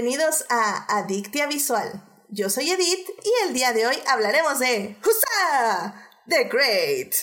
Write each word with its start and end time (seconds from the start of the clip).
bienvenidos 0.00 0.46
a 0.48 0.98
Adictia 0.98 1.48
Visual. 1.48 2.04
Yo 2.28 2.50
soy 2.50 2.70
Edith 2.70 3.08
y 3.24 3.48
el 3.48 3.52
día 3.52 3.72
de 3.72 3.84
hoy 3.84 3.96
hablaremos 4.06 4.60
de 4.60 4.96
¡Husa! 5.04 6.08
The 6.28 6.44
Great. 6.44 7.14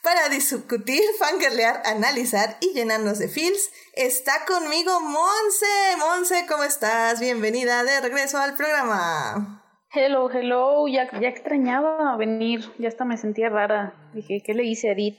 Para 0.00 0.28
discutir, 0.28 1.02
fangirlear, 1.18 1.82
analizar 1.84 2.56
y 2.60 2.72
llenarnos 2.72 3.18
de 3.18 3.26
feels, 3.26 3.72
está 3.94 4.44
conmigo 4.46 5.00
Monse. 5.00 5.96
Monse, 5.98 6.46
¿cómo 6.48 6.62
estás? 6.62 7.18
Bienvenida 7.18 7.82
de 7.82 8.00
regreso 8.00 8.38
al 8.38 8.54
programa. 8.54 9.64
Hello, 9.92 10.30
hello, 10.30 10.86
ya, 10.86 11.10
ya 11.20 11.28
extrañaba 11.28 12.16
venir, 12.16 12.72
ya 12.78 12.86
hasta 12.86 13.04
me 13.04 13.16
sentía 13.16 13.48
rara. 13.48 14.12
Dije, 14.14 14.40
¿qué 14.46 14.54
le 14.54 14.62
hice 14.62 14.90
a 14.90 14.92
Edith? 14.92 15.18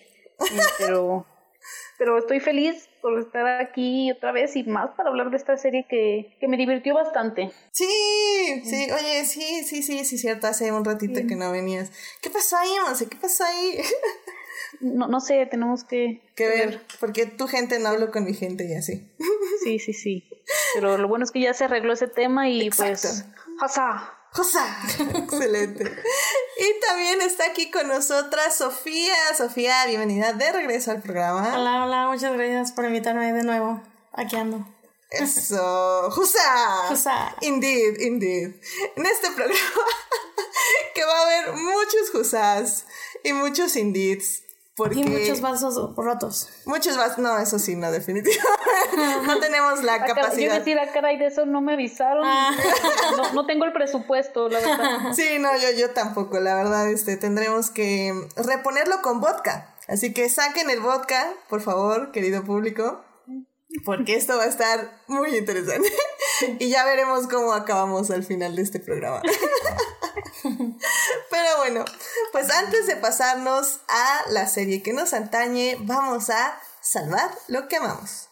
Pero, 0.77 1.25
pero 2.01 2.17
estoy 2.17 2.39
feliz 2.39 2.89
por 2.99 3.19
estar 3.19 3.61
aquí 3.61 4.11
otra 4.11 4.31
vez 4.31 4.55
y 4.55 4.63
más 4.63 4.89
para 4.97 5.09
hablar 5.09 5.29
de 5.29 5.37
esta 5.37 5.55
serie 5.55 5.85
que, 5.87 6.35
que 6.39 6.47
me 6.47 6.57
divirtió 6.57 6.95
bastante. 6.95 7.51
Sí, 7.69 7.85
sí, 8.65 8.87
oye, 8.91 9.23
sí, 9.23 9.63
sí, 9.63 9.83
sí, 9.83 10.03
sí, 10.03 10.17
cierto, 10.17 10.47
hace 10.47 10.71
un 10.71 10.83
ratito 10.83 11.19
que 11.27 11.35
no 11.35 11.51
venías. 11.51 11.91
¿Qué 12.19 12.31
pasó 12.31 12.57
ahí, 12.57 12.71
Monse? 12.83 13.07
¿Qué 13.07 13.17
pasó 13.17 13.43
ahí? 13.43 13.77
No, 14.79 15.07
no 15.07 15.19
sé, 15.19 15.45
tenemos 15.47 15.83
que, 15.83 16.21
que 16.35 16.47
ver, 16.47 16.81
porque 16.99 17.25
tu 17.25 17.47
gente 17.47 17.77
no 17.77 17.89
hablo 17.89 18.09
con 18.09 18.23
mi 18.23 18.33
gente 18.33 18.65
y 18.65 18.73
así. 18.73 19.05
Sí, 19.63 19.79
sí, 19.79 19.93
sí. 19.93 20.29
Pero 20.73 20.97
lo 20.97 21.07
bueno 21.07 21.25
es 21.25 21.31
que 21.31 21.41
ya 21.41 21.53
se 21.53 21.65
arregló 21.65 21.93
ese 21.93 22.07
tema 22.07 22.49
y 22.49 22.69
pues... 22.69 23.25
¡Josa! 23.59 24.20
¡Josa! 24.33 24.65
Excelente. 25.15 25.83
Y 25.83 26.79
también 26.87 27.21
está 27.21 27.47
aquí 27.47 27.69
con 27.69 27.89
nosotras 27.89 28.55
Sofía. 28.55 29.13
Sofía, 29.35 29.85
bienvenida 29.87 30.31
de 30.31 30.53
regreso 30.53 30.91
al 30.91 31.01
programa. 31.01 31.53
Hola, 31.53 31.83
hola, 31.83 32.07
muchas 32.07 32.31
gracias 32.33 32.71
por 32.71 32.85
invitarme 32.85 33.33
de 33.33 33.43
nuevo. 33.43 33.81
Aquí 34.13 34.37
ando. 34.37 34.65
Eso, 35.09 36.09
¡Jusa! 36.11 36.87
¡Jusa! 36.87 37.35
Indeed, 37.41 37.99
indeed. 37.99 38.55
En 38.95 39.05
este 39.05 39.31
programa 39.31 39.59
que 40.95 41.03
va 41.03 41.17
a 41.17 41.21
haber 41.23 41.51
muchos 41.51 42.09
Jusas 42.13 42.85
y 43.25 43.33
muchos 43.33 43.75
Indeeds 43.75 44.43
y 44.91 45.03
muchos 45.03 45.41
vasos 45.41 45.95
rotos. 45.95 46.49
Muchos 46.65 46.97
vasos, 46.97 47.19
no, 47.19 47.37
eso 47.37 47.59
sí, 47.59 47.75
no, 47.75 47.91
definitivamente. 47.91 48.51
no 49.25 49.39
tenemos 49.39 49.83
la 49.83 50.03
capacidad. 50.05 50.35
Yo 50.35 50.41
iba 50.43 50.53
a 50.55 50.59
decir, 50.59 50.79
a 50.79 50.83
ah, 50.83 50.89
caray, 50.93 51.17
de 51.17 51.27
eso 51.27 51.45
no 51.45 51.61
me 51.61 51.73
avisaron. 51.73 52.23
Ah. 52.25 52.55
No, 53.17 53.33
no, 53.33 53.45
tengo 53.45 53.65
el 53.65 53.73
presupuesto, 53.73 54.47
la 54.49 54.59
verdad. 54.59 54.99
Sí, 55.13 55.37
no, 55.39 55.49
yo, 55.57 55.71
yo 55.77 55.91
tampoco, 55.91 56.39
la 56.39 56.55
verdad, 56.55 56.89
este, 56.89 57.17
tendremos 57.17 57.69
que 57.69 58.13
reponerlo 58.35 59.01
con 59.01 59.19
vodka. 59.19 59.75
Así 59.87 60.13
que 60.13 60.29
saquen 60.29 60.69
el 60.69 60.79
vodka, 60.79 61.33
por 61.49 61.61
favor, 61.61 62.11
querido 62.11 62.43
público, 62.43 63.03
porque 63.85 64.15
esto 64.15 64.37
va 64.37 64.43
a 64.43 64.47
estar 64.47 65.01
muy 65.07 65.35
interesante. 65.35 65.91
y 66.59 66.69
ya 66.69 66.85
veremos 66.85 67.27
cómo 67.27 67.53
acabamos 67.53 68.11
al 68.11 68.23
final 68.23 68.55
de 68.55 68.61
este 68.61 68.79
programa. 68.79 69.21
Pero 70.43 71.57
bueno, 71.57 71.85
pues 72.31 72.49
antes 72.51 72.87
de 72.87 72.95
pasarnos 72.95 73.81
a 73.87 74.29
la 74.29 74.47
serie 74.47 74.83
que 74.83 74.93
nos 74.93 75.13
antañe, 75.13 75.77
vamos 75.81 76.29
a 76.29 76.59
salvar 76.81 77.31
lo 77.47 77.67
que 77.67 77.77
amamos. 77.77 78.29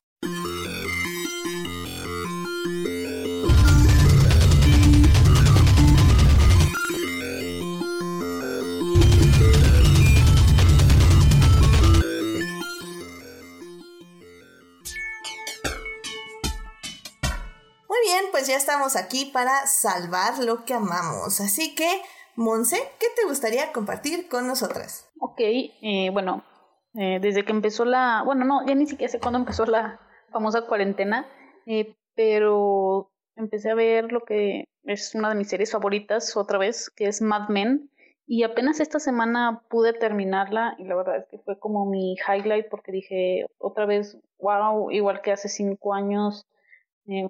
Pues 18.40 18.48
ya 18.48 18.56
estamos 18.56 18.96
aquí 18.96 19.30
para 19.34 19.68
salvar 19.68 20.40
lo 20.40 20.64
que 20.64 20.74
amamos. 20.74 21.42
Así 21.42 21.76
que 21.76 22.02
Monse, 22.38 22.78
¿qué 22.98 23.08
te 23.18 23.28
gustaría 23.28 23.74
compartir 23.74 24.30
con 24.30 24.48
nosotras? 24.48 25.12
Ok, 25.20 25.42
eh, 25.42 26.10
bueno, 26.14 26.46
eh, 26.94 27.20
desde 27.22 27.44
que 27.44 27.52
empezó 27.52 27.84
la, 27.84 28.24
bueno, 28.26 28.46
no, 28.46 28.66
ya 28.66 28.76
ni 28.76 28.86
siquiera 28.86 29.12
sé 29.12 29.20
cuándo 29.20 29.40
empezó 29.40 29.66
la 29.66 30.00
famosa 30.32 30.68
cuarentena, 30.68 31.28
eh, 31.66 31.98
pero 32.16 33.12
empecé 33.36 33.72
a 33.72 33.76
ver 33.76 34.14
lo 34.14 34.22
que 34.22 34.70
es 34.84 35.14
una 35.16 35.28
de 35.28 35.36
mis 35.36 35.50
series 35.50 35.74
favoritas 35.74 36.38
otra 36.38 36.58
vez, 36.58 36.90
que 36.90 37.08
es 37.08 37.22
Mad 37.22 37.50
Men, 37.50 37.92
y 38.26 38.44
apenas 38.44 38.80
esta 38.80 39.00
semana 39.00 39.64
pude 39.70 39.92
terminarla 39.92 40.76
y 40.78 40.86
la 40.86 40.96
verdad 40.96 41.18
es 41.18 41.26
que 41.30 41.40
fue 41.40 41.60
como 41.60 41.86
mi 41.86 42.16
highlight 42.16 42.70
porque 42.70 42.94
dije 42.94 43.48
otra 43.58 43.86
vez, 43.86 44.18
wow, 44.38 44.92
igual 44.92 45.20
que 45.22 45.34
hace 45.34 45.50
cinco 45.50 45.94
años, 45.94 46.46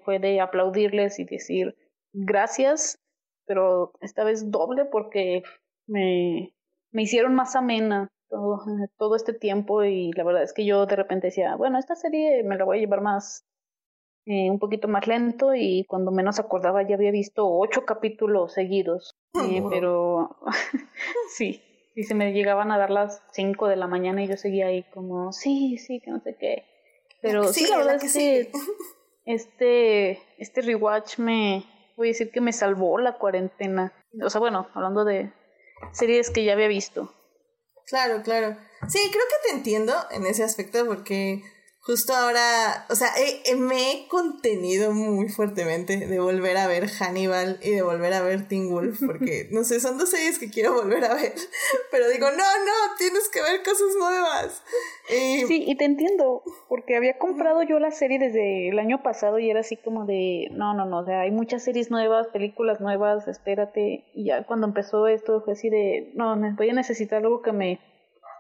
fue 0.03 0.19
de 0.19 0.41
aplaudirles 0.41 1.19
y 1.19 1.25
decir 1.25 1.75
gracias 2.13 2.99
pero 3.49 3.93
esta 4.01 4.23
vez 4.23 4.51
doble 4.51 4.85
porque 4.85 5.41
me, 5.87 6.53
me 6.91 7.01
hicieron 7.01 7.33
más 7.33 7.55
amena 7.55 8.11
todo, 8.29 8.61
todo 8.95 9.15
este 9.15 9.33
tiempo 9.33 9.83
y 9.83 10.11
la 10.11 10.23
verdad 10.23 10.43
es 10.43 10.53
que 10.53 10.65
yo 10.65 10.85
de 10.85 10.95
repente 10.95 11.27
decía, 11.27 11.55
bueno, 11.55 11.79
esta 11.79 11.95
serie 11.95 12.43
me 12.43 12.57
la 12.57 12.63
voy 12.63 12.77
a 12.77 12.81
llevar 12.81 13.01
más, 13.01 13.47
eh, 14.27 14.51
un 14.51 14.59
poquito 14.59 14.87
más 14.87 15.07
lento 15.07 15.55
y 15.55 15.83
cuando 15.85 16.11
menos 16.11 16.39
acordaba 16.39 16.87
ya 16.87 16.93
había 16.93 17.09
visto 17.09 17.49
ocho 17.49 17.85
capítulos 17.87 18.53
seguidos, 18.53 19.15
eh, 19.43 19.63
pero 19.67 20.37
sí, 21.35 21.63
sí 21.95 22.03
se 22.03 22.13
me 22.13 22.33
llegaban 22.33 22.71
a 22.71 22.77
dar 22.77 22.91
las 22.91 23.23
cinco 23.31 23.67
de 23.67 23.77
la 23.77 23.87
mañana 23.87 24.23
y 24.23 24.27
yo 24.27 24.37
seguía 24.37 24.67
ahí 24.67 24.83
como, 24.93 25.33
sí, 25.33 25.79
sí, 25.79 25.99
que 26.01 26.11
no 26.11 26.19
sé 26.19 26.35
qué. 26.39 26.65
Pero 27.19 27.51
sí, 27.51 27.65
la 27.67 27.77
verdad 27.77 27.95
es 27.95 28.13
que 28.13 28.51
este, 29.29 30.23
este 30.39 30.61
rewatch 30.61 31.19
me, 31.19 31.63
voy 31.95 32.07
a 32.07 32.11
decir 32.11 32.31
que 32.31 32.41
me 32.41 32.51
salvó 32.51 32.97
la 32.97 33.19
cuarentena. 33.19 33.93
O 34.23 34.29
sea, 34.29 34.39
bueno, 34.39 34.67
hablando 34.73 35.05
de 35.05 35.31
series 35.91 36.31
que 36.31 36.43
ya 36.43 36.53
había 36.53 36.67
visto. 36.67 37.13
Claro, 37.85 38.23
claro. 38.23 38.57
Sí, 38.87 38.99
creo 39.11 39.23
que 39.29 39.49
te 39.49 39.55
entiendo 39.55 39.93
en 40.09 40.25
ese 40.25 40.43
aspecto 40.43 40.83
porque 40.87 41.43
justo 41.81 42.13
ahora, 42.13 42.85
o 42.89 42.95
sea, 42.95 43.09
me 43.57 43.91
he 43.91 44.07
contenido 44.07 44.91
muy 44.91 45.29
fuertemente 45.29 45.97
de 45.97 46.19
volver 46.19 46.57
a 46.57 46.67
ver 46.67 46.87
Hannibal 46.87 47.59
y 47.63 47.71
de 47.71 47.81
volver 47.81 48.13
a 48.13 48.21
ver 48.21 48.47
Teen 48.47 48.69
Wolf, 48.69 48.99
porque, 49.05 49.47
no 49.51 49.63
sé, 49.63 49.79
son 49.79 49.97
dos 49.97 50.09
series 50.09 50.39
que 50.39 50.49
quiero 50.49 50.73
volver 50.73 51.05
a 51.05 51.13
ver, 51.13 51.33
pero 51.91 52.09
digo, 52.09 52.27
no, 52.31 52.37
no, 52.37 52.95
tienes 52.97 53.29
que 53.29 53.41
ver 53.41 53.63
cosas 53.63 53.95
nuevas. 53.97 54.63
Sí, 55.07 55.63
y 55.65 55.75
te 55.75 55.85
entiendo, 55.85 56.43
porque 56.67 56.95
había 56.95 57.17
comprado 57.17 57.63
yo 57.63 57.79
la 57.79 57.91
serie 57.91 58.19
desde 58.19 58.69
el 58.69 58.77
año 58.77 59.01
pasado 59.01 59.39
y 59.39 59.49
era 59.49 59.61
así 59.61 59.75
como 59.75 60.05
de, 60.05 60.49
no, 60.51 60.75
no, 60.75 60.85
no, 60.85 60.99
o 60.99 61.05
sea, 61.05 61.21
hay 61.21 61.31
muchas 61.31 61.63
series 61.63 61.89
nuevas, 61.89 62.27
películas 62.27 62.79
nuevas, 62.79 63.27
espérate, 63.27 64.05
y 64.13 64.25
ya 64.25 64.45
cuando 64.45 64.67
empezó 64.67 65.07
esto 65.07 65.41
fue 65.41 65.53
así 65.53 65.69
de, 65.69 66.11
no, 66.13 66.37
voy 66.55 66.69
a 66.69 66.73
necesitar 66.73 67.23
algo 67.23 67.41
que 67.41 67.51
me, 67.51 67.79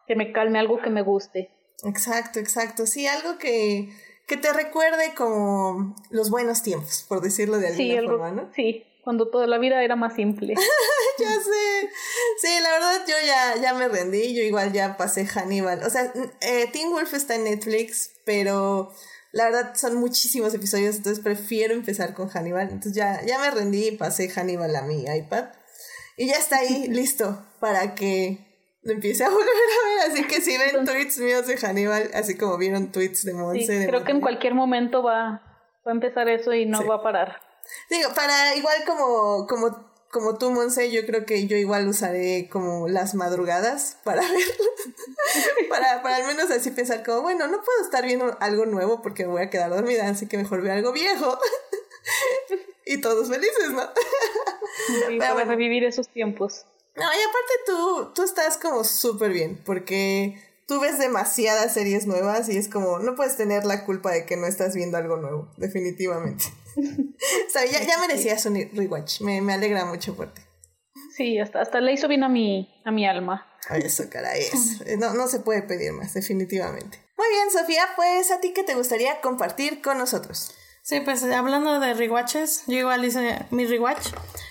que 0.07 0.15
me 0.15 0.31
calme, 0.31 0.59
algo 0.59 0.79
que 0.79 0.89
me 0.89 1.01
guste. 1.01 1.49
Exacto, 1.83 2.39
exacto. 2.39 2.85
Sí, 2.85 3.07
algo 3.07 3.37
que, 3.37 3.89
que 4.27 4.37
te 4.37 4.53
recuerde 4.53 5.13
como 5.15 5.95
los 6.09 6.29
buenos 6.29 6.61
tiempos, 6.63 7.05
por 7.07 7.21
decirlo 7.21 7.57
de 7.57 7.67
alguna 7.67 8.01
forma, 8.03 8.31
¿no? 8.31 8.49
Sí, 8.55 8.85
cuando 9.03 9.29
toda 9.29 9.47
la 9.47 9.57
vida 9.57 9.83
era 9.83 9.95
más 9.95 10.15
simple. 10.15 10.53
ya 11.19 11.33
sé. 11.33 11.89
Sí, 12.41 12.49
la 12.61 12.71
verdad 12.71 13.01
yo 13.07 13.15
ya, 13.25 13.61
ya 13.61 13.73
me 13.73 13.87
rendí, 13.87 14.35
yo 14.35 14.43
igual 14.43 14.71
ya 14.71 14.97
pasé 14.97 15.25
Hannibal. 15.25 15.83
O 15.83 15.89
sea, 15.89 16.13
eh, 16.41 16.67
Teen 16.71 16.91
Wolf 16.91 17.13
está 17.13 17.35
en 17.35 17.45
Netflix, 17.45 18.11
pero 18.25 18.91
la 19.31 19.45
verdad 19.45 19.75
son 19.75 19.95
muchísimos 19.95 20.53
episodios, 20.53 20.97
entonces 20.97 21.23
prefiero 21.23 21.73
empezar 21.73 22.13
con 22.13 22.29
Hannibal. 22.29 22.69
Entonces 22.69 22.93
ya, 22.93 23.23
ya 23.25 23.39
me 23.39 23.51
rendí 23.51 23.87
y 23.87 23.97
pasé 23.97 24.29
Hannibal 24.29 24.75
a 24.75 24.81
mi 24.83 25.05
iPad. 25.05 25.45
Y 26.17 26.27
ya 26.27 26.35
está 26.35 26.57
ahí, 26.57 26.87
listo, 26.89 27.45
para 27.59 27.95
que 27.95 28.48
lo 28.81 28.93
empiece 28.93 29.23
a 29.23 29.29
volver 29.29 29.47
a 29.47 29.87
ver. 29.87 30.11
Así 30.11 30.23
que 30.25 30.41
si 30.41 30.57
ven 30.57 30.85
tweets 30.85 31.19
míos 31.19 31.47
de 31.47 31.57
Hannibal, 31.57 32.09
así 32.13 32.37
como 32.37 32.57
vieron 32.57 32.91
tweets 32.91 33.23
de 33.25 33.33
Monse. 33.33 33.87
creo 33.87 34.03
que 34.03 34.11
en 34.11 34.21
cualquier 34.21 34.53
momento 34.53 35.03
va, 35.03 35.41
va 35.85 35.91
a 35.91 35.95
empezar 35.95 36.29
eso 36.29 36.53
y 36.53 36.65
no 36.65 36.85
va 36.85 36.95
a 36.95 37.03
parar. 37.03 37.41
Digo, 37.89 38.09
para 38.15 38.55
igual 38.55 38.77
como, 38.85 39.45
como, 39.47 39.91
como 40.11 40.37
tú, 40.37 40.49
Monse, 40.51 40.91
yo 40.91 41.05
creo 41.05 41.25
que 41.25 41.47
yo 41.47 41.55
igual 41.57 41.87
usaré 41.87 42.49
como 42.49 42.87
las 42.87 43.13
madrugadas 43.13 43.97
para 44.03 44.21
ver, 44.31 45.69
para, 45.69 46.01
para 46.01 46.15
al 46.17 46.25
menos 46.25 46.49
así 46.49 46.71
pensar 46.71 47.03
como, 47.05 47.21
bueno, 47.21 47.47
no 47.47 47.61
puedo 47.61 47.83
estar 47.83 48.05
viendo 48.05 48.37
algo 48.39 48.65
nuevo 48.65 49.01
porque 49.01 49.25
me 49.25 49.33
voy 49.33 49.41
a 49.43 49.49
quedar 49.49 49.69
dormida, 49.69 50.07
así 50.07 50.27
que 50.27 50.37
mejor 50.37 50.61
veo 50.61 50.73
algo 50.73 50.91
viejo. 50.91 51.37
y 52.85 52.99
todos 53.01 53.29
felices, 53.29 53.71
¿no? 53.71 53.83
para 55.19 55.43
revivir 55.43 55.83
esos 55.83 56.09
tiempos. 56.09 56.65
No, 56.99 57.05
y 57.05 57.21
aparte 57.21 57.53
tú, 57.65 58.11
tú 58.13 58.23
estás 58.23 58.57
como 58.57 58.83
súper 58.83 59.31
bien, 59.31 59.61
porque 59.65 60.41
tú 60.67 60.79
ves 60.79 60.99
demasiadas 60.99 61.73
series 61.73 62.05
nuevas 62.05 62.49
y 62.49 62.57
es 62.57 62.67
como, 62.67 62.99
no 62.99 63.15
puedes 63.15 63.37
tener 63.37 63.65
la 63.65 63.85
culpa 63.85 64.11
de 64.11 64.25
que 64.25 64.37
no 64.37 64.45
estás 64.45 64.75
viendo 64.75 64.97
algo 64.97 65.17
nuevo, 65.17 65.51
definitivamente. 65.57 66.45
o 66.77 67.49
sea, 67.49 67.65
ya, 67.65 67.83
ya 67.83 67.97
merecías 67.99 68.45
un 68.45 68.55
rewatch, 68.73 69.21
me, 69.21 69.41
me 69.41 69.53
alegra 69.53 69.85
mucho 69.85 70.15
por 70.15 70.33
ti. 70.33 70.41
Sí, 71.15 71.39
hasta, 71.39 71.61
hasta 71.61 71.81
le 71.81 71.93
hizo 71.93 72.07
bien 72.07 72.23
a 72.23 72.29
mi, 72.29 72.69
a 72.85 72.91
mi 72.91 73.07
alma. 73.07 73.45
Eso, 73.69 74.09
caray, 74.09 74.41
eso. 74.41 74.83
No, 74.97 75.13
no 75.13 75.27
se 75.27 75.39
puede 75.39 75.61
pedir 75.61 75.91
más, 75.91 76.13
definitivamente. 76.13 76.99
Muy 77.17 77.27
bien, 77.29 77.51
Sofía, 77.51 77.83
pues 77.95 78.31
a 78.31 78.39
ti 78.39 78.53
qué 78.53 78.63
te 78.63 78.75
gustaría 78.75 79.21
compartir 79.21 79.81
con 79.81 79.97
nosotros. 79.97 80.55
Sí, 80.89 81.01
pues 81.01 81.23
hablando 81.23 81.79
de 81.79 81.93
rewatches, 81.93 82.63
yo 82.65 82.79
igual 82.79 83.05
hice 83.05 83.45
mi 83.51 83.67
rewatch, 83.67 84.07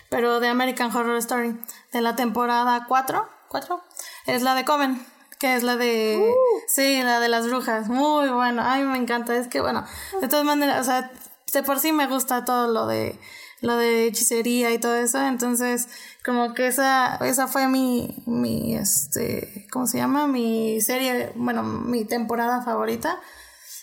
pero 0.08 0.38
de 0.38 0.46
American 0.46 0.94
Horror 0.94 1.17
Story, 1.17 1.58
de 1.90 2.00
la 2.00 2.14
temporada 2.14 2.85
4, 2.87 3.29
4, 3.49 3.82
es 4.26 4.43
la 4.43 4.55
de 4.55 4.64
Coven, 4.64 5.05
que 5.40 5.56
es 5.56 5.64
la 5.64 5.76
de... 5.76 6.17
Uh. 6.17 6.61
Sí, 6.69 7.02
la 7.02 7.19
de 7.19 7.29
las 7.29 7.49
brujas, 7.49 7.88
muy 7.88 8.29
bueno, 8.29 8.62
a 8.62 8.76
mí 8.76 8.85
me 8.85 8.99
encanta, 8.99 9.35
es 9.35 9.49
que 9.49 9.61
bueno, 9.61 9.85
de 10.20 10.29
todas 10.29 10.44
maneras, 10.44 10.81
o 10.81 10.85
sea, 10.85 11.11
de 11.52 11.62
por 11.64 11.81
sí 11.81 11.90
me 11.90 12.06
gusta 12.06 12.44
todo 12.44 12.73
lo 12.73 12.87
de 12.87 13.19
lo 13.61 13.76
de 13.76 14.06
hechicería 14.06 14.70
y 14.70 14.79
todo 14.79 14.94
eso, 14.94 15.20
entonces 15.20 15.88
como 16.25 16.55
que 16.55 16.69
esa 16.69 17.17
esa 17.17 17.49
fue 17.49 17.67
mi 17.67 18.23
mi 18.26 18.76
este, 18.76 19.67
¿cómo 19.73 19.88
se 19.88 19.99
llama? 19.99 20.29
mi 20.29 20.81
serie, 20.81 21.32
bueno, 21.35 21.64
mi 21.64 22.05
temporada 22.05 22.62
favorita. 22.62 23.19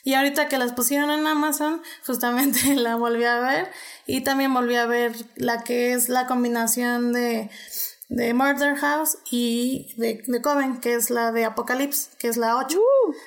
Y 0.05 0.13
ahorita 0.13 0.47
que 0.47 0.57
las 0.57 0.71
pusieron 0.71 1.11
en 1.11 1.27
Amazon, 1.27 1.81
justamente 2.05 2.75
la 2.75 2.95
volví 2.95 3.25
a 3.25 3.39
ver 3.39 3.69
y 4.05 4.21
también 4.21 4.53
volví 4.53 4.75
a 4.75 4.85
ver 4.85 5.13
la 5.35 5.63
que 5.63 5.91
es 5.91 6.07
la 6.07 6.27
combinación 6.27 7.11
de 7.11 7.49
de 8.09 8.33
Murder 8.33 8.75
House 8.75 9.17
y 9.31 9.93
de, 9.97 10.23
de 10.25 10.41
Coven, 10.41 10.79
que 10.79 10.93
es 10.93 11.09
la 11.09 11.31
de 11.31 11.45
Apocalypse, 11.45 12.09
que 12.19 12.27
es 12.27 12.37
la 12.37 12.57
8. 12.57 12.79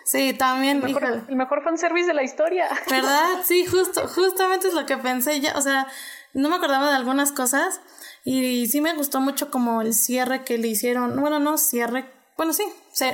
sí, 0.04 0.32
también. 0.34 0.78
Uh. 0.78 0.86
El 0.86 0.94
mejor, 0.94 1.24
el 1.28 1.36
mejor 1.36 1.64
fanservice 1.64 2.06
de 2.06 2.14
la 2.14 2.22
historia. 2.22 2.68
¿Verdad? 2.90 3.42
Sí, 3.44 3.66
justo, 3.66 4.06
justamente 4.08 4.68
es 4.68 4.74
lo 4.74 4.86
que 4.86 4.96
pensé 4.96 5.40
ya. 5.40 5.56
O 5.56 5.60
sea, 5.60 5.88
no 6.32 6.48
me 6.48 6.56
acordaba 6.56 6.90
de 6.90 6.96
algunas 6.96 7.32
cosas 7.32 7.80
y, 8.24 8.66
sí 8.68 8.80
me 8.80 8.94
gustó 8.94 9.20
mucho 9.20 9.50
como 9.50 9.82
el 9.82 9.94
cierre 9.94 10.44
que 10.44 10.58
le 10.58 10.68
hicieron. 10.68 11.20
Bueno, 11.20 11.40
no 11.40 11.58
cierre. 11.58 12.17
Bueno, 12.38 12.52
sí, 12.52 12.62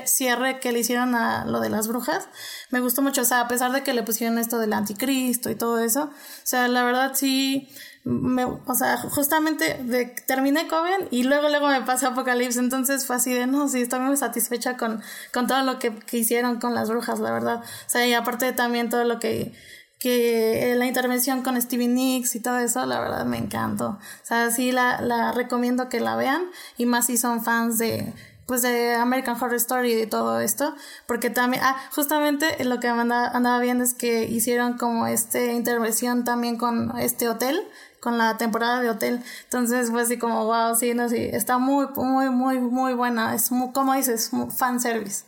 cierre 0.05 0.61
que 0.61 0.71
le 0.71 0.81
hicieron 0.81 1.15
a 1.15 1.47
lo 1.47 1.61
de 1.61 1.71
las 1.71 1.89
brujas. 1.89 2.29
Me 2.69 2.81
gustó 2.81 3.01
mucho, 3.01 3.23
o 3.23 3.25
sea, 3.25 3.41
a 3.41 3.49
pesar 3.49 3.73
de 3.73 3.83
que 3.83 3.95
le 3.95 4.03
pusieron 4.03 4.37
esto 4.37 4.59
del 4.59 4.75
anticristo 4.75 5.49
y 5.49 5.55
todo 5.55 5.79
eso. 5.79 6.05
O 6.05 6.47
sea, 6.47 6.69
la 6.69 6.85
verdad 6.85 7.13
sí 7.15 7.67
me, 8.05 8.45
o 8.45 8.75
sea, 8.75 8.99
justamente 8.99 9.83
de, 9.83 10.05
terminé 10.27 10.69
Coven 10.69 11.09
y 11.11 11.23
luego 11.23 11.49
luego 11.49 11.69
me 11.69 11.81
pasó 11.81 12.09
Apocalipsis, 12.09 12.59
entonces 12.59 13.07
fue 13.07 13.17
así 13.17 13.33
de, 13.33 13.47
no, 13.47 13.67
sí, 13.67 13.81
estoy 13.81 14.01
muy 14.01 14.19
satisfecha 14.19 14.77
con, 14.77 15.01
con 15.33 15.47
todo 15.47 15.63
lo 15.63 15.79
que, 15.79 15.95
que 16.01 16.19
hicieron 16.19 16.61
con 16.61 16.75
las 16.75 16.91
brujas, 16.91 17.19
la 17.19 17.33
verdad. 17.33 17.63
O 17.63 17.89
sea, 17.89 18.07
y 18.07 18.13
aparte 18.13 18.53
también 18.53 18.91
todo 18.91 19.05
lo 19.05 19.21
que, 19.21 19.55
que 19.99 20.75
la 20.77 20.85
intervención 20.85 21.41
con 21.41 21.59
Stevie 21.63 21.89
Nicks 21.89 22.35
y 22.35 22.41
todo 22.41 22.59
eso, 22.59 22.85
la 22.85 23.01
verdad 23.01 23.25
me 23.25 23.39
encantó. 23.39 23.87
O 23.87 24.25
sea, 24.27 24.51
sí 24.51 24.71
la, 24.71 25.01
la 25.01 25.33
recomiendo 25.33 25.89
que 25.89 26.01
la 26.01 26.15
vean 26.15 26.43
y 26.77 26.85
más 26.85 27.07
si 27.07 27.17
son 27.17 27.43
fans 27.43 27.79
de 27.79 28.13
pues 28.47 28.63
de 28.63 28.95
American 28.95 29.37
Horror 29.41 29.55
Story 29.55 30.03
y 30.03 30.07
todo 30.07 30.41
esto, 30.41 30.75
porque 31.07 31.31
también, 31.31 31.63
ah, 31.65 31.77
justamente 31.95 32.63
lo 32.65 32.81
que 32.81 32.89
andaba, 32.89 33.29
andaba 33.29 33.59
viendo 33.61 33.85
es 33.85 33.95
que 33.95 34.25
hicieron 34.25 34.77
como 34.77 35.07
este 35.07 35.53
intervención 35.53 36.25
también 36.25 36.57
con 36.57 36.99
este 36.99 37.29
hotel, 37.29 37.61
con 38.01 38.19
la 38.19 38.37
temporada 38.37 38.81
de 38.83 38.91
hotel. 38.91 39.23
Entonces 39.45 39.91
fue 39.91 40.03
así 40.03 40.19
como, 40.19 40.45
wow, 40.45 40.77
sí, 40.77 40.93
no, 40.93 41.09
sí, 41.09 41.29
está 41.33 41.57
muy, 41.59 41.87
muy, 41.97 42.29
muy, 42.29 42.59
muy 42.59 42.93
buena. 42.93 43.35
Es 43.35 43.51
muy, 43.51 43.73
como 43.73 43.95
dices, 43.95 44.31
fan 44.57 44.79
service. 44.79 45.25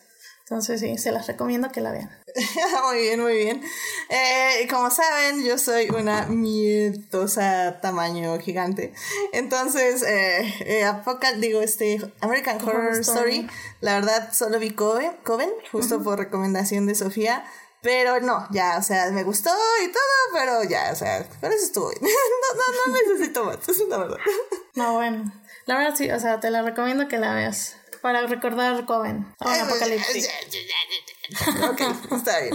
Entonces 0.49 0.79
sí, 0.79 0.97
se 0.97 1.11
las 1.11 1.27
recomiendo 1.27 1.73
que 1.73 1.81
la 1.81 1.91
vean. 1.91 2.09
muy 2.87 2.99
bien, 3.01 3.21
muy 3.21 3.37
bien. 3.37 3.63
Eh, 4.09 4.69
como 4.71 4.93
saben, 4.93 5.45
yo 5.45 5.59
soy 5.59 5.89
una 5.91 6.27
miedosa 6.27 7.81
tamaño 7.81 8.39
gigante. 8.39 8.95
Entonces, 9.33 10.05
eh, 10.05 10.55
eh 10.61 10.93
digo, 11.39 11.63
este 11.63 12.01
American 12.21 12.63
Horror, 12.63 12.97
Story. 13.01 13.49
la 13.81 13.95
verdad 13.95 14.33
solo 14.33 14.61
vi 14.61 14.71
Coven, 14.71 15.17
Coven 15.25 15.51
justo 15.73 16.01
por 16.01 16.21
recomendación 16.21 16.87
de 16.87 16.95
Sofía. 16.95 17.45
Pero 17.83 18.21
no, 18.21 18.47
ya, 18.51 18.79
o 18.79 18.83
sea, 18.83 19.11
me 19.11 19.25
gustó 19.25 19.51
y 19.85 19.93
todo, 19.93 20.03
pero 20.33 20.63
ya, 20.65 20.91
o 20.93 20.97
sea, 20.97 21.25
con 21.41 21.53
eso 21.53 21.65
estuvo 21.65 21.91
bien. 21.91 22.03
no, 22.03 22.55
no, 22.55 22.93
no 22.93 23.15
necesito 23.15 23.45
más, 23.45 23.57
es 23.69 23.79
la 23.89 23.99
verdad. 23.99 24.19
No, 24.75 24.95
bueno. 24.95 25.33
La 25.67 25.77
verdad 25.79 25.95
sí, 25.97 26.09
o 26.11 26.21
sea, 26.21 26.39
te 26.39 26.51
la 26.51 26.63
recomiendo 26.63 27.09
que 27.09 27.19
la 27.19 27.35
veas. 27.35 27.77
Para 28.07 28.25
recordar 28.25 28.87
Coven. 28.87 29.27
O 29.41 29.49
Apocalipsis. 29.49 30.31
ok, 31.69 31.81
está 32.13 32.39
bien. 32.39 32.55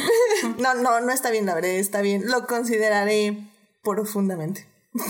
No, 0.59 0.75
no, 0.75 1.01
no 1.01 1.11
está 1.11 1.29
bien, 1.29 1.45
la 1.45 1.55
verdad, 1.55 1.71
está 1.71 1.99
bien. 1.99 2.25
Lo 2.31 2.47
consideraré 2.47 3.37
profundamente. 3.83 4.65
muy 4.93 5.03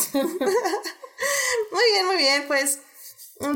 bien, 1.92 2.08
muy 2.08 2.18
bien, 2.18 2.46
pues. 2.48 2.80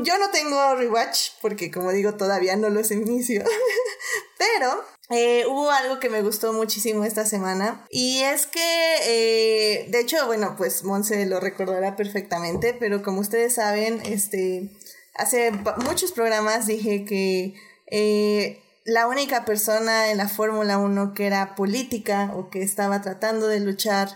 Yo 0.02 0.16
no 0.18 0.30
tengo 0.30 0.76
rewatch 0.76 1.30
porque 1.42 1.72
como 1.72 1.90
digo 1.90 2.14
todavía 2.14 2.54
no 2.54 2.70
los 2.70 2.92
inicio. 2.92 3.42
Pero 4.38 4.84
eh, 5.10 5.44
hubo 5.48 5.72
algo 5.72 5.98
que 5.98 6.08
me 6.08 6.22
gustó 6.22 6.52
muchísimo 6.52 7.04
esta 7.04 7.26
semana 7.26 7.84
y 7.90 8.20
es 8.20 8.46
que, 8.46 8.60
eh, 9.06 9.86
de 9.88 10.00
hecho, 10.00 10.24
bueno, 10.26 10.54
pues 10.56 10.84
Monse 10.84 11.26
lo 11.26 11.40
recordará 11.40 11.96
perfectamente, 11.96 12.74
pero 12.74 13.02
como 13.02 13.20
ustedes 13.20 13.54
saben, 13.54 14.02
este, 14.04 14.68
hace 15.18 15.52
muchos 15.84 16.12
programas 16.12 16.66
dije 16.66 17.04
que 17.04 17.54
eh, 17.90 18.62
la 18.84 19.06
única 19.06 19.44
persona 19.44 20.10
en 20.10 20.18
la 20.18 20.28
Fórmula 20.28 20.78
1 20.78 21.14
que 21.14 21.26
era 21.26 21.54
política 21.54 22.32
o 22.34 22.50
que 22.50 22.62
estaba 22.62 23.02
tratando 23.02 23.48
de 23.48 23.60
luchar 23.60 24.08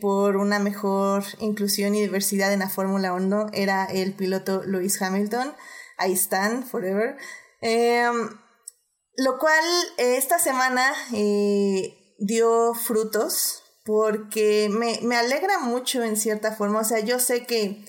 por 0.00 0.36
una 0.36 0.60
mejor 0.60 1.24
inclusión 1.40 1.96
y 1.96 2.00
diversidad 2.00 2.52
en 2.52 2.60
la 2.60 2.68
Fórmula 2.68 3.12
1 3.12 3.48
era 3.52 3.84
el 3.86 4.14
piloto 4.14 4.62
Lewis 4.64 5.02
Hamilton. 5.02 5.52
Ahí 5.96 6.12
están, 6.12 6.64
forever. 6.64 7.16
Em, 7.60 8.28
lo 9.16 9.38
cual 9.38 9.64
eh, 9.96 10.16
esta 10.16 10.38
semana 10.38 10.92
eh, 11.14 12.14
dio 12.18 12.74
frutos 12.74 13.62
porque 13.84 14.68
me, 14.70 14.98
me, 15.02 15.16
alegra 15.16 15.58
mucho 15.58 16.02
en 16.02 16.16
cierta 16.16 16.52
forma. 16.52 16.80
O 16.80 16.84
sea, 16.84 17.00
yo 17.00 17.18
sé 17.18 17.46
que, 17.46 17.84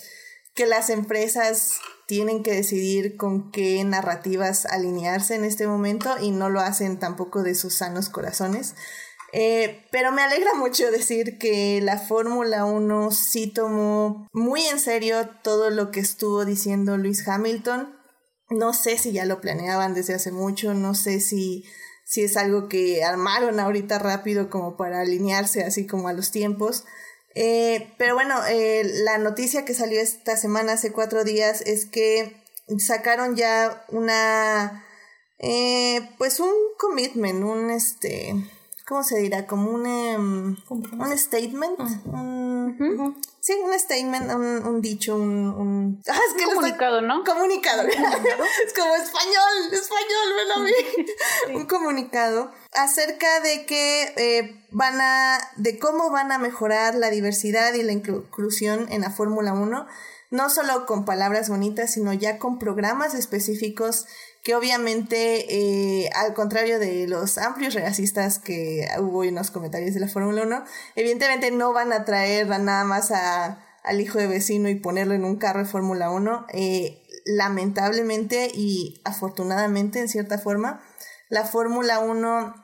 que 0.55 0.65
las 0.65 0.89
empresas 0.89 1.79
tienen 2.07 2.41
que 2.41 2.53
decidir 2.53 3.17
con 3.17 3.51
qué 3.51 3.83
narrativas 3.83 4.65
alinearse 4.65 5.35
en 5.35 5.43
este 5.43 5.67
momento 5.67 6.15
y 6.19 6.31
no 6.31 6.49
lo 6.49 6.61
hacen 6.61 6.97
tampoco 6.97 7.43
de 7.43 7.53
sus 7.53 7.75
sanos 7.75 8.09
corazones. 8.09 8.75
Eh, 9.33 9.85
pero 9.91 10.11
me 10.11 10.23
alegra 10.23 10.53
mucho 10.55 10.89
decir 10.89 11.37
que 11.37 11.81
la 11.81 11.99
Fórmula 11.99 12.65
1 12.65 13.11
sí 13.11 13.47
tomó 13.47 14.25
muy 14.31 14.63
en 14.63 14.79
serio 14.79 15.29
todo 15.43 15.69
lo 15.69 15.91
que 15.91 15.99
estuvo 15.99 16.45
diciendo 16.45 16.97
Luis 16.97 17.27
Hamilton 17.27 17.97
no 18.49 18.73
sé 18.73 18.97
si 18.97 19.11
ya 19.11 19.25
lo 19.25 19.41
planeaban 19.41 19.93
desde 19.93 20.13
hace 20.13 20.31
mucho, 20.31 20.73
no 20.73 20.93
sé 20.93 21.19
si, 21.19 21.65
si 22.05 22.23
es 22.23 22.37
algo 22.37 22.69
que 22.69 23.03
armaron 23.03 23.59
ahorita 23.59 23.99
rápido 23.99 24.49
como 24.49 24.77
para 24.77 25.01
alinearse 25.01 25.63
así 25.63 25.85
como 25.85 26.07
a 26.07 26.13
los 26.13 26.31
tiempos. 26.31 26.85
Eh, 27.39 27.93
pero 27.99 28.15
bueno, 28.15 28.33
eh, 28.49 28.81
la 29.03 29.19
noticia 29.19 29.63
que 29.63 29.75
salió 29.75 30.01
esta 30.01 30.35
semana, 30.37 30.73
hace 30.73 30.91
cuatro 30.91 31.23
días, 31.23 31.61
es 31.61 31.85
que 31.85 32.35
sacaron 32.79 33.35
ya 33.35 33.85
una, 33.89 34.83
eh, 35.37 36.09
pues 36.17 36.39
un 36.39 36.51
commitment, 36.79 37.43
un 37.43 37.69
este, 37.69 38.33
¿cómo 38.87 39.03
se 39.03 39.19
dirá? 39.19 39.45
Como 39.45 39.69
un, 39.69 39.85
em, 39.85 40.55
un 40.67 41.15
statement, 41.15 41.79
un, 42.05 42.36
Sí, 43.39 43.53
un 43.63 43.79
statement, 43.79 44.29
un, 44.31 44.81
dicho, 44.81 45.15
un... 45.15 45.47
un... 45.47 46.03
Ah, 46.07 46.19
es 46.27 46.33
que 46.33 46.53
comunicado, 46.53 47.01
¿no? 47.01 47.23
Comunicado. 47.23 47.83
es 47.87 48.73
como 48.73 48.95
español, 48.95 49.71
español, 49.71 50.27
ven 50.35 50.51
a 50.53 50.63
mí. 50.63 51.05
Un 51.55 51.65
comunicado 51.65 52.51
acerca 52.73 53.39
de 53.39 53.65
que 53.65 54.13
eh, 54.17 54.65
van 54.71 54.99
a... 54.99 55.39
de 55.55 55.79
cómo 55.79 56.09
van 56.09 56.33
a 56.33 56.39
mejorar 56.39 56.95
la 56.95 57.09
diversidad 57.09 57.73
y 57.73 57.83
la 57.83 57.93
inclusión 57.93 58.87
en 58.91 59.01
la 59.01 59.11
Fórmula 59.11 59.53
1 59.53 59.87
no 60.29 60.49
solo 60.49 60.85
con 60.85 61.05
palabras 61.05 61.49
bonitas, 61.49 61.93
sino 61.93 62.13
ya 62.13 62.37
con 62.37 62.59
programas 62.59 63.13
específicos 63.13 64.07
que 64.47 64.55
obviamente, 64.55 65.45
eh, 65.49 66.09
al 66.15 66.33
contrario 66.33 66.79
de 66.79 67.05
los 67.05 67.37
amplios 67.37 67.73
racistas 67.73 68.39
que 68.39 68.87
hubo 68.97 69.25
en 69.25 69.35
los 69.35 69.51
comentarios 69.51 69.93
de 69.93 69.99
la 69.99 70.07
Fórmula 70.07 70.43
1, 70.43 70.63
evidentemente 70.95 71.51
no 71.51 71.73
van 71.73 71.91
a 71.91 72.05
traer 72.05 72.47
nada 72.47 72.85
más 72.85 73.11
a, 73.11 73.59
al 73.83 73.99
hijo 73.99 74.19
de 74.19 74.27
vecino 74.27 74.69
y 74.69 74.75
ponerlo 74.75 75.15
en 75.15 75.25
un 75.25 75.35
carro 75.35 75.59
de 75.59 75.65
Fórmula 75.65 76.11
1. 76.11 76.47
Eh, 76.53 77.03
lamentablemente 77.25 78.49
y 78.53 79.01
afortunadamente, 79.03 79.99
en 79.99 80.07
cierta 80.07 80.37
forma, 80.37 80.81
la 81.27 81.43
Fórmula 81.43 81.99
1 81.99 82.55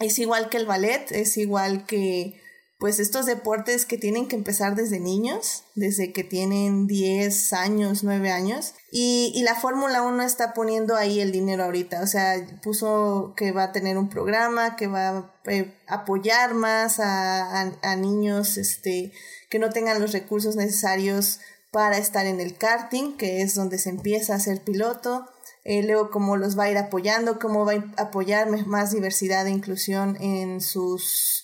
es 0.00 0.18
igual 0.18 0.48
que 0.48 0.56
el 0.56 0.66
ballet, 0.66 1.12
es 1.12 1.36
igual 1.36 1.86
que 1.86 2.42
pues 2.78 3.00
estos 3.00 3.26
deportes 3.26 3.84
que 3.86 3.98
tienen 3.98 4.28
que 4.28 4.36
empezar 4.36 4.76
desde 4.76 5.00
niños, 5.00 5.64
desde 5.74 6.12
que 6.12 6.22
tienen 6.22 6.86
10 6.86 7.52
años, 7.52 8.04
9 8.04 8.30
años. 8.30 8.74
Y, 8.92 9.42
la 9.42 9.56
Fórmula 9.56 10.02
1 10.02 10.22
está 10.22 10.54
poniendo 10.54 10.94
ahí 10.94 11.20
el 11.20 11.32
dinero 11.32 11.64
ahorita, 11.64 12.00
o 12.02 12.06
sea, 12.06 12.36
puso 12.62 13.34
que 13.36 13.50
va 13.50 13.64
a 13.64 13.72
tener 13.72 13.98
un 13.98 14.08
programa, 14.08 14.76
que 14.76 14.86
va 14.86 15.08
a 15.08 15.32
eh, 15.46 15.74
apoyar 15.88 16.54
más 16.54 17.00
a, 17.00 17.62
a, 17.82 17.96
niños 17.96 18.56
este, 18.56 19.12
que 19.50 19.58
no 19.58 19.70
tengan 19.70 20.00
los 20.00 20.12
recursos 20.12 20.54
necesarios 20.54 21.40
para 21.72 21.98
estar 21.98 22.26
en 22.26 22.40
el 22.40 22.56
karting, 22.56 23.16
que 23.16 23.42
es 23.42 23.56
donde 23.56 23.78
se 23.78 23.90
empieza 23.90 24.36
a 24.36 24.40
ser 24.40 24.62
piloto. 24.62 25.26
Eh, 25.64 25.82
luego 25.82 26.10
cómo 26.10 26.36
los 26.36 26.58
va 26.58 26.64
a 26.64 26.70
ir 26.70 26.78
apoyando, 26.78 27.38
cómo 27.38 27.66
va 27.66 27.72
a 27.72 28.02
apoyar 28.02 28.48
más 28.66 28.92
diversidad 28.92 29.46
e 29.46 29.50
inclusión 29.50 30.16
en 30.20 30.60
sus 30.60 31.37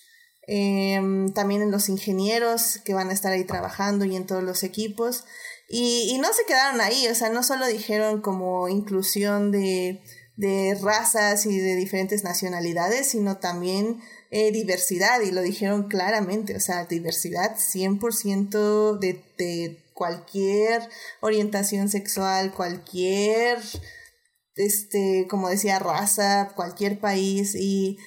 em, 0.46 1.32
también 1.32 1.62
en 1.62 1.70
los 1.70 1.88
ingenieros 1.88 2.78
que 2.84 2.94
van 2.94 3.10
a 3.10 3.12
estar 3.12 3.32
ahí 3.32 3.44
trabajando 3.44 4.04
y 4.04 4.16
en 4.16 4.26
todos 4.26 4.42
los 4.42 4.62
equipos. 4.62 5.24
Y, 5.68 6.10
y 6.14 6.18
no 6.18 6.32
se 6.32 6.44
quedaron 6.46 6.80
ahí, 6.80 7.06
o 7.08 7.14
sea, 7.14 7.30
no 7.30 7.42
solo 7.42 7.66
dijeron 7.66 8.20
como 8.20 8.68
inclusión 8.68 9.50
de, 9.50 10.02
de 10.36 10.76
razas 10.80 11.46
y 11.46 11.58
de 11.58 11.76
diferentes 11.76 12.24
nacionalidades, 12.24 13.08
sino 13.08 13.38
también 13.38 14.00
eh, 14.30 14.50
diversidad, 14.50 15.20
y 15.20 15.30
lo 15.30 15.42
dijeron 15.42 15.88
claramente, 15.88 16.56
o 16.56 16.60
sea, 16.60 16.86
diversidad 16.86 17.56
100% 17.56 18.98
de, 18.98 19.24
de 19.38 19.84
cualquier 19.94 20.88
orientación 21.20 21.88
sexual, 21.88 22.52
cualquier, 22.52 23.58
este, 24.56 25.26
como 25.30 25.48
decía, 25.48 25.78
raza, 25.78 26.52
cualquier 26.56 26.98
país, 26.98 27.54
y 27.54 27.98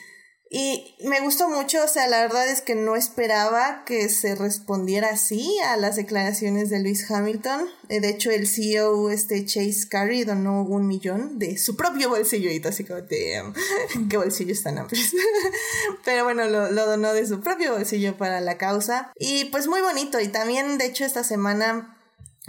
y 0.50 0.96
me 1.04 1.20
gustó 1.20 1.50
mucho, 1.50 1.84
o 1.84 1.88
sea, 1.88 2.08
la 2.08 2.22
verdad 2.22 2.48
es 2.48 2.62
que 2.62 2.74
no 2.74 2.96
esperaba 2.96 3.84
que 3.86 4.08
se 4.08 4.34
respondiera 4.36 5.10
así 5.10 5.58
a 5.60 5.75
las 5.75 5.98
declaraciones 5.98 6.70
de 6.70 6.80
Luis 6.80 7.10
Hamilton. 7.10 7.68
Eh, 7.89 8.00
de 8.00 8.10
hecho, 8.10 8.32
el 8.32 8.48
CEO, 8.48 9.10
este 9.10 9.44
Chase 9.46 9.88
Carey, 9.89 10.24
donó 10.24 10.63
un 10.63 10.88
millón 10.88 11.38
de 11.38 11.58
su 11.58 11.75
propio 11.75 12.10
bolsillo, 12.10 12.50
y 12.50 12.62
así 12.66 12.86
como, 12.86 13.01
damn, 13.01 13.54
qué 14.10 14.18
bolsillos 14.18 14.63
tan 14.63 14.77
amplios. 14.77 15.12
Pero 16.06 16.24
bueno, 16.24 16.46
lo, 16.46 16.72
lo 16.72 16.86
donó 16.86 17.13
de 17.13 17.27
su 17.27 17.42
propio 17.42 17.74
bolsillo 17.74 18.18
para 18.18 18.39
la 18.39 18.58
causa. 18.58 19.12
Y 19.18 19.46
pues 19.46 19.68
muy 19.68 19.82
bonito, 19.82 20.20
y 20.22 20.30
también, 20.30 20.77
de 20.77 20.86
hecho, 20.86 21.04
esta 21.04 21.25
semana 21.25 21.97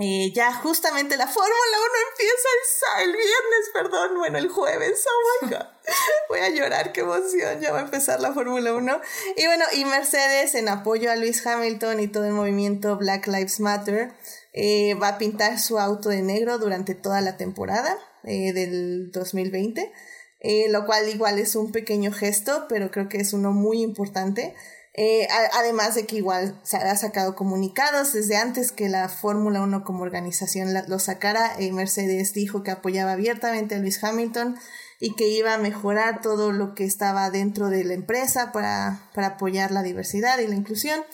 eh, 0.00 0.32
ya 0.32 0.52
justamente 0.54 1.16
la 1.16 1.26
Fórmula 1.26 1.54
1 1.54 1.88
empieza 2.10 3.02
el, 3.02 3.12
viernes, 3.12 3.70
perdón, 3.72 4.18
bueno, 4.18 4.38
el 4.38 4.48
jueves, 4.48 5.04
oh 5.06 5.44
my 5.44 5.50
god. 5.50 5.66
Voy 6.28 6.38
a 6.40 6.50
llorar, 6.50 6.92
qué 6.92 7.00
emoción, 7.00 7.60
ya 7.60 7.72
va 7.72 7.80
a 7.80 7.82
empezar 7.82 8.20
la 8.20 8.32
Fórmula 8.32 8.72
1. 8.74 9.00
Y 9.36 9.46
bueno, 9.46 9.64
y 9.72 9.84
Mercedes, 9.84 10.54
en 10.54 10.68
apoyo 10.68 11.10
a 11.10 11.16
Luis 11.16 11.44
Hamilton 11.44 11.98
y 11.98 12.06
todo 12.08 12.26
el 12.26 12.32
movimiento 12.32 12.96
Black 12.96 13.26
Lives 13.26 13.58
Matter, 13.58 14.12
eh, 14.52 14.94
va 14.94 15.08
a 15.08 15.18
pintar 15.18 15.58
su 15.58 15.78
auto 15.78 16.08
de 16.08 16.22
negro 16.22 16.58
durante 16.58 16.94
toda 16.94 17.20
la 17.20 17.36
temporada 17.36 17.98
eh, 18.24 18.52
del 18.52 19.10
2020, 19.10 19.92
eh, 20.40 20.66
lo 20.68 20.86
cual 20.86 21.08
igual 21.08 21.38
es 21.38 21.56
un 21.56 21.72
pequeño 21.72 22.12
gesto, 22.12 22.66
pero 22.68 22.90
creo 22.90 23.08
que 23.08 23.18
es 23.18 23.32
uno 23.32 23.52
muy 23.52 23.82
importante. 23.82 24.54
Eh, 24.94 25.28
además 25.52 25.94
de 25.94 26.06
que 26.06 26.16
igual 26.16 26.60
se 26.64 26.76
ha 26.76 26.96
sacado 26.96 27.36
comunicados 27.36 28.12
desde 28.12 28.36
antes 28.36 28.72
que 28.72 28.88
la 28.88 29.08
Fórmula 29.08 29.62
1 29.62 29.84
como 29.84 30.02
organización 30.02 30.74
lo 30.88 30.98
sacara, 30.98 31.52
eh, 31.58 31.70
Mercedes 31.72 32.32
dijo 32.32 32.62
que 32.64 32.72
apoyaba 32.72 33.12
abiertamente 33.12 33.76
a 33.76 33.78
Luis 33.78 34.02
Hamilton 34.02 34.56
y 34.98 35.14
que 35.14 35.28
iba 35.28 35.54
a 35.54 35.58
mejorar 35.58 36.20
todo 36.20 36.50
lo 36.50 36.74
que 36.74 36.84
estaba 36.84 37.30
dentro 37.30 37.68
de 37.68 37.84
la 37.84 37.94
empresa 37.94 38.50
para, 38.50 39.08
para 39.14 39.28
apoyar 39.28 39.70
la 39.70 39.84
diversidad 39.84 40.38
y 40.40 40.48
la 40.48 40.56
inclusión. 40.56 41.04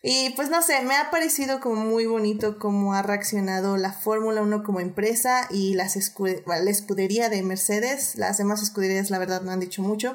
Y 0.00 0.30
pues 0.30 0.48
no 0.48 0.62
sé, 0.62 0.82
me 0.82 0.96
ha 0.96 1.10
parecido 1.10 1.58
como 1.60 1.84
muy 1.84 2.06
bonito 2.06 2.58
cómo 2.58 2.94
ha 2.94 3.02
reaccionado 3.02 3.76
la 3.76 3.92
Fórmula 3.92 4.42
1 4.42 4.62
como 4.62 4.78
empresa 4.78 5.48
y 5.50 5.74
las 5.74 5.96
la 6.46 6.70
escudería 6.70 7.28
de 7.28 7.42
Mercedes. 7.42 8.14
Las 8.16 8.38
demás 8.38 8.62
escuderías 8.62 9.10
la 9.10 9.18
verdad 9.18 9.42
no 9.42 9.50
han 9.50 9.58
dicho 9.58 9.82
mucho. 9.82 10.14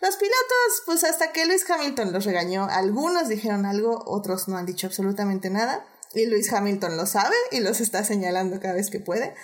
Los 0.00 0.16
pilotos, 0.16 0.82
pues 0.86 1.04
hasta 1.04 1.32
que 1.32 1.46
Luis 1.46 1.68
Hamilton 1.68 2.12
los 2.12 2.24
regañó, 2.24 2.66
algunos 2.70 3.28
dijeron 3.28 3.66
algo, 3.66 4.02
otros 4.06 4.46
no 4.46 4.56
han 4.56 4.66
dicho 4.66 4.86
absolutamente 4.86 5.50
nada. 5.50 5.84
Y 6.14 6.26
Luis 6.26 6.52
Hamilton 6.52 6.96
lo 6.96 7.06
sabe 7.06 7.36
y 7.50 7.60
los 7.60 7.80
está 7.80 8.04
señalando 8.04 8.60
cada 8.60 8.74
vez 8.74 8.90
que 8.90 9.00
puede. 9.00 9.34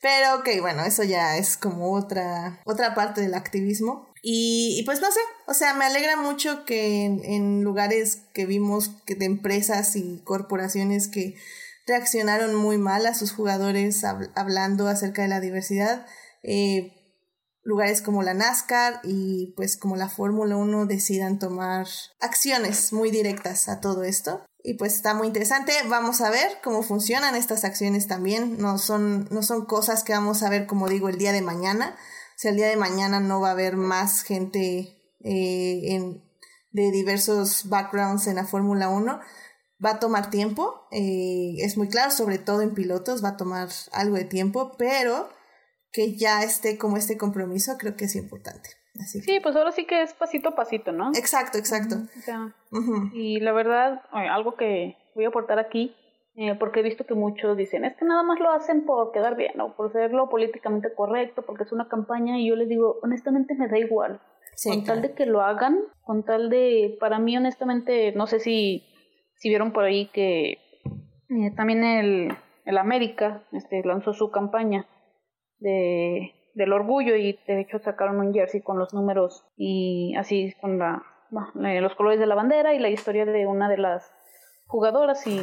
Pero 0.00 0.36
ok, 0.36 0.48
bueno, 0.60 0.84
eso 0.84 1.02
ya 1.02 1.36
es 1.36 1.56
como 1.56 1.92
otra, 1.92 2.60
otra 2.64 2.94
parte 2.94 3.20
del 3.20 3.34
activismo. 3.34 4.08
Y, 4.22 4.82
pues 4.84 5.00
no 5.00 5.10
sé, 5.12 5.20
o 5.46 5.54
sea, 5.54 5.74
me 5.74 5.84
alegra 5.84 6.16
mucho 6.16 6.64
que 6.64 7.04
en, 7.04 7.62
lugares 7.62 8.22
que 8.34 8.46
vimos 8.46 8.90
que 9.06 9.14
de 9.14 9.26
empresas 9.26 9.94
y 9.94 10.22
corporaciones 10.24 11.08
que 11.08 11.36
reaccionaron 11.86 12.54
muy 12.54 12.78
mal 12.78 13.06
a 13.06 13.14
sus 13.14 13.32
jugadores 13.32 14.04
hablando 14.04 14.88
acerca 14.88 15.22
de 15.22 15.28
la 15.28 15.40
diversidad, 15.40 16.04
eh, 16.42 16.97
lugares 17.68 18.00
como 18.00 18.22
la 18.22 18.32
NASCAR 18.32 19.00
y 19.04 19.52
pues 19.54 19.76
como 19.76 19.94
la 19.94 20.08
Fórmula 20.08 20.56
1 20.56 20.86
decidan 20.86 21.38
tomar 21.38 21.86
acciones 22.18 22.94
muy 22.94 23.10
directas 23.10 23.68
a 23.68 23.78
todo 23.78 24.04
esto. 24.04 24.42
Y 24.64 24.74
pues 24.74 24.94
está 24.94 25.12
muy 25.12 25.26
interesante. 25.26 25.72
Vamos 25.86 26.22
a 26.22 26.30
ver 26.30 26.48
cómo 26.64 26.82
funcionan 26.82 27.36
estas 27.36 27.64
acciones 27.64 28.06
también. 28.06 28.56
No 28.56 28.78
son, 28.78 29.28
no 29.30 29.42
son 29.42 29.66
cosas 29.66 30.02
que 30.02 30.14
vamos 30.14 30.42
a 30.42 30.48
ver, 30.48 30.66
como 30.66 30.88
digo, 30.88 31.10
el 31.10 31.18
día 31.18 31.30
de 31.32 31.42
mañana. 31.42 31.94
O 31.94 32.38
sea, 32.38 32.52
el 32.52 32.56
día 32.56 32.68
de 32.68 32.76
mañana 32.76 33.20
no 33.20 33.38
va 33.38 33.48
a 33.48 33.52
haber 33.52 33.76
más 33.76 34.22
gente 34.22 34.96
eh, 35.20 35.80
en, 35.92 36.24
de 36.72 36.90
diversos 36.90 37.68
backgrounds 37.68 38.28
en 38.28 38.36
la 38.36 38.46
Fórmula 38.46 38.88
1. 38.88 39.20
Va 39.84 39.90
a 39.90 40.00
tomar 40.00 40.30
tiempo, 40.30 40.88
eh, 40.90 41.56
es 41.58 41.76
muy 41.76 41.88
claro, 41.88 42.10
sobre 42.10 42.38
todo 42.38 42.62
en 42.62 42.74
pilotos, 42.74 43.22
va 43.22 43.30
a 43.30 43.36
tomar 43.36 43.68
algo 43.92 44.16
de 44.16 44.24
tiempo, 44.24 44.72
pero 44.76 45.28
que 45.92 46.16
ya 46.16 46.42
esté 46.42 46.78
como 46.78 46.96
este 46.96 47.16
compromiso, 47.16 47.76
creo 47.78 47.96
que 47.96 48.04
es 48.04 48.16
importante. 48.16 48.70
Así 49.00 49.20
Sí, 49.20 49.38
pues 49.40 49.54
ahora 49.56 49.72
sí 49.72 49.86
que 49.86 50.02
es 50.02 50.12
pasito 50.12 50.50
a 50.50 50.56
pasito, 50.56 50.92
¿no? 50.92 51.10
Exacto, 51.14 51.58
exacto. 51.58 51.96
Y 53.12 53.40
la 53.40 53.52
verdad, 53.52 54.02
algo 54.10 54.56
que 54.56 54.96
voy 55.14 55.24
a 55.24 55.28
aportar 55.28 55.58
aquí, 55.58 55.94
eh, 56.34 56.54
porque 56.58 56.80
he 56.80 56.82
visto 56.82 57.06
que 57.06 57.14
muchos 57.14 57.56
dicen, 57.56 57.84
es 57.84 57.96
que 57.96 58.04
nada 58.04 58.22
más 58.22 58.40
lo 58.40 58.50
hacen 58.50 58.84
por 58.84 59.12
quedar 59.12 59.36
bien 59.36 59.60
o 59.60 59.74
por 59.74 59.92
ser 59.92 60.12
lo 60.12 60.28
políticamente 60.28 60.92
correcto, 60.94 61.42
porque 61.42 61.64
es 61.64 61.72
una 61.72 61.88
campaña, 61.88 62.38
y 62.38 62.48
yo 62.48 62.56
les 62.56 62.68
digo, 62.68 62.98
honestamente 63.02 63.54
me 63.54 63.68
da 63.68 63.78
igual. 63.78 64.20
con 64.64 64.84
tal 64.84 65.02
de 65.02 65.12
que 65.14 65.26
lo 65.26 65.42
hagan, 65.42 65.78
con 66.02 66.24
tal 66.24 66.50
de, 66.50 66.96
para 67.00 67.18
mí 67.18 67.36
honestamente, 67.36 68.12
no 68.12 68.26
sé 68.26 68.40
si, 68.40 68.84
si 69.36 69.48
vieron 69.48 69.72
por 69.72 69.84
ahí 69.84 70.06
que 70.12 70.58
eh, 71.30 71.50
también 71.56 71.84
el, 71.84 72.36
el 72.64 72.78
América 72.78 73.42
este, 73.52 73.82
lanzó 73.84 74.12
su 74.12 74.30
campaña 74.30 74.86
de, 75.60 76.34
del 76.54 76.72
orgullo 76.72 77.16
y 77.16 77.38
de 77.46 77.60
hecho 77.60 77.78
sacaron 77.78 78.20
un 78.20 78.32
jersey 78.32 78.60
con 78.60 78.78
los 78.78 78.92
números 78.94 79.44
y 79.56 80.14
así 80.16 80.54
con 80.60 80.78
la, 80.78 81.02
eh, 81.64 81.80
los 81.80 81.94
colores 81.94 82.18
de 82.18 82.26
la 82.26 82.34
bandera 82.34 82.74
y 82.74 82.78
la 82.78 82.90
historia 82.90 83.24
de 83.24 83.46
una 83.46 83.68
de 83.68 83.78
las 83.78 84.12
jugadoras 84.66 85.26
y 85.26 85.40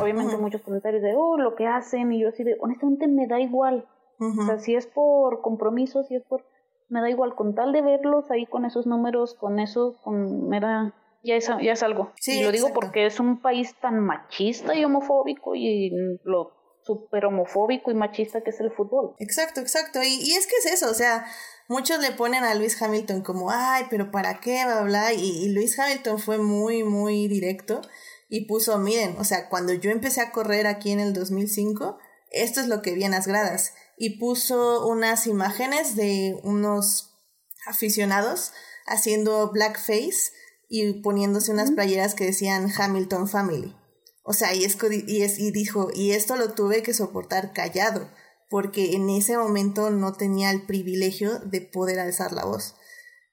obviamente 0.00 0.36
muchos 0.36 0.62
comentarios 0.62 1.02
de 1.02 1.14
oh 1.16 1.38
lo 1.38 1.54
que 1.54 1.66
hacen 1.66 2.12
y 2.12 2.20
yo 2.20 2.28
así 2.28 2.44
de 2.44 2.56
honestamente 2.60 3.08
me 3.08 3.26
da 3.26 3.40
igual 3.40 3.86
o 4.18 4.44
sea 4.46 4.58
si 4.58 4.74
es 4.74 4.86
por 4.86 5.40
compromiso 5.40 6.02
si 6.02 6.16
es 6.16 6.22
por 6.24 6.44
me 6.88 7.00
da 7.00 7.08
igual 7.08 7.34
con 7.34 7.54
tal 7.54 7.72
de 7.72 7.80
verlos 7.80 8.30
ahí 8.30 8.44
con 8.44 8.66
esos 8.66 8.86
números 8.86 9.34
con 9.34 9.58
eso 9.60 9.96
con 10.02 10.48
me 10.48 10.60
da 10.60 10.94
ya 11.26 11.34
es, 11.34 11.50
ya 11.60 11.72
es 11.72 11.82
algo. 11.82 12.12
Y 12.24 12.44
lo 12.44 12.52
digo 12.52 12.68
porque 12.72 13.04
es 13.04 13.18
un 13.18 13.40
país 13.40 13.74
tan 13.80 13.98
machista 13.98 14.74
y 14.76 14.84
homofóbico 14.84 15.56
y 15.56 15.90
lo 16.24 16.52
súper 16.86 17.24
homofóbico 17.24 17.90
y 17.90 17.94
machista 17.94 18.42
que 18.42 18.50
es 18.50 18.60
el 18.60 18.70
fútbol. 18.70 19.14
Exacto, 19.18 19.60
exacto. 19.60 20.02
Y, 20.02 20.14
y, 20.22 20.32
es 20.32 20.46
que 20.46 20.56
es 20.56 20.66
eso, 20.66 20.90
o 20.90 20.94
sea, 20.94 21.26
muchos 21.68 21.98
le 22.00 22.12
ponen 22.12 22.44
a 22.44 22.54
Luis 22.54 22.80
Hamilton 22.80 23.22
como, 23.22 23.50
ay, 23.50 23.84
pero 23.90 24.10
¿para 24.10 24.40
qué? 24.40 24.64
Bla, 24.64 24.82
bla. 24.82 25.12
Y, 25.12 25.44
y 25.44 25.48
Luis 25.48 25.78
Hamilton 25.78 26.18
fue 26.18 26.38
muy, 26.38 26.84
muy 26.84 27.26
directo 27.26 27.80
y 28.28 28.46
puso, 28.46 28.78
miren, 28.78 29.16
o 29.18 29.24
sea, 29.24 29.48
cuando 29.48 29.72
yo 29.72 29.90
empecé 29.90 30.20
a 30.20 30.32
correr 30.32 30.66
aquí 30.66 30.90
en 30.90 31.00
el 31.00 31.12
2005, 31.12 31.98
esto 32.30 32.60
es 32.60 32.68
lo 32.68 32.82
que 32.82 32.92
vi 32.92 33.04
en 33.04 33.12
las 33.12 33.26
gradas. 33.26 33.74
Y 33.96 34.18
puso 34.18 34.86
unas 34.86 35.26
imágenes 35.26 35.96
de 35.96 36.38
unos 36.42 37.14
aficionados 37.66 38.52
haciendo 38.86 39.50
blackface 39.50 40.32
y 40.68 41.00
poniéndose 41.02 41.52
unas 41.52 41.70
playeras 41.70 42.14
que 42.14 42.24
decían 42.24 42.70
Hamilton 42.76 43.28
Family. 43.28 43.74
O 44.28 44.32
sea, 44.32 44.52
y, 44.54 44.64
es, 44.64 44.76
y, 45.06 45.22
es, 45.22 45.38
y 45.38 45.52
dijo, 45.52 45.88
y 45.94 46.10
esto 46.10 46.34
lo 46.34 46.52
tuve 46.52 46.82
que 46.82 46.92
soportar 46.92 47.52
callado, 47.52 48.10
porque 48.50 48.96
en 48.96 49.08
ese 49.08 49.38
momento 49.38 49.90
no 49.90 50.14
tenía 50.14 50.50
el 50.50 50.66
privilegio 50.66 51.38
de 51.38 51.60
poder 51.60 52.00
alzar 52.00 52.32
la 52.32 52.44
voz. 52.44 52.74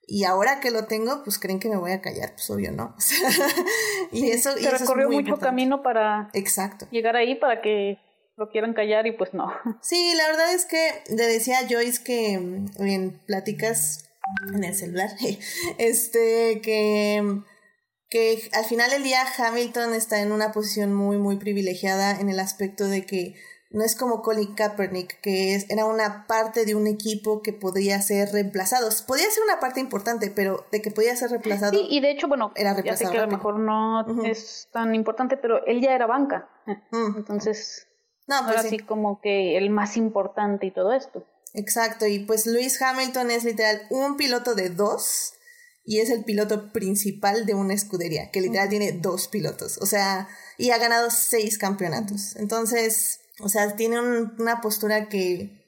Y 0.06 0.22
ahora 0.22 0.60
que 0.60 0.70
lo 0.70 0.84
tengo, 0.86 1.24
pues 1.24 1.40
creen 1.40 1.58
que 1.58 1.68
me 1.68 1.76
voy 1.76 1.90
a 1.90 2.00
callar, 2.00 2.34
pues 2.34 2.48
obvio 2.48 2.70
no. 2.70 2.94
y 4.12 4.30
eso, 4.30 4.52
Se 4.52 4.70
recorrió 4.70 5.10
mucho 5.10 5.36
camino 5.38 5.82
para 5.82 6.30
Exacto. 6.32 6.86
llegar 6.92 7.16
ahí 7.16 7.34
para 7.34 7.60
que 7.60 7.98
lo 8.36 8.50
quieran 8.50 8.72
callar 8.72 9.06
y 9.08 9.12
pues 9.12 9.34
no. 9.34 9.52
Sí, 9.82 10.14
la 10.16 10.28
verdad 10.28 10.54
es 10.54 10.64
que 10.64 11.02
le 11.08 11.26
decía 11.26 11.58
a 11.58 11.68
Joyce 11.68 12.04
que 12.04 12.38
mm, 12.38 12.86
en 12.86 13.18
pláticas 13.26 14.08
en 14.54 14.62
el 14.62 14.74
celular, 14.76 15.10
este, 15.78 16.60
que 16.62 17.42
que 18.08 18.48
al 18.52 18.64
final 18.64 18.90
del 18.90 19.02
día 19.02 19.24
Hamilton 19.38 19.94
está 19.94 20.20
en 20.20 20.32
una 20.32 20.52
posición 20.52 20.94
muy, 20.94 21.18
muy 21.18 21.36
privilegiada 21.36 22.18
en 22.20 22.28
el 22.28 22.40
aspecto 22.40 22.86
de 22.86 23.04
que 23.06 23.34
no 23.74 23.84
es 23.84 23.96
como 23.96 24.22
Colin 24.22 24.54
Kaepernick, 24.54 25.20
que 25.20 25.56
es, 25.56 25.68
era 25.68 25.84
una 25.84 26.26
parte 26.28 26.64
de 26.64 26.76
un 26.76 26.86
equipo 26.86 27.42
que 27.42 27.52
podía 27.52 28.00
ser 28.00 28.30
reemplazado. 28.30 28.88
Podía 29.06 29.28
ser 29.30 29.42
una 29.42 29.58
parte 29.58 29.80
importante, 29.80 30.30
pero 30.30 30.64
de 30.70 30.80
que 30.80 30.92
podía 30.92 31.16
ser 31.16 31.30
reemplazado. 31.30 31.72
Sí, 31.72 31.86
y 31.90 32.00
de 32.00 32.12
hecho, 32.12 32.28
bueno, 32.28 32.52
era 32.54 32.80
ya 32.82 32.96
sé 32.96 33.10
que 33.10 33.18
a 33.18 33.22
lo 33.22 33.28
mejor 33.28 33.58
no 33.58 34.06
es 34.24 34.68
tan 34.72 34.94
importante, 34.94 35.36
pero 35.36 35.66
él 35.66 35.80
ya 35.80 35.92
era 35.92 36.06
banca. 36.06 36.48
Mm. 36.92 37.16
Entonces, 37.16 37.88
no, 38.28 38.36
pues 38.44 38.56
ahora 38.56 38.68
sí. 38.68 38.78
como 38.78 39.20
que 39.20 39.58
el 39.58 39.70
más 39.70 39.96
importante 39.96 40.66
y 40.66 40.70
todo 40.70 40.92
esto. 40.92 41.24
Exacto, 41.52 42.06
y 42.06 42.20
pues 42.20 42.46
Luis 42.46 42.80
Hamilton 42.80 43.30
es 43.30 43.44
literal 43.44 43.82
un 43.90 44.16
piloto 44.16 44.54
de 44.54 44.70
dos 44.70 45.34
y 45.84 46.00
es 46.00 46.10
el 46.10 46.24
piloto 46.24 46.72
principal 46.72 47.44
de 47.46 47.54
una 47.54 47.74
escudería, 47.74 48.30
que 48.30 48.40
literal 48.40 48.68
tiene 48.68 48.92
dos 48.92 49.28
pilotos, 49.28 49.78
o 49.78 49.86
sea, 49.86 50.28
y 50.56 50.70
ha 50.70 50.78
ganado 50.78 51.10
seis 51.10 51.58
campeonatos. 51.58 52.36
Entonces, 52.36 53.20
o 53.40 53.48
sea, 53.48 53.76
tiene 53.76 54.00
una 54.00 54.60
postura 54.60 55.08
que, 55.08 55.62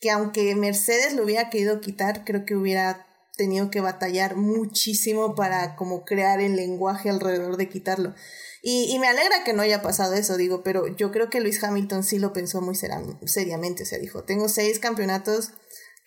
que 0.00 0.10
aunque 0.10 0.54
Mercedes 0.54 1.12
lo 1.14 1.24
hubiera 1.24 1.50
querido 1.50 1.80
quitar, 1.80 2.24
creo 2.24 2.44
que 2.46 2.56
hubiera 2.56 3.06
tenido 3.36 3.70
que 3.70 3.80
batallar 3.80 4.36
muchísimo 4.36 5.34
para 5.34 5.76
como 5.76 6.04
crear 6.04 6.40
el 6.40 6.56
lenguaje 6.56 7.10
alrededor 7.10 7.56
de 7.56 7.68
quitarlo. 7.68 8.14
Y, 8.62 8.92
y, 8.92 8.98
me 8.98 9.06
alegra 9.06 9.44
que 9.44 9.52
no 9.52 9.62
haya 9.62 9.82
pasado 9.82 10.14
eso, 10.14 10.36
digo, 10.36 10.64
pero 10.64 10.88
yo 10.88 11.12
creo 11.12 11.30
que 11.30 11.40
Luis 11.40 11.62
Hamilton 11.62 12.02
sí 12.02 12.18
lo 12.18 12.32
pensó 12.32 12.60
muy 12.60 12.74
seriamente, 12.74 13.84
o 13.84 13.86
sea, 13.86 13.98
dijo, 13.98 14.24
tengo 14.24 14.48
seis 14.48 14.80
campeonatos, 14.80 15.52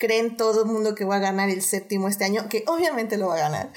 creen 0.01 0.35
todo 0.35 0.63
el 0.63 0.67
mundo 0.67 0.95
que 0.95 1.05
va 1.05 1.17
a 1.17 1.19
ganar 1.19 1.51
el 1.51 1.61
séptimo 1.61 2.07
este 2.07 2.25
año, 2.25 2.49
que 2.49 2.63
obviamente 2.65 3.17
lo 3.17 3.27
va 3.27 3.35
a 3.35 3.49
ganar. 3.49 3.73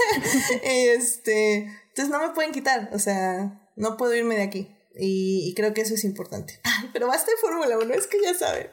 este, 0.62 1.56
entonces 1.88 2.08
no 2.08 2.26
me 2.26 2.30
pueden 2.30 2.52
quitar, 2.52 2.88
o 2.94 2.98
sea, 2.98 3.70
no 3.76 3.98
puedo 3.98 4.14
irme 4.14 4.36
de 4.36 4.42
aquí. 4.42 4.74
Y, 5.00 5.52
creo 5.54 5.74
que 5.74 5.82
eso 5.82 5.94
es 5.94 6.04
importante. 6.04 6.58
pero 6.94 7.06
basta 7.06 7.30
de 7.30 7.36
Fórmula 7.36 7.76
1, 7.76 7.94
es 7.94 8.06
que 8.06 8.20
ya 8.20 8.32
saben. 8.32 8.70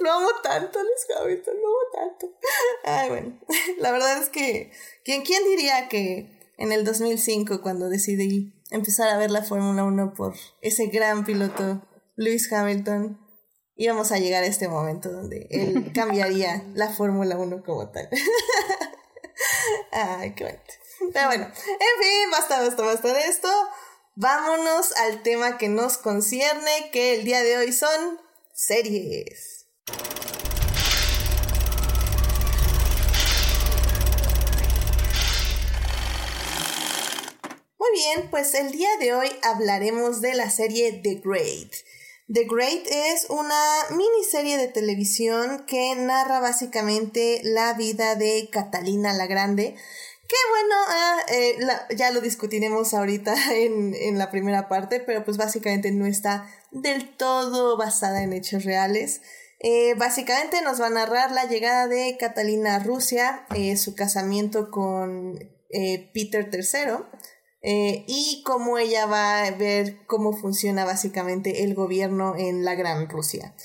Lo 0.00 0.12
amo 0.12 0.28
tanto, 0.40 0.78
Luis 0.80 1.06
Hamilton, 1.20 1.54
lo 1.60 1.66
amo 1.66 1.78
tanto. 1.92 2.38
Ay, 2.84 3.08
bueno, 3.08 3.40
la 3.80 3.90
verdad 3.90 4.22
es 4.22 4.28
que, 4.28 4.70
¿quién, 5.04 5.22
quién 5.22 5.44
diría 5.44 5.88
que 5.88 6.30
en 6.58 6.70
el 6.70 6.84
2005, 6.84 7.60
cuando 7.60 7.88
decidí 7.88 8.54
empezar 8.70 9.08
a 9.08 9.18
ver 9.18 9.32
la 9.32 9.42
Fórmula 9.42 9.82
1 9.82 10.14
por 10.14 10.36
ese 10.62 10.86
gran 10.86 11.24
piloto, 11.24 11.82
Lewis 12.14 12.50
Hamilton, 12.52 13.18
íbamos 13.76 14.10
a 14.10 14.18
llegar 14.18 14.42
a 14.42 14.46
este 14.46 14.68
momento 14.68 15.10
donde 15.10 15.46
él 15.50 15.92
cambiaría 15.94 16.64
la 16.74 16.88
Fórmula 16.90 17.36
1 17.36 17.62
como 17.64 17.90
tal. 17.90 18.08
Ay, 19.92 20.34
qué 20.34 20.44
bonito. 20.44 20.74
Pero 21.12 21.26
bueno, 21.26 21.44
en 21.44 22.02
fin, 22.02 22.30
basta, 22.30 22.60
basta, 22.60 22.82
basta 22.82 23.12
de 23.12 23.28
esto. 23.28 23.48
Vámonos 24.14 24.92
al 24.96 25.22
tema 25.22 25.58
que 25.58 25.68
nos 25.68 25.98
concierne, 25.98 26.90
que 26.90 27.16
el 27.16 27.24
día 27.24 27.42
de 27.42 27.58
hoy 27.58 27.72
son 27.72 28.18
series. 28.54 29.66
Muy 37.78 37.90
bien, 37.92 38.30
pues 38.30 38.54
el 38.54 38.72
día 38.72 38.88
de 38.98 39.14
hoy 39.14 39.28
hablaremos 39.42 40.22
de 40.22 40.34
la 40.34 40.50
serie 40.50 40.92
The 41.02 41.20
Great. 41.22 41.74
The 42.28 42.44
Great 42.44 42.88
es 42.90 43.26
una 43.30 43.62
miniserie 43.90 44.56
de 44.56 44.66
televisión 44.66 45.64
que 45.64 45.94
narra 45.94 46.40
básicamente 46.40 47.40
la 47.44 47.74
vida 47.74 48.16
de 48.16 48.48
Catalina 48.50 49.12
la 49.12 49.26
Grande. 49.26 49.76
Que 50.26 50.36
bueno, 50.50 50.74
ah, 50.88 51.18
eh, 51.28 51.58
ya 51.94 52.10
lo 52.10 52.20
discutiremos 52.20 52.94
ahorita 52.94 53.36
en, 53.54 53.94
en 53.94 54.18
la 54.18 54.32
primera 54.32 54.68
parte, 54.68 54.98
pero 54.98 55.24
pues 55.24 55.36
básicamente 55.36 55.92
no 55.92 56.04
está 56.04 56.50
del 56.72 57.16
todo 57.16 57.76
basada 57.76 58.24
en 58.24 58.32
hechos 58.32 58.64
reales. 58.64 59.20
Eh, 59.60 59.94
básicamente 59.94 60.62
nos 60.62 60.80
va 60.80 60.88
a 60.88 60.90
narrar 60.90 61.30
la 61.30 61.44
llegada 61.44 61.86
de 61.86 62.16
Catalina 62.18 62.74
a 62.74 62.78
Rusia, 62.80 63.46
eh, 63.54 63.76
su 63.76 63.94
casamiento 63.94 64.72
con 64.72 65.38
Peter 66.12 66.50
III, 66.52 67.04
eh, 67.68 68.04
y 68.06 68.44
cómo 68.44 68.78
ella 68.78 69.06
va 69.06 69.42
a 69.42 69.50
ver 69.50 70.06
cómo 70.06 70.32
funciona 70.32 70.84
básicamente 70.84 71.64
el 71.64 71.74
gobierno 71.74 72.36
en 72.36 72.64
la 72.64 72.76
Gran 72.76 73.08
Rusia. 73.08 73.56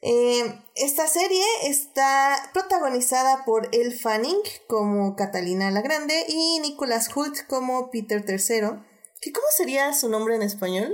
Eh, 0.00 0.42
esta 0.74 1.06
serie 1.06 1.44
está 1.64 2.34
protagonizada 2.54 3.44
por 3.44 3.68
Elle 3.72 3.94
Fanning 3.94 4.38
como 4.68 5.16
Catalina 5.16 5.70
la 5.70 5.82
Grande 5.82 6.24
y 6.28 6.60
Nicholas 6.60 7.14
Hoult 7.14 7.46
como 7.46 7.90
Peter 7.90 8.24
III. 8.26 8.80
¿Qué, 9.20 9.32
¿Cómo 9.32 9.46
sería 9.54 9.92
su 9.92 10.08
nombre 10.08 10.34
en 10.34 10.40
español? 10.40 10.90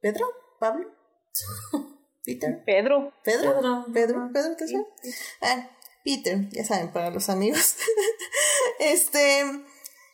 ¿Pedro? 0.00 0.24
¿Pablo? 0.60 0.88
¿Peter? 2.24 2.62
Pedro. 2.64 3.12
¿Pedro? 3.24 3.54
¿Pedro? 3.92 4.30
¿Pedro? 4.32 4.56
¿Pedro? 4.56 4.86
Ah, 5.42 5.68
Peter, 6.04 6.48
ya 6.50 6.64
saben, 6.64 6.92
para 6.92 7.10
los 7.10 7.28
amigos. 7.28 7.74
este... 8.78 9.66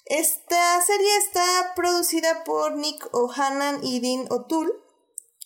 Esta 0.07 0.81
serie 0.83 1.17
está 1.17 1.73
producida 1.75 2.45
por 2.45 2.77
Nick 2.77 3.09
O'Hannon 3.13 3.83
y 3.83 4.01
Dean 4.01 4.27
O'Toole 4.31 4.73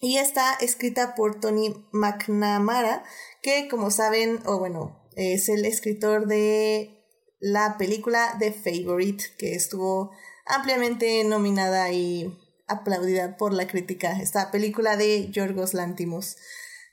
y 0.01 0.19
está 0.19 0.55
escrita 0.55 1.15
por 1.15 1.39
Tony 1.39 1.87
McNamara, 1.93 3.05
que 3.41 3.69
como 3.69 3.93
saben, 3.93 4.41
o 4.47 4.59
bueno, 4.59 5.01
es 5.15 5.49
el 5.49 5.65
escritor 5.65 6.27
de 6.27 7.05
la 7.39 7.77
película 7.79 8.35
The 8.41 8.53
Favorite, 8.53 9.25
que 9.39 9.55
estuvo 9.55 10.11
ampliamente 10.45 11.23
nominada 11.23 11.93
y 11.93 12.37
aplaudida 12.67 13.37
por 13.37 13.53
la 13.53 13.69
crítica, 13.69 14.21
esta 14.21 14.51
película 14.51 14.97
de 14.97 15.31
Yorgos 15.31 15.73
Lantimos. 15.73 16.37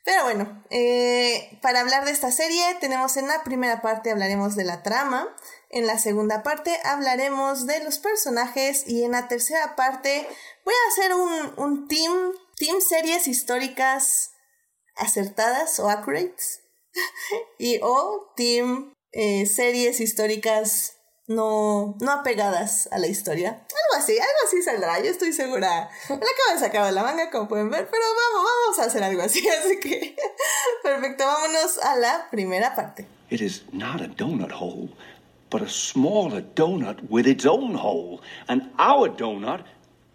Pero 0.04 0.24
bueno, 0.24 0.64
eh, 0.70 1.58
para 1.64 1.82
hablar 1.82 2.06
de 2.06 2.12
esta 2.12 2.32
serie 2.32 2.64
tenemos 2.80 3.18
en 3.18 3.28
la 3.28 3.44
primera 3.44 3.82
parte 3.82 4.12
hablaremos 4.12 4.56
de 4.56 4.64
la 4.64 4.84
trama, 4.84 5.36
en 5.76 5.88
la 5.88 6.00
segunda 6.00 6.42
parte 6.42 6.80
hablaremos 6.86 7.68
de 7.68 7.84
los 7.84 8.00
personajes 8.00 8.88
y 8.88 9.04
en 9.04 9.12
la 9.12 9.28
tercera 9.28 9.76
parte 9.76 10.26
voy 10.64 10.74
a 10.74 10.90
hacer 10.90 11.14
un, 11.14 11.54
un 11.58 11.88
team, 11.90 12.32
team 12.58 12.80
series 12.80 13.28
históricas 13.28 14.32
acertadas 14.96 15.78
o 15.82 15.90
accurate 15.90 16.42
y 17.60 17.80
o 17.84 18.32
team 18.38 18.94
eh, 19.12 19.46
series 19.46 20.00
históricas 20.00 20.96
no, 21.28 21.98
no 22.00 22.12
apegadas 22.12 22.88
a 22.94 23.00
la 23.00 23.08
historia. 23.08 23.50
Algo 23.50 24.04
así, 24.04 24.14
algo 24.14 24.40
así 24.48 24.62
saldrá, 24.62 25.00
yo 25.00 25.12
estoy 25.12 25.34
segura. 25.34 25.90
Me 26.08 26.16
la 26.16 26.22
acabo 26.22 26.54
de 26.54 26.60
sacar 26.60 26.86
de 26.86 26.92
la 26.94 27.04
manga, 27.04 27.30
como 27.32 27.50
pueden 27.50 27.70
ver, 27.70 27.90
pero 27.92 28.04
vamos, 28.04 28.50
vamos 28.64 28.80
a 28.80 28.84
hacer 28.84 29.04
algo 29.04 29.24
así, 29.24 29.46
así 29.60 29.80
que 29.80 30.16
perfecto, 30.84 31.26
vámonos 31.26 31.80
a 31.80 31.98
la 31.98 32.30
primera 32.30 32.76
parte. 32.76 33.08
It 33.30 33.42
is 33.42 33.64
not 33.72 34.02
a 34.02 34.08
donut 34.08 34.52
hole, 34.52 34.96
but 35.50 35.62
a 35.62 35.70
smaller 35.70 36.42
donut 36.42 37.10
with 37.10 37.28
its 37.28 37.46
own 37.46 37.76
hole, 37.76 38.22
and 38.48 38.70
our 38.78 39.10
donut 39.10 39.64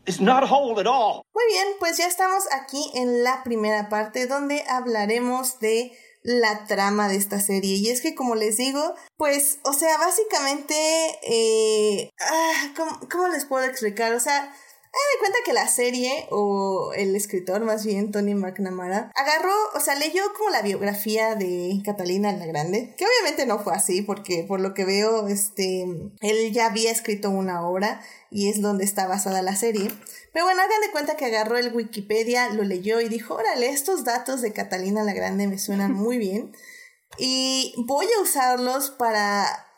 is 0.07 0.21
not 0.21 0.43
a 0.43 0.47
hole 0.47 0.79
at 0.81 0.87
all. 0.87 1.23
Muy 1.35 1.45
bien, 1.53 1.77
pues 1.79 1.99
ya 1.99 2.07
estamos 2.07 2.45
aquí 2.53 2.91
en 2.95 3.23
la 3.23 3.43
primera 3.45 3.89
parte 3.89 4.27
donde 4.27 4.63
hablaremos 4.69 5.59
de 5.61 5.93
la 6.23 6.67
trama 6.67 7.09
de 7.09 7.17
esta 7.17 7.41
serie. 7.41 7.77
Y 7.77 7.89
es 7.91 8.01
que, 8.01 8.15
como 8.15 8.35
les 8.35 8.57
digo, 8.57 8.95
pues, 9.17 9.59
o 9.65 9.73
sea, 9.73 9.97
básicamente, 9.99 10.75
eh, 11.23 12.11
ah, 12.21 12.75
¿cómo, 13.11 13.29
les 13.29 13.45
puedo 13.47 13.65
explicar? 13.65 14.15
O 14.15 14.21
sea, 14.21 14.53
me 14.93 15.21
cuenta 15.21 15.39
que 15.45 15.53
la 15.53 15.69
serie, 15.69 16.27
o 16.31 16.93
el 16.95 17.15
escritor 17.15 17.63
más 17.63 17.85
bien, 17.85 18.11
Tony 18.11 18.35
McNamara, 18.35 19.13
agarró, 19.15 19.53
o 19.75 19.81
sea, 19.81 19.95
leyó 19.95 20.23
como 20.37 20.51
la 20.51 20.63
biografía 20.63 21.35
de 21.35 21.81
Catalina 21.85 22.33
la 22.33 22.47
Grande, 22.47 22.95
que 22.97 23.05
obviamente 23.07 23.47
no 23.47 23.59
fue 23.59 23.75
así, 23.75 24.03
porque 24.03 24.45
por 24.47 24.61
lo 24.61 24.75
que 24.75 24.85
veo, 24.85 25.29
este, 25.29 25.83
él 26.21 26.53
ya 26.53 26.67
había 26.67 26.91
escrito 26.91 27.31
una 27.31 27.67
obra 27.67 28.03
y 28.31 28.49
es 28.49 28.61
donde 28.61 28.85
está 28.85 29.07
basada 29.07 29.43
la 29.43 29.57
serie. 29.57 29.91
Pero 30.33 30.45
bueno, 30.45 30.63
hagan 30.63 30.81
de 30.81 30.91
cuenta 30.93 31.17
que 31.17 31.27
agarró 31.27 31.57
el 31.57 31.75
Wikipedia, 31.75 32.51
lo 32.51 32.63
leyó 32.63 33.01
y 33.01 33.09
dijo, 33.09 33.35
órale, 33.35 33.71
estos 33.71 34.05
datos 34.05 34.43
de 34.43 34.53
Catalina 34.53 35.03
la 35.03 35.13
Grande 35.13 35.47
me 35.47 35.59
suenan 35.59 35.93
muy 35.93 36.19
bien 36.19 36.53
y 37.19 37.75
voy 37.77 38.07
a 38.07 38.23
usarlos 38.23 38.91
para 38.91 39.70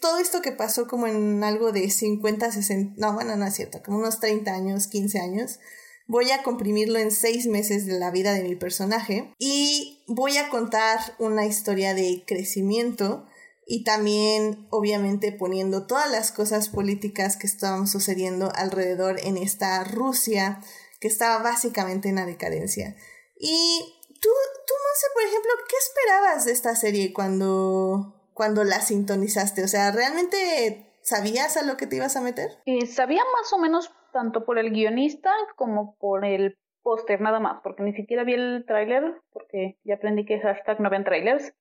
todo 0.00 0.18
esto 0.18 0.42
que 0.42 0.52
pasó 0.52 0.86
como 0.86 1.06
en 1.06 1.44
algo 1.44 1.72
de 1.72 1.90
50, 1.90 2.52
60, 2.52 2.94
no, 2.96 3.14
bueno, 3.14 3.36
no 3.36 3.46
es 3.46 3.54
cierto, 3.54 3.82
como 3.84 3.98
unos 3.98 4.20
30 4.20 4.52
años, 4.52 4.86
15 4.86 5.20
años. 5.20 5.60
Voy 6.06 6.32
a 6.32 6.42
comprimirlo 6.42 6.98
en 6.98 7.12
seis 7.12 7.46
meses 7.46 7.86
de 7.86 7.98
la 7.98 8.10
vida 8.10 8.32
de 8.32 8.42
mi 8.42 8.56
personaje 8.56 9.32
y 9.38 10.02
voy 10.08 10.38
a 10.38 10.48
contar 10.48 10.98
una 11.20 11.46
historia 11.46 11.94
de 11.94 12.24
crecimiento 12.26 13.26
y 13.64 13.84
también 13.84 14.66
obviamente 14.70 15.30
poniendo 15.30 15.86
todas 15.86 16.10
las 16.10 16.32
cosas 16.32 16.68
políticas 16.68 17.36
que 17.36 17.46
estaban 17.46 17.86
sucediendo 17.86 18.50
alrededor 18.56 19.20
en 19.22 19.36
esta 19.36 19.84
Rusia 19.84 20.60
que 20.98 21.06
estaba 21.06 21.40
básicamente 21.42 22.08
en 22.08 22.16
la 22.16 22.26
decadencia. 22.26 22.96
Y 23.38 24.00
tú, 24.20 24.28
tú 24.66 24.74
no 24.74 25.00
sé, 25.00 25.06
por 25.14 25.22
ejemplo, 25.22 25.50
¿qué 25.68 25.76
esperabas 25.76 26.44
de 26.44 26.52
esta 26.52 26.74
serie 26.74 27.12
cuando, 27.12 28.19
cuando 28.40 28.64
la 28.64 28.80
sintonizaste? 28.80 29.62
O 29.62 29.68
sea, 29.68 29.92
¿realmente 29.92 30.86
sabías 31.02 31.58
a 31.58 31.62
lo 31.62 31.76
que 31.76 31.86
te 31.86 31.96
ibas 31.96 32.16
a 32.16 32.22
meter? 32.22 32.48
Eh, 32.64 32.86
sabía 32.86 33.20
más 33.38 33.52
o 33.52 33.58
menos 33.58 33.92
tanto 34.14 34.46
por 34.46 34.58
el 34.58 34.70
guionista 34.70 35.30
como 35.56 35.94
por 35.98 36.24
el 36.24 36.56
póster 36.82 37.20
nada 37.20 37.38
más, 37.38 37.60
porque 37.62 37.82
ni 37.82 37.92
siquiera 37.92 38.24
vi 38.24 38.32
el 38.32 38.64
tráiler, 38.66 39.20
porque 39.30 39.76
ya 39.84 39.96
aprendí 39.96 40.24
que 40.24 40.40
hashtag 40.40 40.80
no 40.80 40.88
ven 40.88 41.04
trailers. 41.04 41.52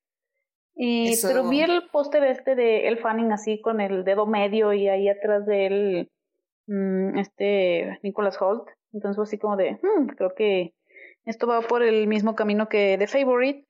Y, 0.73 1.21
Pero 1.21 1.49
vi 1.49 1.63
el 1.63 1.89
póster 1.91 2.23
este 2.23 2.55
de 2.55 2.87
El 2.87 2.97
Fanning 2.99 3.33
así 3.33 3.59
con 3.59 3.81
el 3.81 4.05
dedo 4.05 4.25
medio 4.25 4.71
y 4.71 4.87
ahí 4.87 5.09
atrás 5.09 5.45
de 5.45 5.65
él 5.65 6.11
mm, 6.67 7.17
este 7.17 7.99
Nicholas 8.03 8.41
Holt. 8.41 8.69
Entonces 8.93 9.21
así 9.21 9.37
como 9.37 9.57
de, 9.57 9.73
hmm, 9.81 10.07
creo 10.15 10.33
que 10.33 10.73
esto 11.25 11.45
va 11.45 11.59
por 11.59 11.83
el 11.83 12.07
mismo 12.07 12.35
camino 12.35 12.69
que 12.69 12.95
The 12.97 13.07
Favorite. 13.07 13.67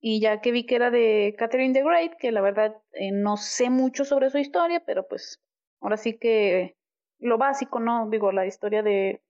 Y 0.00 0.20
ya 0.20 0.40
que 0.40 0.52
vi 0.52 0.66
que 0.66 0.76
era 0.76 0.90
de 0.90 1.34
Catherine 1.38 1.72
the 1.74 1.82
Great, 1.82 2.16
que 2.18 2.32
la 2.32 2.40
verdad 2.40 2.76
eh, 2.92 3.12
no 3.12 3.36
sé 3.36 3.70
mucho 3.70 4.04
sobre 4.04 4.30
su 4.30 4.38
historia, 4.38 4.82
pero 4.84 5.06
pues 5.08 5.42
ahora 5.80 5.96
sí 5.96 6.18
que 6.18 6.76
lo 7.18 7.38
básico, 7.38 7.80
¿no? 7.80 8.08
Digo, 8.10 8.32
la 8.32 8.46
historia 8.46 8.82
de 8.82 9.22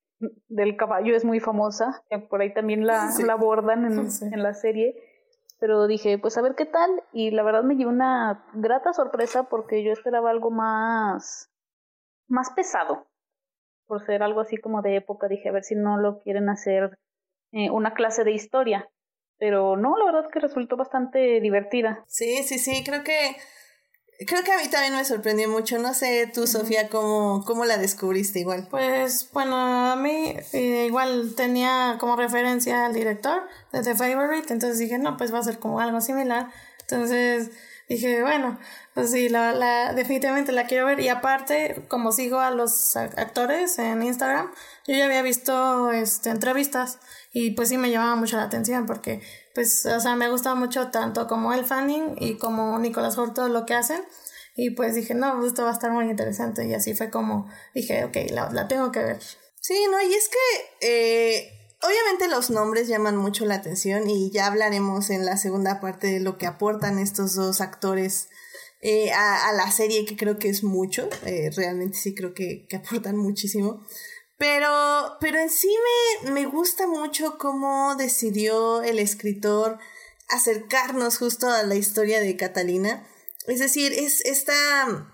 del 0.48 0.79
caballo 0.79 1.14
es 1.14 1.26
muy 1.26 1.40
famosa, 1.40 2.02
que 2.09 2.18
por 2.18 2.40
ahí 2.40 2.55
también 2.55 2.87
la, 2.87 3.11
la 3.26 3.35
abordan 3.35 3.85
en, 3.85 4.09
en 4.33 4.42
la 4.42 4.55
serie 4.55 4.94
pero 5.59 5.87
dije, 5.87 6.18
pues 6.18 6.37
a 6.37 6.42
ver 6.42 6.55
qué 6.55 6.66
tal. 6.66 7.02
Y 7.12 7.31
la 7.31 7.42
verdad 7.42 7.62
me 7.62 7.76
dio 7.76 7.88
una 7.88 8.44
grata 8.55 8.92
sorpresa 8.92 9.44
porque 9.44 9.83
yo 9.83 9.92
esperaba 9.92 10.31
algo 10.31 10.50
más, 10.50 11.50
más 12.29 12.50
pesado. 12.50 13.07
Por 13.87 14.05
ser 14.05 14.22
algo 14.22 14.40
así 14.40 14.57
como 14.57 14.83
de 14.83 14.96
época, 14.96 15.29
dije, 15.29 15.48
a 15.48 15.52
ver 15.52 15.62
si 15.62 15.74
no 15.74 15.96
lo 15.96 16.20
quieren 16.20 16.48
hacer 16.48 16.98
eh, 17.52 17.70
una 17.70 17.94
clase 17.94 18.24
de 18.24 18.33
historia. 18.33 18.90
Pero 19.38 19.77
no, 19.77 19.96
la 19.99 20.05
verdad 20.07 20.25
es 20.25 20.33
que 20.33 20.40
resultó 20.40 20.77
bastante 20.77 21.40
divertida. 21.40 22.05
Sí, 22.07 22.42
sí, 22.42 22.59
sí, 22.59 22.83
creo 22.85 23.05
que 23.05 23.37
Creo 24.25 24.42
que 24.42 24.53
a 24.53 24.57
mí 24.57 24.68
también 24.68 24.94
me 24.94 25.05
sorprendió 25.05 25.49
mucho. 25.49 25.79
No 25.79 25.92
sé 25.92 26.31
tú, 26.33 26.46
Sofía, 26.46 26.88
cómo, 26.88 27.44
cómo 27.44 27.66
la 27.66 27.77
descubriste 27.77 28.40
igual. 28.40 28.66
Pues 28.70 29.29
bueno, 29.33 29.57
a 29.57 29.96
mí 29.96 30.35
eh, 30.53 30.87
igual 30.87 31.35
tenía 31.37 31.96
como 32.01 32.16
referencia 32.16 32.87
al 32.87 32.94
director 32.94 33.42
de 33.72 33.83
The 33.83 33.94
Favorite, 33.94 34.53
entonces 34.53 34.79
dije, 34.79 34.99
no, 34.99 35.18
pues 35.18 35.35
va 35.35 35.40
a 35.40 35.42
ser 35.42 35.59
como 35.59 35.81
algo 35.81 36.01
similar. 36.01 36.51
Entonces 36.81 37.51
dije, 37.90 38.22
bueno, 38.22 38.59
pues 38.94 39.11
sí, 39.11 39.29
la, 39.29 39.53
la, 39.53 39.92
definitivamente 39.92 40.53
la 40.53 40.66
quiero 40.66 40.87
ver. 40.87 41.01
Y 41.01 41.09
aparte, 41.09 41.85
como 41.88 42.11
sigo 42.11 42.38
a 42.38 42.51
los 42.51 42.96
actores 42.96 43.79
en 43.79 44.03
Instagram, 44.03 44.51
yo 44.87 44.94
ya 44.94 45.05
había 45.05 45.20
visto 45.20 45.92
este, 45.92 46.31
entrevistas 46.31 47.01
y 47.38 47.51
pues 47.51 47.68
sí 47.68 47.77
me 47.77 47.90
llamaba 47.90 48.16
mucho 48.16 48.38
la 48.38 48.44
atención 48.44 48.87
porque 48.87 49.20
pues, 49.55 49.85
o 49.85 50.01
sea, 50.01 50.16
me 50.16 50.31
gusta 50.31 50.55
mucho 50.55 50.88
tanto 50.88 51.27
como 51.27 51.53
el 51.53 51.66
Fanning 51.66 52.16
y 52.18 52.38
como 52.38 52.79
Nicolás 52.79 53.18
Holt 53.18 53.35
todo 53.35 53.51
lo 53.51 53.66
que 53.66 53.75
hacen. 53.75 54.03
Y 54.55 54.70
pues 54.70 54.94
dije, 54.94 55.14
no, 55.14 55.35
pues, 55.37 55.49
esto 55.49 55.64
va 55.64 55.68
a 55.68 55.75
estar 55.75 55.90
muy 55.90 56.07
interesante. 56.09 56.66
Y 56.66 56.72
así 56.72 56.94
fue 56.94 57.11
como 57.11 57.46
dije, 57.75 58.05
ok, 58.05 58.16
la, 58.31 58.51
la 58.53 58.68
tengo 58.68 58.90
que 58.90 59.01
ver. 59.01 59.18
Sí, 59.61 59.75
no, 59.90 60.01
y 60.01 60.14
es 60.14 60.31
que 60.31 60.87
eh, 60.88 61.75
obviamente 61.83 62.27
los 62.29 62.49
nombres 62.49 62.88
llaman 62.88 63.18
mucho 63.18 63.44
la 63.44 63.57
atención 63.57 64.09
y 64.09 64.31
ya 64.31 64.46
hablaremos 64.46 65.11
en 65.11 65.27
la 65.27 65.37
segunda 65.37 65.79
parte 65.79 66.07
de 66.07 66.20
lo 66.20 66.38
que 66.38 66.46
aportan 66.46 66.99
estos 66.99 67.35
dos 67.35 67.61
actores 67.61 68.31
eh, 68.81 69.12
a, 69.12 69.51
a, 69.51 69.53
la 69.53 69.70
serie, 69.70 70.07
que 70.07 70.16
creo 70.16 70.38
que 70.38 70.49
es 70.49 70.64
mucho. 70.64 71.07
Eh, 71.27 71.51
realmente 71.55 71.99
sí 71.99 72.14
creo 72.14 72.33
que, 72.33 72.66
que 72.66 72.77
aportan 72.77 73.18
muchísimo. 73.18 73.85
Pero, 74.38 75.16
pero 75.20 75.38
en 75.38 75.51
sí 75.51 75.75
me, 76.25 76.31
me 76.33 76.46
gusta 76.46 76.87
mucho 76.87 77.38
cómo 77.38 77.94
decidió 77.96 78.83
el 78.83 78.99
escritor 78.99 79.79
acercarnos 80.29 81.18
justo 81.18 81.49
a 81.49 81.62
la 81.62 81.75
historia 81.75 82.20
de 82.20 82.37
Catalina. 82.37 83.07
Es 83.46 83.61
decir, 83.61 83.92
es 83.92 84.20
esta 84.22 85.12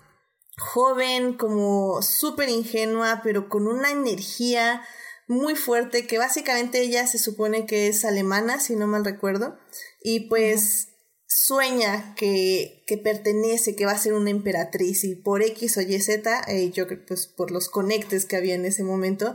joven 0.57 1.37
como 1.37 2.01
súper 2.01 2.49
ingenua, 2.49 3.21
pero 3.23 3.49
con 3.49 3.67
una 3.67 3.91
energía 3.91 4.83
muy 5.27 5.55
fuerte, 5.55 6.05
que 6.05 6.17
básicamente 6.17 6.81
ella 6.81 7.07
se 7.07 7.17
supone 7.17 7.65
que 7.65 7.87
es 7.87 8.05
alemana, 8.05 8.59
si 8.59 8.75
no 8.75 8.87
mal 8.87 9.05
recuerdo, 9.05 9.57
y 10.01 10.27
pues 10.27 10.89
sueña 11.35 12.13
que, 12.15 12.83
que, 12.85 12.97
pertenece, 12.97 13.75
que 13.75 13.87
va 13.87 13.93
a 13.93 13.97
ser 13.97 14.13
una 14.13 14.29
emperatriz 14.29 15.03
y 15.03 15.15
por 15.15 15.41
X 15.41 15.77
o 15.77 15.81
Y 15.81 15.99
Z, 15.99 16.41
eh, 16.47 16.69
yo 16.69 16.85
creo 16.85 17.03
pues 17.07 17.25
por 17.25 17.49
los 17.49 17.69
conectes 17.69 18.25
que 18.25 18.35
había 18.35 18.53
en 18.53 18.65
ese 18.65 18.83
momento, 18.83 19.33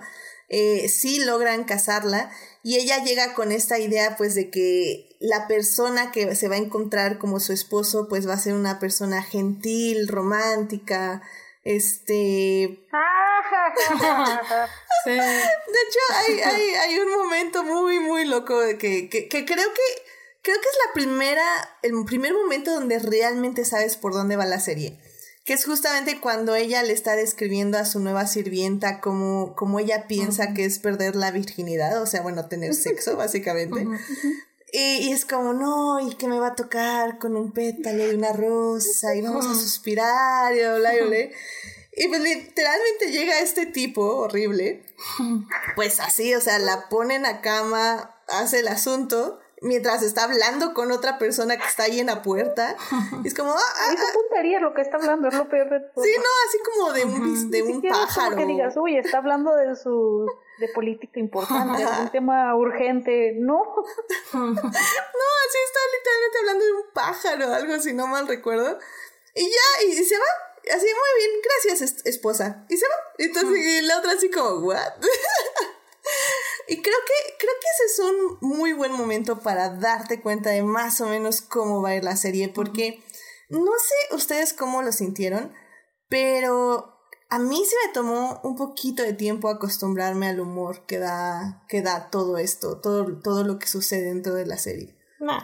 eh, 0.49 0.89
sí 0.89 1.25
logran 1.25 1.65
casarla 1.65 2.31
y 2.63 2.77
ella 2.77 3.03
llega 3.03 3.35
con 3.35 3.51
esta 3.51 3.81
idea 3.81 4.17
pues 4.17 4.37
de 4.37 4.49
que 4.49 5.17
la 5.19 5.49
persona 5.49 6.13
que 6.13 6.37
se 6.37 6.49
va 6.49 6.55
a 6.55 6.59
encontrar 6.59 7.19
como 7.19 7.41
su 7.41 7.53
esposo 7.53 8.07
pues 8.09 8.29
va 8.29 8.35
a 8.35 8.39
ser 8.39 8.55
una 8.55 8.79
persona 8.79 9.23
gentil, 9.23 10.07
romántica, 10.07 11.23
este... 11.65 12.87
De 15.05 15.15
hecho, 15.15 15.99
hay, 16.15 16.41
hay, 16.41 16.75
hay, 16.75 16.99
un 16.99 17.17
momento 17.17 17.63
muy, 17.63 17.99
muy 17.99 18.25
loco 18.25 18.59
que, 18.79 19.09
que, 19.09 19.29
que 19.29 19.45
creo 19.45 19.73
que 19.73 20.08
creo 20.43 20.57
que 20.57 20.69
es 20.69 20.79
la 20.87 20.93
primera, 20.95 21.79
el 21.83 21.93
primer 22.05 22.33
momento 22.33 22.73
donde 22.73 22.99
realmente 22.99 23.65
sabes 23.65 23.97
por 23.97 24.13
dónde 24.13 24.37
va 24.37 24.47
la 24.47 24.61
serie. 24.61 24.99
Que 25.45 25.55
es 25.55 25.65
justamente 25.65 26.21
cuando 26.21 26.55
ella 26.55 26.83
le 26.83 26.93
está 26.93 27.17
describiendo 27.17 27.79
a 27.79 27.87
su 27.87 28.01
nueva 28.01 28.27
sirvienta 28.27 29.01
cómo, 29.01 29.55
cómo 29.57 29.81
ella 29.81 30.07
piensa 30.07 30.53
que 30.53 30.67
es 30.67 30.79
perder 30.79 31.17
la 31.17 31.31
virginidad, 31.31 32.03
o 32.03 32.07
sea, 32.07 32.21
bueno, 32.21 32.49
tener 32.49 32.75
sexo, 32.75 33.17
básicamente. 33.17 33.87
y, 34.73 35.11
es 35.11 35.25
como, 35.25 35.55
no, 35.55 36.07
y 36.07 36.17
que 36.17 36.29
me 36.29 36.39
va 36.39 36.49
a 36.49 36.55
tocar 36.55 37.19
con 37.19 37.35
un 37.35 37.53
pétalo 37.53 38.07
de 38.07 38.15
una 38.15 38.35
rosa, 38.35 39.15
y 39.15 39.23
vamos 39.23 39.47
a 39.47 39.55
suspirar, 39.55 40.53
y 40.53 40.59
bla, 40.59 40.79
bla, 40.79 40.93
bla. 41.07 41.19
Y 41.99 42.07
pues 42.07 42.21
literalmente 42.21 43.11
llega 43.11 43.41
este 43.41 43.67
tipo 43.67 44.03
horrible, 44.03 44.85
pues 45.75 45.99
así, 45.99 46.35
o 46.35 46.41
sea, 46.41 46.59
la 46.59 46.89
pone 46.89 47.17
en 47.17 47.23
la 47.23 47.41
cama, 47.41 48.15
hace 48.29 48.61
el 48.61 48.69
asunto, 48.69 49.41
mientras 49.63 50.03
está 50.03 50.25
hablando 50.25 50.75
con 50.75 50.93
otra 50.93 51.19
persona 51.19 51.57
que 51.57 51.67
está 51.67 51.85
ahí 51.85 52.01
en 52.01 52.07
la 52.07 52.23
puerta. 52.23 52.77
es 53.25 53.35
como, 53.35 53.53
ah, 53.53 53.59
ah, 53.59 53.95
ah. 53.97 54.13
puntería 54.15 54.61
lo 54.61 54.75
que 54.75 54.83
está 54.83 54.97
hablando, 54.97 55.29
es 55.29 55.35
lo 55.35 55.49
peor 55.49 55.71
de 55.71 55.81
todo. 55.81 56.05
Sí, 56.05 56.11
no, 56.17 56.31
así 56.49 56.59
como 56.65 56.93
de 56.93 57.05
un, 57.05 57.51
de 57.51 57.63
un 57.63 57.83
pájaro. 57.83 58.37
que 58.37 58.47
digas, 58.47 58.75
uy, 58.77 58.97
está 58.97 59.19
hablando 59.19 59.55
de 59.55 59.77
su 59.77 60.27
de 60.59 60.69
política 60.69 61.21
importante, 61.21 61.85
de 61.85 62.03
un 62.03 62.11
tema 62.11 62.55
urgente. 62.57 63.35
No. 63.39 63.55
no, 64.33 64.51
así 64.51 65.59
está 65.67 65.81
literalmente 65.97 66.39
hablando 66.41 66.65
de 66.65 66.73
un 66.73 66.85
pájaro, 66.93 67.55
algo 67.55 67.75
así, 67.75 67.93
no 67.93 68.07
mal 68.07 68.27
recuerdo. 68.27 68.79
Y 69.35 69.45
ya, 69.45 69.87
y, 69.87 69.93
se 70.05 70.17
va. 70.19 70.25
Así, 70.75 70.87
muy 70.87 71.13
bien, 71.19 71.31
gracias, 71.43 72.05
esposa. 72.05 72.65
Y 72.69 72.77
se 72.77 72.87
va. 72.87 72.95
Entonces, 73.19 73.59
y 73.59 73.83
la 73.83 73.99
otra 73.99 74.13
así 74.13 74.31
como, 74.31 74.67
¿what? 74.67 74.95
Y 76.69 76.83
creo 76.83 76.97
que, 77.07 77.35
creo 77.39 77.53
que 77.61 77.67
ese 77.75 77.85
es 77.93 78.11
un 78.11 78.49
muy 78.49 78.75
buen 78.75 78.93
momento 78.93 79.39
para 79.41 79.71
darte 79.71 80.21
cuenta 80.21 80.51
de 80.51 80.63
más 80.63 81.01
o 81.01 81.07
menos 81.07 81.41
cómo 81.41 81.81
va 81.81 81.91
a 81.91 81.95
ir 81.97 82.05
la 82.05 82.17
serie, 82.17 82.51
porque 82.51 83.03
no 83.49 83.73
sé 83.79 84.15
ustedes 84.15 84.53
cómo 84.53 84.83
lo 84.83 84.93
sintieron, 84.93 85.55
pero 86.11 86.99
a 87.31 87.39
mí 87.39 87.63
se 87.65 87.77
me 87.87 87.93
tomó 87.95 88.41
un 88.43 88.57
poquito 88.57 89.03
de 89.03 89.15
tiempo 89.15 89.49
acostumbrarme 89.49 90.29
al 90.29 90.41
humor 90.41 90.85
que 90.87 90.99
da, 90.99 91.65
que 91.69 91.81
da 91.81 92.11
todo 92.11 92.37
esto, 92.37 92.81
todo, 92.81 93.19
todo 93.23 93.45
lo 93.45 93.59
que 93.59 93.67
sucede 93.67 94.07
dentro 94.07 94.35
de 94.35 94.47
la 94.47 94.59
serie. 94.59 94.95
No, 95.21 95.39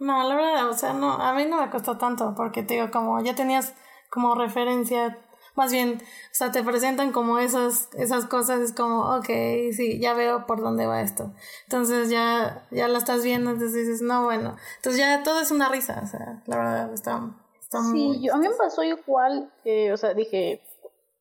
no, 0.00 0.28
la 0.28 0.34
verdad, 0.34 0.68
o 0.68 0.74
sea, 0.74 0.92
no, 0.92 1.12
a 1.12 1.34
mí 1.34 1.44
no 1.46 1.60
me 1.60 1.70
costó 1.70 1.98
tanto, 1.98 2.34
porque 2.36 2.64
te 2.64 2.74
digo, 2.74 2.90
como 2.90 3.22
ya 3.22 3.34
tenías 3.36 3.74
como 4.10 4.34
referencia 4.34 5.23
más 5.54 5.72
bien, 5.72 5.98
o 6.00 6.34
sea, 6.34 6.50
te 6.50 6.62
presentan 6.62 7.12
como 7.12 7.38
esas, 7.38 7.88
esas 7.94 8.26
cosas, 8.26 8.60
es 8.60 8.72
como, 8.72 9.16
ok, 9.16 9.26
sí, 9.72 10.00
ya 10.00 10.14
veo 10.14 10.46
por 10.46 10.60
dónde 10.60 10.86
va 10.86 11.00
esto. 11.00 11.32
Entonces 11.64 12.10
ya, 12.10 12.66
ya 12.70 12.88
la 12.88 12.98
estás 12.98 13.24
viendo, 13.24 13.50
entonces 13.50 13.86
dices, 13.86 14.02
no, 14.02 14.24
bueno. 14.24 14.56
Entonces 14.76 15.00
ya 15.00 15.22
todo 15.22 15.40
es 15.40 15.50
una 15.50 15.68
risa, 15.68 16.00
o 16.02 16.06
sea, 16.06 16.42
la 16.46 16.56
verdad, 16.56 16.92
está, 16.92 17.30
está 17.60 17.80
muy... 17.80 18.18
Sí, 18.18 18.28
a 18.28 18.36
mí 18.36 18.48
me 18.48 18.54
pasó 18.54 18.82
igual, 18.82 19.52
que, 19.62 19.92
o 19.92 19.96
sea, 19.96 20.14
dije, 20.14 20.62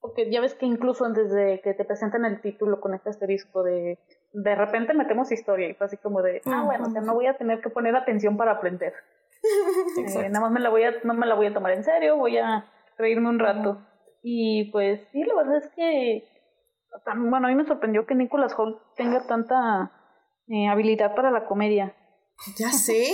porque 0.01 0.29
ya 0.31 0.41
ves 0.41 0.55
que 0.55 0.65
incluso 0.65 1.05
antes 1.05 1.31
de 1.31 1.61
que 1.63 1.73
te 1.73 1.85
presentan 1.85 2.25
el 2.25 2.41
título 2.41 2.81
con 2.81 2.93
este 2.93 3.09
asterisco 3.09 3.63
de 3.63 3.99
de 4.33 4.55
repente 4.55 4.93
metemos 4.93 5.31
historia 5.31 5.69
y 5.69 5.73
fue 5.75 5.85
así 5.85 5.97
como 5.97 6.21
de, 6.21 6.41
ah, 6.45 6.63
bueno, 6.65 6.87
o 6.87 6.89
sea, 6.89 7.01
no 7.01 7.13
voy 7.13 7.27
a 7.27 7.37
tener 7.37 7.61
que 7.61 7.69
poner 7.69 7.95
atención 7.95 8.35
para 8.35 8.53
aprender. 8.53 8.93
eh, 9.97 10.29
nada 10.29 10.41
más 10.41 10.51
me 10.51 10.59
la 10.59 10.69
voy 10.69 10.83
a, 10.83 10.95
no 11.03 11.13
me 11.13 11.27
la 11.27 11.35
voy 11.35 11.47
a 11.47 11.53
tomar 11.53 11.71
en 11.73 11.83
serio, 11.83 12.17
voy 12.17 12.37
a 12.37 12.65
reírme 12.97 13.29
un 13.29 13.39
rato. 13.39 13.77
Y 14.23 14.71
pues 14.71 15.01
sí, 15.11 15.21
la 15.23 15.35
verdad 15.35 15.57
es 15.57 15.69
que, 15.75 16.23
bueno, 17.17 17.47
a 17.47 17.49
mí 17.49 17.55
me 17.55 17.65
sorprendió 17.65 18.05
que 18.05 18.15
Nicholas 18.15 18.53
Holt 18.57 18.79
tenga 18.95 19.27
tanta 19.27 19.91
eh, 20.47 20.67
habilidad 20.69 21.13
para 21.13 21.29
la 21.29 21.45
comedia. 21.45 21.93
Ya 22.57 22.71
sé. 22.71 23.11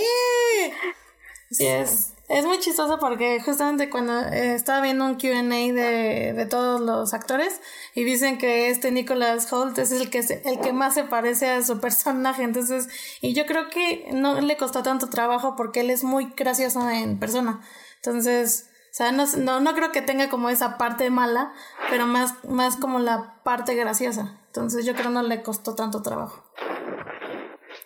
es, 1.58 2.14
es 2.28 2.46
muy 2.46 2.60
chistoso 2.60 3.00
porque 3.00 3.40
justamente 3.40 3.90
cuando 3.90 4.20
eh, 4.20 4.54
estaba 4.54 4.82
viendo 4.82 5.04
un 5.04 5.16
QA 5.16 5.42
de, 5.42 6.32
de 6.32 6.46
todos 6.46 6.80
los 6.80 7.12
actores 7.12 7.60
y 7.96 8.04
dicen 8.04 8.38
que 8.38 8.68
este 8.68 8.92
Nicholas 8.92 9.52
Holt 9.52 9.76
es 9.78 9.90
el 9.90 10.10
que, 10.10 10.20
el 10.20 10.60
que 10.60 10.72
más 10.72 10.94
se 10.94 11.02
parece 11.02 11.50
a 11.50 11.62
su 11.64 11.80
personaje. 11.80 12.44
Entonces, 12.44 12.88
y 13.20 13.34
yo 13.34 13.46
creo 13.46 13.68
que 13.68 14.10
no 14.12 14.40
le 14.40 14.56
costó 14.56 14.84
tanto 14.84 15.10
trabajo 15.10 15.56
porque 15.56 15.80
él 15.80 15.90
es 15.90 16.04
muy 16.04 16.32
gracioso 16.36 16.88
en 16.88 17.18
persona. 17.18 17.62
Entonces, 17.96 18.69
o 18.90 18.92
sea, 18.92 19.12
no, 19.12 19.24
no, 19.36 19.60
no 19.60 19.74
creo 19.74 19.92
que 19.92 20.02
tenga 20.02 20.28
como 20.28 20.50
esa 20.50 20.76
parte 20.76 21.10
mala, 21.10 21.52
pero 21.90 22.06
más, 22.06 22.34
más 22.44 22.76
como 22.76 22.98
la 22.98 23.40
parte 23.44 23.76
graciosa. 23.76 24.40
Entonces 24.46 24.84
yo 24.84 24.94
creo 24.94 25.10
no 25.10 25.22
le 25.22 25.42
costó 25.42 25.76
tanto 25.76 26.02
trabajo. 26.02 26.44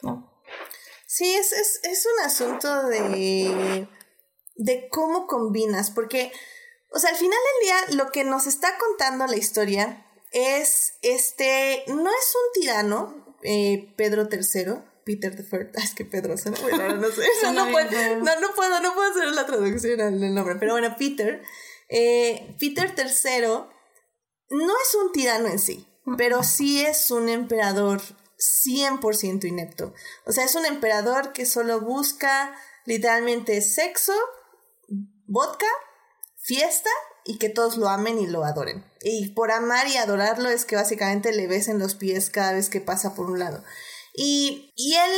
¿No? 0.00 0.32
Sí, 1.06 1.34
es, 1.34 1.52
es, 1.52 1.80
es 1.82 2.06
un 2.06 2.24
asunto 2.24 2.86
de, 2.86 3.86
de 4.56 4.88
cómo 4.88 5.26
combinas, 5.26 5.90
porque, 5.90 6.32
o 6.90 6.98
sea, 6.98 7.10
al 7.10 7.16
final 7.16 7.38
del 7.38 7.66
día 7.66 8.02
lo 8.02 8.10
que 8.10 8.24
nos 8.24 8.46
está 8.46 8.78
contando 8.78 9.26
la 9.26 9.36
historia 9.36 10.06
es 10.32 10.94
este, 11.02 11.84
no 11.88 12.10
es 12.10 12.34
un 12.34 12.60
tirano, 12.62 13.36
eh, 13.42 13.92
Pedro 13.96 14.26
III, 14.30 14.82
Peter 15.04 15.34
the 15.34 15.42
First. 15.42 15.76
Es 15.76 15.94
que 15.94 16.04
Pedro 16.04 16.36
suena 16.36 16.58
no 16.94 17.08
sé. 17.10 17.22
no, 17.52 17.70
puedo, 17.70 17.90
no, 18.18 18.40
no, 18.40 18.54
puedo, 18.54 18.80
no 18.80 18.94
puedo 18.94 19.10
hacer 19.10 19.28
la 19.28 19.46
traducción 19.46 20.00
al 20.00 20.34
nombre. 20.34 20.56
Pero 20.56 20.72
bueno, 20.72 20.94
Peter. 20.98 21.42
Eh, 21.88 22.56
Peter 22.58 22.94
III 22.96 23.46
no 24.50 24.72
es 24.82 24.94
un 24.94 25.12
tirano 25.12 25.48
en 25.48 25.58
sí, 25.58 25.86
pero 26.16 26.42
sí 26.42 26.84
es 26.84 27.10
un 27.10 27.28
emperador 27.28 28.00
100% 28.38 29.44
inepto. 29.44 29.94
O 30.26 30.32
sea, 30.32 30.44
es 30.44 30.54
un 30.54 30.66
emperador 30.66 31.32
que 31.32 31.46
solo 31.46 31.80
busca 31.80 32.54
literalmente 32.84 33.60
sexo, 33.60 34.14
vodka, 35.26 35.66
fiesta 36.42 36.90
y 37.24 37.38
que 37.38 37.48
todos 37.48 37.76
lo 37.76 37.88
amen 37.88 38.18
y 38.18 38.26
lo 38.26 38.44
adoren. 38.44 38.84
Y 39.00 39.30
por 39.30 39.50
amar 39.50 39.88
y 39.88 39.96
adorarlo 39.96 40.50
es 40.50 40.64
que 40.64 40.76
básicamente 40.76 41.32
le 41.32 41.46
besen 41.46 41.78
los 41.78 41.94
pies 41.94 42.30
cada 42.30 42.52
vez 42.52 42.68
que 42.68 42.80
pasa 42.80 43.14
por 43.14 43.30
un 43.30 43.38
lado. 43.38 43.64
Y, 44.14 44.72
y 44.76 44.94
él, 44.94 45.10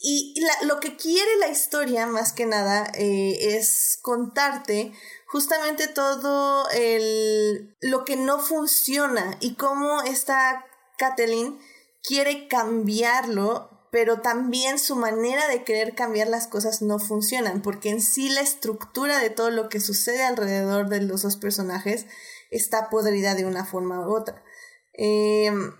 y 0.00 0.34
lo 0.64 0.80
que 0.80 0.96
quiere 0.96 1.36
la 1.38 1.48
historia 1.48 2.06
más 2.06 2.32
que 2.32 2.46
nada 2.46 2.90
eh, 2.94 3.56
es 3.56 3.98
contarte 4.00 4.92
justamente 5.26 5.88
todo 5.88 6.68
el, 6.70 7.74
lo 7.80 8.04
que 8.04 8.16
no 8.16 8.38
funciona 8.38 9.36
y 9.40 9.54
cómo 9.54 10.02
esta 10.02 10.66
Kathleen 10.98 11.58
quiere 12.02 12.48
cambiarlo, 12.48 13.88
pero 13.90 14.20
también 14.20 14.78
su 14.78 14.94
manera 14.94 15.48
de 15.48 15.64
querer 15.64 15.94
cambiar 15.94 16.28
las 16.28 16.48
cosas 16.48 16.82
no 16.82 16.98
funcionan, 16.98 17.62
porque 17.62 17.90
en 17.90 18.02
sí 18.02 18.28
la 18.28 18.40
estructura 18.40 19.18
de 19.18 19.30
todo 19.30 19.50
lo 19.50 19.68
que 19.68 19.80
sucede 19.80 20.22
alrededor 20.22 20.88
de 20.88 21.00
los 21.00 21.22
dos 21.22 21.36
personajes 21.36 22.06
está 22.50 22.90
podrida 22.90 23.34
de 23.34 23.46
una 23.46 23.64
forma 23.64 24.06
u 24.06 24.14
otra. 24.14 24.44
Em, 24.92 25.74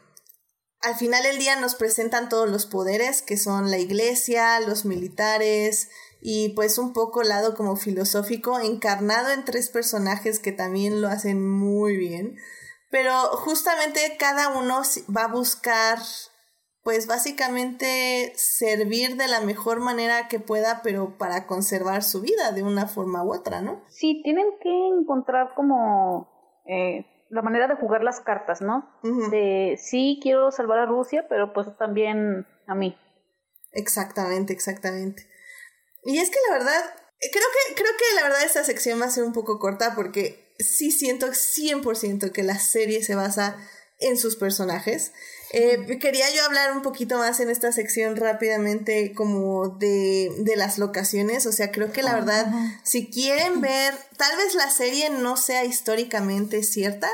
al 0.83 0.97
final 0.97 1.23
del 1.23 1.39
día 1.39 1.57
nos 1.57 1.77
presentan 1.77 2.29
todos 2.29 2.49
los 2.49 2.67
poderes, 2.67 3.23
que 3.23 3.37
son 3.37 3.71
la 3.71 3.79
iglesia, 3.79 4.59
los 4.61 4.85
militares 4.85 5.89
y 6.21 6.51
pues 6.51 6.79
un 6.79 6.93
poco 6.93 7.23
lado 7.23 7.55
como 7.55 7.77
filosófico, 7.77 8.59
encarnado 8.61 9.31
en 9.31 9.45
tres 9.45 9.71
personajes 9.71 10.39
que 10.39 10.53
también 10.53 11.01
lo 11.01 11.09
hacen 11.09 11.49
muy 11.49 11.97
bien. 11.97 12.37
Pero 12.91 13.13
justamente 13.37 14.17
cada 14.19 14.49
uno 14.49 14.83
va 15.17 15.25
a 15.25 15.33
buscar, 15.33 15.99
pues 16.83 17.07
básicamente 17.07 18.33
servir 18.37 19.17
de 19.17 19.29
la 19.29 19.41
mejor 19.41 19.81
manera 19.81 20.29
que 20.29 20.41
pueda, 20.41 20.81
pero 20.83 21.17
para 21.17 21.47
conservar 21.47 22.03
su 22.03 22.21
vida 22.21 22.53
de 22.53 22.63
una 22.63 22.87
forma 22.87 23.25
u 23.25 23.35
otra, 23.35 23.63
¿no? 23.63 23.83
Sí, 23.89 24.21
tienen 24.23 24.47
que 24.61 24.89
encontrar 25.01 25.55
como 25.57 26.29
eh, 26.67 27.07
la 27.33 27.41
manera 27.41 27.67
de 27.67 27.77
jugar 27.77 28.05
las 28.05 28.21
cartas, 28.21 28.61
¿no? 28.61 28.93
De 29.31 29.79
sí 29.83 30.21
quiero 30.23 30.53
salvar 30.53 30.79
a 30.81 30.87
Rusia, 30.87 31.25
pero 31.31 31.55
pues 31.55 31.67
también 31.79 32.47
a 32.67 32.75
mí. 32.75 32.95
Exactamente, 33.73 34.53
exactamente. 34.53 35.27
Y 36.05 36.19
es 36.19 36.29
que 36.29 36.37
la 36.51 36.59
verdad, 36.59 36.83
creo 37.21 37.31
que, 37.33 37.75
creo 37.75 37.91
que 37.99 38.17
la 38.17 38.25
verdad 38.25 38.45
esta 38.45 38.65
sección 38.65 39.01
va 39.01 39.07
a 39.07 39.11
ser 39.11 39.25
un 39.25 39.33
poco 39.33 39.59
corta 39.59 39.95
porque 39.95 40.53
sí 40.59 40.91
siento 40.91 41.29
100% 41.29 42.33
que 42.33 42.43
la 42.43 42.59
serie 42.59 43.03
se 43.03 43.15
basa 43.15 43.57
en 44.03 44.17
sus 44.17 44.37
personajes. 44.37 45.13
Eh, 45.53 45.99
quería 45.99 46.25
yo 46.35 46.45
hablar 46.45 46.73
un 46.73 46.81
poquito 46.83 47.19
más 47.19 47.39
en 47.41 47.51
esta 47.51 47.73
sección 47.73 48.17
rápidamente 48.17 49.13
como 49.13 49.69
de, 49.69 50.33
de 50.39 50.57
las 50.57 50.79
locaciones, 50.79 51.45
o 51.47 51.53
sea, 51.53 51.71
creo 51.71 51.93
que 51.93 52.03
la 52.03 52.15
verdad, 52.15 52.47
si 52.85 53.11
quieren 53.11 53.61
ver, 53.61 53.95
tal 54.17 54.35
vez 54.39 54.55
la 54.55 54.71
serie 54.71 55.11
no 55.11 55.37
sea 55.37 55.65
históricamente 55.65 56.63
cierta, 56.63 57.09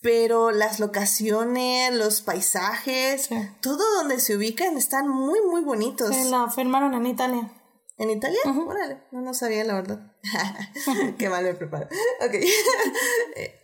pero 0.00 0.52
las 0.52 0.80
locaciones, 0.80 1.92
los 1.92 2.22
paisajes, 2.22 3.28
todo 3.60 3.84
donde 3.96 4.20
se 4.20 4.36
ubican 4.36 4.76
están 4.78 5.08
muy, 5.08 5.40
muy 5.42 5.62
bonitos. 5.62 6.14
Se 6.14 6.30
la 6.30 6.48
filmaron 6.48 6.94
en 6.94 7.06
Italia. 7.06 7.50
¿En 7.98 8.10
Italia? 8.10 8.38
Órale, 8.44 9.02
no, 9.10 9.22
no 9.22 9.32
sabía 9.32 9.64
la 9.64 9.74
verdad. 9.74 10.12
Qué 11.18 11.28
mal 11.28 11.44
me 11.44 11.54
preparo. 11.54 11.88
Ok. 12.20 12.34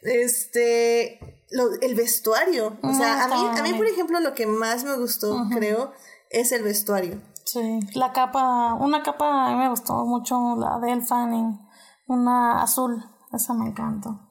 este, 0.03 1.42
el 1.81 1.95
vestuario. 1.95 2.79
O 2.83 2.93
sea, 2.95 3.25
a 3.25 3.29
mí, 3.29 3.59
a 3.59 3.63
mí, 3.63 3.75
por 3.75 3.87
ejemplo, 3.87 4.21
lo 4.21 4.35
que 4.35 4.47
más 4.47 4.85
me 4.85 4.97
gustó, 4.97 5.47
creo, 5.51 5.93
es 6.31 6.53
el 6.53 6.63
vestuario. 6.63 7.21
Sí, 7.45 7.81
la 7.95 8.13
capa, 8.13 8.75
una 8.75 9.03
capa 9.03 9.47
a 9.47 9.51
mí 9.51 9.57
me 9.57 9.69
gustó 9.69 10.05
mucho, 10.05 10.57
la 10.57 10.79
del 10.79 11.03
Fanning, 11.03 11.59
una 12.07 12.63
azul, 12.63 13.05
esa 13.33 13.53
me 13.55 13.67
encantó. 13.67 14.31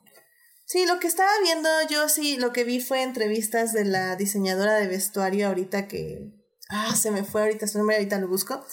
Sí, 0.65 0.85
lo 0.85 0.99
que 0.99 1.07
estaba 1.07 1.31
viendo 1.43 1.69
yo 1.89 2.07
sí, 2.07 2.37
lo 2.37 2.53
que 2.53 2.63
vi 2.63 2.79
fue 2.79 3.03
entrevistas 3.03 3.73
de 3.73 3.83
la 3.83 4.15
diseñadora 4.15 4.75
de 4.75 4.87
vestuario 4.87 5.47
ahorita 5.47 5.87
que... 5.87 6.33
Ah, 6.69 6.95
se 6.95 7.11
me 7.11 7.25
fue 7.25 7.41
ahorita 7.41 7.67
su 7.67 7.77
nombre, 7.77 7.97
ahorita 7.97 8.17
lo 8.19 8.29
busco 8.29 8.63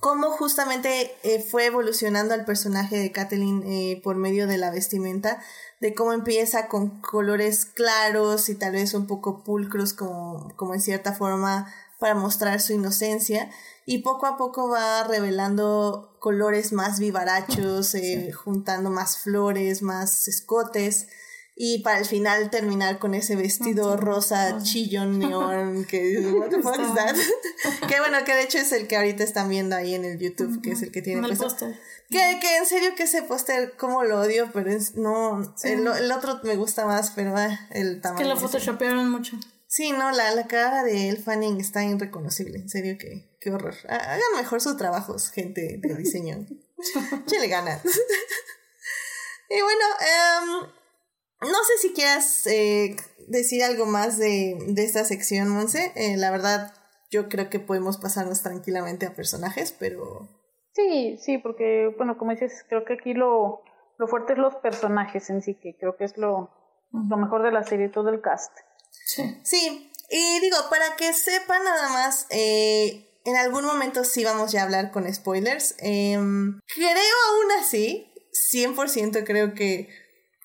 cómo 0.00 0.30
justamente 0.30 1.16
eh, 1.22 1.40
fue 1.42 1.66
evolucionando 1.66 2.34
el 2.34 2.44
personaje 2.44 2.98
de 2.98 3.12
Kathleen 3.12 3.62
eh, 3.64 4.00
por 4.02 4.16
medio 4.16 4.46
de 4.46 4.58
la 4.58 4.70
vestimenta, 4.70 5.42
de 5.80 5.94
cómo 5.94 6.12
empieza 6.12 6.68
con 6.68 7.00
colores 7.00 7.64
claros 7.64 8.48
y 8.48 8.54
tal 8.54 8.72
vez 8.72 8.94
un 8.94 9.06
poco 9.06 9.44
pulcros 9.44 9.92
como, 9.92 10.52
como 10.56 10.74
en 10.74 10.80
cierta 10.80 11.12
forma 11.12 11.72
para 11.98 12.14
mostrar 12.14 12.60
su 12.60 12.72
inocencia. 12.72 13.50
Y 13.86 13.98
poco 13.98 14.26
a 14.26 14.36
poco 14.36 14.68
va 14.68 15.04
revelando 15.04 16.16
colores 16.18 16.72
más 16.72 16.98
vivarachos, 16.98 17.94
eh, 17.94 18.32
juntando 18.32 18.90
más 18.90 19.18
flores, 19.18 19.82
más 19.82 20.28
escotes 20.28 21.08
y 21.60 21.80
para 21.80 21.98
el 21.98 22.04
final 22.04 22.50
terminar 22.50 23.00
con 23.00 23.14
ese 23.14 23.34
vestido 23.34 23.96
rosa 23.96 24.62
chillón 24.62 25.18
neón 25.18 25.84
que 25.84 26.20
what 26.20 26.50
the 26.50 26.62
fuck 26.62 26.78
is 26.78 26.94
that 26.94 27.16
que 27.88 27.98
bueno 27.98 28.18
que 28.24 28.32
de 28.32 28.44
hecho 28.44 28.58
es 28.58 28.70
el 28.70 28.86
que 28.86 28.96
ahorita 28.96 29.24
están 29.24 29.48
viendo 29.48 29.74
ahí 29.74 29.96
en 29.96 30.04
el 30.04 30.18
YouTube 30.18 30.62
que 30.62 30.70
es 30.70 30.82
el 30.82 30.92
que 30.92 31.02
tiene 31.02 31.26
el 31.26 31.36
póster. 31.36 31.76
Que, 32.10 32.38
que 32.40 32.56
en 32.58 32.64
serio 32.64 32.94
que 32.96 33.02
ese 33.02 33.22
póster 33.22 33.76
como 33.76 34.04
lo 34.04 34.20
odio 34.20 34.50
pero 34.52 34.70
es, 34.70 34.94
no 34.94 35.52
el, 35.64 36.12
otro 36.12 36.40
me 36.44 36.54
gusta 36.54 36.86
más 36.86 37.10
pero 37.10 37.34
el 37.70 38.00
tamaño 38.00 38.20
es 38.20 38.28
que 38.28 38.34
lo 38.34 38.40
photoshopearon 38.40 39.10
mucho. 39.10 39.36
Sí 39.66 39.90
no 39.90 40.12
la, 40.12 40.32
la 40.34 40.46
cara 40.46 40.84
de 40.84 41.08
El 41.08 41.18
Fanning 41.18 41.60
está 41.60 41.84
irreconocible 41.84 42.58
en 42.58 42.68
serio 42.68 42.96
que 42.98 43.36
qué 43.40 43.50
horror. 43.50 43.74
Hagan 43.88 44.20
mejor 44.36 44.60
sus 44.60 44.76
trabajos 44.76 45.30
gente 45.30 45.78
de 45.82 45.94
diseño. 45.96 46.46
Le 47.30 47.48
ganas. 47.48 47.82
Y 49.50 49.60
bueno 49.60 49.84
um, 50.62 50.77
no 51.40 51.64
sé 51.64 51.78
si 51.80 51.92
quieras 51.92 52.46
eh, 52.46 52.96
decir 53.28 53.62
algo 53.62 53.86
más 53.86 54.18
de, 54.18 54.56
de 54.66 54.84
esta 54.84 55.04
sección, 55.04 55.48
Monse. 55.48 55.92
Eh, 55.94 56.16
la 56.16 56.30
verdad, 56.30 56.74
yo 57.10 57.28
creo 57.28 57.48
que 57.48 57.60
podemos 57.60 57.98
pasarnos 57.98 58.42
tranquilamente 58.42 59.06
a 59.06 59.14
personajes, 59.14 59.74
pero... 59.78 60.28
Sí, 60.74 61.18
sí, 61.18 61.38
porque, 61.38 61.92
bueno, 61.96 62.18
como 62.18 62.32
dices, 62.32 62.64
creo 62.68 62.84
que 62.84 62.94
aquí 62.94 63.14
lo, 63.14 63.62
lo 63.98 64.06
fuerte 64.06 64.34
es 64.34 64.38
los 64.38 64.54
personajes 64.56 65.28
en 65.30 65.42
sí, 65.42 65.54
que 65.54 65.76
creo 65.78 65.96
que 65.96 66.04
es 66.04 66.16
lo, 66.16 66.50
lo 66.92 67.16
mejor 67.16 67.42
de 67.42 67.52
la 67.52 67.64
serie, 67.64 67.88
todo 67.88 68.10
el 68.10 68.20
cast. 68.20 68.52
Sí. 68.90 69.40
Sí, 69.42 69.92
y 70.10 70.40
digo, 70.40 70.56
para 70.70 70.96
que 70.96 71.12
sepan 71.12 71.62
nada 71.64 71.88
más, 71.90 72.26
eh, 72.30 73.20
en 73.24 73.36
algún 73.36 73.64
momento 73.64 74.04
sí 74.04 74.24
vamos 74.24 74.52
ya 74.52 74.62
a 74.62 74.64
hablar 74.64 74.90
con 74.90 75.12
spoilers. 75.12 75.74
Em, 75.78 76.60
creo 76.74 76.88
aún 76.90 77.60
así, 77.60 78.12
100% 78.52 79.24
creo 79.24 79.54
que 79.54 79.88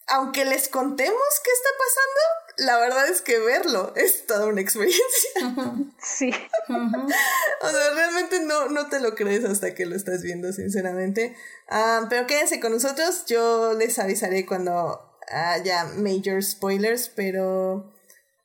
aunque 0.07 0.45
les 0.45 0.67
contemos 0.67 1.21
qué 1.43 1.51
está 1.51 1.69
pasando, 1.77 2.43
la 2.57 2.77
verdad 2.79 3.07
es 3.07 3.21
que 3.21 3.39
verlo 3.39 3.93
es 3.95 4.25
toda 4.25 4.47
una 4.47 4.61
experiencia. 4.61 5.01
Sí. 6.03 6.31
o 6.31 7.69
sea, 7.69 7.93
realmente 7.95 8.41
no, 8.41 8.67
no 8.67 8.89
te 8.89 8.99
lo 8.99 9.15
crees 9.15 9.45
hasta 9.45 9.73
que 9.73 9.85
lo 9.85 9.95
estás 9.95 10.21
viendo, 10.21 10.51
sinceramente. 10.51 11.33
Ah, 11.69 12.07
pero 12.09 12.27
quédense 12.27 12.59
con 12.59 12.73
nosotros, 12.73 13.23
yo 13.25 13.73
les 13.73 13.97
avisaré 13.99 14.45
cuando 14.45 15.17
haya 15.29 15.85
major 15.85 16.43
spoilers, 16.43 17.07
pero 17.07 17.92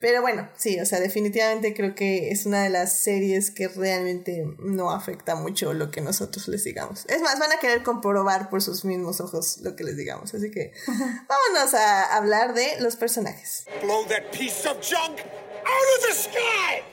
pero 0.00 0.22
bueno, 0.22 0.48
sí, 0.56 0.78
o 0.78 0.86
sea, 0.86 1.00
definitivamente 1.00 1.74
creo 1.74 1.96
que 1.96 2.30
es 2.30 2.46
una 2.46 2.62
de 2.62 2.70
las 2.70 3.00
series 3.00 3.50
que 3.50 3.66
realmente 3.66 4.44
no 4.58 4.92
afecta 4.92 5.34
mucho 5.34 5.72
lo 5.72 5.90
que 5.90 6.00
nosotros 6.00 6.46
les 6.46 6.62
digamos. 6.62 7.04
Es 7.08 7.20
más, 7.20 7.38
van 7.38 7.50
a 7.50 7.58
querer 7.58 7.82
comprobar 7.82 8.48
por 8.48 8.62
sus 8.62 8.84
mismos 8.84 9.20
ojos 9.20 9.58
lo 9.62 9.74
que 9.74 9.82
les 9.82 9.96
digamos. 9.96 10.32
Así 10.34 10.52
que 10.52 10.72
vámonos 10.86 11.74
a 11.74 12.16
hablar 12.16 12.54
de 12.54 12.80
los 12.80 12.94
personajes. 12.94 13.64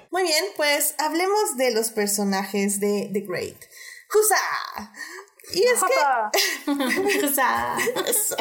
Muy 0.10 0.24
bien, 0.24 0.46
pues 0.56 0.96
hablemos 0.98 1.58
de 1.58 1.72
los 1.72 1.90
personajes 1.90 2.80
de 2.80 3.12
The 3.14 3.20
Great. 3.22 3.58
¡Husa! 4.14 4.92
Y 5.54 5.64
es 5.64 5.80
que... 5.84 5.96
Eso. 8.10 8.36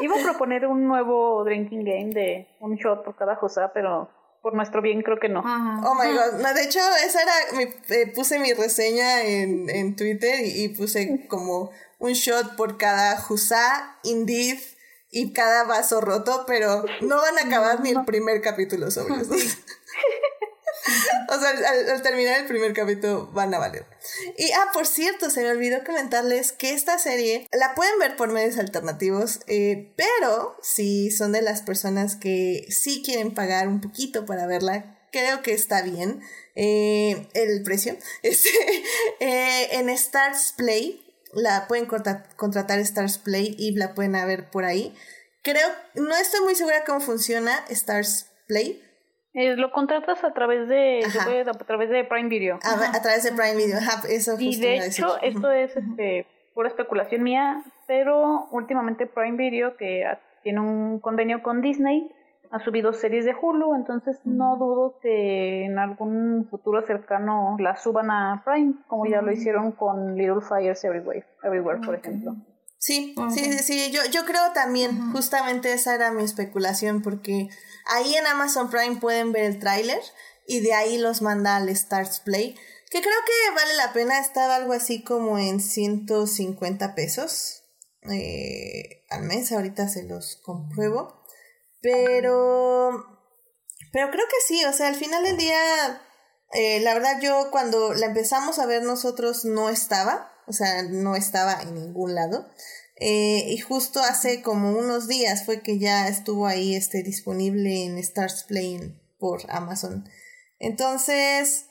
Iba 0.00 0.16
a 0.16 0.22
proponer 0.22 0.66
un 0.66 0.86
nuevo 0.86 1.44
drinking 1.44 1.84
game 1.84 2.10
de 2.10 2.48
un 2.60 2.76
shot 2.76 3.04
por 3.04 3.16
cada 3.16 3.38
cosa, 3.38 3.72
pero 3.72 4.10
por 4.42 4.54
nuestro 4.54 4.82
bien 4.82 5.02
creo 5.02 5.18
que 5.18 5.28
no. 5.28 5.40
Oh 5.40 5.94
my 5.94 6.12
god. 6.12 6.54
de 6.54 6.64
hecho, 6.64 6.80
esa 7.06 7.22
era. 7.22 7.32
Mi, 7.56 7.64
eh, 7.64 8.12
puse 8.14 8.38
mi 8.38 8.52
reseña 8.52 9.22
en, 9.22 9.70
en 9.70 9.96
Twitter 9.96 10.34
y, 10.44 10.68
puse 10.70 11.26
como 11.28 11.70
un 11.98 12.12
shot 12.12 12.56
por 12.56 12.76
cada 12.76 13.16
Jusa, 13.18 13.98
Indeed 14.02 14.58
y 15.10 15.32
cada 15.32 15.64
vaso 15.64 16.00
roto, 16.00 16.44
pero 16.46 16.84
no 17.02 17.16
van 17.16 17.38
a 17.38 17.46
acabar 17.46 17.80
ni 17.80 17.90
el 17.90 18.04
primer 18.04 18.40
capítulo 18.40 18.90
sobre 18.90 19.16
eso. 19.16 19.34
o 21.28 21.38
sea, 21.38 21.50
al, 21.50 22.02
terminar 22.02 22.40
el 22.40 22.46
primer 22.46 22.72
capítulo 22.72 23.26
van 23.32 23.54
a 23.54 23.58
valer. 23.58 23.86
Y, 24.36 24.50
ah, 24.52 24.70
por 24.72 24.86
cierto, 24.86 25.30
se 25.30 25.42
me 25.42 25.50
olvidó 25.50 25.84
comentarles 25.84 26.52
que 26.52 26.72
esta 26.72 26.98
serie 26.98 27.46
la 27.52 27.74
pueden 27.74 27.98
ver 27.98 28.16
por 28.16 28.30
medios 28.30 28.58
alternativos, 28.58 29.40
eh, 29.46 29.92
pero 29.96 30.56
si 30.62 31.10
son 31.10 31.32
de 31.32 31.42
las 31.42 31.62
personas 31.62 32.16
que 32.16 32.66
sí 32.70 33.02
quieren 33.04 33.34
pagar 33.34 33.68
un 33.68 33.80
poquito 33.80 34.26
para 34.26 34.46
verla, 34.46 34.98
creo 35.12 35.42
que 35.42 35.52
está 35.52 35.82
bien 35.82 36.22
eh, 36.56 37.28
el 37.34 37.62
precio. 37.62 37.96
Este, 38.22 38.50
eh, 39.20 39.68
en 39.72 39.88
Stars 39.90 40.54
Play, 40.56 41.04
la 41.32 41.66
pueden 41.68 41.86
contratar 41.86 42.78
Stars 42.80 43.18
Play 43.18 43.54
y 43.58 43.74
la 43.76 43.94
pueden 43.94 44.12
ver 44.12 44.50
por 44.50 44.64
ahí. 44.64 44.94
Creo, 45.42 45.68
no 45.94 46.16
estoy 46.16 46.40
muy 46.40 46.54
segura 46.54 46.84
cómo 46.84 47.00
funciona 47.00 47.64
Stars 47.68 48.26
Play. 48.46 48.82
Eh, 49.34 49.56
lo 49.56 49.72
contratas 49.72 50.22
a 50.24 50.32
través 50.32 50.68
de, 50.68 51.02
a 51.04 51.52
través 51.64 51.88
de 51.88 52.04
Prime 52.04 52.28
Video. 52.28 52.58
A, 52.62 53.00
través 53.00 53.24
de 53.24 53.32
Prime 53.32 53.56
Video, 53.56 53.78
eso 54.08 54.36
Y 54.38 54.60
de 54.60 54.86
hecho, 54.86 55.20
esto 55.22 55.50
es 55.50 55.74
este, 55.74 56.26
pura 56.54 56.68
especulación 56.68 57.22
mía, 57.22 57.62
pero 57.86 58.46
últimamente 58.50 59.06
Prime 59.06 59.38
Video, 59.38 59.76
que 59.76 60.04
tiene 60.42 60.60
un 60.60 60.98
convenio 60.98 61.42
con 61.42 61.62
Disney, 61.62 62.10
ha 62.50 62.58
subido 62.58 62.92
series 62.92 63.24
de 63.24 63.34
Hulu, 63.34 63.74
entonces 63.74 64.20
no 64.24 64.58
dudo 64.58 64.98
que 65.00 65.64
en 65.64 65.78
algún 65.78 66.46
futuro 66.50 66.82
cercano 66.82 67.56
la 67.58 67.76
suban 67.76 68.10
a 68.10 68.42
Prime, 68.44 68.74
como 68.86 69.06
ya 69.06 69.22
lo 69.22 69.32
hicieron 69.32 69.72
con 69.72 70.14
Little 70.16 70.42
Fires 70.46 70.84
Everywhere, 70.84 71.24
Everywhere 71.42 71.80
por 71.80 71.94
ejemplo. 71.94 72.36
Sí, 72.82 73.14
sí, 73.32 73.58
sí, 73.60 73.92
yo, 73.92 74.04
yo 74.06 74.24
creo 74.24 74.52
también, 74.54 75.12
justamente 75.12 75.72
esa 75.72 75.94
era 75.94 76.10
mi 76.10 76.24
especulación, 76.24 77.00
porque 77.00 77.48
ahí 77.86 78.16
en 78.16 78.26
Amazon 78.26 78.70
Prime 78.70 78.96
pueden 78.96 79.30
ver 79.30 79.44
el 79.44 79.60
tráiler 79.60 80.00
y 80.48 80.58
de 80.62 80.74
ahí 80.74 80.98
los 80.98 81.22
manda 81.22 81.54
al 81.54 81.68
Stars 81.68 82.18
Play, 82.18 82.56
que 82.90 83.00
creo 83.00 83.14
que 83.24 83.54
vale 83.54 83.74
la 83.74 83.92
pena, 83.92 84.18
estaba 84.18 84.56
algo 84.56 84.72
así 84.72 85.04
como 85.04 85.38
en 85.38 85.60
150 85.60 86.96
pesos 86.96 87.62
eh, 88.10 89.04
al 89.10 89.22
mes, 89.22 89.52
ahorita 89.52 89.86
se 89.86 90.02
los 90.02 90.40
compruebo. 90.42 91.22
Pero, 91.82 92.90
pero 93.92 94.10
creo 94.10 94.26
que 94.26 94.44
sí, 94.44 94.64
o 94.64 94.72
sea, 94.72 94.88
al 94.88 94.96
final 94.96 95.22
del 95.22 95.36
día, 95.36 96.02
eh, 96.52 96.80
la 96.80 96.94
verdad 96.94 97.20
yo 97.20 97.52
cuando 97.52 97.94
la 97.94 98.06
empezamos 98.06 98.58
a 98.58 98.66
ver 98.66 98.82
nosotros 98.82 99.44
no 99.44 99.70
estaba, 99.70 100.31
o 100.46 100.52
sea, 100.52 100.82
no 100.82 101.16
estaba 101.16 101.62
en 101.62 101.74
ningún 101.74 102.14
lado. 102.14 102.48
Eh, 102.96 103.46
y 103.48 103.58
justo 103.58 104.00
hace 104.00 104.42
como 104.42 104.70
unos 104.70 105.08
días 105.08 105.44
fue 105.44 105.62
que 105.62 105.78
ya 105.78 106.08
estuvo 106.08 106.46
ahí 106.46 106.74
este, 106.74 107.02
disponible 107.02 107.84
en 107.84 107.98
Stars 107.98 108.44
Play 108.44 109.00
por 109.18 109.42
Amazon. 109.50 110.08
Entonces, 110.58 111.66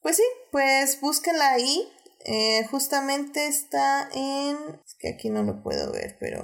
pues 0.00 0.16
sí, 0.16 0.24
pues 0.50 1.00
búsquenla 1.00 1.50
ahí. 1.50 1.88
Eh, 2.24 2.66
justamente 2.70 3.46
está 3.46 4.08
en... 4.12 4.56
Es 4.84 4.94
que 4.98 5.08
aquí 5.10 5.30
no 5.30 5.42
lo 5.42 5.62
puedo 5.62 5.92
ver, 5.92 6.16
pero... 6.18 6.42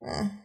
Ah, 0.00 0.44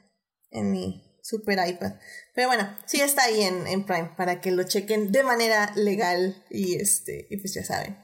en 0.51 0.71
mi 0.71 1.03
super 1.23 1.67
iPad. 1.67 1.93
Pero 2.35 2.47
bueno, 2.47 2.77
sí 2.85 3.01
está 3.01 3.23
ahí 3.23 3.41
en, 3.41 3.65
en, 3.65 3.85
Prime 3.85 4.11
para 4.17 4.41
que 4.41 4.51
lo 4.51 4.63
chequen 4.63 5.11
de 5.11 5.23
manera 5.23 5.71
legal 5.75 6.43
y 6.49 6.75
este, 6.75 7.27
y 7.29 7.37
pues 7.37 7.53
ya 7.53 7.63
saben. 7.63 8.02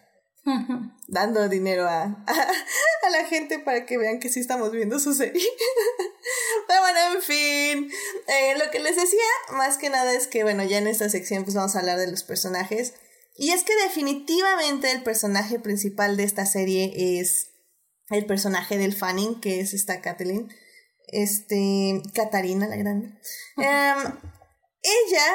Dando 1.07 1.47
dinero 1.49 1.87
a, 1.87 2.03
a, 2.03 3.09
la 3.11 3.25
gente 3.25 3.59
para 3.59 3.85
que 3.85 3.97
vean 3.97 4.19
que 4.19 4.29
sí 4.29 4.39
estamos 4.39 4.71
viendo 4.71 4.99
su 4.99 5.13
serie. 5.13 5.47
Pero 6.67 6.81
bueno, 6.81 6.99
en 7.15 7.21
fin. 7.21 7.91
Eh, 8.27 8.57
lo 8.57 8.71
que 8.71 8.79
les 8.79 8.95
decía, 8.95 9.19
más 9.51 9.77
que 9.77 9.89
nada, 9.89 10.13
es 10.13 10.27
que 10.27 10.43
bueno, 10.43 10.63
ya 10.63 10.77
en 10.77 10.87
esta 10.87 11.09
sección 11.09 11.43
pues 11.43 11.55
vamos 11.55 11.75
a 11.75 11.79
hablar 11.79 11.99
de 11.99 12.09
los 12.09 12.23
personajes. 12.23 12.93
Y 13.35 13.51
es 13.51 13.63
que 13.63 13.75
definitivamente 13.83 14.91
el 14.91 15.03
personaje 15.03 15.59
principal 15.59 16.17
de 16.17 16.23
esta 16.23 16.45
serie 16.45 17.19
es 17.19 17.51
el 18.09 18.25
personaje 18.25 18.77
del 18.77 18.95
Fanning, 18.95 19.39
que 19.39 19.59
es 19.59 19.73
esta 19.73 20.01
Kathleen 20.01 20.49
este, 21.11 22.01
Catarina 22.13 22.67
la 22.67 22.75
Grande. 22.75 23.07
Em, 23.57 23.97
ella, 24.81 25.25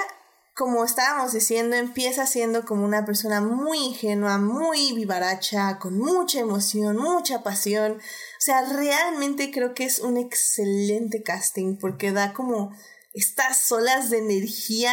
como 0.54 0.84
estábamos 0.84 1.32
diciendo, 1.32 1.74
empieza 1.74 2.26
siendo 2.26 2.64
como 2.64 2.84
una 2.84 3.04
persona 3.04 3.40
muy 3.40 3.78
ingenua, 3.78 4.38
muy 4.38 4.92
vivaracha, 4.94 5.78
con 5.80 5.98
mucha 5.98 6.40
emoción, 6.40 6.96
mucha 6.96 7.42
pasión. 7.42 7.92
O 7.94 8.40
sea, 8.40 8.62
realmente 8.72 9.50
creo 9.50 9.74
que 9.74 9.84
es 9.84 9.98
un 9.98 10.16
excelente 10.16 11.22
casting 11.22 11.76
porque 11.80 12.12
da 12.12 12.32
como 12.32 12.72
estas 13.14 13.70
olas 13.72 14.10
de 14.10 14.18
energía 14.18 14.92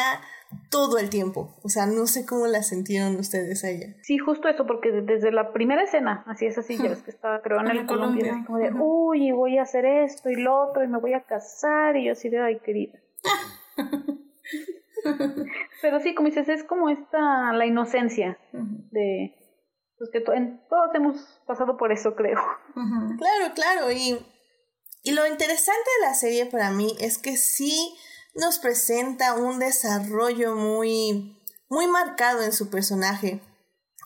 todo 0.69 0.97
el 0.97 1.09
tiempo. 1.09 1.55
O 1.63 1.69
sea, 1.69 1.85
no 1.85 2.07
sé 2.07 2.25
cómo 2.25 2.47
la 2.47 2.63
sintieron 2.63 3.15
ustedes 3.17 3.63
a 3.63 3.69
ella. 3.69 3.95
Sí, 4.01 4.17
justo 4.17 4.47
eso, 4.47 4.65
porque 4.65 4.91
desde 4.91 5.31
la 5.31 5.53
primera 5.53 5.83
escena, 5.83 6.23
así 6.27 6.47
es 6.47 6.57
así, 6.57 6.77
ya 6.77 6.89
ves 6.89 7.03
que 7.03 7.11
estaba 7.11 7.41
creo 7.41 7.59
en 7.59 7.67
el 7.67 7.85
Colombia, 7.85 8.43
como 8.47 8.57
de, 8.57 8.71
uy, 8.73 9.31
voy 9.31 9.59
a 9.59 9.63
hacer 9.63 9.85
esto 9.85 10.29
y 10.29 10.35
lo 10.35 10.69
otro, 10.69 10.83
y 10.83 10.87
me 10.87 10.99
voy 10.99 11.13
a 11.13 11.21
casar, 11.21 11.95
y 11.95 12.05
yo 12.07 12.13
así 12.13 12.29
de, 12.29 12.39
ay, 12.41 12.59
querida. 12.59 12.99
Pero 15.81 15.99
sí, 15.99 16.15
como 16.15 16.27
dices, 16.27 16.49
es 16.49 16.63
como 16.63 16.89
esta, 16.89 17.53
la 17.53 17.65
inocencia 17.65 18.37
de, 18.51 19.35
pues 19.97 20.09
que 20.11 20.21
todos 20.21 20.95
hemos 20.95 21.41
pasado 21.45 21.77
por 21.77 21.91
eso, 21.91 22.15
creo. 22.15 22.39
Claro, 23.17 23.53
claro, 23.53 23.91
y, 23.91 24.17
y 25.03 25.11
lo 25.11 25.27
interesante 25.27 25.89
de 25.99 26.07
la 26.07 26.13
serie 26.13 26.45
para 26.45 26.71
mí 26.71 26.95
es 26.99 27.17
que 27.17 27.37
sí 27.37 27.95
nos 28.33 28.59
presenta 28.59 29.35
un 29.35 29.59
desarrollo 29.59 30.55
muy, 30.55 31.37
muy 31.69 31.87
marcado 31.87 32.43
en 32.43 32.53
su 32.53 32.69
personaje. 32.69 33.41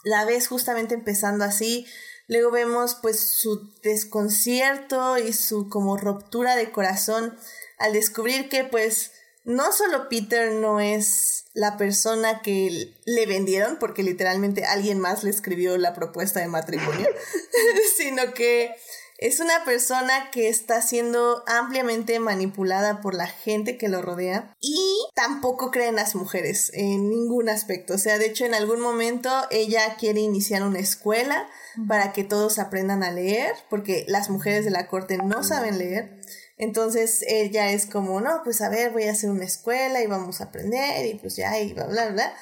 La 0.04 0.26
ves 0.26 0.48
justamente 0.48 0.96
empezando 0.96 1.46
así, 1.46 1.86
luego 2.28 2.52
vemos 2.52 2.96
pues 3.02 3.20
su 3.20 3.74
desconcierto 3.82 5.18
y 5.18 5.34
su 5.34 5.70
como 5.70 5.98
ruptura 5.98 6.56
de 6.56 6.72
corazón 6.72 7.38
al 7.78 7.94
descubrir 7.94 8.50
que 8.50 8.64
pues 8.64 9.12
no 9.46 9.72
solo 9.72 10.10
Peter 10.10 10.52
no 10.54 10.80
es 10.80 11.46
la 11.54 11.78
persona 11.78 12.42
que 12.42 12.94
le 13.06 13.26
vendieron, 13.26 13.78
porque 13.80 14.04
literalmente 14.04 14.66
alguien 14.66 15.00
más 15.00 15.24
le 15.24 15.30
escribió 15.30 15.78
la 15.78 15.94
propuesta 15.94 16.42
de 16.42 16.48
matrimonio, 16.48 17.08
sino 17.98 18.34
que 18.34 18.76
es 19.18 19.40
una 19.40 19.64
persona 19.64 20.30
que 20.32 20.50
está 20.50 20.82
siendo 20.82 21.44
ampliamente 21.48 22.20
manipulada 22.20 23.00
por 23.00 23.14
la 23.14 23.28
gente 23.28 23.78
que 23.78 23.88
lo 23.88 24.02
rodea 24.02 24.54
y 24.60 24.78
tampoco 25.16 25.72
cree 25.72 25.88
en 25.88 25.96
las 25.96 26.16
mujeres 26.16 26.70
en 26.74 27.10
ningún 27.10 27.48
aspecto. 27.48 27.94
O 27.94 27.98
sea, 27.98 28.18
de 28.18 28.26
hecho 28.26 28.44
en 28.46 28.54
algún 28.54 28.82
momento 28.82 29.32
ella 29.52 29.96
quiere 29.98 30.20
iniciar 30.20 30.64
una 30.64 30.80
escuela 30.80 31.48
para 31.88 32.12
que 32.12 32.26
todos 32.26 32.60
aprendan 32.60 33.04
a 33.04 33.12
leer, 33.12 33.54
porque 33.70 34.06
las 34.10 34.30
mujeres 34.30 34.66
de 34.66 34.72
la 34.72 34.88
corte 34.88 35.18
no 35.18 35.44
saben 35.44 35.78
leer. 35.78 36.20
Entonces 36.58 37.24
ella 37.28 37.72
es 37.72 37.86
como, 37.86 38.22
no, 38.22 38.42
pues 38.44 38.62
a 38.62 38.70
ver, 38.70 38.92
voy 38.92 39.04
a 39.04 39.12
hacer 39.12 39.30
una 39.30 39.44
escuela 39.44 40.02
y 40.02 40.08
vamos 40.08 40.40
a 40.40 40.46
aprender 40.46 41.06
y 41.06 41.16
pues 41.16 41.36
ya 41.36 41.60
y 41.60 41.74
bla, 41.74 41.88
bla, 41.88 42.10
bla. 42.10 42.34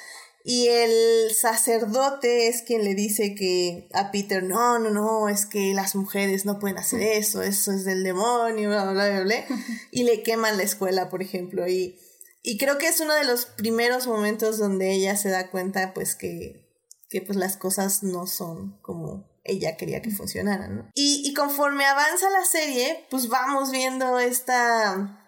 Y 0.46 0.68
el 0.68 1.34
sacerdote 1.34 2.48
es 2.48 2.60
quien 2.60 2.84
le 2.84 2.94
dice 2.94 3.34
que 3.34 3.88
a 3.94 4.10
Peter, 4.12 4.42
no, 4.42 4.78
no, 4.78 4.90
no, 4.90 5.30
es 5.30 5.46
que 5.46 5.72
las 5.72 5.94
mujeres 5.94 6.44
no 6.44 6.58
pueden 6.58 6.76
hacer 6.76 7.00
eso, 7.00 7.42
eso 7.42 7.72
es 7.72 7.84
del 7.84 8.04
demonio, 8.04 8.68
bla, 8.68 8.92
bla, 8.92 9.08
bla, 9.08 9.20
bla. 9.22 9.44
Y 9.90 10.04
le 10.04 10.22
queman 10.22 10.58
la 10.58 10.62
escuela, 10.62 11.08
por 11.08 11.22
ejemplo. 11.22 11.66
Y, 11.66 11.98
y 12.42 12.58
creo 12.58 12.76
que 12.76 12.88
es 12.88 13.00
uno 13.00 13.14
de 13.14 13.24
los 13.24 13.46
primeros 13.46 14.06
momentos 14.06 14.58
donde 14.58 14.92
ella 14.92 15.16
se 15.16 15.30
da 15.30 15.50
cuenta, 15.50 15.94
pues, 15.94 16.14
que, 16.14 16.68
que 17.08 17.22
pues 17.22 17.38
las 17.38 17.56
cosas 17.56 18.02
no 18.02 18.26
son 18.26 18.78
como 18.82 19.33
ella 19.44 19.76
quería 19.76 20.02
que 20.02 20.10
funcionaran, 20.10 20.76
¿no? 20.76 20.90
Y, 20.94 21.22
y 21.24 21.34
conforme 21.34 21.84
avanza 21.84 22.30
la 22.30 22.44
serie, 22.44 23.06
pues 23.10 23.28
vamos 23.28 23.70
viendo 23.70 24.18
esta 24.18 25.20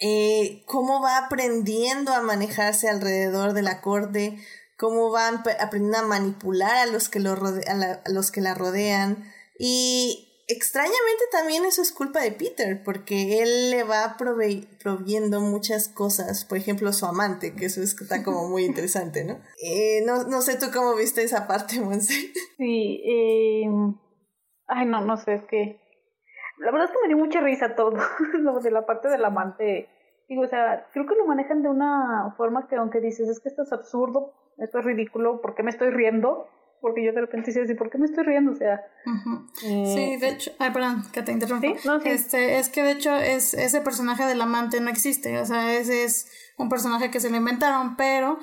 eh, 0.00 0.64
cómo 0.66 1.00
va 1.00 1.18
aprendiendo 1.18 2.12
a 2.12 2.20
manejarse 2.20 2.88
alrededor 2.88 3.52
de 3.52 3.62
la 3.62 3.80
corte, 3.80 4.38
cómo 4.76 5.10
va 5.10 5.28
aprendiendo 5.28 5.98
a 5.98 6.06
manipular 6.06 6.76
a 6.76 6.86
los 6.86 7.08
que, 7.08 7.20
lo 7.20 7.32
a, 7.32 8.02
los 8.10 8.30
que 8.30 8.40
la 8.40 8.54
rodean. 8.54 9.32
Y 9.58 10.23
extrañamente 10.48 11.24
también 11.32 11.64
eso 11.64 11.82
es 11.82 11.92
culpa 11.92 12.20
de 12.20 12.32
Peter, 12.32 12.82
porque 12.84 13.42
él 13.42 13.70
le 13.70 13.84
va 13.84 14.16
proviendo 14.18 15.40
muchas 15.40 15.88
cosas, 15.88 16.44
por 16.44 16.58
ejemplo 16.58 16.92
su 16.92 17.06
amante, 17.06 17.54
que 17.54 17.66
eso 17.66 17.82
está 17.82 18.22
como 18.22 18.48
muy 18.48 18.64
interesante, 18.64 19.24
¿no? 19.24 19.38
Eh, 19.64 20.02
no, 20.04 20.24
no 20.24 20.42
sé 20.42 20.58
tú 20.58 20.66
cómo 20.72 20.94
viste 20.94 21.22
esa 21.22 21.46
parte, 21.46 21.80
Monse. 21.80 22.12
Sí, 22.58 23.02
eh... 23.06 23.64
ay 24.68 24.86
no, 24.86 25.00
no 25.00 25.16
sé, 25.16 25.34
es 25.34 25.44
que 25.44 25.80
la 26.58 26.70
verdad 26.70 26.88
es 26.88 26.92
que 26.92 27.02
me 27.02 27.08
dio 27.08 27.16
mucha 27.16 27.40
risa 27.40 27.74
todo, 27.74 27.92
lo 28.34 28.60
de 28.60 28.70
la 28.70 28.86
parte 28.86 29.08
del 29.08 29.24
amante. 29.24 29.88
Digo, 30.28 30.42
o 30.42 30.48
sea, 30.48 30.86
creo 30.92 31.06
que 31.06 31.16
lo 31.16 31.26
manejan 31.26 31.62
de 31.62 31.68
una 31.68 32.34
forma 32.36 32.68
que 32.68 32.76
aunque 32.76 33.00
dices, 33.00 33.28
es 33.28 33.40
que 33.40 33.48
esto 33.48 33.62
es 33.62 33.72
absurdo, 33.72 34.32
esto 34.58 34.78
es 34.78 34.84
ridículo, 34.84 35.40
¿por 35.40 35.54
qué 35.54 35.62
me 35.62 35.70
estoy 35.70 35.90
riendo? 35.90 36.48
Porque 36.84 37.02
yo 37.02 37.14
de 37.14 37.22
repente 37.22 37.50
dices, 37.50 37.74
¿por 37.78 37.88
qué 37.88 37.96
me 37.96 38.04
estoy 38.04 38.24
riendo? 38.24 38.52
O 38.52 38.54
sea... 38.54 38.78
Eh, 39.62 39.84
sí, 39.86 40.16
de 40.18 40.28
hecho... 40.28 40.52
Ay, 40.58 40.70
perdón, 40.70 41.02
que 41.14 41.22
te 41.22 41.32
interrumpo. 41.32 41.66
Este, 42.04 42.58
es 42.58 42.68
que 42.68 42.82
de 42.82 42.90
hecho 42.90 43.16
es, 43.16 43.54
ese 43.54 43.80
personaje 43.80 44.26
del 44.26 44.38
amante 44.42 44.82
no 44.82 44.90
existe, 44.90 45.38
o 45.38 45.46
sea, 45.46 45.74
ese 45.78 46.04
es 46.04 46.30
un 46.58 46.68
personaje 46.68 47.10
que 47.10 47.20
se 47.20 47.30
le 47.30 47.38
inventaron, 47.38 47.96
pero 47.96 48.38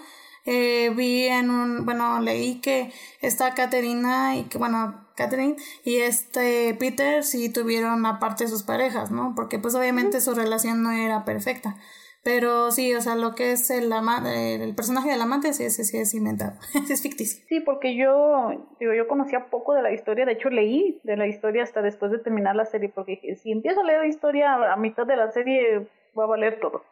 eh, 0.45 0.91
vi 0.95 1.27
en 1.27 1.51
un, 1.51 1.85
bueno, 1.85 2.19
leí 2.19 2.61
que 2.61 2.91
está 3.21 3.53
Caterina 3.53 4.35
y 4.35 4.45
que, 4.45 4.57
bueno, 4.57 5.07
Catherine 5.15 5.55
y 5.83 5.97
este 5.97 6.75
Peter 6.79 7.23
sí 7.23 7.49
tuvieron 7.49 8.03
aparte 8.07 8.47
sus 8.47 8.63
parejas, 8.63 9.11
¿no? 9.11 9.33
Porque 9.35 9.59
pues 9.59 9.75
obviamente 9.75 10.19
su 10.19 10.33
relación 10.33 10.81
no 10.81 10.89
era 10.89 11.25
perfecta. 11.25 11.77
Pero 12.23 12.71
sí, 12.71 12.93
o 12.93 13.01
sea, 13.01 13.15
lo 13.15 13.33
que 13.33 13.51
es 13.51 13.71
el, 13.71 13.91
el 13.91 14.75
personaje 14.75 15.09
del 15.09 15.21
amante, 15.21 15.53
sí, 15.53 15.63
ese 15.63 15.83
sí 15.83 15.97
es 15.97 16.13
inventado, 16.13 16.53
es 16.89 17.01
ficticio. 17.01 17.43
Sí, 17.49 17.61
porque 17.61 17.95
yo, 17.95 18.49
digo, 18.79 18.93
yo 18.93 19.07
conocía 19.07 19.49
poco 19.49 19.73
de 19.73 19.81
la 19.81 19.91
historia, 19.91 20.25
de 20.25 20.33
hecho 20.33 20.49
leí 20.49 20.99
de 21.03 21.17
la 21.17 21.27
historia 21.27 21.63
hasta 21.63 21.81
después 21.81 22.11
de 22.11 22.19
terminar 22.19 22.55
la 22.55 22.65
serie, 22.65 22.89
porque 22.89 23.13
dije, 23.13 23.35
si 23.37 23.51
empiezo 23.51 23.81
a 23.81 23.83
leer 23.85 24.01
la 24.01 24.07
historia 24.07 24.53
a 24.71 24.75
mitad 24.77 25.07
de 25.07 25.15
la 25.15 25.31
serie, 25.31 25.87
va 26.17 26.25
a 26.25 26.27
valer 26.27 26.59
todo. 26.59 26.83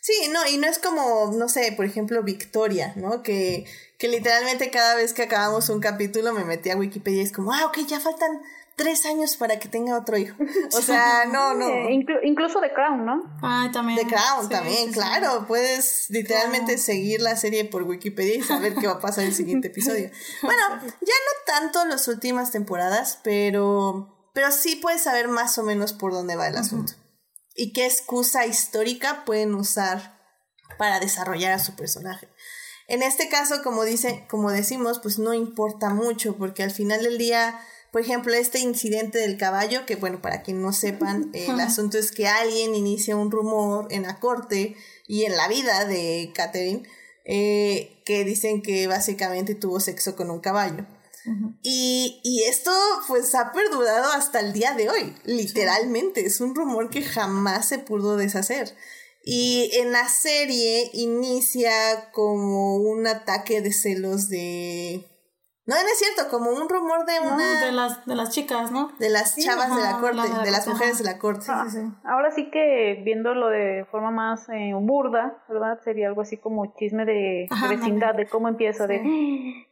Sí, 0.00 0.30
no, 0.32 0.40
y 0.46 0.56
no 0.56 0.66
es 0.66 0.78
como, 0.78 1.30
no 1.36 1.48
sé, 1.48 1.72
por 1.76 1.84
ejemplo, 1.84 2.22
Victoria, 2.22 2.94
¿no? 2.96 3.22
Que, 3.22 3.66
que 3.98 4.08
literalmente 4.08 4.70
cada 4.70 4.96
vez 4.96 5.12
que 5.12 5.22
acabamos 5.22 5.68
un 5.68 5.80
capítulo 5.80 6.32
me 6.32 6.44
metí 6.44 6.70
a 6.70 6.76
Wikipedia 6.76 7.20
y 7.20 7.24
es 7.24 7.32
como, 7.32 7.52
ah, 7.52 7.66
ok, 7.66 7.78
ya 7.86 8.00
faltan 8.00 8.40
tres 8.80 9.04
años 9.04 9.36
para 9.36 9.58
que 9.58 9.68
tenga 9.68 9.98
otro 9.98 10.16
hijo. 10.16 10.34
O 10.72 10.80
sea, 10.80 11.26
no, 11.26 11.52
no. 11.52 11.90
incluso 11.90 12.60
The 12.60 12.72
Crown, 12.72 13.04
¿no? 13.04 13.38
Ah, 13.42 13.68
también. 13.70 13.98
The 13.98 14.06
Crown, 14.06 14.48
también, 14.48 14.90
claro. 14.92 15.44
Puedes 15.46 16.06
literalmente 16.08 16.78
seguir 16.78 17.20
la 17.20 17.36
serie 17.36 17.66
por 17.66 17.82
Wikipedia 17.82 18.36
y 18.36 18.42
saber 18.42 18.74
qué 18.74 18.86
va 18.86 18.94
a 18.94 19.00
pasar 19.00 19.24
en 19.24 19.30
el 19.30 19.36
siguiente 19.36 19.68
episodio. 19.72 20.10
Bueno, 20.42 20.62
ya 20.82 20.86
no 20.86 21.44
tanto 21.44 21.84
las 21.84 22.08
últimas 22.08 22.52
temporadas, 22.52 23.20
pero, 23.22 24.30
pero 24.32 24.50
sí 24.50 24.76
puedes 24.76 25.02
saber 25.02 25.28
más 25.28 25.58
o 25.58 25.62
menos 25.62 25.92
por 25.92 26.12
dónde 26.12 26.36
va 26.36 26.48
el 26.48 26.56
asunto. 26.56 26.94
Y 27.54 27.74
qué 27.74 27.84
excusa 27.84 28.46
histórica 28.46 29.26
pueden 29.26 29.54
usar 29.54 30.18
para 30.78 31.00
desarrollar 31.00 31.52
a 31.52 31.58
su 31.58 31.76
personaje. 31.76 32.28
En 32.88 33.02
este 33.02 33.28
caso, 33.28 33.62
como 33.62 33.84
dice, 33.84 34.26
como 34.30 34.50
decimos, 34.50 35.00
pues 35.00 35.18
no 35.18 35.34
importa 35.34 35.90
mucho, 35.90 36.36
porque 36.36 36.62
al 36.62 36.70
final 36.70 37.02
del 37.02 37.18
día 37.18 37.60
por 37.92 38.00
ejemplo, 38.00 38.32
este 38.34 38.60
incidente 38.60 39.18
del 39.18 39.36
caballo, 39.36 39.84
que 39.84 39.96
bueno, 39.96 40.22
para 40.22 40.42
quien 40.42 40.62
no 40.62 40.72
sepan, 40.72 41.30
el 41.32 41.58
asunto 41.58 41.98
es 41.98 42.12
que 42.12 42.28
alguien 42.28 42.74
inicia 42.74 43.16
un 43.16 43.30
rumor 43.30 43.88
en 43.90 44.02
la 44.02 44.20
corte 44.20 44.76
y 45.08 45.24
en 45.24 45.36
la 45.36 45.48
vida 45.48 45.84
de 45.86 46.30
Catherine, 46.34 46.84
eh, 47.24 48.00
que 48.04 48.24
dicen 48.24 48.62
que 48.62 48.86
básicamente 48.86 49.54
tuvo 49.54 49.80
sexo 49.80 50.14
con 50.14 50.30
un 50.30 50.40
caballo. 50.40 50.86
y, 51.62 52.20
y, 52.24 52.44
esto 52.44 52.70
pues 53.06 53.34
ha 53.34 53.52
perdurado 53.52 54.12
hasta 54.12 54.40
el 54.40 54.52
día 54.52 54.72
de 54.74 54.88
hoy, 54.88 55.14
literalmente, 55.24 56.24
es 56.24 56.40
un 56.40 56.54
rumor 56.54 56.90
que 56.90 57.02
jamás 57.02 57.68
se 57.68 57.78
pudo 57.78 58.16
deshacer. 58.16 58.74
Y 59.22 59.70
en 59.74 59.92
la 59.92 60.08
serie 60.08 60.90
inicia 60.94 62.10
como 62.12 62.76
un 62.76 63.06
ataque 63.06 63.60
de 63.60 63.72
celos 63.72 64.28
de 64.28 65.06
no, 65.66 65.74
no 65.74 65.80
es 65.80 65.98
cierto, 65.98 66.30
como 66.30 66.50
un 66.50 66.68
rumor 66.68 67.04
de 67.04 67.20
una... 67.20 67.64
de, 67.64 67.72
las, 67.72 68.04
de 68.06 68.16
las 68.16 68.30
chicas, 68.30 68.72
¿no? 68.72 68.90
De 68.98 69.10
las 69.10 69.36
chavas 69.36 69.74
de 69.74 69.82
la 69.82 70.00
corte, 70.00 70.42
de, 70.44 70.50
las 70.50 70.66
mujeres 70.66 70.98
de 70.98 71.04
la 71.04 71.18
corte. 71.18 71.46
Ah, 71.48 71.66
ahora 72.04 72.30
sí 72.30 72.50
que 72.50 73.00
viéndolo 73.04 73.48
de 73.48 73.86
forma 73.90 74.10
más 74.10 74.48
eh, 74.48 74.72
burda, 74.74 75.42
¿verdad? 75.48 75.78
Sería 75.84 76.08
algo 76.08 76.22
así 76.22 76.38
como 76.38 76.74
chisme 76.76 77.04
de, 77.04 77.48
vecindad, 77.68 78.14
de 78.14 78.26
cómo 78.26 78.48
empieza, 78.48 78.86
de... 78.86 79.00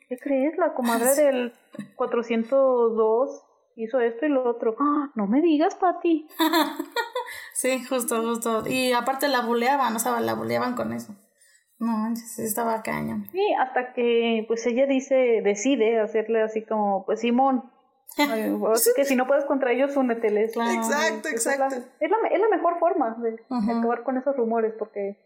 ¿Qué 0.08 0.18
crees? 0.18 0.56
La 0.56 0.74
comadre 0.74 1.14
del 1.16 1.52
402 1.96 3.42
hizo 3.76 4.00
esto 4.00 4.26
y 4.26 4.28
lo 4.28 4.48
otro. 4.48 4.76
¡Ah! 4.78 5.10
No 5.14 5.26
me 5.26 5.40
digas, 5.40 5.74
Pati. 5.76 6.28
sí, 7.54 7.84
justo, 7.84 8.22
justo. 8.22 8.64
Y 8.66 8.92
aparte 8.92 9.28
la 9.28 9.42
buleaban, 9.42 9.94
o 9.94 9.98
sea, 9.98 10.20
la 10.20 10.34
buleaban 10.34 10.74
con 10.74 10.92
eso. 10.92 11.14
No, 11.78 12.12
estaba 12.38 12.82
caña. 12.82 13.24
Sí, 13.30 13.54
hasta 13.58 13.92
que 13.92 14.44
pues 14.48 14.66
ella 14.66 14.86
dice, 14.86 15.42
decide 15.44 16.00
hacerle 16.00 16.42
así 16.42 16.64
como, 16.64 17.04
pues 17.06 17.20
Simón, 17.20 17.70
así 18.72 18.90
que 18.96 19.04
si 19.04 19.14
no 19.14 19.26
puedes 19.26 19.44
contra 19.44 19.72
ellos, 19.72 19.96
úneteles. 19.96 20.56
exacto, 20.56 21.28
exacto. 21.28 21.76
Es 22.00 22.10
la, 22.10 22.16
es 22.30 22.40
la, 22.40 22.48
mejor 22.48 22.78
forma 22.80 23.16
de, 23.20 23.38
acabar 23.48 24.02
con 24.02 24.16
esos 24.16 24.36
rumores, 24.36 24.74
porque 24.78 25.18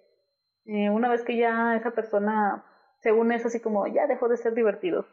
eh, 0.67 0.91
una 0.91 1.09
vez 1.09 1.23
que 1.23 1.37
ya 1.37 1.75
esa 1.77 1.93
persona 1.93 2.65
se 3.01 3.13
une, 3.13 3.37
es 3.37 3.47
así 3.47 3.61
como, 3.61 3.87
ya 3.87 4.07
dejó 4.07 4.29
de 4.29 4.37
ser 4.37 4.55
divertido. 4.55 5.07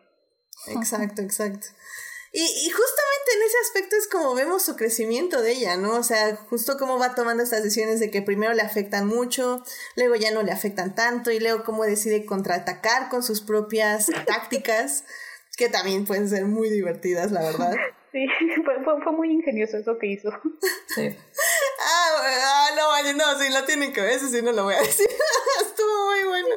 Exacto, 0.67 1.21
exacto. 1.21 1.67
Y, 2.31 2.41
y, 2.41 2.69
justamente 2.69 3.31
en 3.35 3.41
ese 3.41 3.57
aspecto 3.65 3.95
es 3.95 4.07
como 4.07 4.35
vemos 4.35 4.63
su 4.63 4.75
crecimiento 4.75 5.41
de 5.41 5.51
ella, 5.51 5.77
¿no? 5.77 5.95
O 5.95 6.03
sea, 6.03 6.35
justo 6.49 6.77
cómo 6.77 6.99
va 6.99 7.15
tomando 7.15 7.41
estas 7.41 7.63
decisiones 7.63 7.99
de 7.99 8.11
que 8.11 8.21
primero 8.21 8.53
le 8.53 8.61
afectan 8.61 9.07
mucho, 9.07 9.63
luego 9.95 10.15
ya 10.15 10.31
no 10.31 10.43
le 10.43 10.51
afectan 10.51 10.93
tanto, 10.93 11.31
y 11.31 11.39
luego 11.39 11.63
cómo 11.63 11.83
decide 11.85 12.25
contraatacar 12.25 13.09
con 13.09 13.23
sus 13.23 13.41
propias 13.41 14.07
tácticas, 14.27 15.05
que 15.57 15.69
también 15.69 16.05
pueden 16.05 16.29
ser 16.29 16.45
muy 16.45 16.69
divertidas, 16.69 17.31
la 17.31 17.41
verdad. 17.41 17.75
Sí, 18.11 18.25
fue, 18.65 18.73
fue, 19.03 19.11
muy 19.11 19.31
ingenioso 19.31 19.77
eso 19.77 19.95
que 19.99 20.07
hizo. 20.07 20.31
Sí. 20.87 21.15
ah, 21.79 22.23
ah, 22.25 22.69
no, 22.75 23.13
no, 23.13 23.39
sí, 23.39 23.53
lo 23.53 23.63
tienen 23.65 23.93
que 23.93 24.01
ver, 24.01 24.13
eso 24.13 24.27
sí 24.29 24.41
no 24.41 24.51
lo 24.51 24.63
voy 24.63 24.73
a 24.73 24.81
decir. 24.81 25.07
Estuvo 25.61 26.05
muy 26.07 26.23
bueno. 26.23 26.55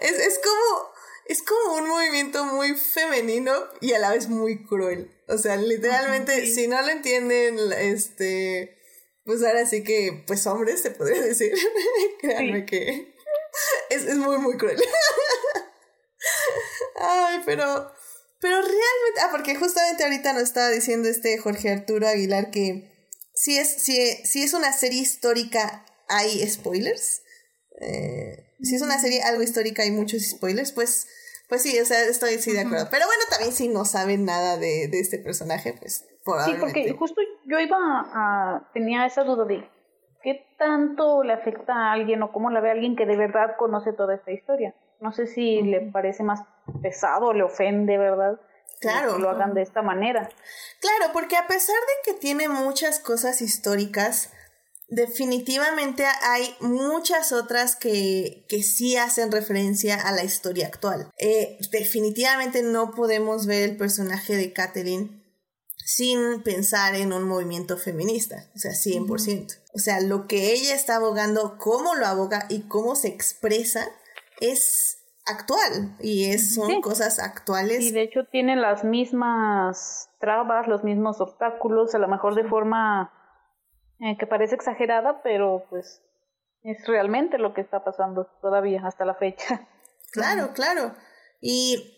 Es, 0.00 0.12
es 0.12 0.40
como 0.42 0.91
es 1.26 1.42
como 1.42 1.76
un 1.76 1.88
movimiento 1.88 2.44
muy 2.44 2.74
femenino 2.74 3.52
y 3.80 3.92
a 3.92 3.98
la 3.98 4.10
vez 4.10 4.28
muy 4.28 4.64
cruel. 4.64 5.10
O 5.28 5.38
sea, 5.38 5.56
literalmente, 5.56 6.46
si 6.46 6.66
no 6.66 6.80
lo 6.82 6.88
entienden, 6.88 7.58
este, 7.78 8.78
pues 9.24 9.42
ahora 9.42 9.66
sí 9.66 9.84
que, 9.84 10.24
pues 10.26 10.46
hombres 10.46 10.82
se 10.82 10.90
podría 10.90 11.22
decir. 11.22 11.52
Créanme 12.20 12.66
que 12.66 13.14
es, 13.90 14.04
es 14.04 14.16
muy, 14.16 14.38
muy 14.38 14.56
cruel. 14.56 14.82
Ay, 16.96 17.40
pero, 17.44 17.92
pero 18.40 18.56
realmente, 18.56 19.20
ah, 19.22 19.28
porque 19.30 19.54
justamente 19.56 20.04
ahorita 20.04 20.32
nos 20.32 20.44
estaba 20.44 20.70
diciendo 20.70 21.08
este 21.08 21.38
Jorge 21.38 21.70
Arturo 21.70 22.06
Aguilar 22.06 22.50
que 22.50 22.90
si 23.34 23.58
es, 23.58 23.82
si, 23.82 23.96
si 24.24 24.42
es 24.42 24.52
una 24.52 24.72
serie 24.72 25.00
histórica, 25.00 25.84
hay 26.08 26.46
spoilers. 26.48 27.22
Eh, 27.80 28.51
si 28.62 28.74
es 28.76 28.82
una 28.82 28.98
serie 28.98 29.22
algo 29.22 29.42
histórica 29.42 29.84
y 29.84 29.90
muchos 29.90 30.22
spoilers, 30.22 30.72
pues, 30.72 31.08
pues 31.48 31.62
sí, 31.62 31.78
o 31.80 31.84
sea, 31.84 32.04
estoy 32.04 32.38
sí 32.38 32.52
de 32.52 32.60
acuerdo. 32.60 32.88
Pero 32.90 33.06
bueno, 33.06 33.22
también 33.30 33.52
si 33.52 33.68
no 33.68 33.84
saben 33.84 34.24
nada 34.24 34.56
de, 34.56 34.88
de 34.88 35.00
este 35.00 35.18
personaje, 35.18 35.74
pues 35.78 36.04
Sí, 36.44 36.54
porque 36.60 36.92
justo 36.92 37.20
yo 37.46 37.58
iba 37.58 37.76
a, 37.78 38.70
tenía 38.72 39.06
esa 39.06 39.24
duda 39.24 39.44
de 39.44 39.68
qué 40.22 40.46
tanto 40.56 41.24
le 41.24 41.32
afecta 41.32 41.74
a 41.74 41.92
alguien 41.92 42.22
o 42.22 42.32
cómo 42.32 42.50
la 42.50 42.60
ve 42.60 42.68
a 42.68 42.72
alguien 42.72 42.94
que 42.94 43.06
de 43.06 43.16
verdad 43.16 43.56
conoce 43.58 43.92
toda 43.92 44.14
esta 44.14 44.30
historia. 44.30 44.74
No 45.00 45.10
sé 45.10 45.26
si 45.26 45.62
le 45.62 45.80
parece 45.80 46.22
más 46.22 46.40
pesado, 46.80 47.32
le 47.32 47.42
ofende, 47.42 47.98
¿verdad? 47.98 48.40
Claro. 48.80 49.16
Que 49.16 49.22
lo 49.22 49.30
hagan 49.30 49.54
de 49.54 49.62
esta 49.62 49.82
manera. 49.82 50.28
Claro, 50.80 51.12
porque 51.12 51.36
a 51.36 51.48
pesar 51.48 51.74
de 51.74 52.12
que 52.12 52.18
tiene 52.18 52.48
muchas 52.48 53.00
cosas 53.00 53.42
históricas, 53.42 54.32
definitivamente 54.92 56.04
hay 56.22 56.54
muchas 56.60 57.32
otras 57.32 57.76
que, 57.76 58.44
que 58.48 58.62
sí 58.62 58.96
hacen 58.96 59.32
referencia 59.32 59.94
a 59.94 60.12
la 60.12 60.22
historia 60.22 60.66
actual. 60.66 61.10
Eh, 61.18 61.58
definitivamente 61.70 62.62
no 62.62 62.92
podemos 62.92 63.46
ver 63.46 63.70
el 63.70 63.76
personaje 63.76 64.36
de 64.36 64.52
Catherine 64.52 65.22
sin 65.84 66.42
pensar 66.42 66.94
en 66.94 67.12
un 67.12 67.24
movimiento 67.24 67.76
feminista, 67.76 68.50
o 68.54 68.58
sea, 68.58 68.72
100%. 68.72 69.62
O 69.74 69.78
sea, 69.78 70.00
lo 70.00 70.26
que 70.26 70.52
ella 70.52 70.74
está 70.74 70.96
abogando, 70.96 71.56
cómo 71.58 71.94
lo 71.94 72.06
aboga 72.06 72.44
y 72.50 72.68
cómo 72.68 72.94
se 72.94 73.08
expresa 73.08 73.88
es 74.40 74.98
actual 75.24 75.96
y 76.00 76.30
es, 76.30 76.54
son 76.54 76.82
cosas 76.82 77.18
actuales. 77.18 77.80
Y 77.80 77.92
de 77.92 78.02
hecho 78.02 78.26
tiene 78.30 78.56
las 78.56 78.84
mismas 78.84 80.10
trabas, 80.20 80.68
los 80.68 80.84
mismos 80.84 81.20
obstáculos, 81.20 81.94
a 81.94 81.98
lo 81.98 82.08
mejor 82.08 82.34
de 82.34 82.44
forma 82.44 83.10
eh, 84.02 84.16
que 84.18 84.26
parece 84.26 84.56
exagerada, 84.56 85.22
pero 85.22 85.64
pues 85.70 86.02
es 86.64 86.86
realmente 86.88 87.38
lo 87.38 87.54
que 87.54 87.60
está 87.60 87.84
pasando 87.84 88.26
todavía 88.40 88.82
hasta 88.84 89.04
la 89.04 89.14
fecha. 89.14 89.68
Claro, 90.10 90.52
claro. 90.54 90.94
Y 91.40 91.96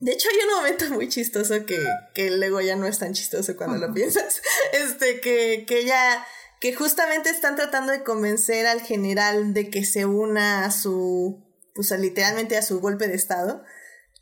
de 0.00 0.12
hecho 0.12 0.28
hay 0.30 0.48
un 0.48 0.56
momento 0.56 0.90
muy 0.90 1.08
chistoso 1.08 1.64
que, 1.64 1.78
que 2.12 2.32
luego 2.32 2.60
ya 2.60 2.74
no 2.74 2.86
es 2.86 2.98
tan 2.98 3.12
chistoso 3.12 3.56
cuando 3.56 3.78
lo 3.78 3.94
piensas. 3.94 4.42
Este, 4.72 5.20
que, 5.20 5.64
que 5.64 5.84
ya, 5.84 6.26
que 6.60 6.74
justamente 6.74 7.30
están 7.30 7.54
tratando 7.54 7.92
de 7.92 8.02
convencer 8.02 8.66
al 8.66 8.80
general 8.80 9.54
de 9.54 9.70
que 9.70 9.84
se 9.84 10.06
una 10.06 10.64
a 10.64 10.72
su, 10.72 11.40
pues 11.74 11.90
literalmente 11.92 12.56
a 12.56 12.62
su 12.62 12.80
golpe 12.80 13.06
de 13.06 13.14
estado. 13.14 13.62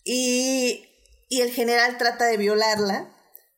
Y, 0.05 0.87
y 1.31 1.41
el 1.41 1.51
general 1.51 1.97
trata 1.97 2.27
de 2.27 2.37
violarla 2.37 3.09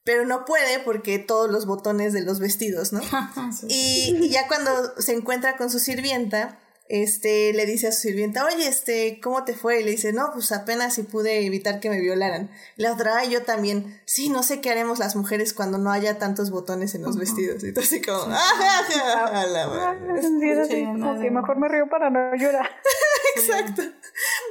pero 0.05 0.27
no 0.27 0.45
puede 0.45 0.79
porque 0.81 1.19
todos 1.19 1.51
los 1.51 1.67
botones 1.67 2.13
de 2.13 2.23
los 2.23 2.39
vestidos, 2.39 2.93
¿no? 2.93 3.01
y, 3.69 4.29
ya 4.29 4.47
cuando 4.47 4.71
se 5.01 5.15
encuentra 5.15 5.57
con 5.57 5.71
su 5.71 5.79
sirvienta, 5.79 6.59
este, 6.87 7.53
le 7.55 7.65
dice 7.65 7.89
a 7.89 7.93
su 7.93 8.03
sirvienta, 8.03 8.45
oye, 8.45 8.69
este, 8.69 9.19
¿cómo 9.23 9.45
te 9.45 9.55
fue? 9.55 9.81
Y 9.81 9.85
le 9.85 9.93
dice, 9.93 10.13
no, 10.13 10.31
pues 10.33 10.53
apenas 10.53 10.95
si 10.95 11.03
pude 11.03 11.47
evitar 11.47 11.81
que 11.81 11.89
me 11.89 12.01
violaran. 12.01 12.51
La 12.77 12.93
otra, 12.93 13.25
yo 13.25 13.43
también, 13.43 14.01
sí, 14.05 14.29
no 14.29 14.43
sé 14.43 14.61
qué 14.61 14.71
haremos 14.71 14.99
las 14.99 15.17
mujeres 15.17 15.55
cuando 15.55 15.79
no 15.79 15.91
haya 15.91 16.19
tantos 16.19 16.51
botones 16.51 16.95
en 16.95 17.03
los 17.03 17.17
vestidos. 17.17 17.65
Y 17.65 17.73
tú 17.73 17.81
así 17.81 18.03
como, 18.03 18.25
¡ah! 18.29 19.47
la 19.51 19.95
mejor 21.31 21.57
me 21.59 21.69
río 21.69 21.89
para 21.89 22.11
no 22.11 22.35
llorar. 22.37 22.69
Exacto. 23.37 23.83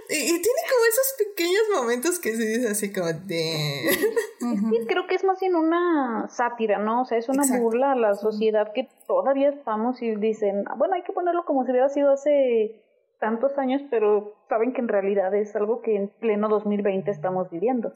Y, 0.09 0.25
tiene 0.25 0.41
como 0.41 0.85
esos 0.89 1.15
pequeños 1.17 1.63
momentos 1.73 2.19
que 2.19 2.35
se 2.35 2.45
dice 2.45 2.69
así 2.69 2.91
como 2.91 3.07
de... 3.07 3.89
Sí, 4.39 4.85
creo 4.87 5.07
que 5.07 5.15
es 5.15 5.23
más 5.23 5.39
bien 5.39 5.55
una 5.55 6.27
sátira, 6.29 6.79
¿no? 6.79 7.03
O 7.03 7.05
sea, 7.05 7.17
es 7.17 7.29
una 7.29 7.43
burla 7.57 7.93
a 7.93 7.95
la 7.95 8.15
sociedad 8.15 8.73
que 8.73 8.89
todavía 9.21 9.49
estamos 9.49 10.01
y 10.01 10.15
dicen, 10.15 10.65
bueno, 10.77 10.95
hay 10.95 11.03
que 11.03 11.13
ponerlo 11.13 11.45
como 11.45 11.63
si 11.63 11.71
hubiera 11.71 11.89
sido 11.89 12.11
hace 12.11 12.83
tantos 13.19 13.57
años, 13.57 13.81
pero 13.89 14.35
saben 14.49 14.73
que 14.73 14.81
en 14.81 14.87
realidad 14.87 15.33
es 15.33 15.55
algo 15.55 15.81
que 15.81 15.95
en 15.95 16.09
pleno 16.09 16.49
2020 16.49 17.09
estamos 17.11 17.49
viviendo. 17.49 17.93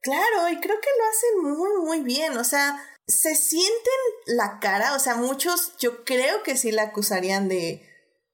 Claro, 0.00 0.48
y 0.50 0.56
creo 0.60 0.76
que 0.80 0.88
lo 0.98 1.04
hacen 1.10 1.58
muy, 1.58 1.86
muy 1.86 2.00
bien. 2.00 2.36
O 2.36 2.44
sea, 2.44 2.76
se 3.06 3.34
sienten 3.34 4.00
la 4.26 4.58
cara, 4.60 4.94
o 4.94 4.98
sea, 4.98 5.16
muchos 5.16 5.76
yo 5.78 6.04
creo 6.04 6.42
que 6.42 6.56
sí 6.56 6.72
la 6.72 6.84
acusarían 6.84 7.48
de 7.48 7.82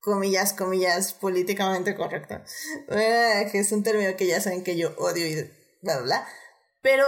comillas, 0.01 0.53
comillas, 0.53 1.13
políticamente 1.15 1.95
correcto. 1.95 2.37
Eh, 2.91 3.49
que 3.51 3.59
es 3.59 3.73
un 3.73 3.83
término 3.83 4.17
que 4.17 4.27
ya 4.27 4.41
saben 4.41 4.65
que 4.65 4.77
yo 4.77 4.91
odio 4.97 5.27
y 5.27 5.35
bla, 5.83 5.97
bla, 5.97 6.03
bla. 6.03 6.29
Pero 6.83 7.05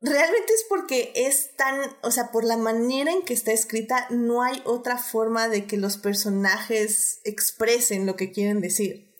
realmente 0.00 0.52
es 0.52 0.64
porque 0.68 1.12
es 1.14 1.56
tan, 1.56 1.96
o 2.02 2.10
sea, 2.10 2.30
por 2.30 2.44
la 2.44 2.56
manera 2.56 3.12
en 3.12 3.22
que 3.22 3.34
está 3.34 3.52
escrita, 3.52 4.06
no 4.10 4.42
hay 4.42 4.62
otra 4.64 4.98
forma 4.98 5.48
de 5.48 5.66
que 5.66 5.76
los 5.76 5.98
personajes 5.98 7.20
expresen 7.24 8.06
lo 8.06 8.16
que 8.16 8.32
quieren 8.32 8.60
decir. 8.60 9.10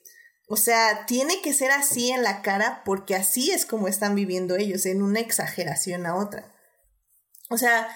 O 0.49 0.57
sea, 0.57 1.07
tiene 1.07 1.41
que 1.43 1.55
ser 1.55 1.71
así 1.71 2.11
en 2.11 2.23
la 2.23 2.43
cara 2.43 2.83
porque 2.85 3.15
así 3.15 3.53
es 3.53 3.67
como 3.67 3.87
están 3.87 4.15
viviendo 4.15 4.57
ellos, 4.57 4.85
en 4.87 5.03
una 5.03 5.21
exageración 5.21 6.07
a 6.07 6.17
otra. 6.17 6.53
O 7.51 7.59
sea, 7.59 7.89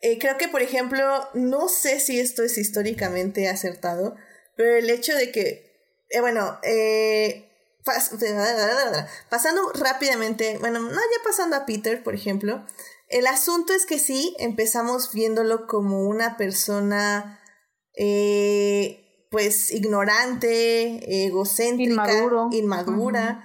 eh, 0.00 0.18
creo 0.18 0.38
que, 0.38 0.48
por 0.48 0.62
ejemplo, 0.62 1.28
no 1.34 1.68
sé 1.68 2.00
si 2.00 2.18
esto 2.18 2.42
es 2.42 2.56
históricamente 2.58 3.48
acertado, 3.48 4.16
pero 4.56 4.76
el 4.76 4.88
hecho 4.90 5.14
de 5.14 5.30
que, 5.30 5.70
eh, 6.08 6.20
bueno, 6.20 6.58
eh, 6.62 7.49
pasando 9.30 9.72
rápidamente, 9.74 10.58
bueno, 10.58 10.80
no 10.80 10.90
ya 10.90 11.24
pasando 11.24 11.56
a 11.56 11.66
Peter, 11.66 12.02
por 12.02 12.14
ejemplo, 12.14 12.64
el 13.10 13.26
asunto 13.26 13.72
es 13.72 13.86
que 13.86 13.98
sí, 13.98 14.36
empezamos 14.38 15.12
viéndolo 15.12 15.66
como 15.66 16.08
una 16.08 16.36
persona, 16.36 17.40
eh, 17.94 19.26
pues, 19.30 19.72
ignorante, 19.72 21.26
egocéntrica, 21.26 22.08
inmadura. 22.52 23.44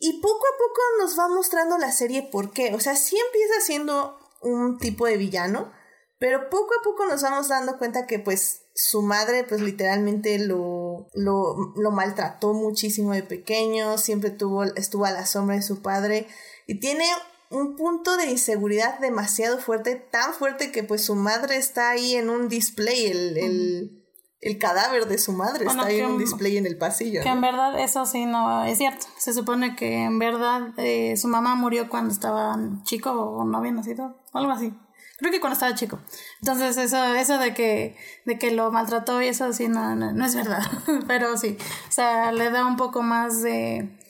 Y 0.00 0.20
poco 0.20 0.44
a 0.46 0.58
poco 0.58 0.80
nos 0.98 1.16
va 1.16 1.28
mostrando 1.28 1.78
la 1.78 1.92
serie 1.92 2.28
por 2.32 2.52
qué. 2.52 2.74
O 2.74 2.80
sea, 2.80 2.96
sí 2.96 3.16
empieza 3.16 3.60
siendo 3.60 4.18
un 4.40 4.78
tipo 4.78 5.06
de 5.06 5.16
villano, 5.16 5.72
pero 6.18 6.50
poco 6.50 6.74
a 6.74 6.82
poco 6.82 7.06
nos 7.06 7.22
vamos 7.22 7.48
dando 7.48 7.78
cuenta 7.78 8.08
que 8.08 8.18
pues 8.18 8.62
su 8.74 9.02
madre 9.02 9.44
pues 9.44 9.60
literalmente 9.60 10.40
lo, 10.40 10.91
lo, 11.14 11.72
lo, 11.76 11.90
maltrató 11.90 12.54
muchísimo 12.54 13.12
de 13.12 13.22
pequeño, 13.22 13.98
siempre 13.98 14.30
tuvo, 14.30 14.64
estuvo 14.64 15.04
a 15.04 15.10
la 15.10 15.26
sombra 15.26 15.56
de 15.56 15.62
su 15.62 15.82
padre 15.82 16.26
y 16.66 16.80
tiene 16.80 17.04
un 17.50 17.76
punto 17.76 18.16
de 18.16 18.30
inseguridad 18.30 18.98
demasiado 18.98 19.58
fuerte, 19.58 19.96
tan 19.96 20.32
fuerte 20.32 20.72
que 20.72 20.82
pues 20.82 21.04
su 21.04 21.14
madre 21.14 21.56
está 21.56 21.90
ahí 21.90 22.14
en 22.14 22.30
un 22.30 22.48
display, 22.48 23.06
el, 23.06 23.36
el, 23.36 24.02
el 24.40 24.58
cadáver 24.58 25.06
de 25.06 25.18
su 25.18 25.32
madre 25.32 25.66
está 25.66 25.84
ahí 25.84 26.00
en 26.00 26.06
un 26.06 26.18
display 26.18 26.56
en 26.56 26.66
el 26.66 26.76
pasillo. 26.76 27.22
Que 27.22 27.28
en 27.28 27.40
verdad 27.40 27.78
eso 27.78 28.06
sí 28.06 28.26
no 28.26 28.64
es 28.64 28.78
cierto. 28.78 29.06
Se 29.18 29.32
supone 29.32 29.76
que 29.76 30.02
en 30.02 30.18
verdad 30.18 30.72
eh, 30.78 31.16
su 31.16 31.28
mamá 31.28 31.54
murió 31.54 31.88
cuando 31.88 32.12
estaba 32.12 32.58
chico 32.82 33.12
o 33.12 33.44
no 33.44 33.58
había 33.58 33.72
nacido, 33.72 34.16
algo 34.32 34.50
así. 34.50 34.74
Creo 35.22 35.30
que 35.30 35.40
cuando 35.40 35.54
estaba 35.54 35.76
chico. 35.76 36.00
Entonces, 36.40 36.76
eso, 36.76 37.14
eso 37.14 37.38
de 37.38 37.54
que, 37.54 37.96
de 38.26 38.40
que 38.40 38.50
lo 38.50 38.72
maltrató 38.72 39.22
y 39.22 39.28
eso 39.28 39.52
sí, 39.52 39.68
no, 39.68 39.94
no, 39.94 40.26
es 40.26 40.34
verdad. 40.34 40.62
Pero 41.06 41.38
sí. 41.38 41.56
O 41.88 41.92
sea, 41.92 42.32
le 42.32 42.50
da 42.50 42.66
un 42.66 42.76
poco 42.76 43.02
más 43.02 43.40
de, 43.40 44.00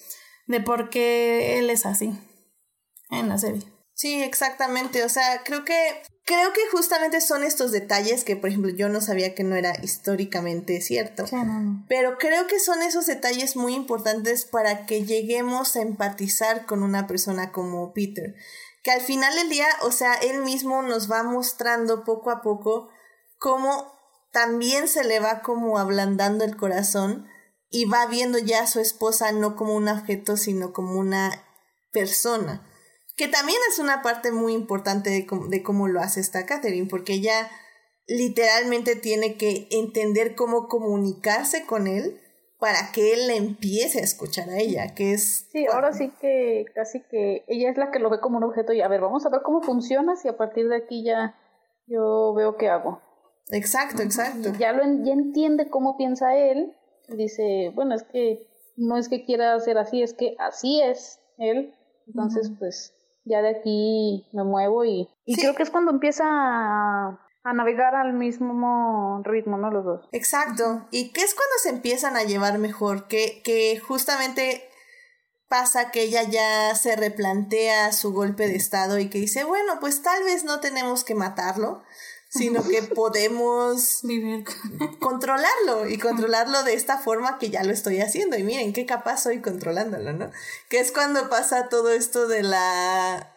de 0.46 0.60
por 0.62 0.88
qué 0.88 1.58
él 1.58 1.68
es 1.68 1.84
así 1.84 2.18
en 3.10 3.28
la 3.28 3.36
serie. 3.36 3.62
Sí, 3.92 4.22
exactamente. 4.22 5.04
O 5.04 5.10
sea, 5.10 5.42
creo 5.44 5.66
que 5.66 5.74
creo 6.24 6.54
que 6.54 6.62
justamente 6.70 7.20
son 7.20 7.44
estos 7.44 7.72
detalles 7.72 8.24
que, 8.24 8.36
por 8.36 8.48
ejemplo, 8.48 8.70
yo 8.70 8.88
no 8.88 9.02
sabía 9.02 9.34
que 9.34 9.44
no 9.44 9.54
era 9.54 9.74
históricamente 9.82 10.80
cierto. 10.80 11.24
Pero 11.88 12.16
creo 12.16 12.46
que 12.46 12.58
son 12.58 12.80
esos 12.80 13.04
detalles 13.04 13.54
muy 13.54 13.74
importantes 13.74 14.46
para 14.46 14.86
que 14.86 15.04
lleguemos 15.04 15.76
a 15.76 15.82
empatizar 15.82 16.64
con 16.64 16.82
una 16.82 17.06
persona 17.06 17.52
como 17.52 17.92
Peter 17.92 18.34
que 18.82 18.90
al 18.90 19.00
final 19.00 19.34
del 19.36 19.48
día, 19.48 19.68
o 19.82 19.92
sea, 19.92 20.14
él 20.14 20.42
mismo 20.42 20.82
nos 20.82 21.10
va 21.10 21.22
mostrando 21.22 22.04
poco 22.04 22.30
a 22.30 22.42
poco 22.42 22.88
cómo 23.38 23.92
también 24.32 24.88
se 24.88 25.04
le 25.04 25.20
va 25.20 25.42
como 25.42 25.78
ablandando 25.78 26.44
el 26.44 26.56
corazón 26.56 27.28
y 27.70 27.84
va 27.84 28.06
viendo 28.06 28.38
ya 28.38 28.62
a 28.62 28.66
su 28.66 28.80
esposa 28.80 29.32
no 29.32 29.56
como 29.56 29.74
un 29.74 29.88
objeto, 29.88 30.36
sino 30.36 30.72
como 30.72 30.98
una 30.98 31.44
persona. 31.92 32.68
Que 33.16 33.28
también 33.28 33.58
es 33.70 33.78
una 33.78 34.02
parte 34.02 34.32
muy 34.32 34.52
importante 34.52 35.10
de, 35.10 35.26
de 35.48 35.62
cómo 35.62 35.86
lo 35.86 36.00
hace 36.00 36.20
esta 36.20 36.46
Catherine, 36.46 36.88
porque 36.88 37.14
ella 37.14 37.50
literalmente 38.06 38.96
tiene 38.96 39.36
que 39.36 39.68
entender 39.70 40.34
cómo 40.34 40.66
comunicarse 40.66 41.66
con 41.66 41.86
él 41.86 42.21
para 42.62 42.92
que 42.94 43.12
él 43.12 43.26
le 43.26 43.36
empiece 43.36 43.98
a 43.98 44.04
escuchar 44.04 44.48
a 44.48 44.56
ella, 44.56 44.94
que 44.94 45.14
es... 45.14 45.48
Sí, 45.50 45.66
ahora 45.66 45.92
sí 45.92 46.12
que 46.20 46.64
casi 46.76 47.00
que 47.00 47.44
ella 47.48 47.68
es 47.68 47.76
la 47.76 47.90
que 47.90 47.98
lo 47.98 48.08
ve 48.08 48.20
como 48.20 48.36
un 48.36 48.44
objeto 48.44 48.72
y 48.72 48.80
a 48.80 48.86
ver, 48.86 49.00
vamos 49.00 49.26
a 49.26 49.30
ver 49.30 49.42
cómo 49.42 49.62
funciona 49.62 50.14
si 50.14 50.28
a 50.28 50.36
partir 50.36 50.68
de 50.68 50.76
aquí 50.76 51.02
ya 51.02 51.34
yo 51.88 52.32
veo 52.34 52.56
qué 52.56 52.68
hago. 52.68 53.02
Exacto, 53.50 54.02
exacto. 54.02 54.52
Ya, 54.60 54.72
lo, 54.72 54.84
ya 55.02 55.12
entiende 55.12 55.70
cómo 55.70 55.96
piensa 55.96 56.36
él, 56.36 56.72
dice, 57.08 57.72
bueno, 57.74 57.96
es 57.96 58.04
que 58.04 58.46
no 58.76 58.96
es 58.96 59.08
que 59.08 59.24
quiera 59.24 59.54
hacer 59.54 59.76
así, 59.76 60.00
es 60.00 60.14
que 60.14 60.36
así 60.38 60.80
es 60.82 61.18
él, 61.38 61.74
entonces 62.06 62.52
pues 62.60 62.94
ya 63.24 63.42
de 63.42 63.56
aquí 63.56 64.24
me 64.32 64.44
muevo 64.44 64.84
y, 64.84 65.08
y 65.24 65.34
creo 65.34 65.56
que 65.56 65.64
es 65.64 65.70
cuando 65.70 65.90
empieza 65.90 66.22
a 66.28 67.26
a 67.44 67.52
navegar 67.52 67.94
al 67.94 68.12
mismo 68.12 69.20
ritmo, 69.24 69.56
¿no? 69.56 69.70
Los 69.70 69.84
dos. 69.84 70.08
Exacto. 70.12 70.86
¿Y 70.90 71.12
qué 71.12 71.22
es 71.22 71.34
cuando 71.34 71.54
se 71.62 71.70
empiezan 71.70 72.16
a 72.16 72.22
llevar 72.22 72.58
mejor? 72.58 73.08
Que, 73.08 73.42
que 73.44 73.80
justamente 73.80 74.68
pasa 75.48 75.90
que 75.90 76.02
ella 76.02 76.22
ya 76.22 76.74
se 76.74 76.96
replantea 76.96 77.92
su 77.92 78.12
golpe 78.12 78.46
de 78.46 78.56
estado 78.56 78.98
y 78.98 79.10
que 79.10 79.18
dice, 79.18 79.44
bueno, 79.44 79.80
pues 79.80 80.02
tal 80.02 80.22
vez 80.24 80.44
no 80.44 80.60
tenemos 80.60 81.04
que 81.04 81.14
matarlo, 81.14 81.82
sino 82.30 82.62
que 82.62 82.82
podemos 82.94 84.00
vivir 84.02 84.44
controlarlo 85.00 85.88
y 85.88 85.98
controlarlo 85.98 86.62
de 86.62 86.74
esta 86.74 86.98
forma 86.98 87.38
que 87.38 87.50
ya 87.50 87.64
lo 87.64 87.72
estoy 87.72 88.00
haciendo. 88.00 88.38
Y 88.38 88.44
miren 88.44 88.72
qué 88.72 88.86
capaz 88.86 89.24
soy 89.24 89.42
controlándolo, 89.42 90.12
¿no? 90.12 90.30
Que 90.70 90.78
es 90.78 90.92
cuando 90.92 91.28
pasa 91.28 91.68
todo 91.68 91.90
esto 91.90 92.28
de 92.28 92.44
la 92.44 93.31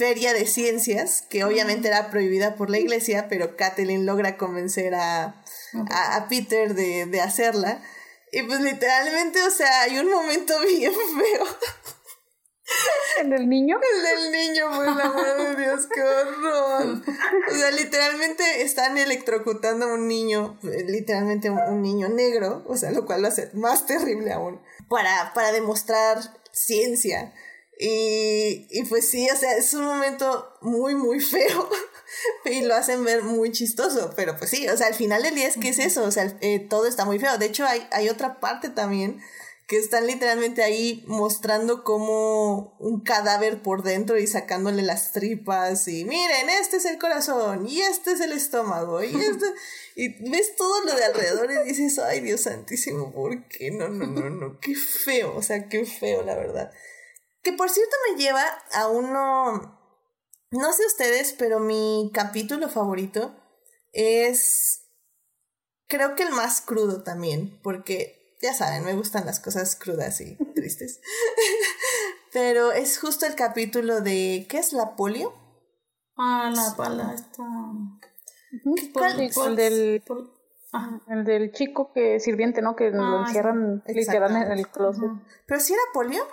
feria 0.00 0.32
de 0.32 0.46
ciencias, 0.46 1.20
que 1.28 1.44
obviamente 1.44 1.88
era 1.88 2.08
prohibida 2.10 2.56
por 2.56 2.70
la 2.70 2.78
iglesia, 2.78 3.26
pero 3.28 3.54
Kathleen 3.54 4.06
logra 4.06 4.38
convencer 4.38 4.94
a, 4.94 5.44
a, 5.90 6.26
Peter 6.30 6.74
de, 6.74 7.04
de, 7.04 7.20
hacerla. 7.20 7.82
Y 8.32 8.42
pues 8.44 8.60
literalmente, 8.60 9.42
o 9.42 9.50
sea, 9.50 9.82
hay 9.82 9.98
un 9.98 10.10
momento 10.10 10.54
bien 10.66 10.94
feo. 10.94 11.46
¿El 13.20 13.28
del 13.28 13.46
niño? 13.46 13.78
El 13.78 14.02
del 14.02 14.32
niño, 14.32 14.70
por 14.74 14.84
el 14.84 15.00
amor 15.02 15.36
de 15.36 15.56
Dios, 15.62 15.86
qué 15.94 16.00
horror. 16.00 17.02
O 17.50 17.54
sea, 17.54 17.70
literalmente 17.72 18.62
están 18.62 18.96
electrocutando 18.96 19.84
a 19.84 19.92
un 19.92 20.08
niño, 20.08 20.58
literalmente 20.62 21.50
un 21.50 21.82
niño 21.82 22.08
negro, 22.08 22.64
o 22.66 22.78
sea, 22.78 22.90
lo 22.90 23.04
cual 23.04 23.20
lo 23.20 23.28
hace 23.28 23.50
más 23.52 23.84
terrible 23.84 24.32
aún, 24.32 24.62
para, 24.88 25.34
para 25.34 25.52
demostrar 25.52 26.20
ciencia. 26.52 27.34
Y, 27.82 28.66
y 28.70 28.84
pues 28.90 29.08
sí, 29.08 29.26
o 29.30 29.36
sea, 29.36 29.56
es 29.56 29.72
un 29.72 29.84
momento 29.84 30.52
muy, 30.60 30.94
muy 30.94 31.18
feo. 31.18 31.66
y 32.44 32.60
lo 32.60 32.74
hacen 32.74 33.02
ver 33.04 33.22
muy 33.22 33.52
chistoso. 33.52 34.12
Pero 34.14 34.36
pues 34.36 34.50
sí, 34.50 34.68
o 34.68 34.76
sea, 34.76 34.88
al 34.88 34.94
final 34.94 35.22
del 35.22 35.34
día 35.34 35.48
es 35.48 35.56
que 35.56 35.70
es 35.70 35.78
eso. 35.78 36.04
O 36.04 36.10
sea, 36.10 36.36
eh, 36.42 36.58
todo 36.60 36.86
está 36.86 37.06
muy 37.06 37.18
feo. 37.18 37.38
De 37.38 37.46
hecho, 37.46 37.64
hay, 37.64 37.86
hay 37.90 38.10
otra 38.10 38.38
parte 38.38 38.68
también 38.68 39.22
que 39.66 39.78
están 39.78 40.06
literalmente 40.06 40.62
ahí 40.62 41.04
mostrando 41.06 41.82
como 41.84 42.76
un 42.80 43.00
cadáver 43.02 43.62
por 43.62 43.82
dentro 43.82 44.18
y 44.18 44.26
sacándole 44.26 44.82
las 44.82 45.12
tripas 45.12 45.86
y 45.86 46.04
miren, 46.04 46.50
este 46.60 46.78
es 46.78 46.84
el 46.86 46.98
corazón 46.98 47.68
y 47.68 47.80
este 47.80 48.10
es 48.10 48.20
el 48.20 48.32
estómago 48.32 49.00
y 49.04 49.14
este 49.14 49.46
y 49.94 50.28
ves 50.28 50.56
todo 50.56 50.84
lo 50.84 50.96
de 50.96 51.04
alrededor 51.04 51.52
y 51.52 51.68
dices, 51.68 52.00
ay 52.00 52.18
Dios 52.18 52.40
santísimo, 52.40 53.12
¿por 53.12 53.46
qué? 53.46 53.70
No, 53.70 53.88
no, 53.88 54.06
no, 54.08 54.28
no, 54.28 54.58
qué 54.58 54.74
feo, 54.74 55.36
o 55.36 55.42
sea, 55.42 55.68
qué 55.68 55.84
feo 55.86 56.24
la 56.24 56.34
verdad. 56.34 56.72
Que 57.42 57.52
por 57.52 57.70
cierto 57.70 57.94
me 58.08 58.20
lleva 58.20 58.44
a 58.74 58.88
uno, 58.88 59.78
no 60.50 60.72
sé 60.72 60.86
ustedes, 60.86 61.34
pero 61.38 61.58
mi 61.58 62.10
capítulo 62.12 62.68
favorito 62.68 63.34
es, 63.92 64.86
creo 65.88 66.14
que 66.14 66.24
el 66.24 66.30
más 66.30 66.60
crudo 66.60 67.02
también, 67.02 67.60
porque 67.62 68.36
ya 68.42 68.54
saben, 68.54 68.84
me 68.84 68.94
gustan 68.94 69.26
las 69.26 69.40
cosas 69.40 69.76
crudas 69.76 70.20
y 70.20 70.36
tristes. 70.54 71.00
pero 72.32 72.72
es 72.72 72.98
justo 72.98 73.26
el 73.26 73.34
capítulo 73.34 74.00
de, 74.00 74.46
¿qué 74.48 74.58
es 74.58 74.72
la 74.72 74.96
polio? 74.96 75.32
Ah, 76.16 76.52
la 76.54 76.76
pala, 76.76 77.14
está... 77.14 77.44
¿Cuál, 78.92 79.56
del... 79.56 80.02
El 81.08 81.24
del 81.24 81.52
chico 81.52 81.92
que 81.92 82.20
sirviente, 82.20 82.62
¿no? 82.62 82.76
Que 82.76 82.90
lo 82.90 83.02
Ah, 83.02 83.24
encierran 83.26 83.82
literal 83.86 84.36
en 84.36 84.52
el 84.52 84.68
closet. 84.68 85.10
Pero 85.46 85.60
si 85.60 85.72
era 85.72 85.82
polio, 85.92 86.24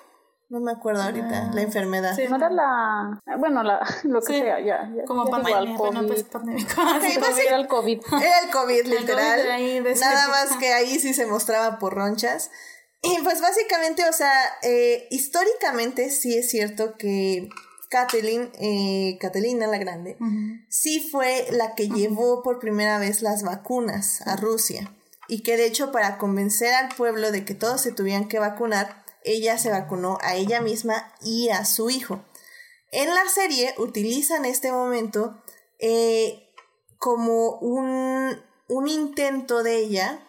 no 0.49 0.59
me 0.61 0.71
acuerdo 0.71 1.01
ahorita, 1.03 1.51
la 1.53 1.61
enfermedad. 1.61 2.15
Sí. 2.15 2.23
No 2.29 2.37
era 2.37 2.49
la. 2.49 3.19
Bueno, 3.37 3.63
la, 3.63 3.79
lo 4.03 4.21
que 4.21 4.33
Sí. 4.33 4.39
sea, 4.39 4.59
ya. 4.59 4.89
ya 4.95 5.03
Como 5.05 5.25
pandemia, 5.29 5.61
igual, 5.63 5.77
bueno, 5.77 6.07
pues 6.07 6.23
pandémico. 6.23 6.69
Sí, 6.75 6.81
básicamente- 7.17 7.43
era 7.47 7.57
el 7.57 7.67
COVID. 7.67 7.99
Era 8.21 8.39
el 8.45 8.49
COVID, 8.51 8.85
literal. 8.85 9.43
de 9.43 9.51
ahí, 9.51 9.79
de 9.81 9.91
esa 9.91 10.05
Nada 10.13 10.23
época. 10.25 10.45
más 10.45 10.57
que 10.57 10.73
ahí 10.73 10.99
sí 10.99 11.13
se 11.13 11.25
mostraba 11.25 11.79
por 11.79 11.93
ronchas. 11.93 12.49
Y 13.03 13.21
pues 13.23 13.41
básicamente, 13.41 14.07
o 14.09 14.13
sea, 14.13 14.31
eh, 14.63 15.07
históricamente 15.11 16.09
sí 16.09 16.35
es 16.35 16.49
cierto 16.49 16.95
que 16.97 17.47
Kathleen, 17.89 18.51
eh, 18.59 19.17
Catalina 19.21 19.67
la 19.67 19.77
Grande, 19.77 20.17
sí 20.69 21.07
fue 21.11 21.45
la 21.51 21.75
que 21.75 21.87
llevó 21.89 22.41
por 22.41 22.59
primera 22.59 22.97
vez 22.99 23.21
las 23.21 23.43
vacunas 23.43 24.25
a 24.27 24.35
Rusia. 24.35 24.91
Y 25.29 25.43
que 25.43 25.57
de 25.57 25.65
hecho 25.67 25.91
para 25.91 26.17
convencer 26.17 26.73
al 26.73 26.89
pueblo 26.95 27.31
de 27.31 27.45
que 27.45 27.53
todos 27.53 27.81
se 27.81 27.91
tuvieran 27.91 28.27
que 28.27 28.39
vacunar, 28.39 29.03
ella 29.23 29.57
se 29.57 29.69
vacunó 29.69 30.17
a 30.21 30.35
ella 30.35 30.61
misma 30.61 31.13
y 31.21 31.49
a 31.49 31.65
su 31.65 31.89
hijo. 31.89 32.23
En 32.91 33.13
la 33.13 33.27
serie 33.27 33.73
utilizan 33.77 34.45
este 34.45 34.71
momento 34.71 35.41
eh, 35.79 36.53
como 36.97 37.57
un, 37.59 38.41
un 38.67 38.87
intento 38.87 39.63
de 39.63 39.77
ella 39.77 40.23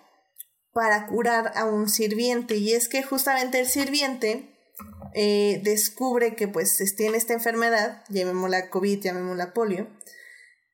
para 0.73 1.07
curar 1.07 1.53
a 1.57 1.65
un 1.65 1.89
sirviente. 1.89 2.57
Y 2.57 2.73
es 2.73 2.89
que 2.89 3.03
justamente 3.03 3.61
el 3.61 3.67
sirviente 3.67 4.55
eh, 5.15 5.61
descubre 5.65 6.37
que 6.37 6.49
pues 6.49 6.77
tiene 6.97 7.17
esta 7.17 7.33
enfermedad, 7.33 8.05
llamémosla 8.09 8.71
COVID, 8.71 9.01
llamémosla 9.01 9.55
polio. 9.55 9.89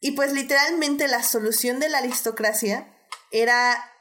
Y 0.00 0.12
pues 0.12 0.32
literalmente 0.32 1.08
la 1.08 1.22
solución 1.22 1.80
de 1.80 1.88
la 1.88 1.98
aristocracia 1.98 2.94
era 3.30 3.93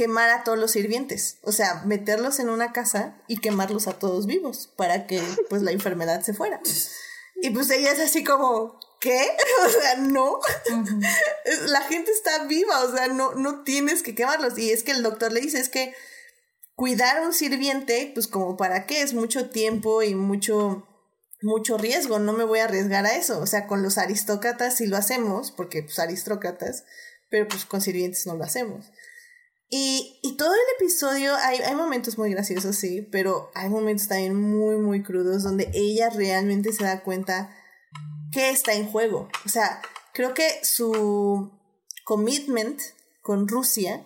quemar 0.00 0.30
a 0.30 0.44
todos 0.44 0.58
los 0.58 0.70
sirvientes, 0.70 1.36
o 1.42 1.52
sea, 1.52 1.82
meterlos 1.84 2.40
en 2.40 2.48
una 2.48 2.72
casa 2.72 3.18
y 3.28 3.36
quemarlos 3.36 3.86
a 3.86 3.98
todos 3.98 4.24
vivos 4.24 4.72
para 4.74 5.06
que 5.06 5.20
pues 5.50 5.60
la 5.60 5.72
enfermedad 5.72 6.22
se 6.22 6.32
fuera. 6.32 6.58
Y 7.42 7.50
pues 7.50 7.68
ella 7.68 7.92
es 7.92 8.00
así 8.00 8.24
como, 8.24 8.80
¿qué? 8.98 9.28
O 9.66 9.68
sea, 9.68 9.96
no. 9.96 10.40
La 11.66 11.82
gente 11.82 12.12
está 12.12 12.44
viva, 12.44 12.82
o 12.82 12.96
sea, 12.96 13.08
no, 13.08 13.34
no 13.34 13.62
tienes 13.62 14.02
que 14.02 14.14
quemarlos. 14.14 14.56
Y 14.58 14.70
es 14.70 14.84
que 14.84 14.92
el 14.92 15.02
doctor 15.02 15.32
le 15.32 15.42
dice, 15.42 15.60
es 15.60 15.68
que 15.68 15.94
cuidar 16.74 17.18
a 17.18 17.22
un 17.26 17.34
sirviente, 17.34 18.10
pues 18.14 18.26
como 18.26 18.56
para 18.56 18.86
qué, 18.86 19.02
es 19.02 19.12
mucho 19.12 19.50
tiempo 19.50 20.02
y 20.02 20.14
mucho, 20.14 20.88
mucho 21.42 21.76
riesgo, 21.76 22.18
no 22.18 22.32
me 22.32 22.44
voy 22.44 22.60
a 22.60 22.64
arriesgar 22.64 23.04
a 23.04 23.16
eso. 23.16 23.38
O 23.38 23.46
sea, 23.46 23.66
con 23.66 23.82
los 23.82 23.98
aristócratas 23.98 24.78
sí 24.78 24.86
lo 24.86 24.96
hacemos, 24.96 25.50
porque 25.50 25.82
pues 25.82 25.98
aristócratas, 25.98 26.84
pero 27.28 27.46
pues 27.48 27.66
con 27.66 27.82
sirvientes 27.82 28.26
no 28.26 28.34
lo 28.36 28.44
hacemos. 28.44 28.86
Y, 29.72 30.18
y 30.22 30.36
todo 30.36 30.52
el 30.52 30.84
episodio, 30.84 31.36
hay, 31.36 31.58
hay 31.58 31.76
momentos 31.76 32.18
muy 32.18 32.30
graciosos, 32.30 32.74
sí, 32.74 33.02
pero 33.12 33.52
hay 33.54 33.68
momentos 33.68 34.08
también 34.08 34.34
muy, 34.34 34.76
muy 34.76 35.02
crudos 35.04 35.44
donde 35.44 35.70
ella 35.72 36.10
realmente 36.10 36.72
se 36.72 36.82
da 36.82 37.04
cuenta 37.04 37.56
que 38.32 38.50
está 38.50 38.72
en 38.74 38.90
juego. 38.90 39.28
O 39.46 39.48
sea, 39.48 39.80
creo 40.12 40.34
que 40.34 40.58
su 40.64 41.52
commitment 42.04 42.80
con 43.22 43.46
Rusia, 43.46 44.04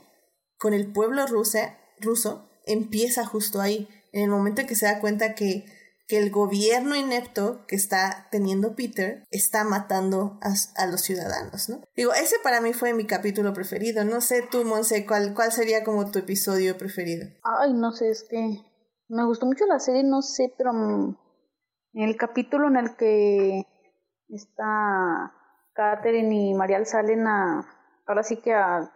con 0.58 0.74
el 0.74 0.92
pueblo 0.92 1.26
ruso, 1.26 2.48
empieza 2.66 3.24
justo 3.24 3.62
ahí, 3.62 3.88
en 4.12 4.24
el 4.24 4.30
momento 4.30 4.60
en 4.60 4.66
que 4.66 4.76
se 4.76 4.86
da 4.86 5.00
cuenta 5.00 5.34
que, 5.34 5.64
que 6.06 6.18
el 6.18 6.30
gobierno 6.30 6.96
inepto 6.96 7.64
que 7.66 7.76
está 7.76 8.28
teniendo 8.30 8.74
Peter 8.74 9.24
está 9.30 9.64
matando 9.64 10.38
a, 10.42 10.52
a, 10.82 10.86
los 10.86 11.00
ciudadanos, 11.00 11.68
¿no? 11.68 11.80
Digo, 11.96 12.12
ese 12.12 12.36
para 12.42 12.60
mí 12.60 12.72
fue 12.72 12.92
mi 12.92 13.06
capítulo 13.06 13.52
preferido. 13.52 14.04
No 14.04 14.20
sé 14.20 14.42
tú, 14.50 14.64
Monse, 14.64 15.06
¿cuál, 15.06 15.34
cuál 15.34 15.52
sería 15.52 15.82
como 15.82 16.10
tu 16.10 16.18
episodio 16.18 16.76
preferido? 16.76 17.26
Ay, 17.42 17.72
no 17.72 17.92
sé, 17.92 18.10
es 18.10 18.24
que 18.28 18.60
me 19.08 19.24
gustó 19.24 19.46
mucho 19.46 19.66
la 19.66 19.78
serie, 19.78 20.02
no 20.02 20.22
sé, 20.22 20.52
pero 20.56 20.72
en 20.72 21.16
el 21.94 22.16
capítulo 22.16 22.68
en 22.68 22.76
el 22.76 22.96
que 22.96 23.64
está 24.28 25.32
Catherine 25.74 26.34
y 26.34 26.54
Marial 26.54 26.86
salen 26.86 27.26
a, 27.26 27.66
ahora 28.06 28.22
sí 28.22 28.36
que 28.36 28.52
a 28.52 28.92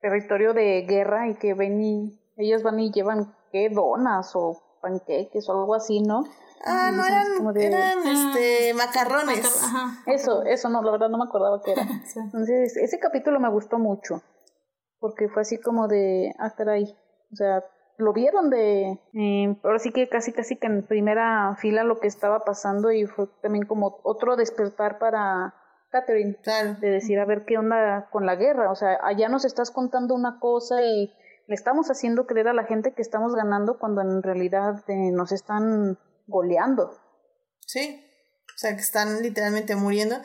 territorio 0.00 0.54
de 0.54 0.82
guerra 0.82 1.28
y 1.28 1.34
que 1.34 1.54
ven 1.54 1.82
y 1.82 2.20
ellos 2.36 2.62
van 2.62 2.80
y 2.80 2.90
llevan, 2.90 3.34
¿qué? 3.52 3.68
Donas 3.68 4.32
o 4.34 4.78
panqueques 4.80 5.48
o 5.48 5.52
algo 5.52 5.74
así, 5.74 6.00
¿no? 6.00 6.24
Ah, 6.64 6.90
no, 6.92 7.04
eran, 7.04 7.54
de... 7.54 7.66
eran 7.66 8.06
este, 8.06 8.74
macarrones. 8.74 9.42
Macar 9.42 9.64
Ajá. 9.64 10.02
Eso, 10.06 10.42
eso 10.44 10.68
no, 10.68 10.82
la 10.82 10.92
verdad 10.92 11.08
no 11.08 11.18
me 11.18 11.24
acordaba 11.24 11.62
qué 11.62 11.72
era. 11.72 11.82
Sí. 12.06 12.20
Entonces, 12.20 12.76
ese 12.76 12.98
capítulo 12.98 13.40
me 13.40 13.48
gustó 13.48 13.78
mucho, 13.78 14.22
porque 14.98 15.28
fue 15.28 15.42
así 15.42 15.58
como 15.58 15.88
de, 15.88 16.34
ah, 16.38 16.54
caray, 16.56 16.84
o 17.32 17.36
sea, 17.36 17.64
lo 18.00 18.12
vieron 18.12 18.50
de, 18.50 18.98
eh, 19.14 19.56
ahora 19.62 19.78
sí 19.78 19.92
que 19.92 20.08
casi, 20.08 20.32
casi 20.32 20.56
que 20.56 20.66
en 20.66 20.86
primera 20.86 21.54
fila 21.56 21.84
lo 21.84 22.00
que 22.00 22.08
estaba 22.08 22.40
pasando 22.40 22.90
y 22.90 23.06
fue 23.06 23.28
también 23.42 23.66
como 23.66 24.00
otro 24.02 24.36
despertar 24.36 24.98
para 24.98 25.54
Catherine, 25.90 26.36
claro. 26.42 26.76
de 26.80 26.90
decir, 26.90 27.18
a 27.18 27.26
ver 27.26 27.44
qué 27.44 27.58
onda 27.58 28.08
con 28.10 28.26
la 28.26 28.36
guerra, 28.36 28.70
o 28.70 28.74
sea, 28.74 28.98
allá 29.02 29.28
nos 29.28 29.44
estás 29.44 29.70
contando 29.70 30.14
una 30.14 30.38
cosa 30.40 30.82
y 30.82 31.12
le 31.46 31.54
estamos 31.54 31.90
haciendo 31.90 32.26
creer 32.26 32.48
a 32.48 32.52
la 32.54 32.64
gente 32.64 32.92
que 32.92 33.02
estamos 33.02 33.34
ganando 33.34 33.78
cuando 33.78 34.00
en 34.02 34.22
realidad 34.22 34.84
eh, 34.88 35.10
nos 35.10 35.32
están 35.32 35.98
goleando. 36.30 36.98
Sí, 37.66 38.02
o 38.54 38.58
sea, 38.58 38.74
que 38.74 38.82
están 38.82 39.22
literalmente 39.22 39.76
muriendo. 39.76 40.16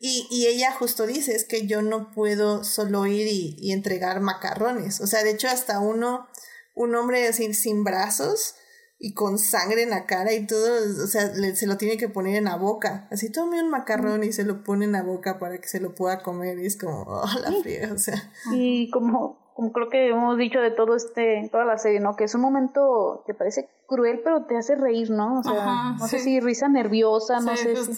Y, 0.00 0.26
y 0.30 0.46
ella 0.46 0.72
justo 0.72 1.06
dice, 1.06 1.34
es 1.34 1.44
que 1.44 1.66
yo 1.66 1.80
no 1.80 2.10
puedo 2.12 2.64
solo 2.64 3.06
ir 3.06 3.28
y, 3.28 3.56
y 3.58 3.72
entregar 3.72 4.20
macarrones. 4.20 5.00
O 5.00 5.06
sea, 5.06 5.22
de 5.22 5.30
hecho, 5.30 5.48
hasta 5.48 5.78
uno, 5.78 6.26
un 6.74 6.94
hombre 6.94 7.32
sin, 7.32 7.54
sin 7.54 7.84
brazos 7.84 8.56
y 8.98 9.14
con 9.14 9.38
sangre 9.38 9.82
en 9.82 9.90
la 9.90 10.06
cara 10.06 10.32
y 10.32 10.46
todo, 10.46 10.78
o 11.04 11.06
sea, 11.06 11.32
le, 11.34 11.54
se 11.54 11.66
lo 11.66 11.76
tiene 11.76 11.96
que 11.96 12.08
poner 12.08 12.36
en 12.36 12.44
la 12.44 12.56
boca. 12.56 13.08
Así 13.10 13.30
tome 13.30 13.62
un 13.62 13.70
macarrón 13.70 14.24
y 14.24 14.32
se 14.32 14.44
lo 14.44 14.64
pone 14.64 14.84
en 14.84 14.92
la 14.92 15.02
boca 15.02 15.38
para 15.38 15.58
que 15.58 15.68
se 15.68 15.80
lo 15.80 15.94
pueda 15.94 16.22
comer. 16.22 16.58
Y 16.58 16.66
es 16.66 16.76
como, 16.76 17.02
oh, 17.02 17.28
la 17.40 17.52
friega, 17.62 17.92
o 17.92 17.98
sea. 17.98 18.32
Y 18.52 18.90
como 18.90 19.42
como 19.54 19.72
creo 19.72 19.88
que 19.88 20.08
hemos 20.08 20.38
dicho 20.38 20.60
de 20.60 20.70
todo 20.70 20.96
este, 20.96 21.48
toda 21.50 21.64
la 21.64 21.78
serie, 21.78 22.00
¿no? 22.00 22.16
Que 22.16 22.24
es 22.24 22.34
un 22.34 22.40
momento 22.40 23.22
que 23.26 23.34
parece 23.34 23.68
cruel, 23.92 24.20
pero 24.24 24.46
te 24.46 24.56
hace 24.56 24.74
reír, 24.74 25.10
¿no? 25.10 25.40
O 25.40 25.42
sea, 25.42 25.62
Ajá, 25.62 25.96
no 25.98 26.06
sí. 26.06 26.18
sé 26.18 26.24
si 26.24 26.40
risa 26.40 26.68
nerviosa, 26.68 27.40
no 27.40 27.56
Sí, 27.56 27.62
sé 27.64 27.76
si 27.76 27.92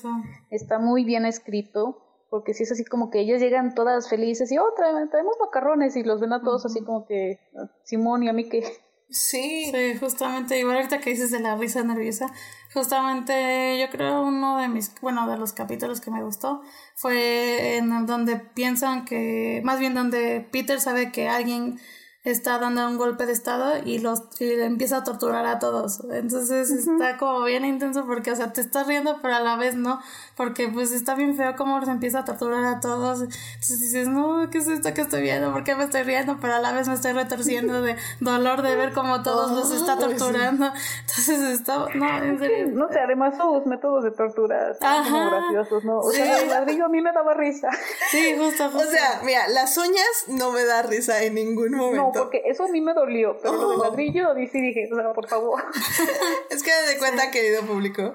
está 0.51 0.78
muy 0.78 1.05
bien 1.05 1.24
escrito, 1.26 2.26
porque 2.30 2.53
si 2.55 2.64
es 2.64 2.72
así 2.72 2.84
como 2.84 3.11
que 3.11 3.20
ellas 3.20 3.40
llegan 3.40 3.74
todas 3.74 4.09
felices 4.09 4.51
y, 4.51 4.59
oh, 4.59 4.74
trae- 4.76 5.09
traemos 5.11 5.36
macarrones 5.40 5.95
y 5.97 6.03
los 6.03 6.20
ven 6.20 6.32
a 6.32 6.42
todos 6.42 6.66
así 6.66 6.82
como 6.84 7.07
que, 7.07 7.38
Simón 7.84 8.22
y 8.24 8.28
a 8.28 8.32
mí 8.32 8.49
que, 8.49 8.62
Sí, 9.11 9.70
Sí, 9.70 9.97
justamente, 10.01 10.59
igual 10.59 10.76
ahorita 10.76 10.99
que 10.99 11.11
dices 11.11 11.30
de 11.30 11.38
la 11.38 11.55
risa 11.57 11.84
nerviosa, 11.84 12.26
justamente 12.72 13.78
yo 13.78 13.88
creo 13.90 14.22
uno 14.22 14.59
de 14.59 14.68
mis, 14.68 14.99
bueno, 15.01 15.28
de 15.28 15.36
los 15.36 15.53
capítulos 15.53 16.01
que 16.01 16.11
me 16.11 16.22
gustó 16.22 16.62
fue 16.97 17.76
en 17.76 18.07
donde 18.07 18.36
piensan 18.36 19.05
que, 19.05 19.61
más 19.64 19.78
bien 19.78 19.95
donde 19.95 20.47
Peter 20.51 20.80
sabe 20.80 21.12
que 21.12 21.28
alguien 21.28 21.78
está 22.25 22.59
dando 22.59 22.89
un 22.89 22.97
golpe 22.97 23.27
de 23.27 23.33
estado 23.33 23.75
y 23.85 23.99
los 23.99 24.22
y 24.41 24.47
le 24.57 24.64
empieza 24.64 24.99
a 24.99 25.05
torturar 25.05 25.45
a 25.47 25.59
todos. 25.59 26.03
Entonces 26.11 26.70
está 26.70 27.18
como 27.18 27.43
bien 27.45 27.64
intenso 27.66 28.07
porque, 28.07 28.33
o 28.33 28.37
sea, 28.37 28.53
te 28.53 28.62
estás 28.62 28.87
riendo, 28.87 29.18
pero 29.20 29.35
a 29.35 29.41
la 29.41 29.57
vez 29.57 29.75
no, 29.75 30.01
porque 30.37 30.68
pues 30.68 30.91
está 30.93 31.14
bien 31.14 31.37
feo 31.37 31.55
cómo 31.57 31.85
se 31.85 31.91
empieza 31.91 32.20
a 32.20 32.25
torturar 32.25 32.64
a 32.64 32.81
todos. 32.81 33.20
Entonces 33.20 33.81
dices, 33.81 34.09
no, 34.09 34.49
¿qué 34.51 34.59
es 34.59 34.68
esto 34.68 34.95
que 34.95 35.03
estoy 35.03 35.20
viendo? 35.22 35.53
¿Por 35.53 35.64
qué 35.64 35.75
me 35.75 35.85
estoy 35.85 36.03
riendo? 36.03 36.39
Pero 36.41 36.55
a 36.55 36.61
la 36.61 36.72
vez 36.72 36.89
me 36.89 36.95
estoy 36.95 37.12
retorciendo 37.12 37.83
de 37.83 37.97
dolor 38.20 38.62
de 38.62 38.75
ver 38.75 38.93
cómo 38.95 39.22
todos 39.22 39.51
los 39.51 39.70
está 39.70 39.93
Ay, 39.93 39.99
sí. 39.99 40.05
torturando. 40.18 40.72
Entonces 41.01 41.41
está, 41.61 41.87
no, 41.95 42.22
en 42.25 42.39
serio. 42.39 42.68
no 42.72 42.89
sé, 42.89 43.01
además 43.01 43.35
sus 43.37 43.66
métodos 43.66 44.03
de 44.03 44.12
tortura 44.12 44.70
están 44.70 45.05
como 45.05 45.31
graciosos, 45.31 45.85
¿no? 45.85 45.99
O 45.99 46.11
Sí. 46.11 46.16
sea, 46.22 46.41
el 46.41 46.49
ladrillo 46.49 46.87
a 46.87 46.89
mí 46.89 47.03
me 47.03 47.12
daba 47.12 47.35
risa. 47.35 47.68
Sí, 48.11 48.35
justo, 48.39 48.64
justo. 48.70 48.89
o 48.89 48.91
sea, 48.91 49.20
mira, 49.25 49.47
las 49.49 49.77
uñas 49.77 50.25
no 50.29 50.51
me 50.53 50.64
da 50.64 50.81
risa 50.83 51.22
en 51.22 51.35
ningún 51.35 51.72
momento. 51.72 52.12
No, 52.14 52.14
porque 52.15 52.43
eso 52.47 52.65
a 52.65 52.69
mí 52.69 52.81
me 52.81 52.95
dolió, 52.95 53.37
pero 53.43 53.55
lo 53.57 53.71
del 53.71 53.79
ladrillo 53.81 54.35
sí 54.37 54.47
sí 54.47 54.61
dije, 54.61 54.89
o 54.93 54.97
sea, 54.97 55.12
por 55.12 55.29
favor. 55.29 55.62
Es 56.51 56.62
que 56.62 56.71
de 56.73 56.99
cuenta, 56.99 57.31
querido 57.31 57.62
público, 57.62 58.15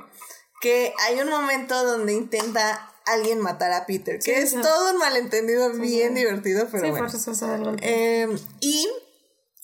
que 0.62 0.93
hay 1.08 1.20
un 1.20 1.30
momento 1.30 1.84
donde 1.86 2.14
intenta 2.14 2.91
alguien 3.06 3.39
matar 3.39 3.72
a 3.72 3.86
Peter, 3.86 4.16
que 4.20 4.22
Sí, 4.24 4.32
es 4.32 4.52
sí. 4.52 4.62
todo 4.62 4.91
un 4.91 4.97
malentendido 4.97 5.72
bien 5.74 6.14
divertido, 6.16 6.68
pero 6.72 6.86
sí, 6.86 6.91
bueno. 6.91 7.06
por. 7.08 7.78
Eh, 7.82 8.28
y 8.62 8.88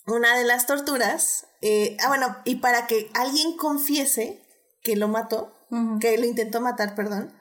una 0.06 0.36
de 0.36 0.44
las 0.44 0.66
torturas, 0.66 1.46
eh, 1.62 1.96
ah, 2.02 2.08
bueno, 2.08 2.36
y 2.44 2.56
para 2.56 2.86
que 2.86 3.10
alguien 3.14 3.56
confiese 3.56 4.42
que 4.82 4.96
lo 4.96 5.08
mató, 5.08 5.52
que 6.00 6.16
lo 6.16 6.26
intentó 6.26 6.60
matar, 6.60 6.94
perdón, 6.94 7.34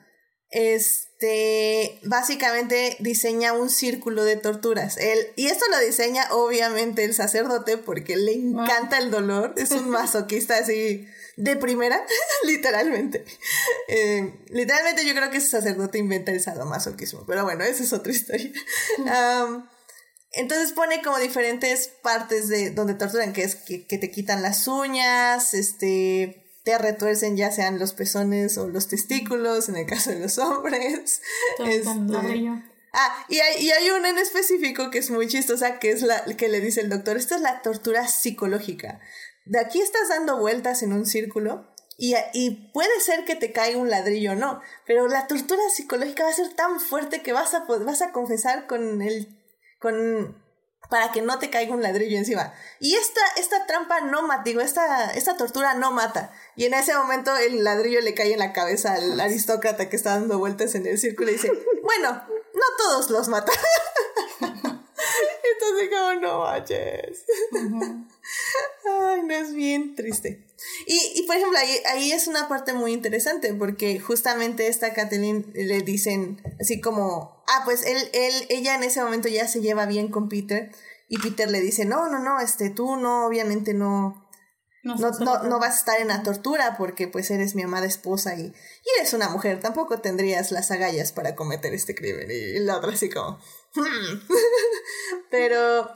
este, 1.18 2.00
básicamente 2.04 2.98
diseña 3.00 3.54
un 3.54 3.70
círculo 3.70 4.26
de 4.26 4.36
torturas. 4.36 4.98
Él, 4.98 5.20
y 5.38 5.48
esto 5.48 5.66
lo 5.72 5.80
diseña 5.80 6.28
obviamente 6.32 7.06
el 7.06 7.14
sacerdote 7.14 7.78
porque 7.78 8.18
le 8.18 8.34
encanta 8.34 8.98
el 8.98 9.12
dolor, 9.12 9.54
es 9.56 9.72
un 9.72 9.90
masoquista 9.90 10.58
así 10.58 11.08
de 11.38 11.56
primera, 11.56 12.06
literalmente. 12.44 13.24
Eh, 13.88 14.34
literalmente 14.50 15.06
yo 15.06 15.14
creo 15.16 15.30
que 15.32 15.38
ese 15.38 15.48
sacerdote 15.48 16.00
inventa 16.00 16.34
el 16.34 16.42
sadomasoquismo, 16.42 17.26
pero 17.26 17.46
bueno, 17.46 17.64
esa 17.64 17.84
es 17.84 17.94
otra 17.94 18.12
historia. 18.12 18.52
Entonces 20.38 20.74
pone 20.74 21.02
como 21.02 21.18
diferentes 21.18 21.88
partes 21.88 22.50
de 22.50 22.72
donde 22.72 22.94
torturan, 22.94 23.32
que 23.32 23.44
es 23.44 23.56
que, 23.56 23.88
que 23.88 23.98
te 23.98 24.12
quitan 24.12 24.42
las 24.42 24.68
uñas, 24.68 25.54
este, 25.54 26.45
te 26.66 26.78
retuercen 26.80 27.38
ya 27.38 27.52
sean 27.52 27.78
los 27.78 27.94
pezones 27.94 28.58
o 28.58 28.68
los 28.68 28.88
testículos, 28.88 29.70
en 29.70 29.78
el 29.78 29.86
caso 29.86 30.10
de 30.10 30.20
los 30.20 30.38
hombres. 30.40 31.22
Este, 31.60 32.50
ah, 32.92 33.26
y 33.30 33.40
hay, 33.40 33.64
y 33.64 33.70
hay 33.70 33.92
una 33.92 34.10
en 34.10 34.18
específico 34.18 34.90
que 34.90 34.98
es 34.98 35.12
muy 35.12 35.28
chistosa, 35.28 35.80
que 35.80 35.92
es 35.92 36.02
la 36.02 36.26
que 36.26 36.50
le 36.50 36.60
dice 36.60 36.82
el 36.82 36.90
doctor, 36.90 37.18
esta 37.18 37.36
es 37.36 37.42
la 37.42 37.62
tortura 37.62 38.08
psicológica. 38.08 39.00
De 39.46 39.60
aquí 39.60 39.80
estás 39.80 40.10
dando 40.10 40.40
vueltas 40.40 40.82
en 40.82 40.92
un 40.92 41.06
círculo 41.06 41.72
y, 41.98 42.16
y, 42.34 42.72
puede 42.74 43.00
ser 43.00 43.26
que 43.26 43.36
te 43.36 43.52
caiga 43.52 43.78
un 43.78 43.92
ladrillo 43.92 44.32
o 44.32 44.36
no, 44.36 44.60
pero 44.88 45.08
la 45.08 45.28
tortura 45.28 45.62
psicológica 45.74 46.24
va 46.24 46.30
a 46.32 46.34
ser 46.34 46.54
tan 46.56 46.80
fuerte 46.80 47.22
que 47.22 47.32
vas 47.32 47.54
a, 47.54 47.60
vas 47.60 48.02
a 48.02 48.12
confesar 48.12 48.66
con 48.66 49.02
el 49.04 49.40
con 49.80 50.44
para 50.90 51.12
que 51.12 51.22
no 51.22 51.40
te 51.40 51.50
caiga 51.50 51.74
un 51.74 51.82
ladrillo 51.82 52.18
encima. 52.18 52.54
Y 52.80 52.96
esta, 52.96 53.22
esta 53.38 53.66
trampa 53.66 54.02
no 54.02 54.24
mata, 54.24 54.44
digo, 54.44 54.62
esta, 54.62 55.12
esta 55.12 55.38
tortura 55.38 55.74
no 55.74 55.92
mata. 55.92 56.32
Y 56.56 56.66
en 56.66 56.74
ese 56.74 56.96
momento 56.96 57.36
el 57.36 57.64
ladrillo 57.64 58.02
le 58.02 58.14
cae 58.14 58.34
en 58.34 58.40
la 58.40 58.54
cabeza 58.54 58.94
al 58.94 59.20
aristócrata 59.20 59.90
que 59.90 59.96
está 59.96 60.12
dando 60.12 60.40
vueltas 60.40 60.76
en 60.76 60.86
el 60.86 60.98
círculo 60.98 61.30
y 61.30 61.34
dice, 61.34 61.52
bueno, 61.84 62.12
no 62.54 62.64
todos 62.78 63.10
los 63.10 63.28
matan. 63.28 63.56
Entonces 65.66 65.90
como, 65.90 66.22
no 66.22 66.40
manches. 66.40 67.26
Ay, 68.86 69.24
no 69.24 69.34
es 69.34 69.54
bien 69.54 69.96
triste. 69.96 70.46
Y, 70.88 71.20
y 71.20 71.24
por 71.24 71.36
ejemplo, 71.36 71.58
ahí, 71.58 71.78
ahí, 71.92 72.12
es 72.12 72.28
una 72.28 72.48
parte 72.48 72.74
muy 72.74 72.94
interesante 72.94 73.54
porque 73.54 74.00
justamente 74.00 74.68
esta 74.68 74.94
Kathleen 74.94 75.52
le 75.54 75.82
dicen 75.82 76.42
así 76.60 76.82
como, 76.82 77.44
ah, 77.48 77.62
pues 77.66 77.86
él, 77.86 77.98
él, 78.14 78.34
ella 78.50 78.76
en 78.76 78.84
ese 78.84 79.02
momento 79.02 79.28
ya 79.28 79.48
se 79.48 79.62
lleva 79.62 79.86
bien 79.86 80.10
con 80.10 80.30
Peter 80.30 80.72
y 81.08 81.20
Peter 81.20 81.50
le 81.50 81.62
dice, 81.62 81.86
no, 81.86 82.10
no, 82.10 82.20
no, 82.20 82.40
este, 82.40 82.70
tú 82.70 82.96
no, 82.96 83.28
obviamente 83.28 83.74
no, 83.74 84.25
no, 84.86 84.96
no, 84.96 85.44
no, 85.44 85.60
vas 85.60 85.74
a 85.74 85.78
estar 85.78 86.00
en 86.00 86.10
la 86.10 86.22
tortura 86.22 86.76
porque 86.78 87.08
pues 87.08 87.32
eres 87.32 87.56
mi 87.56 87.64
amada 87.64 87.88
esposa 87.88 88.36
y, 88.36 88.44
y 88.44 89.00
eres 89.00 89.14
una 89.14 89.30
mujer, 89.30 89.60
tampoco 89.60 90.00
tendrías 90.00 90.52
las 90.52 90.70
agallas 90.70 91.12
para 91.12 91.36
cometer 91.36 91.74
este 91.74 91.96
crimen. 91.96 92.30
Y 92.30 92.60
la 92.60 92.78
otra 92.78 92.94
así 92.94 93.10
como, 93.10 93.40
hmm". 93.74 94.28
pero 95.32 95.90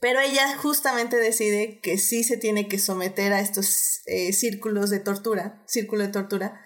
pero 0.00 0.20
ella 0.20 0.56
justamente 0.58 1.16
decide 1.16 1.80
que 1.80 1.98
sí 1.98 2.24
se 2.24 2.36
tiene 2.36 2.68
que 2.68 2.78
someter 2.78 3.32
a 3.32 3.40
estos 3.40 4.00
eh, 4.06 4.32
círculos 4.32 4.90
de 4.90 5.00
tortura, 5.00 5.62
círculo 5.66 6.02
de 6.02 6.12
tortura, 6.12 6.60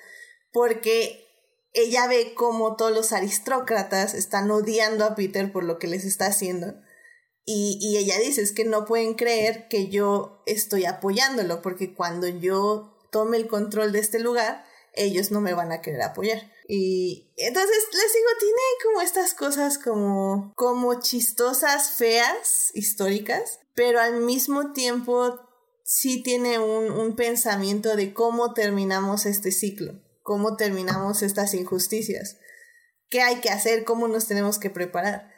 porque 0.53 1.27
ella 1.75 2.07
ve 2.07 2.35
como 2.35 2.77
todos 2.77 2.93
los 2.93 3.13
aristócratas 3.13 4.15
están 4.15 4.51
odiando 4.51 5.05
a 5.05 5.15
Peter 5.15 5.51
por 5.53 5.65
lo 5.65 5.79
que 5.79 5.87
les 5.87 6.05
está 6.05 6.27
haciendo. 6.27 6.75
Y, 7.45 7.79
y 7.81 7.97
ella 7.99 8.19
dice, 8.19 8.43
es 8.43 8.53
que 8.53 8.65
no 8.65 8.85
pueden 8.85 9.15
creer 9.15 9.69
que 9.69 9.89
yo 9.89 10.43
estoy 10.47 10.85
apoyándolo, 10.85 11.61
porque 11.63 11.95
cuando 11.95 12.29
yo 12.29 12.97
tome 13.11 13.37
el 13.37 13.49
control 13.49 13.93
de 13.93 13.99
este 13.99 14.21
lugar, 14.21 14.65
ellos 14.95 15.31
no 15.31 15.41
me 15.41 15.55
van 15.55 15.73
a 15.73 15.81
querer 15.81 16.03
apoyar. 16.03 16.51
Y 16.69 17.33
entonces 17.37 17.77
les 17.93 18.13
digo, 18.13 18.29
tiene 18.39 18.61
como 18.85 19.01
estas 19.01 19.35
cosas 19.35 19.79
como, 19.79 20.53
como 20.55 21.01
chistosas, 21.01 21.91
feas, 21.91 22.71
históricas, 22.75 23.61
pero 23.75 24.01
al 24.01 24.21
mismo 24.21 24.73
tiempo 24.73 25.41
sí 25.85 26.23
tiene 26.23 26.59
un, 26.59 26.91
un 26.91 27.17
pensamiento 27.17 27.97
de 27.97 28.15
cómo 28.15 28.55
terminamos 28.55 29.27
este 29.27 29.51
ciclo, 29.51 30.01
cómo 30.23 30.57
terminamos 30.57 31.23
estas 31.23 31.55
injusticias, 31.55 32.37
qué 33.11 33.23
hay 33.23 33.37
que 33.41 33.51
hacer, 33.51 33.85
cómo 33.85 34.09
nos 34.09 34.27
tenemos 34.27 34.59
que 34.59 34.71
preparar. 34.71 35.32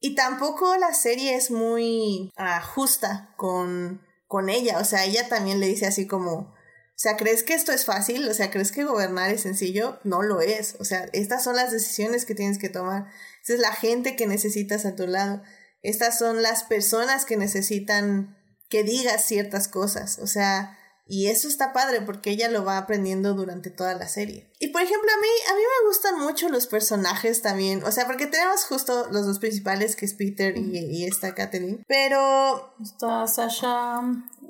Y 0.00 0.14
tampoco 0.14 0.76
la 0.76 0.94
serie 0.94 1.34
es 1.34 1.50
muy 1.50 2.32
ah, 2.36 2.60
justa 2.60 3.34
con, 3.36 4.02
con 4.26 4.48
ella, 4.48 4.78
o 4.78 4.84
sea, 4.84 5.04
ella 5.04 5.28
también 5.28 5.58
le 5.58 5.66
dice 5.66 5.86
así 5.86 6.06
como, 6.06 6.54
o 6.98 7.00
sea, 7.00 7.16
¿crees 7.16 7.44
que 7.44 7.54
esto 7.54 7.70
es 7.70 7.84
fácil? 7.84 8.28
O 8.28 8.34
sea, 8.34 8.50
¿crees 8.50 8.72
que 8.72 8.82
gobernar 8.82 9.30
es 9.30 9.42
sencillo? 9.42 10.00
No 10.02 10.22
lo 10.22 10.40
es. 10.40 10.74
O 10.80 10.84
sea, 10.84 11.08
estas 11.12 11.44
son 11.44 11.54
las 11.54 11.70
decisiones 11.70 12.24
que 12.24 12.34
tienes 12.34 12.58
que 12.58 12.70
tomar. 12.70 13.06
Esta 13.40 13.54
es 13.54 13.60
la 13.60 13.72
gente 13.72 14.16
que 14.16 14.26
necesitas 14.26 14.84
a 14.84 14.96
tu 14.96 15.06
lado. 15.06 15.40
Estas 15.80 16.18
son 16.18 16.42
las 16.42 16.64
personas 16.64 17.24
que 17.24 17.36
necesitan 17.36 18.36
que 18.68 18.82
digas 18.82 19.24
ciertas 19.24 19.68
cosas. 19.68 20.18
O 20.18 20.26
sea, 20.26 20.76
y 21.08 21.28
eso 21.28 21.48
está 21.48 21.72
padre 21.72 22.02
porque 22.02 22.30
ella 22.30 22.50
lo 22.50 22.64
va 22.64 22.76
aprendiendo 22.76 23.34
durante 23.34 23.70
toda 23.70 23.94
la 23.94 24.06
serie. 24.06 24.50
Y 24.60 24.68
por 24.68 24.82
ejemplo, 24.82 25.08
a 25.10 25.20
mí, 25.20 25.28
a 25.50 25.54
mí 25.54 25.60
me 25.60 25.88
gustan 25.88 26.20
mucho 26.20 26.48
los 26.50 26.66
personajes 26.66 27.40
también. 27.40 27.82
O 27.84 27.90
sea, 27.90 28.06
porque 28.06 28.26
tenemos 28.26 28.64
justo 28.64 29.08
los 29.10 29.24
dos 29.24 29.38
principales, 29.38 29.96
que 29.96 30.04
es 30.04 30.14
Peter 30.14 30.56
y, 30.56 30.78
y 30.78 31.04
esta 31.06 31.34
Katherine. 31.34 31.82
Pero. 31.88 32.74
Está 32.82 33.26
Sasha. 33.26 34.00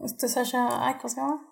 Este 0.04 0.28
Sasha. 0.28 0.84
Ay, 0.86 0.94
¿cómo 1.00 1.08
se 1.08 1.16
llama? 1.20 1.47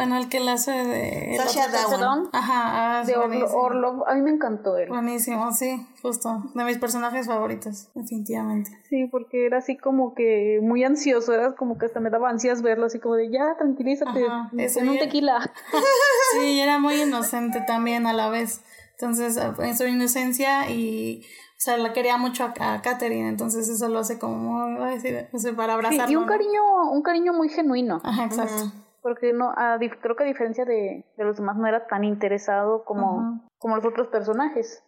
Bueno, 0.00 0.16
el 0.16 0.30
que 0.30 0.40
la 0.40 0.54
hace 0.54 0.70
de... 0.70 1.36
Sasha 1.36 1.68
Dawan. 1.68 2.30
Ajá, 2.32 3.00
ah, 3.00 3.04
de 3.04 3.14
Orlov. 3.16 4.08
A 4.08 4.14
mí 4.14 4.22
me 4.22 4.30
encantó 4.30 4.78
él. 4.78 4.88
Buenísimo, 4.88 5.52
sí, 5.52 5.86
justo. 6.00 6.42
De 6.54 6.64
mis 6.64 6.78
personajes 6.78 7.26
favoritos, 7.26 7.90
definitivamente. 7.94 8.70
Sí, 8.88 9.08
porque 9.10 9.44
era 9.44 9.58
así 9.58 9.76
como 9.76 10.14
que 10.14 10.58
muy 10.62 10.84
ansioso, 10.84 11.34
era 11.34 11.54
como 11.54 11.76
que 11.76 11.84
hasta 11.84 12.00
me 12.00 12.08
daba 12.08 12.30
ansias 12.30 12.62
verlo, 12.62 12.86
así 12.86 12.98
como 12.98 13.16
de 13.16 13.30
ya, 13.30 13.58
tranquilízate, 13.58 14.24
en 14.56 14.88
un 14.88 14.98
tequila. 14.98 15.52
sí, 16.32 16.58
era 16.58 16.78
muy 16.78 17.02
inocente 17.02 17.62
también 17.66 18.06
a 18.06 18.14
la 18.14 18.30
vez. 18.30 18.62
Entonces, 18.92 19.38
en 19.58 19.76
su 19.76 19.84
inocencia 19.84 20.70
y 20.70 21.26
o 21.58 21.62
sea, 21.62 21.76
la 21.76 21.92
quería 21.92 22.16
mucho 22.16 22.44
a, 22.44 22.72
a 22.72 22.80
Katherine, 22.80 23.28
entonces 23.28 23.68
eso 23.68 23.86
lo 23.90 23.98
hace 23.98 24.18
como, 24.18 24.66
decir, 24.86 25.28
para 25.54 25.74
abrazarlo. 25.74 26.06
Sí, 26.06 26.12
y 26.14 26.16
un 26.16 26.24
cariño, 26.24 26.90
un 26.90 27.02
cariño 27.02 27.34
muy 27.34 27.50
genuino. 27.50 28.00
Ajá, 28.02 28.24
exacto 28.24 28.72
porque 29.02 29.32
no 29.32 29.52
creo 30.00 30.16
que 30.16 30.24
a 30.24 30.26
diferencia 30.26 30.64
de, 30.64 31.04
de, 31.16 31.24
los 31.24 31.36
demás 31.36 31.56
no 31.56 31.66
era 31.66 31.86
tan 31.86 32.04
interesado 32.04 32.84
como, 32.84 33.48
como 33.58 33.76
los 33.76 33.84
otros 33.84 34.08
personajes. 34.08 34.84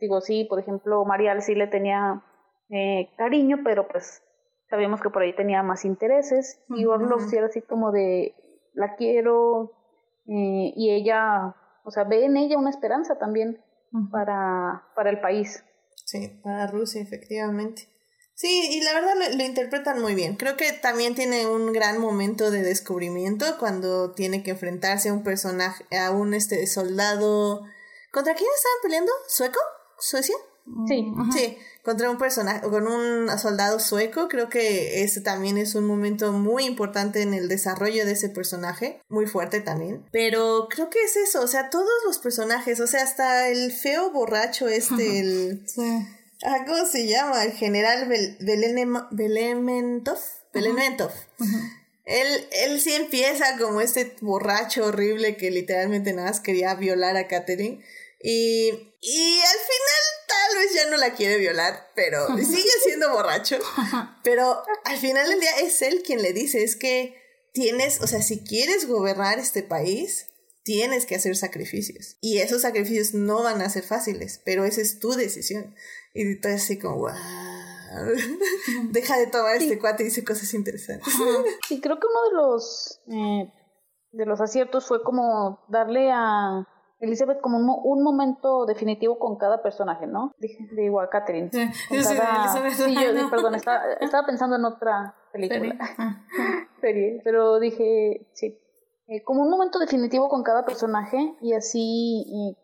digo, 0.00 0.20
sí, 0.20 0.46
por 0.48 0.58
ejemplo, 0.58 1.04
Marial 1.04 1.42
sí 1.42 1.54
le 1.54 1.66
tenía 1.66 2.22
eh, 2.70 3.10
cariño, 3.16 3.58
pero 3.64 3.88
pues 3.88 4.22
sabíamos 4.68 5.00
que 5.00 5.10
por 5.10 5.22
ahí 5.22 5.34
tenía 5.34 5.62
más 5.62 5.84
intereses. 5.84 6.62
Y 6.68 6.84
Orlov 6.84 7.20
sí 7.28 7.36
era 7.36 7.46
así 7.46 7.62
como 7.62 7.92
de, 7.92 8.34
la 8.74 8.94
quiero, 8.96 9.72
eh, 10.26 10.72
y 10.76 10.90
ella, 10.90 11.54
o 11.84 11.90
sea, 11.90 12.04
ve 12.04 12.24
en 12.24 12.36
ella 12.36 12.58
una 12.58 12.70
esperanza 12.70 13.18
también 13.18 13.62
para, 14.10 14.84
para 14.94 15.10
el 15.10 15.20
país. 15.20 15.64
Sí, 16.04 16.40
para 16.42 16.66
Rusia, 16.66 17.02
efectivamente. 17.02 17.88
Sí, 18.38 18.68
y 18.70 18.80
la 18.82 18.94
verdad 18.94 19.14
lo, 19.36 19.44
interpretan 19.44 20.00
muy 20.00 20.14
bien. 20.14 20.36
Creo 20.36 20.56
que 20.56 20.72
también 20.72 21.16
tiene 21.16 21.48
un 21.48 21.72
gran 21.72 22.00
momento 22.00 22.52
de 22.52 22.62
descubrimiento 22.62 23.58
cuando 23.58 24.12
tiene 24.12 24.44
que 24.44 24.52
enfrentarse 24.52 25.08
a 25.08 25.12
un 25.12 25.24
personaje, 25.24 25.84
a 25.90 26.12
un 26.12 26.34
este 26.34 26.64
soldado. 26.68 27.64
¿Contra 28.12 28.34
quién 28.34 28.48
estaban 28.54 28.78
peleando? 28.84 29.10
¿Sueco? 29.26 29.58
¿Suecia? 29.98 30.36
Sí. 30.86 31.12
Sí, 31.32 31.58
contra 31.82 32.10
un 32.10 32.18
personaje, 32.18 32.60
con 32.60 32.86
un 32.86 33.28
soldado 33.40 33.80
sueco. 33.80 34.28
Creo 34.28 34.48
que 34.48 35.02
ese 35.02 35.20
también 35.20 35.58
es 35.58 35.74
un 35.74 35.86
momento 35.86 36.30
muy 36.30 36.64
importante 36.64 37.22
en 37.22 37.34
el 37.34 37.48
desarrollo 37.48 38.06
de 38.06 38.12
ese 38.12 38.28
personaje. 38.28 39.02
Muy 39.08 39.26
fuerte 39.26 39.60
también. 39.60 40.06
Pero 40.12 40.68
creo 40.70 40.90
que 40.90 41.02
es 41.02 41.16
eso, 41.16 41.42
o 41.42 41.48
sea, 41.48 41.70
todos 41.70 41.88
los 42.06 42.18
personajes, 42.18 42.78
o 42.78 42.86
sea, 42.86 43.02
hasta 43.02 43.48
el 43.48 43.72
feo 43.72 44.12
borracho 44.12 44.68
este, 44.68 45.18
el... 45.18 45.64
Sí 45.66 46.06
Ah, 46.44 46.64
¿Cómo 46.66 46.86
se 46.86 47.06
llama? 47.06 47.44
El 47.44 47.52
general 47.52 48.08
Bel 48.08 48.36
Belementov. 49.10 50.18
Belementov. 50.52 51.12
Él, 52.04 52.48
él 52.52 52.80
sí 52.80 52.94
empieza 52.94 53.58
como 53.58 53.80
este 53.80 54.16
borracho 54.20 54.86
horrible 54.86 55.36
que 55.36 55.50
literalmente 55.50 56.12
nada 56.12 56.28
más 56.28 56.40
quería 56.40 56.74
violar 56.74 57.16
a 57.16 57.28
Katherine. 57.28 57.84
Y, 58.22 58.70
y 59.00 59.40
al 59.40 59.58
final 59.58 60.18
tal 60.26 60.58
vez 60.58 60.74
ya 60.74 60.90
no 60.90 60.96
la 60.96 61.14
quiere 61.14 61.36
violar, 61.36 61.90
pero 61.94 62.26
sigue 62.36 62.70
siendo 62.82 63.12
borracho. 63.12 63.58
Pero 64.24 64.62
al 64.84 64.98
final 64.98 65.28
del 65.28 65.40
día 65.40 65.58
es 65.62 65.82
él 65.82 66.02
quien 66.04 66.22
le 66.22 66.32
dice, 66.32 66.62
es 66.64 66.76
que 66.76 67.16
tienes, 67.52 68.00
o 68.00 68.06
sea, 68.06 68.22
si 68.22 68.40
quieres 68.44 68.86
gobernar 68.86 69.38
este 69.38 69.62
país, 69.62 70.26
tienes 70.62 71.06
que 71.06 71.14
hacer 71.14 71.36
sacrificios. 71.36 72.16
Y 72.20 72.38
esos 72.38 72.62
sacrificios 72.62 73.14
no 73.14 73.42
van 73.42 73.62
a 73.62 73.70
ser 73.70 73.82
fáciles, 73.82 74.40
pero 74.44 74.64
esa 74.64 74.80
es 74.80 74.98
tu 74.98 75.12
decisión. 75.12 75.74
Y 76.14 76.40
todo 76.40 76.54
así 76.54 76.78
como, 76.78 76.96
wow. 76.96 77.10
Deja 78.90 79.16
de 79.16 79.26
tomar 79.28 79.56
este 79.56 79.78
cuate 79.78 80.02
y 80.02 80.06
dice 80.06 80.24
cosas 80.24 80.52
interesantes. 80.54 81.12
Sí, 81.66 81.80
creo 81.80 81.98
que 81.98 82.06
uno 82.06 82.28
de 82.28 82.36
los 82.36 83.00
eh, 83.08 83.52
de 84.12 84.26
los 84.26 84.40
aciertos 84.40 84.86
fue 84.86 85.02
como 85.02 85.60
darle 85.68 86.10
a 86.12 86.66
Elizabeth 87.00 87.40
como 87.40 87.58
un, 87.58 87.68
un, 87.84 88.02
momento 88.02 88.66
definitivo 88.66 89.18
con 89.18 89.36
cada 89.36 89.62
personaje, 89.62 90.06
¿no? 90.06 90.32
Digo 90.74 91.00
a 91.00 91.08
Catherine. 91.08 91.50
Sí, 91.52 91.68
sí, 91.72 92.94
yo, 92.94 93.30
perdón, 93.30 93.54
estaba, 93.54 93.82
estaba, 94.00 94.26
pensando 94.26 94.56
en 94.56 94.64
otra 94.64 95.14
película. 95.32 95.76
Serie. 96.80 97.20
Pero 97.22 97.60
dije, 97.60 98.28
sí. 98.32 98.58
Eh, 99.06 99.22
como 99.24 99.42
un 99.42 99.50
momento 99.50 99.78
definitivo 99.78 100.28
con 100.28 100.42
cada 100.42 100.64
personaje 100.64 101.36
y 101.40 101.54
así 101.54 102.56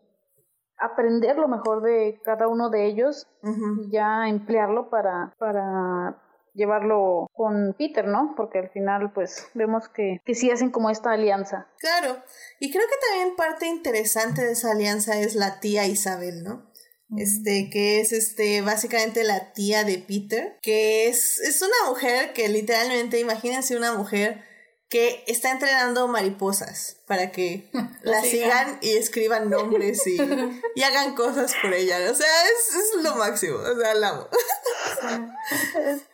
aprender 0.77 1.37
lo 1.37 1.47
mejor 1.47 1.81
de 1.81 2.19
cada 2.23 2.47
uno 2.47 2.69
de 2.69 2.85
ellos 2.85 3.27
y 3.43 3.91
ya 3.91 4.27
emplearlo 4.27 4.89
para, 4.89 5.33
para 5.37 6.21
llevarlo 6.53 7.29
con 7.33 7.75
Peter, 7.77 8.07
¿no? 8.07 8.33
Porque 8.35 8.59
al 8.59 8.69
final, 8.69 9.11
pues, 9.13 9.47
vemos 9.53 9.89
que, 9.89 10.21
que 10.25 10.33
sí 10.33 10.49
hacen 10.49 10.71
como 10.71 10.89
esta 10.89 11.11
alianza. 11.11 11.67
Claro, 11.77 12.17
y 12.59 12.71
creo 12.71 12.83
que 12.87 13.07
también 13.07 13.35
parte 13.35 13.67
interesante 13.67 14.43
de 14.43 14.53
esa 14.53 14.71
alianza 14.71 15.19
es 15.19 15.35
la 15.35 15.59
tía 15.59 15.85
Isabel, 15.85 16.43
¿no? 16.43 16.71
Este, 17.17 17.69
que 17.69 18.01
es 18.01 18.11
este, 18.11 18.61
básicamente 18.61 19.23
la 19.23 19.53
tía 19.53 19.83
de 19.83 19.99
Peter, 19.99 20.57
que 20.61 21.07
es, 21.07 21.39
es 21.39 21.61
una 21.61 21.89
mujer 21.89 22.33
que 22.33 22.49
literalmente, 22.49 23.19
imagínense 23.19 23.77
una 23.77 23.93
mujer 23.93 24.43
que 24.89 25.23
está 25.27 25.51
entrenando 25.51 26.07
mariposas 26.07 26.97
para 27.07 27.31
que 27.31 27.69
la 28.03 28.21
sigan 28.21 28.79
y 28.81 28.97
escriban 28.97 29.49
nombres 29.49 30.05
y, 30.07 30.17
y, 30.75 30.83
hagan 30.83 31.15
cosas 31.15 31.53
por 31.61 31.73
ella. 31.73 31.97
O 32.11 32.15
sea, 32.15 32.27
es, 32.45 32.75
es 32.75 33.03
lo 33.03 33.15
máximo. 33.15 33.57
O 33.57 33.79
sea, 33.79 33.93
la 33.95 34.09
amo. 34.09 34.27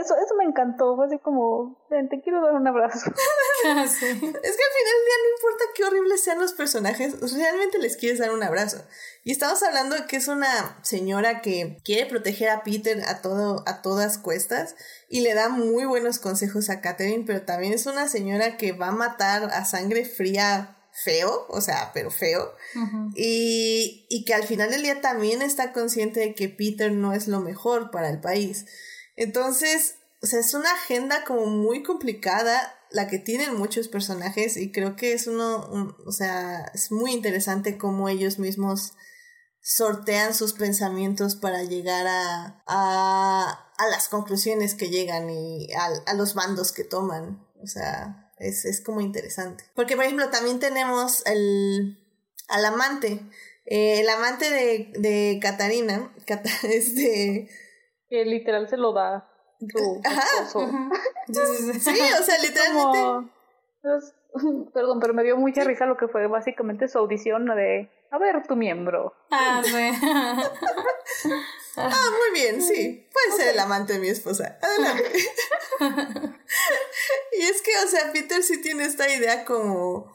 Eso, 0.00 0.14
eso 0.16 0.34
me 0.36 0.44
encantó. 0.44 0.96
Fue 0.96 1.06
así 1.06 1.18
como, 1.18 1.78
te 1.88 2.20
quiero 2.20 2.42
dar 2.42 2.54
un 2.54 2.66
abrazo. 2.66 3.10
Es 3.64 3.98
que 4.00 4.06
al 4.06 4.20
final 4.20 4.94
del 4.94 5.04
día 5.06 5.16
no 5.22 5.30
importa 5.36 5.64
qué 5.74 5.84
horribles 5.84 6.22
sean 6.22 6.38
los 6.38 6.52
personajes, 6.52 7.18
realmente 7.34 7.78
les 7.78 7.96
quieres 7.96 8.18
dar 8.18 8.32
un 8.32 8.42
abrazo. 8.42 8.78
Y 9.22 9.32
estamos 9.32 9.62
hablando 9.62 9.96
de 9.96 10.04
que 10.04 10.16
es 10.16 10.28
una 10.28 10.78
señora 10.82 11.40
que 11.40 11.78
quiere 11.82 12.06
proteger 12.06 12.50
a 12.50 12.62
Peter 12.62 13.02
a 13.06 13.22
todo, 13.22 13.62
a 13.66 13.80
todas 13.80 14.18
cuestas 14.18 14.76
y 15.08 15.20
le 15.20 15.32
da 15.32 15.48
muy 15.48 15.86
buenos 15.86 16.18
consejos 16.18 16.68
a 16.68 16.82
Catherine, 16.82 17.24
pero 17.26 17.42
también 17.42 17.72
es 17.72 17.86
una 17.86 18.08
señora 18.08 18.58
que 18.58 18.72
va 18.72 18.88
a 18.88 18.92
matar 18.92 19.44
a 19.44 19.64
sangre 19.64 20.04
fría 20.04 20.76
feo, 20.94 21.46
o 21.48 21.60
sea, 21.60 21.90
pero 21.92 22.10
feo, 22.10 22.54
y, 23.16 24.06
y, 24.08 24.24
que 24.24 24.32
al 24.32 24.44
final 24.44 24.70
del 24.70 24.82
día 24.82 25.00
también 25.00 25.42
está 25.42 25.72
consciente 25.72 26.20
de 26.20 26.34
que 26.34 26.48
Peter 26.48 26.92
no 26.92 27.12
es 27.12 27.26
lo 27.26 27.40
mejor 27.40 27.90
para 27.90 28.08
el 28.10 28.20
país. 28.20 28.66
Entonces, 29.16 29.96
o 30.22 30.26
sea, 30.26 30.40
es 30.40 30.54
una 30.54 30.72
agenda 30.72 31.24
como 31.24 31.46
muy 31.46 31.82
complicada 31.82 32.74
la 32.90 33.08
que 33.08 33.18
tienen 33.18 33.56
muchos 33.56 33.88
personajes 33.88 34.56
y 34.56 34.72
creo 34.72 34.96
que 34.96 35.12
es 35.12 35.26
uno, 35.26 35.96
o 36.06 36.12
sea, 36.12 36.64
es 36.74 36.92
muy 36.92 37.12
interesante 37.12 37.76
cómo 37.76 38.08
ellos 38.08 38.38
mismos 38.38 38.94
sortean 39.60 40.34
sus 40.34 40.52
pensamientos 40.52 41.36
para 41.36 41.64
llegar 41.64 42.06
a, 42.06 42.62
a, 42.66 43.72
a 43.76 43.88
las 43.88 44.08
conclusiones 44.08 44.74
que 44.74 44.90
llegan 44.90 45.30
y 45.30 45.72
a, 45.72 45.88
a 46.06 46.14
los 46.14 46.34
bandos 46.34 46.70
que 46.72 46.84
toman. 46.84 47.44
O 47.62 47.66
sea, 47.66 48.30
es, 48.38 48.64
es 48.64 48.80
como 48.82 49.00
interesante. 49.00 49.64
Porque, 49.74 49.96
por 49.96 50.04
ejemplo, 50.04 50.28
también 50.28 50.60
tenemos 50.60 51.22
el, 51.26 51.98
al 52.48 52.64
amante. 52.66 53.22
Eh, 53.64 54.00
el 54.00 54.08
amante 54.08 54.50
de, 54.50 54.92
de 54.98 55.38
Catarina, 55.40 56.14
este... 56.62 57.48
Que 58.14 58.24
literal 58.24 58.68
se 58.68 58.76
lo 58.76 58.92
da 58.92 59.28
su 59.58 60.00
esposo. 60.04 60.70
Sí, 61.26 61.98
o 62.20 62.22
sea, 62.22 62.38
literalmente... 62.38 63.32
perdón, 64.72 65.00
pero 65.00 65.14
me 65.14 65.24
dio 65.24 65.36
mucha 65.36 65.64
risa 65.64 65.84
lo 65.86 65.96
que 65.96 66.06
fue 66.06 66.28
básicamente 66.28 66.86
su 66.86 66.98
audición 66.98 67.46
de... 67.46 67.90
A 68.12 68.18
ver, 68.18 68.46
tu 68.46 68.54
miembro. 68.54 69.16
Ah, 69.32 69.60
sí. 69.64 71.30
ah, 71.76 71.90
muy 71.90 72.40
bien, 72.40 72.62
sí. 72.62 73.04
Puede 73.12 73.36
ser 73.36 73.52
el 73.54 73.58
amante 73.58 73.94
de 73.94 73.98
mi 73.98 74.10
esposa. 74.10 74.60
Adelante. 74.62 75.10
y 77.32 77.42
es 77.42 77.62
que, 77.62 77.72
o 77.84 77.88
sea, 77.88 78.12
Peter 78.12 78.44
sí 78.44 78.62
tiene 78.62 78.84
esta 78.84 79.12
idea 79.12 79.44
como 79.44 80.13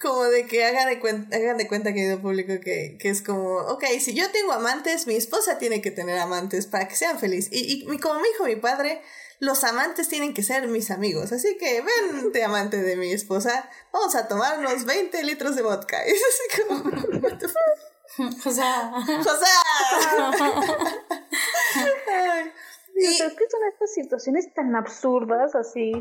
como 0.00 0.24
de 0.24 0.46
que 0.46 0.64
hagan 0.64 0.88
de 0.88 1.00
cuenta, 1.00 1.36
hagan 1.36 1.56
de 1.58 1.68
cuenta 1.68 1.92
querido 1.92 2.20
público 2.20 2.54
que, 2.62 2.96
que 2.98 3.08
es 3.08 3.22
como, 3.22 3.56
ok, 3.58 3.84
si 4.00 4.14
yo 4.14 4.30
tengo 4.30 4.52
amantes, 4.52 5.06
mi 5.06 5.14
esposa 5.14 5.58
tiene 5.58 5.80
que 5.80 5.90
tener 5.90 6.18
amantes 6.18 6.66
para 6.66 6.88
que 6.88 6.96
sean 6.96 7.18
felices. 7.18 7.50
Y, 7.52 7.84
y 7.90 7.98
como 7.98 8.20
me 8.20 8.28
dijo 8.28 8.44
mi 8.44 8.56
padre, 8.56 9.02
los 9.40 9.62
amantes 9.64 10.08
tienen 10.08 10.34
que 10.34 10.42
ser 10.42 10.66
mis 10.68 10.90
amigos. 10.90 11.32
Así 11.32 11.56
que 11.58 11.82
vente, 12.12 12.44
amante 12.44 12.82
de 12.82 12.96
mi 12.96 13.12
esposa, 13.12 13.68
vamos 13.92 14.14
a 14.14 14.28
tomarnos 14.28 14.84
20 14.84 15.22
litros 15.24 15.56
de 15.56 15.62
vodka. 15.62 15.98
Y 16.06 16.10
es 16.10 16.22
así 16.22 16.62
como, 16.62 16.90
José. 18.42 18.62
José. 19.22 19.46
y, 22.96 23.04
es 23.06 23.18
que 23.18 23.50
son 23.50 23.60
estas 23.72 23.92
situaciones 23.94 24.52
tan 24.54 24.74
absurdas 24.74 25.54
así 25.54 25.92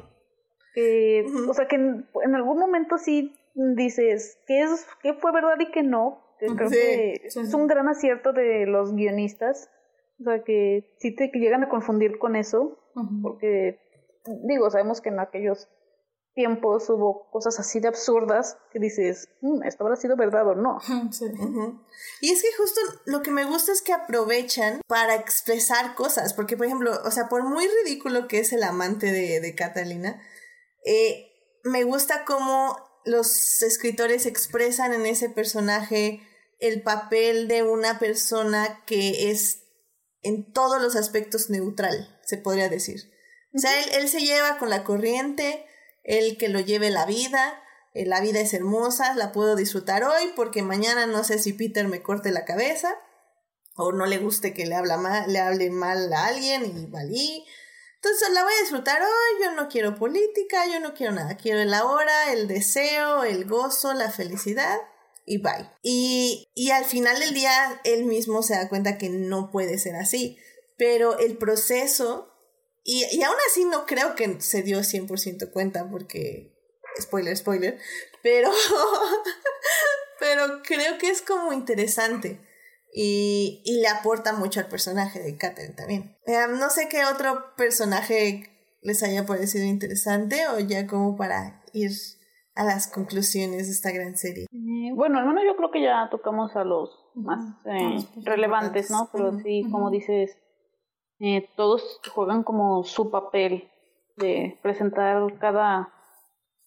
que, 0.74 1.26
o 1.48 1.54
sea, 1.54 1.68
que 1.68 1.76
en, 1.76 2.36
algún 2.36 2.58
momento 2.58 2.98
sí 2.98 3.36
dices 3.76 4.40
que 4.46 4.62
es 4.62 4.86
que 5.02 5.14
fue 5.16 5.32
verdad 5.32 5.60
y 5.60 5.72
que 5.72 5.84
no. 5.84 6.24
creo 6.40 6.70
que 6.70 7.22
es 7.26 7.54
un 7.54 7.68
gran 7.68 7.88
acierto 7.90 8.34
de 8.34 8.66
los 8.66 8.94
guionistas. 8.94 9.70
O 10.20 10.24
sea, 10.24 10.44
que 10.44 10.96
sí 11.00 11.16
te 11.16 11.32
que 11.32 11.40
llegan 11.40 11.64
a 11.64 11.70
confundir 11.70 12.18
con 12.18 12.36
eso, 12.36 12.80
porque, 13.22 13.80
digo, 14.48 14.70
sabemos 14.72 15.00
que 15.00 15.10
en 15.10 15.20
aquellos 15.20 15.70
tiempos 16.34 16.90
hubo 16.90 17.30
cosas 17.32 17.60
así 17.60 17.80
de 17.80 17.88
absurdas 17.88 18.58
que 18.72 18.80
dices, 18.80 19.30
mm, 19.42 19.64
esto 19.64 19.84
habrá 19.84 19.96
sido 19.96 20.16
verdad 20.16 20.48
o 20.48 20.56
no. 20.56 20.80
Y 22.22 22.32
es 22.32 22.42
que 22.42 22.50
justo 22.58 22.80
lo 23.06 23.22
que 23.22 23.32
me 23.32 23.44
gusta 23.46 23.72
es 23.72 23.82
que 23.82 23.94
aprovechan 23.94 24.82
para 24.88 25.16
expresar 25.16 25.96
cosas, 25.96 26.34
porque 26.34 26.56
por 26.58 26.68
ejemplo, 26.68 26.92
o 27.04 27.12
sea, 27.12 27.28
por 27.28 27.44
muy 27.44 27.66
ridículo 27.84 28.28
que 28.28 28.40
es 28.40 28.54
el 28.54 28.64
amante 28.64 29.12
de, 29.12 29.40
de 29.40 29.56
Catalina, 29.56 30.22
eh, 30.86 31.28
me 31.64 31.84
gusta 31.84 32.24
cómo 32.26 32.87
los 33.08 33.62
escritores 33.62 34.26
expresan 34.26 34.94
en 34.94 35.06
ese 35.06 35.30
personaje 35.30 36.22
el 36.60 36.82
papel 36.82 37.48
de 37.48 37.64
una 37.64 38.00
persona 38.00 38.84
que 38.86 39.32
es 39.32 39.64
en 40.22 40.52
todos 40.52 40.82
los 40.82 40.96
aspectos 40.96 41.50
neutral, 41.50 42.20
se 42.24 42.38
podría 42.38 42.70
decir. 42.70 43.12
O 43.54 43.60
sea, 43.60 43.80
él, 43.82 43.90
él 44.02 44.10
se 44.10 44.22
lleva 44.22 44.58
con 44.58 44.70
la 44.70 44.84
corriente, 44.84 45.66
el 46.04 46.38
que 46.38 46.50
lo 46.50 46.60
lleve 46.60 46.90
la 46.90 47.06
vida, 47.06 47.62
eh, 47.94 48.06
la 48.06 48.22
vida 48.22 48.40
es 48.40 48.54
hermosa, 48.54 49.16
la 49.16 49.32
puedo 49.32 49.56
disfrutar 49.56 50.04
hoy 50.04 50.32
porque 50.36 50.62
mañana 50.62 51.08
no 51.08 51.24
sé 51.24 51.40
si 51.40 51.54
Peter 51.54 51.88
me 51.88 52.04
corte 52.04 52.32
la 52.32 52.46
cabeza 52.46 52.96
o 53.76 53.92
no 53.92 54.06
le 54.06 54.20
guste 54.20 54.54
que 54.54 54.66
le, 54.66 54.76
habla 54.76 54.98
mal, 54.98 55.32
le 55.32 55.40
hable 55.40 55.70
mal 55.72 56.12
a 56.14 56.28
alguien 56.28 56.66
y 56.66 56.86
valí. 56.86 57.46
Entonces 58.02 58.30
la 58.32 58.44
voy 58.44 58.54
a 58.54 58.62
disfrutar. 58.62 59.02
Hoy, 59.02 59.44
yo 59.44 59.52
no 59.52 59.68
quiero 59.70 59.96
política, 59.96 60.66
yo 60.68 60.80
no 60.80 60.94
quiero 60.94 61.14
nada, 61.14 61.36
quiero 61.38 61.60
el 61.60 61.74
ahora, 61.74 62.32
el 62.32 62.48
deseo, 62.48 63.24
el 63.24 63.46
gozo, 63.46 63.94
la 63.94 64.12
felicidad 64.12 64.80
y 65.26 65.40
bye. 65.40 65.70
Y, 65.84 66.48
y 66.56 66.72
al 66.72 66.86
final 66.86 67.20
del 67.20 67.34
día 67.34 67.82
él 67.84 68.06
mismo 68.06 68.44
se 68.44 68.56
da 68.56 68.70
cuenta 68.70 68.98
que 68.98 69.10
no 69.10 69.52
puede 69.52 69.78
ser 69.78 69.96
así, 69.96 70.38
pero 70.78 71.20
el 71.20 71.38
proceso 71.38 72.34
y, 72.90 73.06
y 73.12 73.22
aún 73.22 73.36
así 73.50 73.66
no 73.66 73.86
creo 73.86 74.16
que 74.16 74.40
se 74.40 74.64
dio 74.64 74.80
100% 74.80 75.52
cuenta 75.52 75.90
porque, 75.92 76.56
spoiler, 77.02 77.36
spoiler, 77.36 77.78
pero, 78.24 78.50
pero 80.22 80.62
creo 80.64 80.98
que 80.98 81.10
es 81.10 81.22
como 81.22 81.52
interesante 81.52 82.40
y, 82.94 83.62
y 83.66 83.82
le 83.82 83.88
aporta 83.88 84.34
mucho 84.34 84.60
al 84.60 84.68
personaje 84.68 85.20
de 85.20 85.38
Catherine 85.38 85.76
también. 85.76 86.18
Eh, 86.26 86.38
no 86.60 86.70
sé 86.70 86.88
qué 86.90 87.06
otro 87.06 87.56
personaje 87.56 88.58
les 88.82 89.04
haya 89.04 89.26
parecido 89.26 89.66
interesante 89.66 90.48
o 90.48 90.60
ya 90.60 90.88
como 90.88 91.16
para 91.16 91.62
ir 91.74 91.92
a 92.56 92.64
las 92.64 92.92
conclusiones 92.92 93.68
de 93.68 93.72
esta 93.72 93.92
gran 93.92 94.16
serie. 94.16 94.46
Eh, 94.52 94.92
bueno, 94.96 95.20
al 95.20 95.28
menos 95.28 95.44
yo 95.46 95.56
creo 95.56 95.72
que 95.72 95.82
ya 95.82 96.08
tocamos 96.10 96.56
a 96.56 96.64
los 96.64 96.90
más 97.14 97.40
eh, 97.66 98.00
relevantes, 98.24 98.90
¿no? 98.90 99.10
Pero 99.12 99.34
sí, 99.40 99.64
como 99.72 99.92
dices, 99.92 100.38
eh, 101.20 101.50
todos 101.56 102.00
juegan 102.14 102.44
como 102.44 102.84
su 102.84 103.12
papel 103.12 103.70
de 104.16 104.60
presentar 104.64 105.38
cada 105.40 105.94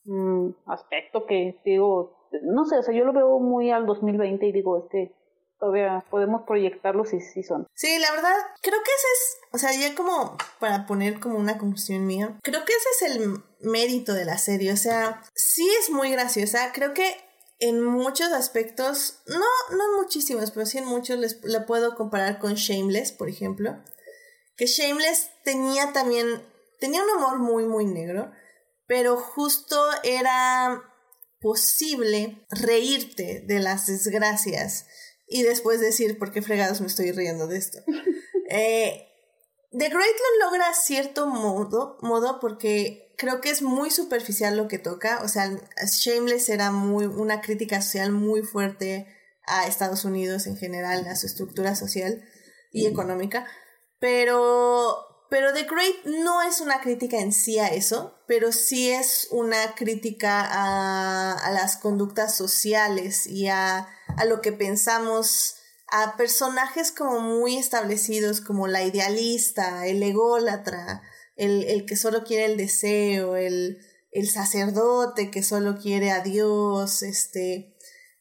mm, 0.05 0.51
aspecto 0.67 1.27
que 1.27 1.61
digo, 1.65 2.29
no 2.43 2.65
sé, 2.65 2.79
o 2.79 2.83
sea, 2.83 2.95
yo 2.95 3.05
lo 3.05 3.13
veo 3.13 3.41
muy 3.41 3.71
al 3.71 3.87
2020 3.87 4.47
y 4.47 4.53
digo, 4.53 4.79
es 4.79 4.85
que 4.91 5.20
todavía 5.61 6.05
podemos 6.11 6.43
proyectarlos 6.47 7.11
si 7.11 7.21
sí 7.21 7.45
son. 7.45 7.67
Sí, 7.75 7.99
la 7.99 8.11
verdad, 8.11 8.35
creo 8.63 8.79
que 8.83 8.91
ese 8.91 9.07
es, 9.13 9.39
o 9.53 9.59
sea, 9.59 9.73
ya 9.73 9.95
como 9.95 10.37
para 10.59 10.87
poner 10.87 11.21
como 11.21 11.39
una 11.39 11.59
conclusión 11.59 12.07
mía, 12.07 12.39
creo 12.43 12.65
que 12.65 12.73
ese 12.73 13.07
es 13.07 13.17
el 13.17 13.45
mérito 13.61 14.15
de 14.15 14.25
la 14.25 14.39
serie, 14.39 14.73
o 14.73 14.77
sea, 14.77 15.23
sí 15.35 15.71
es 15.81 15.91
muy 15.91 16.11
graciosa, 16.11 16.73
creo 16.73 16.95
que 16.95 17.15
en 17.61 17.85
muchos 17.85 18.33
aspectos, 18.33 19.23
no, 19.27 19.77
no 19.77 19.85
en 19.85 20.03
muchísimos, 20.03 20.51
pero 20.51 20.65
sí 20.65 20.79
en 20.79 20.87
muchos 20.87 21.19
les, 21.19 21.45
la 21.45 21.67
puedo 21.67 21.95
comparar 21.95 22.39
con 22.39 22.55
Shameless, 22.55 23.13
por 23.13 23.29
ejemplo 23.29 23.77
que 24.61 24.67
Shameless 24.67 25.31
tenía 25.43 25.95
también, 25.95 26.47
tenía 26.81 27.03
un 27.03 27.09
humor 27.17 27.39
muy, 27.39 27.65
muy 27.65 27.87
negro, 27.87 28.31
pero 28.87 29.17
justo 29.17 29.83
era 30.03 30.83
posible 31.41 32.47
reírte 32.51 33.43
de 33.47 33.59
las 33.61 33.87
desgracias 33.87 34.85
y 35.31 35.45
después 35.45 35.81
decir, 35.81 36.19
¿por 36.19 36.33
qué 36.33 36.43
fregados 36.43 36.81
me 36.81 36.89
estoy 36.89 37.13
riendo 37.13 37.47
de 37.47 37.57
esto? 37.57 37.79
eh, 38.51 39.07
The 39.71 39.89
Great 39.89 39.97
lo 39.97 40.47
logra 40.47 40.75
cierto 40.75 41.29
modo, 41.29 41.97
modo 42.03 42.41
porque 42.41 43.15
creo 43.17 43.41
que 43.41 43.51
es 43.51 43.63
muy 43.63 43.91
superficial 43.91 44.57
lo 44.57 44.67
que 44.67 44.79
toca, 44.79 45.21
o 45.23 45.29
sea, 45.29 45.49
Shameless 45.87 46.49
era 46.49 46.73
muy, 46.73 47.07
una 47.07 47.41
crítica 47.41 47.81
social 47.81 48.11
muy 48.11 48.43
fuerte 48.43 49.07
a 49.47 49.67
Estados 49.67 50.05
Unidos 50.05 50.47
en 50.49 50.57
general, 50.57 51.07
a 51.07 51.15
su 51.15 51.27
estructura 51.27 51.77
social 51.77 52.25
y 52.73 52.87
económica. 52.87 53.47
Pero, 54.01 54.97
pero 55.31 55.53
The 55.53 55.63
Great 55.63 56.05
no 56.05 56.43
es 56.43 56.61
una 56.61 56.81
crítica 56.81 57.21
en 57.21 57.33
sí 57.33 57.59
a 57.61 57.69
eso, 57.69 58.19
pero 58.27 58.51
sí 58.51 58.91
es 58.91 59.29
una 59.31 59.75
crítica 59.77 60.45
a, 60.45 61.51
las 61.53 61.77
conductas 61.77 62.37
sociales 62.37 63.27
y 63.27 63.47
a, 63.47 63.89
a 64.17 64.25
lo 64.25 64.41
que 64.41 64.53
pensamos 64.53 65.55
a 65.87 66.17
personajes 66.17 66.91
como 66.91 67.21
muy 67.21 67.57
establecidos 67.57 68.41
como 68.41 68.67
la 68.67 68.83
idealista, 68.83 69.87
el 69.87 70.03
ególatra, 70.03 71.03
el, 71.37 71.63
el 71.65 71.87
que 71.87 71.97
solo 71.97 72.25
quiere 72.25 72.47
el 72.47 72.57
deseo, 72.57 73.37
el, 73.37 73.79
el 74.11 74.29
sacerdote 74.29 75.31
que 75.31 75.45
solo 75.45 75.79
quiere 75.79 76.11
a 76.11 76.21
Dios, 76.21 77.03
este, 77.03 77.70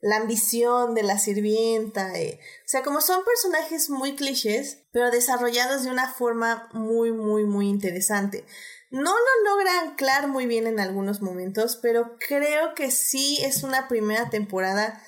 la 0.01 0.17
ambición 0.17 0.95
de 0.95 1.03
la 1.03 1.19
sirvienta. 1.19 2.17
Eh. 2.17 2.39
O 2.65 2.67
sea, 2.67 2.83
como 2.83 3.01
son 3.01 3.23
personajes 3.23 3.89
muy 3.89 4.15
clichés, 4.15 4.83
pero 4.91 5.11
desarrollados 5.11 5.83
de 5.83 5.91
una 5.91 6.11
forma 6.11 6.69
muy, 6.73 7.11
muy, 7.11 7.45
muy 7.45 7.67
interesante. 7.67 8.45
No 8.91 9.11
lo 9.11 9.51
logra 9.51 9.81
anclar 9.81 10.27
muy 10.27 10.47
bien 10.47 10.65
en 10.65 10.79
algunos 10.79 11.21
momentos, 11.21 11.77
pero 11.81 12.17
creo 12.27 12.73
que 12.73 12.89
sí 12.89 13.37
es 13.43 13.63
una 13.63 13.87
primera 13.87 14.29
temporada 14.29 15.03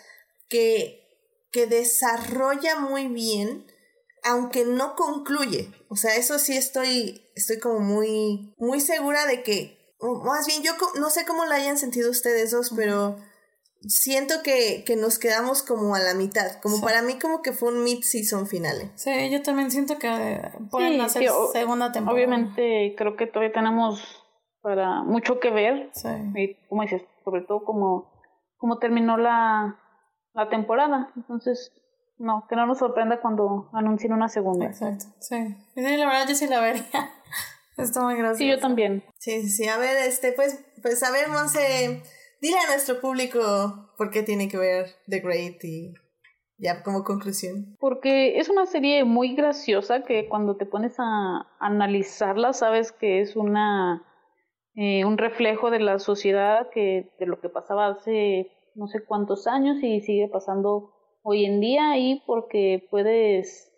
que, 0.50 1.02
que 1.52 1.66
desarrolla 1.66 2.76
muy 2.76 3.08
bien, 3.08 3.66
aunque 4.24 4.66
no 4.66 4.96
concluye. 4.96 5.72
O 5.90 5.96
sea, 5.96 6.16
eso 6.16 6.38
sí 6.38 6.56
estoy, 6.56 7.32
estoy 7.36 7.58
como 7.58 7.80
muy, 7.80 8.54
muy 8.60 8.82
segura 8.82 9.26
de 9.26 9.42
que, 9.42 9.96
más 10.00 10.46
bien 10.46 10.62
yo 10.62 10.74
no 11.00 11.10
sé 11.10 11.26
cómo 11.26 11.46
lo 11.46 11.54
hayan 11.54 11.78
sentido 11.78 12.12
ustedes 12.12 12.52
dos, 12.52 12.72
pero 12.76 13.18
siento 13.88 14.36
que, 14.44 14.84
que, 14.86 14.96
nos 14.96 15.20
quedamos 15.20 15.64
como 15.64 15.96
a 15.96 16.00
la 16.00 16.14
mitad. 16.14 16.60
Como 16.62 16.82
para 16.82 17.02
mí 17.02 17.18
como 17.20 17.42
que 17.42 17.54
fue 17.54 17.70
un 17.70 17.84
mid-season 17.84 18.48
final. 18.48 18.92
Sí, 18.96 19.30
yo 19.32 19.42
también 19.42 19.72
siento 19.72 19.98
que 19.98 20.42
pueden 20.70 21.02
hacer 21.02 21.30
segunda 21.52 21.92
temporada. 21.92 22.16
Obviamente 22.16 22.94
creo 22.98 23.16
que 23.16 23.28
todavía 23.28 23.54
tenemos 23.54 24.24
para 24.62 25.04
mucho 25.04 25.40
que 25.40 25.50
ver. 25.50 25.90
Sí. 25.94 26.10
Y 26.36 26.56
como 26.68 26.84
dices, 26.84 27.04
sobre 27.24 27.42
todo 27.42 27.64
como, 27.64 28.12
como 28.58 28.78
terminó 28.78 29.18
la, 29.18 29.80
la 30.34 30.50
temporada. 30.50 31.12
Entonces, 31.16 31.72
no, 32.18 32.46
que 32.48 32.56
no 32.56 32.68
nos 32.68 32.78
sorprenda 32.78 33.20
cuando 33.20 33.70
anuncien 33.74 34.14
una 34.14 34.30
segunda. 34.30 34.68
Exacto, 34.68 35.06
sí. 35.20 35.56
la 35.76 36.06
verdad 36.06 36.28
yo 36.28 36.36
sí 36.36 36.48
la 36.48 36.60
vería. 36.60 36.84
Está 37.78 38.04
muy 38.04 38.16
gracioso. 38.16 38.38
Sí, 38.38 38.48
yo 38.48 38.60
también. 38.60 39.04
Sí, 39.18 39.42
sí, 39.42 39.50
sí. 39.50 39.68
A 39.68 39.78
ver, 39.78 39.98
este, 40.06 40.34
pues, 40.34 40.64
pues 40.84 41.02
a 41.02 41.12
ver, 41.12 41.30
Monse 41.30 42.04
Dile 42.42 42.58
a 42.58 42.72
nuestro 42.72 43.00
público 43.00 43.94
por 43.98 44.10
qué 44.10 44.24
tiene 44.24 44.50
que 44.50 44.58
ver 44.58 44.88
The 45.08 45.20
Great 45.20 45.64
y 45.64 45.94
ya 46.58 46.82
como 46.82 47.04
conclusión. 47.04 47.78
Porque 47.80 48.40
es 48.40 48.50
una 48.50 48.66
serie 48.66 49.04
muy 49.04 49.36
graciosa 49.36 50.04
que 50.04 50.28
cuando 50.28 50.58
te 50.58 50.66
pones 50.66 50.96
a 50.98 51.48
analizarla 51.60 52.54
sabes 52.54 52.92
que 52.92 53.22
es 53.22 53.36
una 53.36 54.04
eh, 54.74 55.06
un 55.06 55.20
reflejo 55.20 55.70
de 55.70 55.82
la 55.82 56.00
sociedad 56.00 56.70
que 56.74 57.12
de 57.20 57.26
lo 57.28 57.40
que 57.42 57.50
pasaba 57.50 57.88
hace 57.88 58.50
no 58.74 58.88
sé 58.88 59.06
cuántos 59.06 59.46
años 59.46 59.78
y 59.84 60.02
sigue 60.02 60.28
pasando 60.28 60.94
hoy 61.22 61.46
en 61.46 61.60
día 61.60 61.98
y 62.00 62.24
porque 62.26 62.88
puedes 62.90 63.72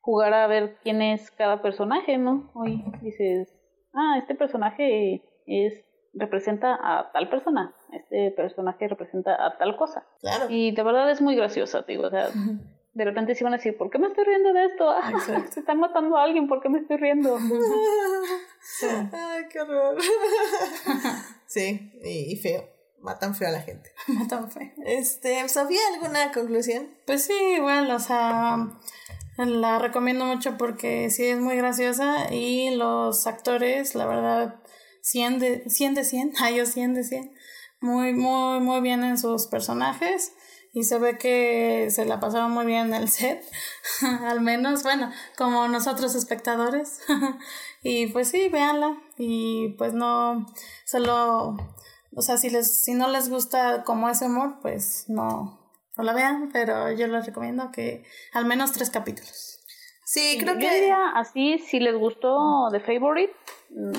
jugar 0.00 0.34
a 0.34 0.46
ver 0.46 0.76
quién 0.82 1.00
es 1.00 1.30
cada 1.30 1.62
personaje, 1.62 2.18
¿no? 2.18 2.50
Hoy 2.54 2.84
dices, 3.00 3.48
ah, 3.94 4.18
este 4.18 4.34
personaje 4.34 5.22
es 5.46 5.84
representa 6.12 6.74
a 6.74 7.12
tal 7.12 7.28
persona, 7.28 7.74
este 7.92 8.32
personaje 8.32 8.88
representa 8.88 9.44
a 9.44 9.58
tal 9.58 9.76
cosa. 9.76 10.04
Claro. 10.20 10.46
Y 10.48 10.72
de 10.72 10.82
verdad 10.82 11.10
es 11.10 11.20
muy 11.20 11.36
graciosa, 11.36 11.82
digo, 11.82 12.06
o 12.06 12.10
sea, 12.10 12.28
de 12.94 13.04
repente 13.04 13.34
se 13.34 13.44
van 13.44 13.54
a 13.54 13.56
decir, 13.56 13.76
¿por 13.76 13.90
qué 13.90 13.98
me 13.98 14.08
estoy 14.08 14.24
riendo 14.24 14.52
de 14.52 14.64
esto? 14.66 14.92
se 15.50 15.60
están 15.60 15.78
matando 15.78 16.16
a 16.16 16.24
alguien, 16.24 16.48
¿por 16.48 16.60
qué 16.60 16.68
me 16.68 16.80
estoy 16.80 16.96
riendo? 16.96 17.36
Ay, 19.12 19.44
qué 19.50 19.60
horror. 19.60 19.96
sí, 21.46 21.92
y, 22.02 22.36
feo. 22.36 22.68
Matan 22.98 23.34
feo 23.34 23.48
a 23.48 23.52
la 23.52 23.62
gente. 23.62 23.90
Matan 24.08 24.50
feo. 24.50 24.70
Este, 24.84 25.48
Sofía, 25.48 25.80
¿alguna 25.94 26.32
conclusión? 26.32 26.90
Pues 27.06 27.24
sí, 27.24 27.32
igual, 27.56 27.90
o 27.90 27.98
sea, 27.98 28.68
la 29.38 29.78
recomiendo 29.78 30.26
mucho 30.26 30.58
porque 30.58 31.08
sí 31.08 31.24
es 31.24 31.40
muy 31.40 31.56
graciosa 31.56 32.30
y 32.30 32.76
los 32.76 33.26
actores, 33.26 33.94
la 33.94 34.06
verdad, 34.06 34.60
100 35.02 35.38
de 35.38 35.70
100, 35.70 35.94
de 35.94 36.04
100, 36.04 36.32
ay, 36.40 36.56
yo 36.56 36.66
100 36.66 36.94
de 36.94 37.04
100, 37.04 37.34
muy, 37.80 38.12
muy, 38.12 38.60
muy 38.60 38.80
bien 38.80 39.04
en 39.04 39.18
sus 39.18 39.46
personajes 39.46 40.32
y 40.72 40.84
se 40.84 40.98
ve 40.98 41.18
que 41.18 41.88
se 41.90 42.04
la 42.04 42.20
pasaron 42.20 42.52
muy 42.52 42.64
bien 42.64 42.88
en 42.88 42.94
el 42.94 43.08
set, 43.08 43.44
al 44.24 44.40
menos, 44.40 44.82
bueno, 44.82 45.10
como 45.36 45.66
nosotros 45.68 46.14
espectadores. 46.14 47.00
y 47.82 48.06
pues 48.08 48.28
sí, 48.28 48.48
véanla 48.48 48.96
y 49.16 49.70
pues 49.78 49.94
no, 49.94 50.46
solo, 50.84 51.56
o 52.14 52.22
sea, 52.22 52.36
si, 52.36 52.50
les, 52.50 52.84
si 52.84 52.94
no 52.94 53.08
les 53.08 53.28
gusta 53.28 53.82
como 53.84 54.08
ese 54.08 54.26
humor, 54.26 54.58
pues 54.62 55.06
no, 55.08 55.60
no 55.96 56.04
la 56.04 56.12
vean, 56.12 56.50
pero 56.52 56.92
yo 56.92 57.06
les 57.08 57.26
recomiendo 57.26 57.70
que 57.72 58.04
al 58.32 58.44
menos 58.46 58.72
tres 58.72 58.90
capítulos. 58.90 59.58
Sí, 60.04 60.38
creo 60.40 60.54
yo 60.54 60.60
que... 60.60 60.74
Diría 60.74 61.10
así, 61.14 61.58
si 61.58 61.78
les 61.78 61.94
gustó 61.94 62.68
The 62.72 62.80
Favorite, 62.80 63.32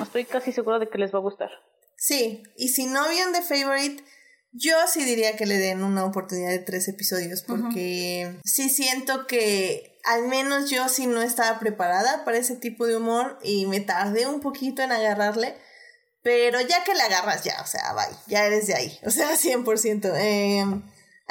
estoy 0.01 0.26
casi 0.26 0.51
segura 0.51 0.80
de 0.80 0.89
que 0.89 0.97
les 0.97 1.13
va 1.13 1.19
a 1.19 1.22
gustar. 1.22 1.49
Sí, 1.97 2.43
y 2.57 2.69
si 2.69 2.88
no 2.88 3.07
vieron 3.09 3.34
The 3.34 3.41
Favorite, 3.41 4.03
yo 4.51 4.76
sí 4.88 5.03
diría 5.05 5.36
que 5.36 5.45
le 5.45 5.57
den 5.57 5.84
una 5.84 6.05
oportunidad 6.05 6.49
de 6.49 6.59
tres 6.59 6.88
episodios, 6.88 7.43
porque 7.43 8.39
sí 8.43 8.69
siento 8.69 9.28
que 9.28 9.99
al 10.03 10.28
menos 10.28 10.69
yo 10.69 10.89
sí 10.89 11.05
no 11.07 11.22
estaba 11.22 11.59
preparada 11.59 12.26
para 12.26 12.38
ese 12.38 12.55
tipo 12.55 12.88
de 12.88 12.97
humor 12.97 13.38
y 13.43 13.65
me 13.67 13.80
tardé 13.80 14.26
un 14.28 14.39
poquito 14.39 14.82
en 14.82 14.91
agarrarle. 14.91 15.55
Pero 16.24 16.61
ya 16.61 16.84
que 16.84 16.93
le 16.93 17.01
agarras, 17.01 17.43
ya, 17.43 17.59
o 17.63 17.65
sea, 17.65 17.93
bye, 17.93 18.15
ya 18.28 18.45
eres 18.45 18.67
de 18.67 18.76
ahí, 18.76 18.99
o 19.05 19.09
sea, 19.09 19.36
100%. 19.36 20.13
Eh, 20.17 20.63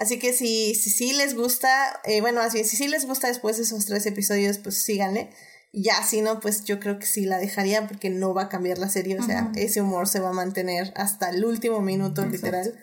Así 0.00 0.18
que 0.18 0.32
si, 0.32 0.74
si, 0.74 0.88
si 0.88 1.12
les 1.12 1.34
gusta, 1.34 2.00
eh, 2.04 2.22
bueno, 2.22 2.40
así 2.40 2.64
si 2.64 2.78
sí 2.78 2.88
les 2.88 3.04
gusta 3.04 3.28
después 3.28 3.58
de 3.58 3.64
esos 3.64 3.84
tres 3.84 4.06
episodios, 4.06 4.56
pues 4.56 4.82
síganle. 4.82 5.28
Ya, 5.72 6.02
si 6.02 6.20
no, 6.20 6.40
pues 6.40 6.64
yo 6.64 6.80
creo 6.80 6.98
que 6.98 7.06
sí 7.06 7.24
la 7.24 7.38
dejaría 7.38 7.86
porque 7.86 8.10
no 8.10 8.34
va 8.34 8.44
a 8.44 8.48
cambiar 8.48 8.78
la 8.78 8.88
serie. 8.88 9.18
O 9.18 9.22
sea, 9.22 9.52
ese 9.54 9.80
humor 9.80 10.08
se 10.08 10.20
va 10.20 10.30
a 10.30 10.32
mantener 10.32 10.92
hasta 10.96 11.30
el 11.30 11.44
último 11.44 11.80
minuto, 11.80 12.26
literal. 12.26 12.78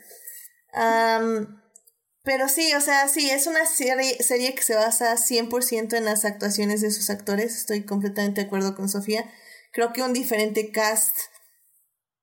pero 2.23 2.47
sí, 2.47 2.73
o 2.73 2.81
sea, 2.81 3.07
sí, 3.07 3.29
es 3.29 3.47
una 3.47 3.65
serie, 3.65 4.23
serie 4.23 4.55
que 4.55 4.63
se 4.63 4.75
basa 4.75 5.17
100% 5.17 5.97
en 5.97 6.05
las 6.05 6.23
actuaciones 6.23 6.81
de 6.81 6.91
sus 6.91 7.09
actores. 7.09 7.57
Estoy 7.57 7.83
completamente 7.83 8.41
de 8.41 8.47
acuerdo 8.47 8.75
con 8.75 8.87
Sofía. 8.87 9.29
Creo 9.73 9.91
que 9.91 10.01
un 10.01 10.13
diferente 10.13 10.71
cast 10.71 11.15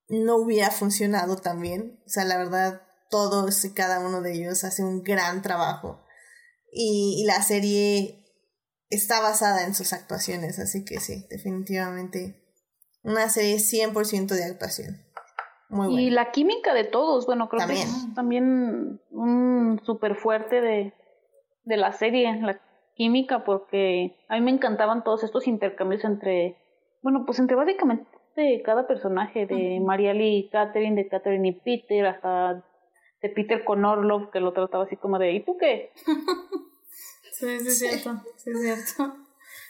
no 0.09 0.37
hubiera 0.37 0.71
funcionado 0.71 1.37
tan 1.37 1.61
bien. 1.61 2.01
O 2.07 2.09
sea, 2.09 2.25
la 2.25 2.39
verdad, 2.39 2.83
todos 3.11 3.65
y 3.65 3.73
cada 3.73 4.01
uno 4.01 4.23
de 4.23 4.33
ellos 4.33 4.65
hace 4.65 4.83
un 4.83 5.03
gran 5.03 5.43
trabajo. 5.43 6.05
Y, 6.73 7.25
la 7.27 7.41
serie 7.43 8.24
está 8.91 9.21
basada 9.21 9.65
en 9.65 9.75
sus 9.75 9.93
actuaciones, 9.93 10.59
así 10.59 10.85
que 10.85 11.01
sí, 11.01 11.27
definitivamente 11.31 12.41
una 13.03 13.29
serie 13.29 13.57
100% 13.57 14.29
de 14.29 14.45
actuación. 14.45 14.97
Muy 15.69 15.87
buena. 15.87 16.03
Y 16.03 16.11
la 16.11 16.31
química 16.31 16.75
de 16.75 16.85
todos, 16.85 17.27
bueno, 17.27 17.49
creo 17.49 17.67
que 17.67 17.75
es 17.75 18.15
también 18.15 19.01
un 19.11 19.81
súper 19.85 20.17
fuerte 20.17 20.61
de, 20.61 20.95
de 21.65 21.77
la 21.77 21.93
serie, 21.93 22.41
la 22.41 22.61
química, 22.95 23.45
porque 23.45 24.17
a 24.29 24.35
mí 24.35 24.41
me 24.41 24.51
encantaban 24.51 25.05
todos 25.05 25.25
estos 25.25 25.47
intercambios 25.47 26.05
entre, 26.05 26.57
bueno, 27.03 27.25
pues 27.27 27.39
entre 27.39 27.57
básicamente 27.57 28.07
cada 28.65 28.87
personaje, 28.87 29.47
de 29.47 29.81
Mariali 29.81 30.39
y 30.39 30.49
Catherine, 30.51 30.97
de 30.97 31.09
Catherine 31.09 31.49
y 31.49 31.53
Peter, 31.53 32.07
hasta 32.07 32.65
de 33.23 33.29
Peter 33.29 33.65
con 33.65 33.85
Orlov, 33.85 34.31
que 34.31 34.41
lo 34.41 34.53
trataba 34.53 34.85
así 34.85 34.97
como 34.97 35.19
de, 35.19 35.33
¿y 35.33 35.45
tú 35.45 35.57
qué? 35.59 35.93
sí, 37.39 37.61
sí, 37.61 37.69
es 37.69 37.79
cierto, 37.79 38.23
sí, 38.37 38.51
es 38.51 38.61
cierto. 38.61 39.17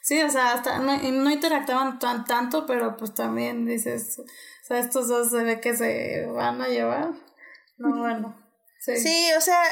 Sí, 0.02 0.22
o 0.22 0.30
sea, 0.30 0.52
hasta 0.52 0.78
no, 0.80 0.96
no 0.98 1.30
interactuaban 1.30 1.98
tan, 1.98 2.26
tanto, 2.26 2.66
pero 2.66 2.96
pues 2.96 3.14
también 3.14 3.64
dices, 3.64 4.18
o 4.18 4.24
sea, 4.66 4.78
estos 4.78 5.08
dos 5.08 5.30
se 5.30 5.42
ve 5.42 5.60
que 5.60 5.76
se 5.76 6.26
van 6.26 6.60
a 6.60 6.68
llevar. 6.68 7.12
No, 7.78 7.98
bueno. 7.98 8.38
Sí. 8.80 8.98
sí, 8.98 9.30
o 9.36 9.40
sea, 9.40 9.62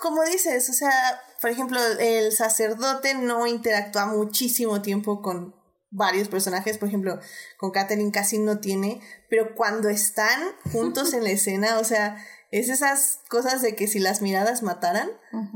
como 0.00 0.22
dices, 0.22 0.70
o 0.70 0.72
sea, 0.72 0.92
por 1.40 1.50
ejemplo, 1.50 1.80
el 1.98 2.30
sacerdote 2.30 3.14
no 3.14 3.48
interactúa 3.48 4.06
muchísimo 4.06 4.82
tiempo 4.82 5.20
con 5.20 5.54
varios 5.90 6.28
personajes, 6.28 6.78
por 6.78 6.88
ejemplo, 6.88 7.18
con 7.58 7.70
Catherine 7.70 8.10
casi 8.12 8.38
no 8.38 8.60
tiene, 8.60 9.00
pero 9.28 9.54
cuando 9.54 9.88
están 9.88 10.40
juntos 10.72 11.12
en 11.12 11.24
la 11.24 11.30
escena, 11.30 11.78
o 11.78 11.84
sea, 11.84 12.24
es 12.52 12.68
esas 12.68 13.20
cosas 13.28 13.62
de 13.62 13.74
que 13.74 13.88
si 13.88 13.98
las 13.98 14.20
miradas 14.20 14.62
mataran, 14.62 15.10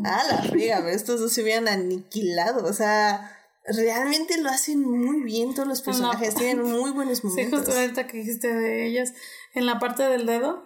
ah, 0.05 0.22
la 0.28 0.42
friega, 0.42 0.78
pero 0.78 0.90
estos 0.90 1.20
dos 1.20 1.32
se 1.32 1.42
hubieran 1.42 1.68
aniquilado, 1.68 2.64
o 2.64 2.72
sea, 2.72 3.38
realmente 3.66 4.40
lo 4.40 4.49
hacen 4.49 4.80
muy 4.80 5.22
bien 5.22 5.55
todos 5.55 5.68
los 5.68 5.82
personajes, 5.82 6.34
tienen 6.34 6.62
muy 6.62 6.90
buenos 6.90 7.22
momentos. 7.22 7.61
Sí, 7.61 7.68
justo 7.68 7.78
ahorita 7.78 8.07
que 8.07 8.18
dijiste 8.18 8.53
de 8.53 8.86
ellas, 8.86 9.12
en 9.55 9.66
la 9.66 9.78
parte 9.78 10.05
del 10.05 10.24
dedo, 10.24 10.65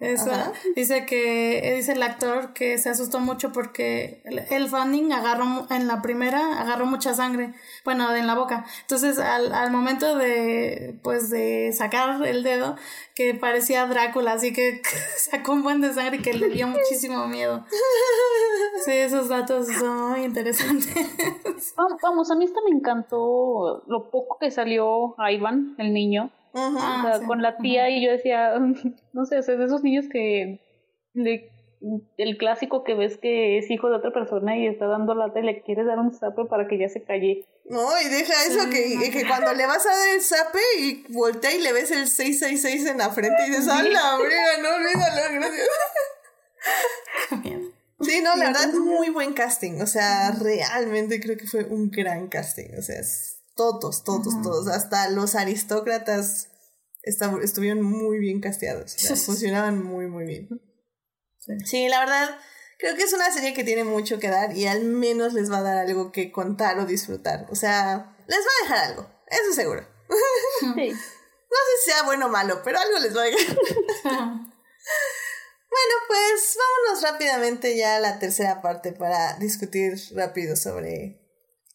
Eso. 0.00 0.30
Dice 0.74 1.04
que, 1.04 1.74
dice 1.76 1.92
el 1.92 2.02
actor 2.02 2.54
que 2.54 2.78
se 2.78 2.88
asustó 2.88 3.20
mucho 3.20 3.52
porque 3.52 4.22
el, 4.24 4.68
Fanning 4.68 5.12
agarró, 5.12 5.66
en 5.68 5.86
la 5.86 6.00
primera, 6.00 6.58
agarró 6.58 6.86
mucha 6.86 7.12
sangre, 7.12 7.52
bueno, 7.84 8.14
en 8.14 8.26
la 8.26 8.34
boca. 8.34 8.64
Entonces, 8.80 9.18
al, 9.18 9.52
al 9.52 9.70
momento 9.70 10.16
de, 10.16 10.98
pues, 11.02 11.28
de 11.28 11.72
sacar 11.74 12.26
el 12.26 12.42
dedo, 12.42 12.76
que 13.14 13.34
parecía 13.34 13.86
Drácula, 13.86 14.32
así 14.32 14.54
que 14.54 14.80
sacó 15.18 15.52
un 15.52 15.62
buen 15.62 15.82
de 15.82 15.92
sangre 15.92 16.16
y 16.16 16.22
que 16.22 16.32
le 16.32 16.48
dio 16.48 16.66
muchísimo 16.66 17.26
miedo. 17.26 17.66
Sí, 18.86 18.92
esos 18.92 19.28
datos 19.28 19.66
son 19.68 20.12
muy 20.12 20.24
interesantes. 20.24 21.74
Vamos, 22.02 22.30
a 22.30 22.36
mí 22.36 22.46
esta 22.46 22.60
me 22.64 22.74
encantó 22.74 23.82
lo 23.86 24.10
poco 24.10 24.38
que 24.40 24.50
salió 24.50 25.14
Ivan, 25.18 25.74
el 25.76 25.92
niño 25.92 26.30
Ah, 26.54 27.20
con 27.26 27.42
la 27.42 27.56
tía 27.56 27.90
y 27.90 28.04
yo 28.04 28.10
decía, 28.10 28.54
no 29.12 29.24
sé, 29.24 29.38
es 29.38 29.46
de 29.46 29.64
esos 29.64 29.82
niños 29.82 30.06
que 30.10 30.60
el 32.18 32.36
clásico 32.36 32.84
que 32.84 32.94
ves 32.94 33.16
que 33.16 33.58
es 33.58 33.70
hijo 33.70 33.88
de 33.88 33.96
otra 33.96 34.12
persona 34.12 34.56
y 34.56 34.66
está 34.66 34.86
dando 34.86 35.14
lata 35.14 35.40
y 35.40 35.44
le 35.44 35.62
quieres 35.62 35.86
dar 35.86 35.98
un 35.98 36.12
zape 36.12 36.44
para 36.44 36.68
que 36.68 36.78
ya 36.78 36.88
se 36.88 37.02
calle. 37.02 37.46
No, 37.64 37.88
y 38.00 38.08
deja 38.08 38.34
eso 38.46 38.68
que, 38.68 39.10
que 39.10 39.26
cuando 39.26 39.54
le 39.54 39.66
vas 39.66 39.86
a 39.86 39.90
dar 39.90 40.08
el 40.14 40.20
zape 40.20 40.58
y 40.78 41.04
voltea 41.12 41.52
y 41.52 41.62
le 41.62 41.72
ves 41.72 41.90
el 41.90 42.08
666 42.08 42.86
en 42.86 42.98
la 42.98 43.10
frente 43.10 43.46
y 43.46 43.50
dices, 43.50 43.68
¡ah, 43.68 43.82
la 43.82 44.16
brega! 44.16 44.58
No, 44.62 44.68
olvídalo, 44.76 45.34
gracias. 45.34 45.68
Sí, 48.02 48.22
no, 48.22 48.34
la 48.34 48.46
verdad, 48.46 48.72
muy 48.72 49.10
buen 49.10 49.34
casting. 49.34 49.82
O 49.82 49.86
sea, 49.86 50.30
realmente 50.32 51.20
creo 51.20 51.36
que 51.36 51.46
fue 51.46 51.64
un 51.64 51.90
gran 51.90 52.28
casting. 52.28 52.70
O 52.78 52.82
sea, 52.82 52.98
es 52.98 53.39
todos, 53.60 54.04
todos, 54.04 54.40
todos, 54.42 54.68
hasta 54.68 55.10
los 55.10 55.34
aristócratas 55.34 56.48
estuvieron 57.02 57.82
muy 57.82 58.18
bien 58.18 58.40
casteados, 58.40 58.96
funcionaban 59.26 59.84
muy, 59.84 60.06
muy 60.06 60.24
bien. 60.24 60.48
Sí. 61.66 61.86
la 61.88 62.00
verdad, 62.00 62.38
creo 62.78 62.96
que 62.96 63.02
es 63.02 63.12
una 63.12 63.30
serie 63.30 63.52
que 63.52 63.62
tiene 63.62 63.84
mucho 63.84 64.18
que 64.18 64.30
dar 64.30 64.56
y 64.56 64.66
al 64.66 64.84
menos 64.84 65.34
les 65.34 65.52
va 65.52 65.58
a 65.58 65.62
dar 65.62 65.76
algo 65.76 66.10
que 66.10 66.32
contar 66.32 66.78
o 66.78 66.86
disfrutar. 66.86 67.46
O 67.50 67.54
sea, 67.54 68.16
les 68.26 68.38
va 68.38 68.42
a 68.42 68.62
dejar 68.62 68.90
algo, 68.90 69.10
eso 69.26 69.52
seguro. 69.52 69.86
no 70.62 70.74
sé 70.74 70.94
si 71.84 71.90
sea 71.90 72.02
bueno 72.04 72.26
o 72.26 72.30
malo, 72.30 72.62
pero 72.64 72.78
algo 72.78 72.98
les 72.98 73.14
va 73.14 73.22
a 73.22 73.24
dejar. 73.26 73.56
Bueno, 75.70 75.94
pues 76.08 76.58
vámonos 76.58 77.02
rápidamente 77.04 77.76
ya 77.76 77.94
a 77.94 78.00
la 78.00 78.18
tercera 78.18 78.60
parte 78.60 78.92
para 78.92 79.34
discutir 79.38 79.94
rápido 80.16 80.56
sobre 80.56 81.19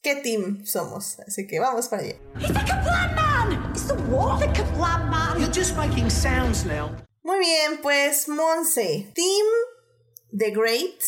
qué 0.05 0.15
team 0.17 0.63
somos. 0.65 1.19
Así 1.27 1.47
que 1.47 1.59
vamos 1.59 1.87
para 1.87 2.03
allá. 2.03 2.15
Muy 7.23 7.39
bien, 7.39 7.81
pues 7.81 8.29
Monse, 8.29 9.11
Team 9.15 9.47
The 10.37 10.51
Great 10.51 11.01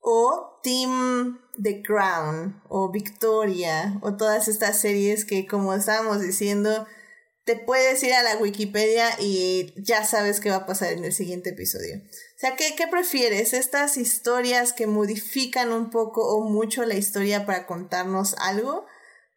o 0.00 0.60
Team 0.62 1.40
The 1.62 1.82
Crown 1.82 2.62
o 2.68 2.92
Victoria 2.92 3.98
o 4.02 4.14
todas 4.18 4.48
estas 4.48 4.78
series 4.78 5.24
que 5.24 5.46
como 5.46 5.72
estábamos 5.72 6.20
diciendo 6.20 6.86
te 7.44 7.56
puedes 7.56 8.02
ir 8.02 8.12
a 8.12 8.22
la 8.22 8.36
Wikipedia 8.36 9.08
y 9.18 9.72
ya 9.78 10.04
sabes 10.04 10.40
qué 10.40 10.50
va 10.50 10.56
a 10.56 10.66
pasar 10.66 10.92
en 10.92 11.04
el 11.04 11.14
siguiente 11.14 11.50
episodio. 11.50 12.02
O 12.40 12.46
sea, 12.46 12.56
¿qué, 12.56 12.74
qué 12.74 12.86
prefieres? 12.90 13.52
¿Estas 13.52 13.98
historias 13.98 14.72
que 14.72 14.86
modifican 14.86 15.72
un 15.72 15.90
poco 15.90 16.22
o 16.22 16.48
mucho 16.48 16.86
la 16.86 16.94
historia 16.94 17.44
para 17.44 17.66
contarnos 17.66 18.34
algo? 18.38 18.86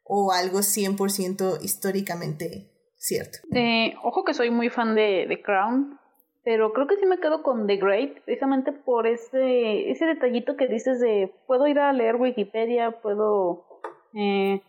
¿O 0.05 0.31
algo 0.31 0.59
100% 0.59 1.61
históricamente 1.61 2.71
cierto? 2.95 3.39
Eh, 3.53 3.95
ojo 4.03 4.23
que 4.23 4.33
soy 4.33 4.51
muy 4.51 4.69
fan 4.69 4.95
de, 4.95 5.25
The 5.27 5.41
Crown, 5.41 5.99
pero 6.45 6.71
creo 6.71 6.87
que 6.87 6.95
sí 6.95 7.05
me 7.05 7.19
quedo 7.19 7.43
con 7.43 7.67
The 7.67 7.75
Great, 7.75 8.21
precisamente 8.23 8.71
por 8.71 9.05
ese, 9.05 9.91
ese 9.91 10.05
detallito 10.05 10.55
que 10.55 10.67
dices 10.67 11.01
de 11.01 11.29
puedo 11.45 11.67
ir 11.67 11.79
a 11.79 11.91
leer 11.91 12.15
Wikipedia, 12.15 13.01
puedo... 13.01 13.65
Eh, 14.13 14.61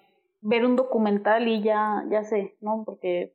ver 0.46 0.66
un 0.66 0.76
documental 0.76 1.48
y 1.48 1.62
ya, 1.62 2.04
ya 2.10 2.22
sé, 2.24 2.56
¿no? 2.60 2.82
Porque 2.84 3.34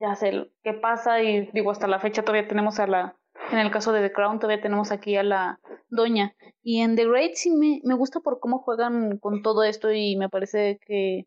ya 0.00 0.14
sé 0.16 0.50
qué 0.62 0.74
pasa 0.74 1.22
y 1.22 1.48
digo, 1.52 1.70
hasta 1.70 1.86
la 1.86 1.98
fecha 1.98 2.22
todavía 2.22 2.46
tenemos 2.46 2.78
a 2.78 2.86
la, 2.86 3.16
en 3.50 3.58
el 3.58 3.70
caso 3.70 3.92
de 3.92 4.00
The 4.00 4.12
Crown 4.12 4.38
todavía 4.38 4.62
tenemos 4.62 4.92
aquí 4.92 5.16
a 5.16 5.22
la 5.22 5.60
doña. 5.88 6.34
Y 6.62 6.80
en 6.80 6.96
The 6.96 7.06
Great 7.06 7.34
sí 7.34 7.50
me, 7.50 7.80
me 7.84 7.94
gusta 7.94 8.20
por 8.20 8.40
cómo 8.40 8.58
juegan 8.58 9.18
con 9.18 9.42
todo 9.42 9.64
esto 9.64 9.92
y 9.92 10.16
me 10.16 10.28
parece 10.28 10.78
que 10.86 11.26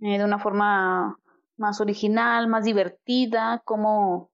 eh, 0.00 0.18
de 0.18 0.24
una 0.24 0.38
forma 0.38 1.18
más 1.56 1.80
original, 1.80 2.48
más 2.48 2.64
divertida, 2.64 3.62
como 3.64 4.30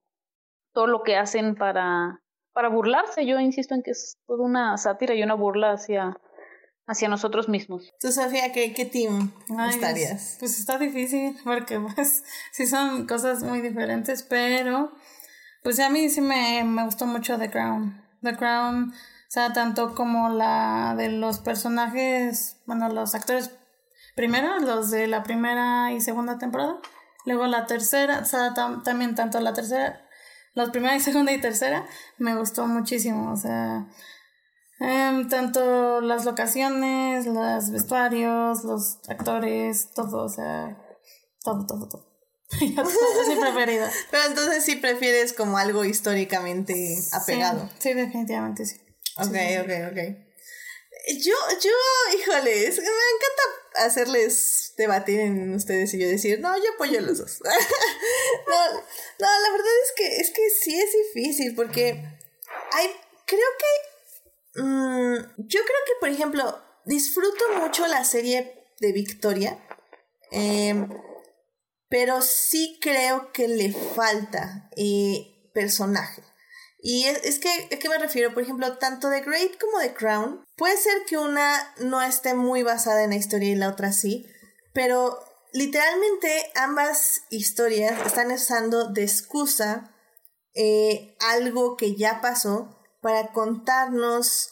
todo 0.73 0.87
lo 0.87 1.03
que 1.03 1.17
hacen 1.17 1.55
para, 1.55 2.21
para 2.53 2.69
burlarse. 2.69 3.25
Yo 3.25 3.39
insisto 3.39 3.75
en 3.75 3.83
que 3.83 3.91
es 3.91 4.17
toda 4.25 4.43
una 4.43 4.77
sátira 4.77 5.13
y 5.13 5.23
una 5.23 5.35
burla 5.35 5.73
hacia 5.73 6.17
hacia 6.87 7.07
nosotros 7.07 7.47
mismos. 7.47 7.89
Tú, 7.99 8.11
Sofía, 8.11 8.51
¿qué, 8.51 8.73
qué 8.73 8.85
team 8.85 9.31
estarías? 9.69 10.37
Pues, 10.39 10.59
está 10.59 10.77
difícil 10.77 11.37
porque 11.43 11.79
pues 11.79 12.23
sí 12.51 12.67
son 12.67 13.07
cosas 13.07 13.43
muy 13.43 13.61
diferentes, 13.61 14.23
pero 14.23 14.91
pues 15.63 15.79
a 15.79 15.89
mí 15.89 16.09
sí 16.09 16.21
me, 16.21 16.63
me 16.63 16.85
gustó 16.85 17.05
mucho 17.05 17.37
The 17.37 17.49
Crown. 17.49 18.01
The 18.21 18.35
Crown, 18.35 18.91
o 18.91 18.93
sea, 19.31 19.53
tanto 19.53 19.95
como 19.95 20.29
la 20.29 20.95
de 20.97 21.09
los 21.09 21.39
personajes, 21.39 22.61
bueno, 22.65 22.89
los 22.89 23.15
actores, 23.15 23.51
primero 24.15 24.59
los 24.59 24.91
de 24.91 25.07
la 25.07 25.23
primera 25.23 25.91
y 25.91 26.01
segunda 26.01 26.37
temporada, 26.37 26.79
luego 27.25 27.47
la 27.47 27.65
tercera, 27.65 28.19
o 28.19 28.25
sea, 28.25 28.53
también 28.53 29.15
tanto 29.15 29.39
la 29.39 29.53
tercera, 29.53 30.07
la 30.53 30.71
primera 30.71 30.95
y 30.95 30.99
segunda 31.01 31.31
y 31.31 31.41
tercera, 31.41 31.85
me 32.17 32.35
gustó 32.35 32.67
muchísimo, 32.67 33.31
o 33.31 33.37
sea, 33.37 33.87
Em, 34.81 35.29
tanto 35.29 36.01
las 36.01 36.25
locaciones, 36.25 37.27
los 37.27 37.69
vestuarios, 37.69 38.63
los 38.63 38.99
actores, 39.07 39.93
todo, 39.93 40.23
o 40.23 40.29
sea, 40.29 40.75
todo, 41.43 41.67
todo, 41.67 41.87
todo. 41.87 42.10
es 43.21 43.27
mi 43.27 43.35
preferida. 43.35 43.91
Pero 44.11 44.25
entonces 44.25 44.63
sí 44.63 44.75
prefieres 44.75 45.33
como 45.33 45.57
algo 45.57 45.85
históricamente 45.85 46.97
apegado. 47.11 47.69
Sí, 47.79 47.93
definitivamente 47.93 48.65
sí. 48.65 48.81
Ok, 49.17 49.35
ok, 49.61 49.91
ok. 49.91 49.99
Yo, 51.17 51.33
yo, 51.63 51.71
híjoles, 52.15 52.77
me 52.77 52.83
encanta 52.83 53.85
hacerles 53.85 54.73
debatir 54.77 55.19
en 55.19 55.53
ustedes 55.55 55.93
y 55.95 55.99
yo 55.99 56.07
decir, 56.07 56.39
no, 56.39 56.55
yo 56.55 56.73
apoyo 56.75 56.99
a 56.99 57.01
los 57.01 57.17
dos. 57.17 57.41
no, 58.47 58.73
no, 58.73 58.79
la 59.19 59.51
verdad 59.51 59.71
es 59.85 59.91
que, 59.95 60.17
es 60.17 60.29
que 60.29 60.49
sí 60.49 60.79
es 60.79 60.91
difícil 61.13 61.55
porque 61.55 62.03
hay, 62.71 62.87
creo 63.25 63.47
que 63.57 63.91
Mm, 64.55 65.15
yo 65.37 65.61
creo 65.61 65.79
que, 65.85 65.93
por 65.99 66.09
ejemplo, 66.09 66.61
disfruto 66.85 67.43
mucho 67.59 67.87
la 67.87 68.03
serie 68.03 68.65
de 68.79 68.91
Victoria, 68.91 69.57
em, 70.31 70.89
pero 71.91 72.21
sí 72.21 72.79
creo 72.81 73.33
que 73.33 73.49
le 73.49 73.73
falta 73.73 74.69
eh, 74.77 75.51
personaje. 75.53 76.23
Y 76.81 77.03
es, 77.05 77.37
que, 77.37 77.49
¿a 77.49 77.77
qué 77.77 77.89
me 77.89 77.97
refiero? 77.97 78.33
Por 78.33 78.41
ejemplo, 78.41 78.77
tanto 78.77 79.09
The 79.09 79.19
Great 79.19 79.59
como 79.59 79.77
The 79.79 79.93
Crown, 79.93 80.43
puede 80.55 80.77
ser 80.77 81.03
que 81.05 81.17
una 81.17 81.75
no 81.79 82.01
esté 82.01 82.33
muy 82.33 82.63
basada 82.63 83.03
en 83.03 83.09
la 83.09 83.17
historia 83.17 83.49
y 83.49 83.55
la 83.55 83.67
otra 83.67 83.91
sí, 83.91 84.25
pero 84.73 85.19
literalmente 85.51 86.49
ambas 86.55 87.23
historias 87.29 88.03
están 88.07 88.31
usando 88.31 88.87
de 88.87 89.03
excusa 89.03 89.93
eh, 90.55 91.17
algo 91.19 91.75
que 91.75 91.97
ya 91.97 92.21
pasó 92.21 92.79
para 93.01 93.33
contarnos 93.33 94.49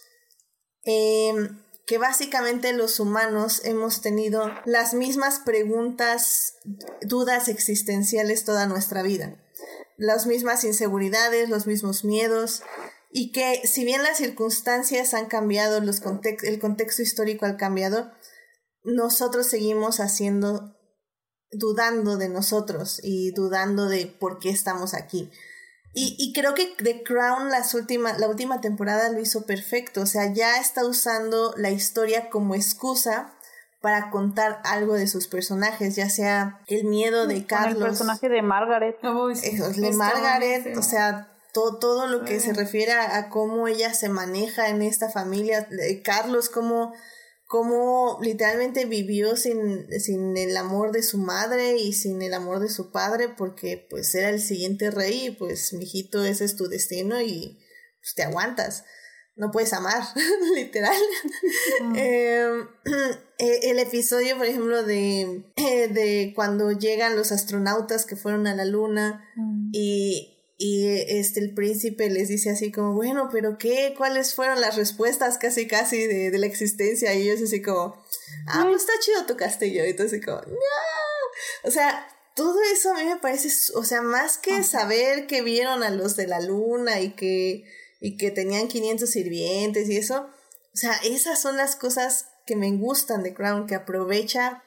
em, 0.83 1.63
que 1.89 1.97
básicamente 1.97 2.71
los 2.71 2.99
humanos 2.99 3.61
hemos 3.63 4.01
tenido 4.01 4.51
las 4.65 4.93
mismas 4.93 5.39
preguntas, 5.39 6.53
dudas 7.01 7.47
existenciales 7.47 8.45
toda 8.45 8.67
nuestra 8.67 9.01
vida, 9.01 9.43
las 9.97 10.27
mismas 10.27 10.63
inseguridades, 10.63 11.49
los 11.49 11.65
mismos 11.65 12.05
miedos, 12.05 12.61
y 13.11 13.31
que 13.31 13.65
si 13.65 13.85
bien 13.85 14.03
las 14.03 14.17
circunstancias 14.17 15.15
han 15.15 15.25
cambiado, 15.25 15.81
los 15.81 16.03
el 16.43 16.59
contexto 16.59 17.01
histórico 17.01 17.47
ha 17.47 17.57
cambiado, 17.57 18.11
nosotros 18.83 19.47
seguimos 19.47 19.99
haciendo, 19.99 20.77
dudando 21.49 22.17
de 22.17 22.29
nosotros 22.29 22.99
y 23.01 23.31
dudando 23.31 23.89
de 23.89 24.05
por 24.05 24.37
qué 24.37 24.51
estamos 24.51 24.93
aquí. 24.93 25.31
Y, 25.93 26.15
y, 26.19 26.33
creo 26.33 26.53
que 26.53 26.75
The 26.77 27.03
Crown 27.03 27.49
las 27.49 27.73
última, 27.73 28.13
la 28.17 28.27
última 28.27 28.61
temporada 28.61 29.09
lo 29.09 29.19
hizo 29.19 29.45
perfecto. 29.45 30.01
O 30.01 30.05
sea, 30.05 30.31
ya 30.31 30.59
está 30.59 30.85
usando 30.85 31.53
la 31.57 31.71
historia 31.71 32.29
como 32.29 32.53
excusa 32.53 33.33
para 33.81 34.09
contar 34.09 34.61
algo 34.65 34.93
de 34.93 35.07
sus 35.07 35.27
personajes, 35.27 35.95
ya 35.95 36.09
sea 36.09 36.59
el 36.67 36.85
miedo 36.85 37.27
de 37.27 37.45
Carlos. 37.45 37.77
el 37.77 37.83
personaje 37.83 38.29
de 38.29 38.41
Margaret. 38.41 38.97
de 39.01 39.91
Margaret, 39.93 40.77
o 40.77 40.81
sea, 40.81 41.29
todo, 41.53 41.79
todo 41.79 42.07
lo 42.07 42.25
que 42.25 42.39
se 42.39 42.53
refiere 42.53 42.91
a, 42.91 43.29
cómo 43.29 43.67
ella 43.67 43.93
se 43.93 44.09
maneja 44.09 44.69
en 44.69 44.81
esta 44.81 45.09
familia. 45.09 45.67
Carlos, 46.03 46.49
cómo, 46.49 46.93
cómo 47.49 48.19
literalmente 48.21 48.85
vivió 48.85 49.35
sin, 49.35 49.87
sin 49.99 50.37
el 50.37 50.55
amor 50.55 50.91
de 50.91 51.01
su 51.01 51.17
madre 51.17 51.77
y 51.77 51.93
sin 51.93 52.21
el 52.21 52.35
amor 52.35 52.59
de 52.59 52.69
su 52.69 52.91
padre 52.91 53.27
porque 53.35 53.87
pues 53.89 54.13
era 54.13 54.29
el 54.29 54.39
siguiente 54.39 54.91
rey 54.91 55.25
y 55.25 55.31
pues 55.31 55.73
mijito 55.73 56.23
ese 56.23 56.45
es 56.45 56.55
tu 56.55 56.67
destino 56.67 57.19
y 57.19 57.57
pues, 57.99 58.13
te 58.13 58.21
aguantas. 58.21 58.83
No 59.35 59.49
puedes 59.49 59.73
amar 59.73 60.03
literal. 60.53 61.01
Em, 61.95 62.67
eh, 63.39 63.59
el 63.63 63.79
episodio 63.79 64.37
por 64.37 64.45
ejemplo 64.45 64.83
de, 64.83 65.51
eh, 65.55 65.87
de 65.87 66.33
cuando 66.35 66.71
llegan 66.71 67.15
los 67.15 67.31
astronautas 67.31 68.05
que 68.05 68.15
fueron 68.15 68.45
a 68.45 68.53
la 68.53 68.65
luna 68.65 69.27
y 69.71 70.38
y 70.61 70.87
este 70.89 71.39
el 71.39 71.53
príncipe 71.53 72.09
les 72.09 72.27
dice 72.27 72.49
así 72.49 72.69
como, 72.69 72.93
bueno, 72.93 73.29
pero 73.31 73.57
¿qué? 73.57 73.93
¿Cuáles 73.97 74.35
fueron 74.35 74.59
las 74.59 74.75
respuestas 74.75 75.37
casi 75.37 75.67
casi 75.67 76.05
de, 76.05 76.31
de 76.31 76.37
la 76.37 76.47
existencia? 76.47 77.13
Y 77.13 77.21
ellos 77.21 77.41
así 77.41 77.61
como, 77.61 77.95
ah, 78.45 78.65
pues 78.67 78.81
está 78.81 78.91
chido 78.99 79.25
tu 79.25 79.37
castillo. 79.37 79.85
Y 79.85 79.91
entonces 79.91 80.21
como, 80.23 80.41
no. 80.41 80.57
O 81.63 81.71
sea, 81.71 82.05
todo 82.35 82.59
eso 82.73 82.91
a 82.91 82.95
mí 82.95 83.05
me 83.05 83.15
parece, 83.15 83.47
o 83.73 83.85
sea, 83.85 84.01
más 84.01 84.37
que 84.37 84.61
saber 84.63 85.27
que 85.27 85.41
vieron 85.41 85.81
a 85.81 85.91
los 85.91 86.17
de 86.17 86.27
la 86.27 86.41
luna 86.41 86.99
y 86.99 87.13
que, 87.15 87.63
y 88.01 88.17
que 88.17 88.29
tenían 88.29 88.67
500 88.67 89.09
sirvientes 89.09 89.89
y 89.89 89.95
eso, 89.95 90.29
o 90.73 90.77
sea, 90.77 90.91
esas 91.05 91.41
son 91.41 91.55
las 91.55 91.77
cosas 91.77 92.25
que 92.45 92.57
me 92.57 92.69
gustan 92.71 93.23
de 93.23 93.33
Crown, 93.33 93.65
que 93.65 93.75
aprovecha 93.75 94.61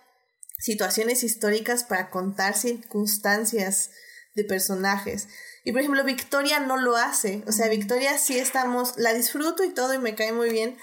situaciones 0.58 1.22
históricas 1.22 1.84
para 1.84 2.08
contar 2.08 2.56
circunstancias 2.56 3.90
de 4.34 4.44
personajes. 4.44 5.28
Y 5.64 5.72
por 5.72 5.80
ejemplo, 5.80 6.04
Victoria 6.04 6.60
no 6.60 6.76
lo 6.76 6.96
hace. 6.96 7.44
O 7.46 7.52
sea, 7.52 7.68
Victoria 7.68 8.18
sí 8.18 8.38
estamos, 8.38 8.94
la 8.96 9.14
disfruto 9.14 9.64
y 9.64 9.70
todo 9.70 9.94
y 9.94 9.98
me 9.98 10.14
cae 10.14 10.32
muy 10.32 10.50
bien, 10.50 10.76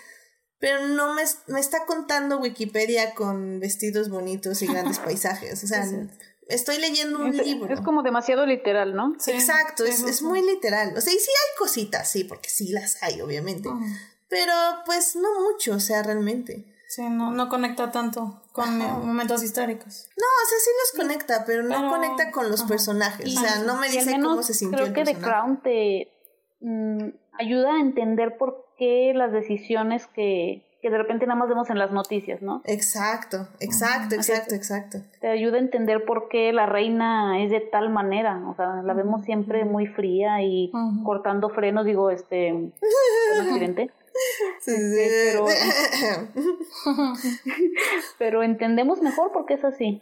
pero 0.59 0.87
no 0.87 1.13
me, 1.13 1.23
me 1.47 1.59
está 1.59 1.85
contando 1.85 2.39
Wikipedia 2.39 3.13
con 3.13 3.59
vestidos 3.59 4.09
bonitos 4.09 4.61
y 4.61 4.67
grandes 4.67 4.99
paisajes. 5.05 5.63
O 5.63 5.67
sea, 5.67 5.85
estoy 6.47 6.77
leyendo 6.79 7.19
un 7.19 7.35
libro. 7.35 7.73
Es 7.73 7.81
como 7.81 8.03
demasiado 8.03 8.45
literal, 8.45 8.95
¿no? 8.95 9.15
Exacto, 9.27 9.85
es, 9.85 10.01
es, 10.03 10.21
muy 10.21 10.41
literal. 10.41 10.93
O 10.97 11.01
sea, 11.01 11.13
y 11.13 11.17
sí 11.17 11.29
hay 11.29 11.57
cositas, 11.57 12.09
sí, 12.09 12.23
porque 12.23 12.49
sí 12.49 12.69
las 12.69 13.01
hay, 13.03 13.21
obviamente. 13.21 13.69
Pero 14.29 14.53
pues 14.85 15.15
no 15.15 15.41
mucho, 15.41 15.75
o 15.75 15.79
sea, 15.79 16.03
realmente. 16.03 16.65
Sí, 16.89 17.07
no, 17.07 17.31
no 17.31 17.49
conecta 17.49 17.91
tanto 17.91 18.41
con 18.51 18.79
momentos 18.79 19.43
históricos. 19.43 20.09
No, 20.17 20.25
o 20.25 20.47
sea, 20.49 20.57
sí 20.59 20.71
los 20.81 21.03
conecta, 21.03 21.43
pero 21.45 21.61
no 21.61 21.87
conecta 21.87 22.31
con 22.31 22.49
los 22.49 22.63
personajes. 22.63 23.37
o 23.37 23.39
sea, 23.39 23.59
no 23.63 23.75
me 23.75 23.89
dice 23.89 24.19
cómo 24.19 24.41
se 24.41 24.55
sintió. 24.55 24.79
Creo 24.79 24.93
que 24.93 25.03
The 25.03 25.19
Crown 25.19 25.61
te 25.61 26.11
mm, 26.61 27.09
ayuda 27.37 27.75
a 27.75 27.79
entender 27.79 28.39
por 28.39 28.73
qué 28.75 29.13
las 29.13 29.31
decisiones 29.31 30.07
que, 30.07 30.65
que 30.81 30.89
de 30.89 30.97
repente 30.97 31.27
nada 31.27 31.37
más 31.37 31.47
vemos 31.47 31.69
en 31.69 31.77
las 31.77 31.91
noticias, 31.91 32.41
¿no? 32.41 32.63
Exacto, 32.65 33.47
exacto, 33.59 34.15
exacto, 34.15 34.55
exacto. 34.55 34.97
Te 35.21 35.27
ayuda 35.27 35.57
a 35.57 35.59
entender 35.59 36.05
por 36.05 36.27
qué 36.27 36.51
la 36.53 36.65
reina 36.65 37.43
es 37.43 37.51
de 37.51 37.59
tal 37.59 37.91
manera, 37.91 38.41
o 38.49 38.55
sea, 38.55 38.81
la 38.81 38.95
vemos 38.95 39.23
siempre 39.25 39.63
muy 39.63 39.85
fría 39.85 40.41
y 40.41 40.71
cortando 41.03 41.49
frenos, 41.49 41.85
digo, 41.85 42.09
este, 42.09 42.71
diferente. 43.45 43.91
Sí, 44.59 44.73
Pero, 44.75 45.45
pero 48.17 48.43
entendemos 48.43 49.01
mejor 49.01 49.31
porque 49.31 49.55
es 49.55 49.63
así. 49.63 50.01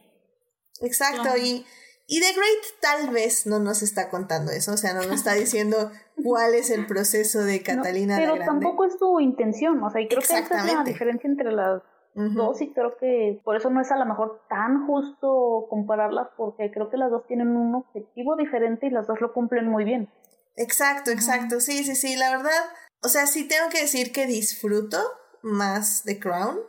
Exacto, 0.81 1.37
y, 1.37 1.65
y 2.07 2.19
The 2.19 2.33
Great 2.33 2.81
tal 2.81 3.09
vez 3.11 3.45
no 3.47 3.59
nos 3.59 3.81
está 3.81 4.09
contando 4.09 4.51
eso, 4.51 4.73
o 4.73 4.77
sea, 4.77 4.93
no 4.93 5.01
nos 5.03 5.15
está 5.15 5.33
diciendo 5.33 5.91
cuál 6.23 6.53
es 6.53 6.69
el 6.69 6.85
proceso 6.85 7.43
de 7.43 7.61
Catalina 7.63 8.17
pero 8.17 8.35
la 8.35 8.45
Grande. 8.45 8.65
tampoco 8.65 8.85
es 8.85 8.97
su 8.97 9.19
intención, 9.19 9.81
o 9.83 9.89
sea, 9.89 10.01
y 10.01 10.07
creo 10.07 10.19
que 10.21 10.25
esa 10.25 10.39
es 10.39 10.73
la 10.73 10.83
diferencia 10.83 11.29
entre 11.29 11.51
las 11.51 11.81
dos 12.13 12.61
y 12.61 12.73
creo 12.73 12.97
que 12.97 13.39
por 13.43 13.55
eso 13.55 13.69
no 13.69 13.79
es 13.79 13.91
a 13.91 13.95
lo 13.95 14.05
mejor 14.05 14.41
tan 14.49 14.87
justo 14.87 15.67
compararlas 15.69 16.29
porque 16.35 16.71
creo 16.71 16.89
que 16.89 16.97
las 16.97 17.11
dos 17.11 17.27
tienen 17.27 17.49
un 17.55 17.75
objetivo 17.75 18.35
diferente 18.35 18.87
y 18.87 18.89
las 18.89 19.05
dos 19.05 19.21
lo 19.21 19.33
cumplen 19.33 19.67
muy 19.67 19.83
bien. 19.83 20.09
Exacto, 20.55 21.11
exacto, 21.11 21.59
sí, 21.59 21.83
sí, 21.83 21.95
sí, 21.95 22.15
la 22.15 22.31
verdad 22.31 22.63
o 23.01 23.09
sea, 23.09 23.27
sí 23.27 23.47
tengo 23.47 23.69
que 23.69 23.81
decir 23.81 24.11
que 24.11 24.25
disfruto 24.25 24.99
más 25.41 26.03
The 26.03 26.19
Crown, 26.19 26.59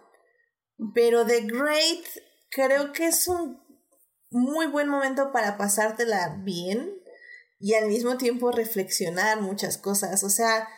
pero 0.95 1.27
The 1.27 1.43
Great 1.43 2.05
creo 2.51 2.93
que 2.93 3.07
es 3.07 3.29
un 3.29 3.61
muy 4.31 4.67
buen 4.67 4.89
momento 4.89 5.33
para 5.33 5.57
pasártela 5.57 6.37
bien 6.43 6.95
y 7.61 7.75
al 7.75 7.89
mismo 7.89 8.17
tiempo 8.19 8.53
reflexionar 8.53 9.41
muchas 9.41 9.79
cosas. 9.79 10.23
O 10.23 10.31
sea, 10.31 10.69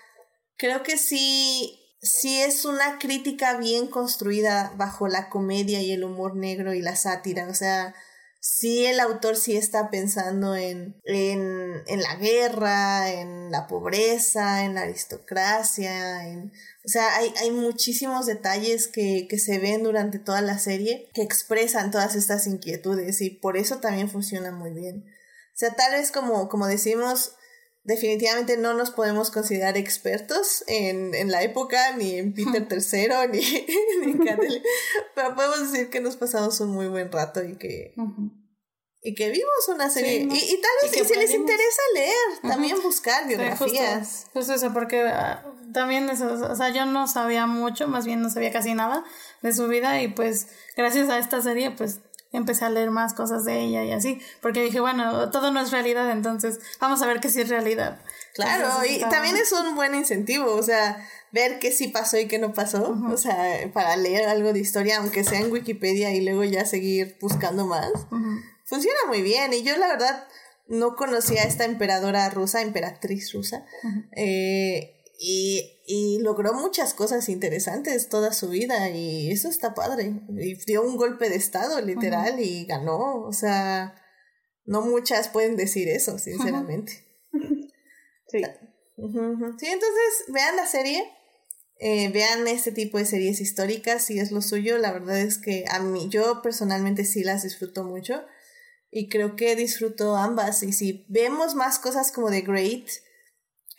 creo 0.56 0.82
que 0.82 0.96
sí, 0.96 1.78
sí 2.00 2.40
es 2.40 2.64
una 2.64 2.98
crítica 2.98 3.56
bien 3.56 3.88
construida 3.88 4.72
bajo 4.76 5.08
la 5.08 5.28
comedia 5.28 5.82
y 5.82 5.92
el 5.92 6.04
humor 6.04 6.36
negro 6.36 6.72
y 6.72 6.80
la 6.80 6.96
sátira. 6.96 7.48
O 7.48 7.54
sea, 7.54 7.94
sí 8.40 8.86
el 8.86 9.00
autor 9.00 9.36
sí 9.36 9.56
está 9.56 9.90
pensando 9.90 10.56
en, 10.56 11.00
en, 11.04 11.82
en 11.86 12.02
la 12.02 12.16
guerra, 12.16 13.10
en 13.10 13.50
la 13.50 13.66
pobreza, 13.66 14.64
en 14.64 14.74
la 14.74 14.82
aristocracia, 14.82 16.26
en, 16.26 16.50
o 16.84 16.88
sea, 16.88 17.16
hay, 17.16 17.32
hay 17.40 17.50
muchísimos 17.50 18.24
detalles 18.24 18.88
que, 18.88 19.26
que 19.28 19.38
se 19.38 19.58
ven 19.58 19.82
durante 19.82 20.18
toda 20.18 20.40
la 20.40 20.58
serie 20.58 21.10
que 21.12 21.22
expresan 21.22 21.90
todas 21.90 22.16
estas 22.16 22.46
inquietudes 22.46 23.20
y 23.20 23.30
por 23.30 23.58
eso 23.58 23.78
también 23.78 24.08
funciona 24.08 24.50
muy 24.50 24.70
bien. 24.70 25.04
O 25.54 25.58
sea, 25.60 25.74
tal 25.74 25.92
vez 25.92 26.10
como, 26.10 26.48
como 26.48 26.66
decimos, 26.66 27.36
definitivamente 27.82 28.56
no 28.56 28.74
nos 28.74 28.90
podemos 28.90 29.30
considerar 29.30 29.76
expertos 29.76 30.64
en, 30.66 31.14
en 31.14 31.30
la 31.30 31.42
época, 31.42 31.96
ni 31.96 32.16
en 32.16 32.34
Peter 32.34 32.66
III, 32.70 33.28
ni, 33.30 33.40
ni 34.06 34.12
en 34.12 34.62
pero 35.14 35.34
podemos 35.34 35.72
decir 35.72 35.90
que 35.90 36.00
nos 36.00 36.16
pasamos 36.16 36.60
un 36.60 36.70
muy 36.70 36.88
buen 36.88 37.10
rato 37.10 37.42
y 37.42 37.56
que, 37.56 37.94
y 39.02 39.14
que 39.14 39.30
vimos 39.30 39.68
una 39.68 39.88
serie. 39.88 40.20
y, 40.20 40.24
y, 40.24 40.60
tal 40.60 40.70
vez 40.82 41.08
si 41.08 41.14
les 41.14 41.34
interesa 41.34 41.82
leer, 41.94 42.40
también 42.42 42.82
buscar 42.82 43.26
biografías. 43.26 44.26
pues 44.32 44.48
eso, 44.50 44.72
porque 44.72 45.00
ah, 45.00 45.44
también 45.72 46.08
eso, 46.10 46.32
o 46.32 46.56
sea, 46.56 46.68
yo 46.70 46.84
no 46.84 47.06
sabía 47.06 47.46
mucho, 47.46 47.88
más 47.88 48.04
bien 48.04 48.20
no 48.20 48.28
sabía 48.28 48.52
casi 48.52 48.74
nada 48.74 49.04
de 49.42 49.54
su 49.54 49.68
vida 49.68 50.02
y 50.02 50.08
pues 50.08 50.48
gracias 50.76 51.08
a 51.08 51.18
esta 51.18 51.40
serie 51.40 51.70
pues 51.70 52.00
empecé 52.32 52.64
a 52.64 52.70
leer 52.70 52.90
más 52.90 53.14
cosas 53.14 53.44
de 53.44 53.60
ella 53.60 53.84
y 53.84 53.92
así, 53.92 54.20
porque 54.40 54.62
dije, 54.62 54.80
bueno, 54.80 55.30
todo 55.30 55.50
no 55.52 55.60
es 55.60 55.70
realidad, 55.70 56.10
entonces 56.10 56.60
vamos 56.80 57.02
a 57.02 57.06
ver 57.06 57.20
que 57.20 57.28
sí 57.28 57.40
es 57.40 57.48
realidad. 57.48 58.00
Claro, 58.34 58.68
y 58.88 59.00
también 59.00 59.36
es 59.36 59.52
un 59.52 59.74
buen 59.74 59.94
incentivo, 59.94 60.52
o 60.54 60.62
sea, 60.62 61.04
ver 61.32 61.58
qué 61.58 61.72
sí 61.72 61.88
pasó 61.88 62.18
y 62.18 62.28
qué 62.28 62.38
no 62.38 62.52
pasó, 62.52 62.96
o 63.10 63.16
sea, 63.16 63.36
para 63.72 63.96
leer 63.96 64.28
algo 64.28 64.52
de 64.52 64.60
historia, 64.60 64.98
aunque 64.98 65.24
sea 65.24 65.40
en 65.40 65.50
Wikipedia 65.50 66.12
y 66.12 66.20
luego 66.20 66.44
ya 66.44 66.64
seguir 66.64 67.16
buscando 67.20 67.66
más. 67.66 67.90
Funciona 68.64 68.98
muy 69.08 69.22
bien 69.22 69.52
y 69.52 69.62
yo 69.62 69.76
la 69.76 69.88
verdad 69.88 70.28
no 70.68 70.94
conocía 70.94 71.42
a 71.42 71.46
esta 71.46 71.64
emperadora 71.64 72.30
rusa, 72.30 72.62
emperatriz 72.62 73.32
rusa, 73.32 73.66
eh, 74.12 74.99
y, 75.22 75.82
y, 75.86 76.18
logró 76.22 76.54
muchas 76.54 76.94
cosas 76.94 77.28
interesantes 77.28 78.08
toda 78.08 78.32
su 78.32 78.48
vida 78.48 78.88
y 78.88 79.30
eso 79.30 79.50
está 79.50 79.74
padre. 79.74 80.14
Y 80.30 80.54
dio 80.64 80.80
un 80.80 80.96
golpe 80.96 81.28
de 81.28 81.36
estado, 81.36 81.78
literal, 81.82 82.40
y 82.40 82.64
ganó. 82.64 83.20
O 83.26 83.32
sea, 83.34 84.00
no 84.64 84.80
muchas 84.80 85.28
pueden 85.28 85.56
decir 85.56 85.88
eso, 85.88 86.18
sinceramente. 86.18 87.06
Sí. 88.32 88.38
Sí, 88.38 89.66
entonces 89.66 90.24
vean 90.28 90.54
la 90.54 90.64
serie. 90.64 91.02
Eh, 91.80 92.10
vean 92.10 92.46
este 92.46 92.70
tipo 92.70 92.96
de 92.96 93.04
series 93.04 93.40
históricas 93.40 94.04
si 94.04 94.20
es 94.20 94.30
lo 94.30 94.40
suyo. 94.40 94.78
La 94.78 94.92
verdad 94.92 95.18
es 95.18 95.36
que 95.36 95.64
a 95.68 95.80
mí, 95.80 96.08
yo 96.10 96.40
personalmente 96.40 97.04
sí 97.04 97.24
las 97.24 97.42
disfruto 97.42 97.82
mucho. 97.82 98.24
Y 98.92 99.08
creo 99.08 99.34
que 99.34 99.56
disfruto 99.56 100.16
ambas. 100.16 100.62
Y 100.62 100.72
si 100.72 101.06
vemos 101.08 101.56
más 101.56 101.80
cosas 101.80 102.12
como 102.12 102.30
The 102.30 102.42
Great, 102.42 102.88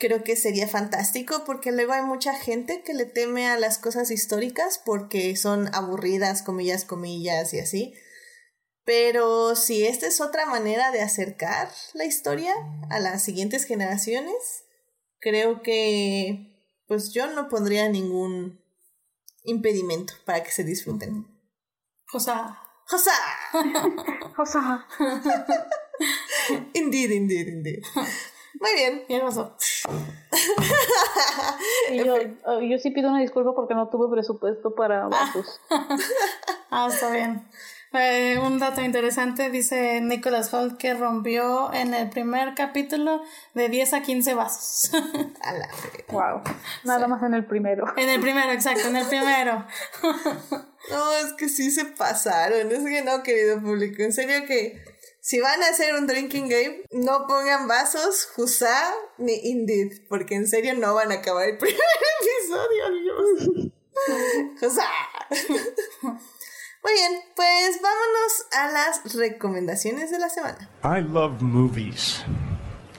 creo 0.02 0.24
que 0.24 0.34
sería 0.34 0.66
fantástico 0.66 1.44
porque 1.46 1.70
luego 1.70 1.92
hay 1.92 2.02
mucha 2.02 2.34
gente 2.34 2.82
que 2.82 2.92
le 2.92 3.04
teme 3.04 3.46
a 3.46 3.56
las 3.56 3.78
cosas 3.78 4.10
históricas 4.10 4.82
porque 4.84 5.36
son 5.36 5.72
aburridas, 5.72 6.42
comillas, 6.42 6.84
comillas 6.84 7.54
y 7.54 7.60
así. 7.60 7.94
Pero 8.84 9.54
si 9.54 9.86
esta 9.86 10.08
es 10.08 10.20
otra 10.20 10.44
manera 10.46 10.90
de 10.90 11.02
acercar 11.02 11.70
la 11.94 12.04
historia 12.04 12.52
a 12.90 12.98
las 12.98 13.22
siguientes 13.22 13.64
generaciones, 13.64 14.64
creo 15.20 15.62
que 15.62 16.52
pues 16.88 17.12
yo 17.12 17.28
no 17.28 17.48
pondría 17.48 17.88
ningún 17.88 18.60
impedimento 19.44 20.14
para 20.26 20.42
que 20.42 20.50
se 20.50 20.64
disfruten. 20.64 21.28
Josa. 22.06 22.58
Josa. 22.88 23.12
Josa. 24.36 24.84
indeed, 26.74 27.12
indeed, 27.12 27.46
indeed. 27.46 27.84
Muy 28.60 28.74
bien. 28.74 29.04
Bien, 29.08 29.22
pasó. 29.22 29.56
y 31.90 32.04
yo, 32.04 32.16
oh, 32.44 32.60
sí 32.78 32.90
pido 32.90 33.10
una 33.10 33.20
disculpa 33.20 33.54
porque 33.54 33.74
no 33.74 33.88
tuve 33.88 34.12
presupuesto 34.12 34.74
para 34.74 35.08
vasos. 35.08 35.60
ah, 36.70 36.88
está 36.90 37.10
bien. 37.10 37.46
Eh, 37.94 38.38
un 38.38 38.58
dato 38.58 38.80
interesante 38.80 39.50
dice 39.50 40.00
Nicholas 40.00 40.52
Holt 40.54 40.78
que 40.78 40.94
rompió 40.94 41.70
en 41.74 41.92
el 41.92 42.08
primer 42.08 42.54
capítulo 42.54 43.22
de 43.52 43.68
10 43.68 43.92
a 43.92 44.02
15 44.02 44.34
vasos. 44.34 44.94
A 45.42 45.52
la 45.52 45.68
Wow. 46.08 46.42
Nada 46.84 47.06
más 47.06 47.22
en 47.22 47.34
el 47.34 47.44
primero. 47.44 47.84
en 47.98 48.08
el 48.08 48.20
primero, 48.20 48.50
exacto, 48.52 48.88
en 48.88 48.96
el 48.96 49.06
primero. 49.06 49.66
No, 50.90 51.12
es 51.12 51.32
que 51.34 51.48
sí 51.48 51.70
se 51.70 51.84
pasaron. 51.84 52.72
Es 52.72 52.82
que 52.82 53.02
no, 53.02 53.22
querido 53.22 53.60
público. 53.60 54.02
En 54.02 54.12
serio 54.12 54.44
que 54.48 54.82
si 55.22 55.38
van 55.38 55.62
a 55.62 55.68
hacer 55.68 55.94
un 55.94 56.08
drinking 56.08 56.48
game, 56.48 56.82
no 56.90 57.28
pongan 57.28 57.68
vasos, 57.68 58.28
Husa 58.36 58.92
ni 59.18 59.34
Indeed. 59.34 60.02
Porque 60.08 60.34
en 60.34 60.48
serio 60.48 60.74
no 60.74 60.94
van 60.94 61.12
a 61.12 61.16
acabar 61.16 61.48
el 61.48 61.58
primer 61.58 61.78
episodio, 62.20 62.90
Dios. 62.90 63.72
Husa. 64.60 64.88
Muy 66.82 66.92
bien, 66.92 67.22
pues 67.36 67.80
vámonos 67.80 68.46
a 68.50 68.72
las 68.72 69.14
recomendaciones 69.14 70.10
de 70.10 70.18
la 70.18 70.28
semana. 70.28 70.68
I 70.82 71.00
love 71.00 71.40
movies. 71.40 72.24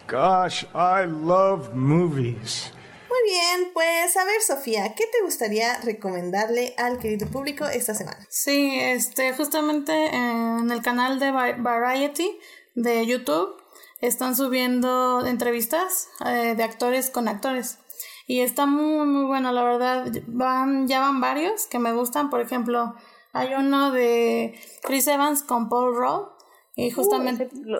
Gosh, 0.07 0.63
I 0.73 1.05
love 1.05 1.73
movies. 1.73 2.71
Muy 3.13 3.31
bien, 3.31 3.71
pues 3.73 4.17
a 4.17 4.25
ver, 4.25 4.41
Sofía, 4.41 4.95
¿qué 4.95 5.03
te 5.05 5.21
gustaría 5.23 5.79
recomendarle 5.81 6.73
al 6.77 6.97
querido 6.97 7.27
público 7.27 7.65
esta 7.67 7.93
semana? 7.93 8.17
Sí, 8.29 8.71
este, 8.79 9.33
justamente 9.33 9.93
en 10.15 10.71
el 10.71 10.81
canal 10.81 11.19
de 11.19 11.29
Va- 11.31 11.55
Variety 11.57 12.39
de 12.73 13.05
YouTube 13.05 13.61
están 14.01 14.35
subiendo 14.35 15.23
entrevistas 15.27 16.09
eh, 16.25 16.55
de 16.57 16.63
actores 16.63 17.11
con 17.11 17.27
actores. 17.27 17.77
Y 18.25 18.39
está 18.39 18.65
muy, 18.65 19.05
muy 19.05 19.25
bueno, 19.25 19.51
la 19.51 19.63
verdad. 19.63 20.07
Van, 20.27 20.87
ya 20.87 20.99
van 21.01 21.21
varios 21.21 21.67
que 21.67 21.77
me 21.77 21.93
gustan. 21.93 22.29
Por 22.31 22.41
ejemplo, 22.41 22.95
hay 23.31 23.53
uno 23.53 23.91
de 23.91 24.59
Chris 24.81 25.05
Evans 25.07 25.43
con 25.43 25.69
Paul 25.69 25.95
Rudd. 25.95 26.29
Y 26.75 26.89
justamente, 26.89 27.49
Uh, 27.53 27.79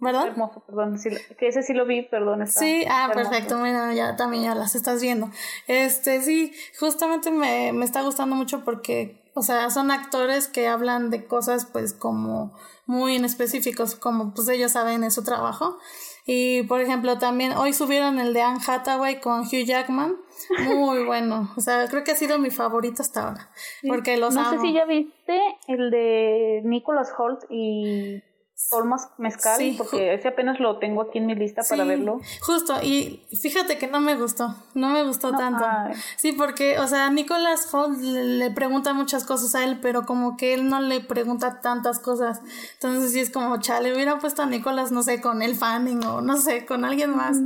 ¿verdad? 0.00 0.28
hermoso, 0.28 0.60
perdón. 0.66 0.98
sí 0.98 1.10
que 1.38 1.48
ese 1.48 1.62
sí 1.62 1.72
lo 1.72 1.86
vi, 1.86 2.02
perdón. 2.02 2.42
está 2.42 2.60
Sí, 2.60 2.84
ah, 2.88 3.10
perfecto, 3.14 3.58
mira, 3.58 3.92
ya 3.94 4.16
también 4.16 4.44
ya 4.44 4.54
las 4.54 4.74
estás 4.74 5.00
viendo. 5.02 5.30
Este, 5.66 6.20
sí, 6.22 6.52
justamente 6.78 7.30
me, 7.30 7.72
me 7.72 7.84
está 7.84 8.02
gustando 8.02 8.34
mucho 8.36 8.64
porque, 8.64 9.22
o 9.34 9.42
sea, 9.42 9.70
son 9.70 9.90
actores 9.90 10.48
que 10.48 10.68
hablan 10.68 11.10
de 11.10 11.26
cosas 11.26 11.66
pues 11.66 11.92
como 11.92 12.52
muy 12.86 13.16
en 13.16 13.24
específicos, 13.24 13.94
como 13.94 14.34
pues 14.34 14.48
ellos 14.48 14.72
saben 14.72 15.04
es 15.04 15.14
su 15.14 15.22
trabajo. 15.22 15.78
Y 16.26 16.62
por 16.64 16.80
ejemplo, 16.80 17.18
también 17.18 17.52
hoy 17.52 17.72
subieron 17.72 18.18
el 18.20 18.34
de 18.34 18.42
Anne 18.42 18.60
Hathaway 18.66 19.20
con 19.20 19.40
Hugh 19.40 19.64
Jackman. 19.64 20.16
Muy 20.64 21.04
bueno. 21.06 21.50
O 21.56 21.60
sea, 21.60 21.88
creo 21.88 22.04
que 22.04 22.12
ha 22.12 22.16
sido 22.16 22.38
mi 22.38 22.50
favorito 22.50 23.02
hasta 23.02 23.26
ahora. 23.28 23.50
Porque 23.86 24.16
los 24.16 24.34
No 24.34 24.42
amo. 24.42 24.50
sé 24.50 24.58
si 24.60 24.72
ya 24.72 24.84
viste 24.84 25.40
el 25.66 25.90
de 25.90 26.60
Nicholas 26.64 27.12
Holt 27.16 27.40
y 27.48 28.22
Olmas 28.70 29.08
Mezcal, 29.18 29.58
Sí, 29.58 29.74
porque 29.76 30.14
ese 30.14 30.28
apenas 30.28 30.60
lo 30.60 30.78
tengo 30.78 31.02
aquí 31.02 31.18
en 31.18 31.26
mi 31.26 31.34
lista 31.34 31.62
para 31.68 31.84
verlo. 31.84 32.20
Justo, 32.40 32.74
y 32.82 33.26
fíjate 33.40 33.78
que 33.78 33.86
no 33.88 34.00
me 34.00 34.14
gustó, 34.16 34.54
no 34.74 34.90
me 34.90 35.02
gustó 35.04 35.32
No, 35.32 35.38
tanto. 35.38 35.64
ay. 35.66 35.94
Sí, 36.16 36.32
porque, 36.32 36.78
o 36.78 36.86
sea, 36.86 37.10
Nicholas 37.10 37.72
Holt 37.72 37.98
le, 38.00 38.22
le 38.24 38.50
pregunta 38.50 38.92
muchas 38.92 39.24
cosas 39.24 39.54
a 39.54 39.64
él, 39.64 39.80
pero 39.80 40.04
como 40.06 40.36
que 40.36 40.54
él 40.54 40.68
no 40.68 40.80
le 40.80 41.00
pregunta 41.00 41.60
tantas 41.60 41.98
cosas. 41.98 42.40
Entonces 42.74 43.12
sí 43.12 43.20
es 43.20 43.30
como, 43.30 43.58
chale, 43.60 43.92
hubiera 43.94 44.18
puesto 44.18 44.42
a 44.42 44.46
Nicholas, 44.46 44.92
no 44.92 45.02
sé, 45.02 45.20
con 45.20 45.42
el 45.42 45.56
Fanning 45.56 46.04
o 46.04 46.20
no 46.20 46.36
sé, 46.36 46.64
con 46.66 46.84
alguien 46.84 47.16
más. 47.16 47.38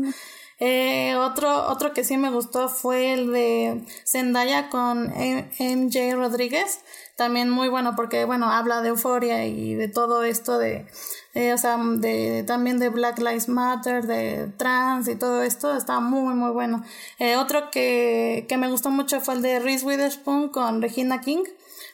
Eh, 0.60 1.16
otro, 1.16 1.66
otro 1.68 1.92
que 1.92 2.04
sí 2.04 2.16
me 2.16 2.30
gustó 2.30 2.68
fue 2.68 3.12
el 3.12 3.32
de 3.32 3.84
Zendaya 4.06 4.68
con 4.70 5.12
M- 5.12 5.50
MJ 5.58 6.14
Rodríguez. 6.14 6.80
También 7.16 7.48
muy 7.48 7.68
bueno 7.68 7.94
porque, 7.94 8.24
bueno, 8.24 8.50
habla 8.50 8.82
de 8.82 8.88
euforia 8.88 9.46
y 9.46 9.74
de 9.76 9.86
todo 9.86 10.24
esto 10.24 10.58
de, 10.58 10.86
eh, 11.34 11.52
o 11.52 11.58
sea, 11.58 11.76
de, 11.78 12.42
también 12.44 12.80
de 12.80 12.88
Black 12.88 13.18
Lives 13.18 13.48
Matter, 13.48 14.04
de 14.06 14.48
trans 14.56 15.06
y 15.06 15.14
todo 15.14 15.42
esto. 15.42 15.76
Está 15.76 16.00
muy, 16.00 16.34
muy 16.34 16.50
bueno. 16.50 16.82
Eh, 17.20 17.36
otro 17.36 17.70
que, 17.70 18.46
que 18.48 18.56
me 18.56 18.68
gustó 18.68 18.90
mucho 18.90 19.20
fue 19.20 19.34
el 19.34 19.42
de 19.42 19.60
Reese 19.60 19.86
Witherspoon 19.86 20.48
con 20.48 20.82
Regina 20.82 21.20
King. 21.20 21.44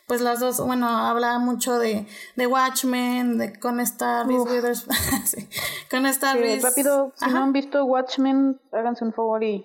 Pues 0.06 0.22
las 0.22 0.40
dos, 0.40 0.58
bueno, 0.64 0.88
habla 0.88 1.38
mucho 1.38 1.78
de, 1.78 2.06
de 2.34 2.46
Watchmen, 2.46 3.38
de, 3.38 3.58
con 3.60 3.78
esta 3.78 4.24
Reese 4.24 4.42
Witherspoon. 4.50 4.96
sí, 5.26 5.48
con 5.90 6.06
esta 6.06 6.32
Sí, 6.32 6.38
Reese- 6.38 6.62
rápido, 6.62 7.12
si 7.14 7.26
Ajá. 7.26 7.34
no 7.34 7.42
han 7.44 7.52
visto 7.52 7.84
Watchmen, 7.84 8.58
háganse 8.72 9.04
un 9.04 9.12
favor 9.12 9.44
y 9.44 9.64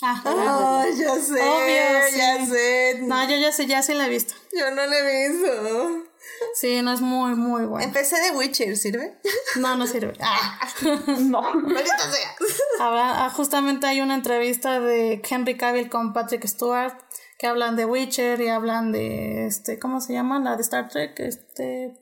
Ah, 0.00 0.20
Ah, 0.24 0.84
ya 0.96 1.14
sé, 1.16 1.40
Obvio, 1.40 2.16
ya 2.16 2.46
sé. 2.46 2.98
No, 3.02 3.28
yo 3.28 3.36
ya 3.36 3.52
sé, 3.52 3.66
ya 3.66 3.82
sí 3.82 3.94
la 3.94 4.06
he 4.06 4.08
visto. 4.08 4.34
Yo 4.52 4.70
no 4.70 4.84
lo 4.86 4.92
he 4.92 5.28
visto. 5.28 6.04
Sí, 6.54 6.82
no 6.82 6.92
es 6.92 7.00
muy, 7.00 7.34
muy 7.36 7.66
bueno. 7.66 7.84
Empecé 7.84 8.20
de 8.20 8.30
Witcher, 8.36 8.76
¿sirve? 8.76 9.20
No, 9.56 9.76
no 9.76 9.86
sirve. 9.86 10.14
Ah. 10.20 10.68
no. 11.20 11.42
Maldita 11.54 11.98
sea. 11.98 12.34
Habrá- 12.80 13.24
ah, 13.26 13.30
justamente 13.30 13.86
hay 13.86 14.00
una 14.00 14.14
entrevista 14.14 14.80
de 14.80 15.22
Henry 15.28 15.56
Cavill 15.56 15.88
con 15.88 16.12
Patrick 16.12 16.46
Stewart 16.46 16.94
que 17.38 17.46
hablan 17.46 17.76
de 17.76 17.84
Witcher 17.84 18.40
y 18.40 18.48
hablan 18.48 18.90
de 18.92 19.46
este, 19.46 19.78
¿cómo 19.78 20.00
se 20.00 20.12
llama? 20.14 20.38
La 20.40 20.56
de 20.56 20.62
Star 20.62 20.88
Trek, 20.88 21.18
este 21.20 21.92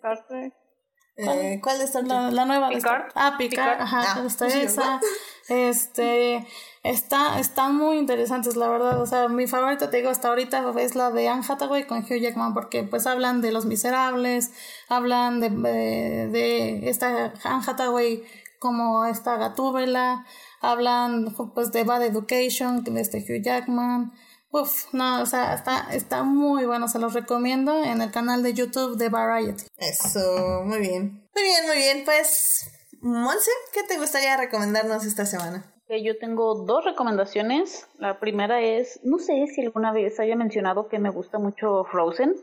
Eh, 1.16 1.60
¿Cuál 1.62 1.78
de 1.78 1.84
Star 1.84 2.02
Trek? 2.04 2.12
la, 2.12 2.30
la 2.30 2.44
nueva 2.46 2.68
de 2.68 2.76
Picard. 2.76 3.08
Star- 3.08 3.12
Ah, 3.14 3.34
Picard, 3.36 3.72
Picard. 3.78 3.80
ajá, 3.82 4.14
Ah, 4.16 4.24
está 4.26 4.48
sí, 4.50 4.60
esa. 4.60 5.00
Este 5.48 6.46
está, 6.82 7.39
están 7.39 7.77
muy 7.77 7.98
interesantes, 7.98 8.57
la 8.57 8.69
verdad. 8.69 9.01
O 9.01 9.07
sea, 9.07 9.28
mi 9.28 9.47
favorita, 9.47 9.90
te 9.90 9.98
digo, 9.98 10.11
hasta 10.11 10.28
ahorita 10.28 10.73
es 10.78 10.94
la 10.94 11.11
de 11.11 11.28
Anne 11.28 11.44
Hathaway 11.47 11.86
con 11.86 11.98
Hugh 11.98 12.20
Jackman, 12.20 12.55
porque 12.55 12.82
pues 12.82 13.07
hablan 13.07 13.40
de 13.40 13.52
los 13.52 13.66
miserables, 13.66 14.51
hablan 14.89 15.40
de, 15.40 15.51
de, 15.51 16.89
esta 16.89 17.32
Anne 17.44 17.65
Hathaway 17.66 18.24
como 18.59 19.05
esta 19.07 19.36
Gatúbela, 19.36 20.27
hablan 20.61 21.35
pues 21.55 21.73
de 21.73 21.85
Bad 21.85 22.05
Education, 22.05 22.85
de 22.85 23.01
este 23.01 23.19
Hugh 23.19 23.43
Jackman. 23.43 24.12
Uf, 24.52 24.93
no, 24.93 25.23
o 25.23 25.27
sea, 25.27 25.55
está, 25.55 25.86
está 25.93 26.24
muy 26.24 26.66
bueno, 26.66 26.89
se 26.89 26.98
los 26.98 27.15
recomiendo 27.15 27.85
en 27.85 28.02
el 28.02 28.11
canal 28.11 28.43
de 28.43 28.52
YouTube 28.52 28.97
de 28.97 29.09
Variety. 29.09 29.65
Eso, 29.77 30.62
muy 30.65 30.81
bien. 30.81 31.28
Muy 31.35 31.44
bien, 31.44 31.66
muy 31.69 31.77
bien. 31.77 32.02
Pues, 32.05 32.69
Monse, 33.01 33.51
¿qué 33.73 33.85
te 33.85 33.97
gustaría 33.97 34.36
recomendarnos 34.36 35.05
esta 35.05 35.24
semana? 35.24 35.69
Que 35.90 36.04
yo 36.04 36.16
tengo 36.18 36.54
dos 36.66 36.84
recomendaciones. 36.84 37.88
La 37.98 38.20
primera 38.20 38.60
es, 38.60 39.00
no 39.02 39.18
sé 39.18 39.48
si 39.48 39.60
alguna 39.62 39.92
vez 39.92 40.20
haya 40.20 40.36
mencionado 40.36 40.86
que 40.88 41.00
me 41.00 41.10
gusta 41.10 41.40
mucho 41.40 41.82
Frozen. 41.90 42.36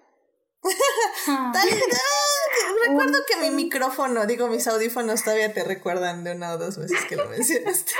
Tal- 1.26 1.70
Recuerdo 2.90 3.20
que 3.26 3.50
mi 3.50 3.56
micrófono, 3.56 4.26
digo, 4.26 4.50
mis 4.50 4.68
audífonos 4.68 5.24
todavía 5.24 5.54
te 5.54 5.64
recuerdan 5.64 6.26
de 6.26 6.36
una 6.36 6.56
o 6.56 6.58
dos 6.58 6.78
veces 6.78 7.06
que 7.08 7.16
lo 7.16 7.26
mencionaste. 7.30 7.94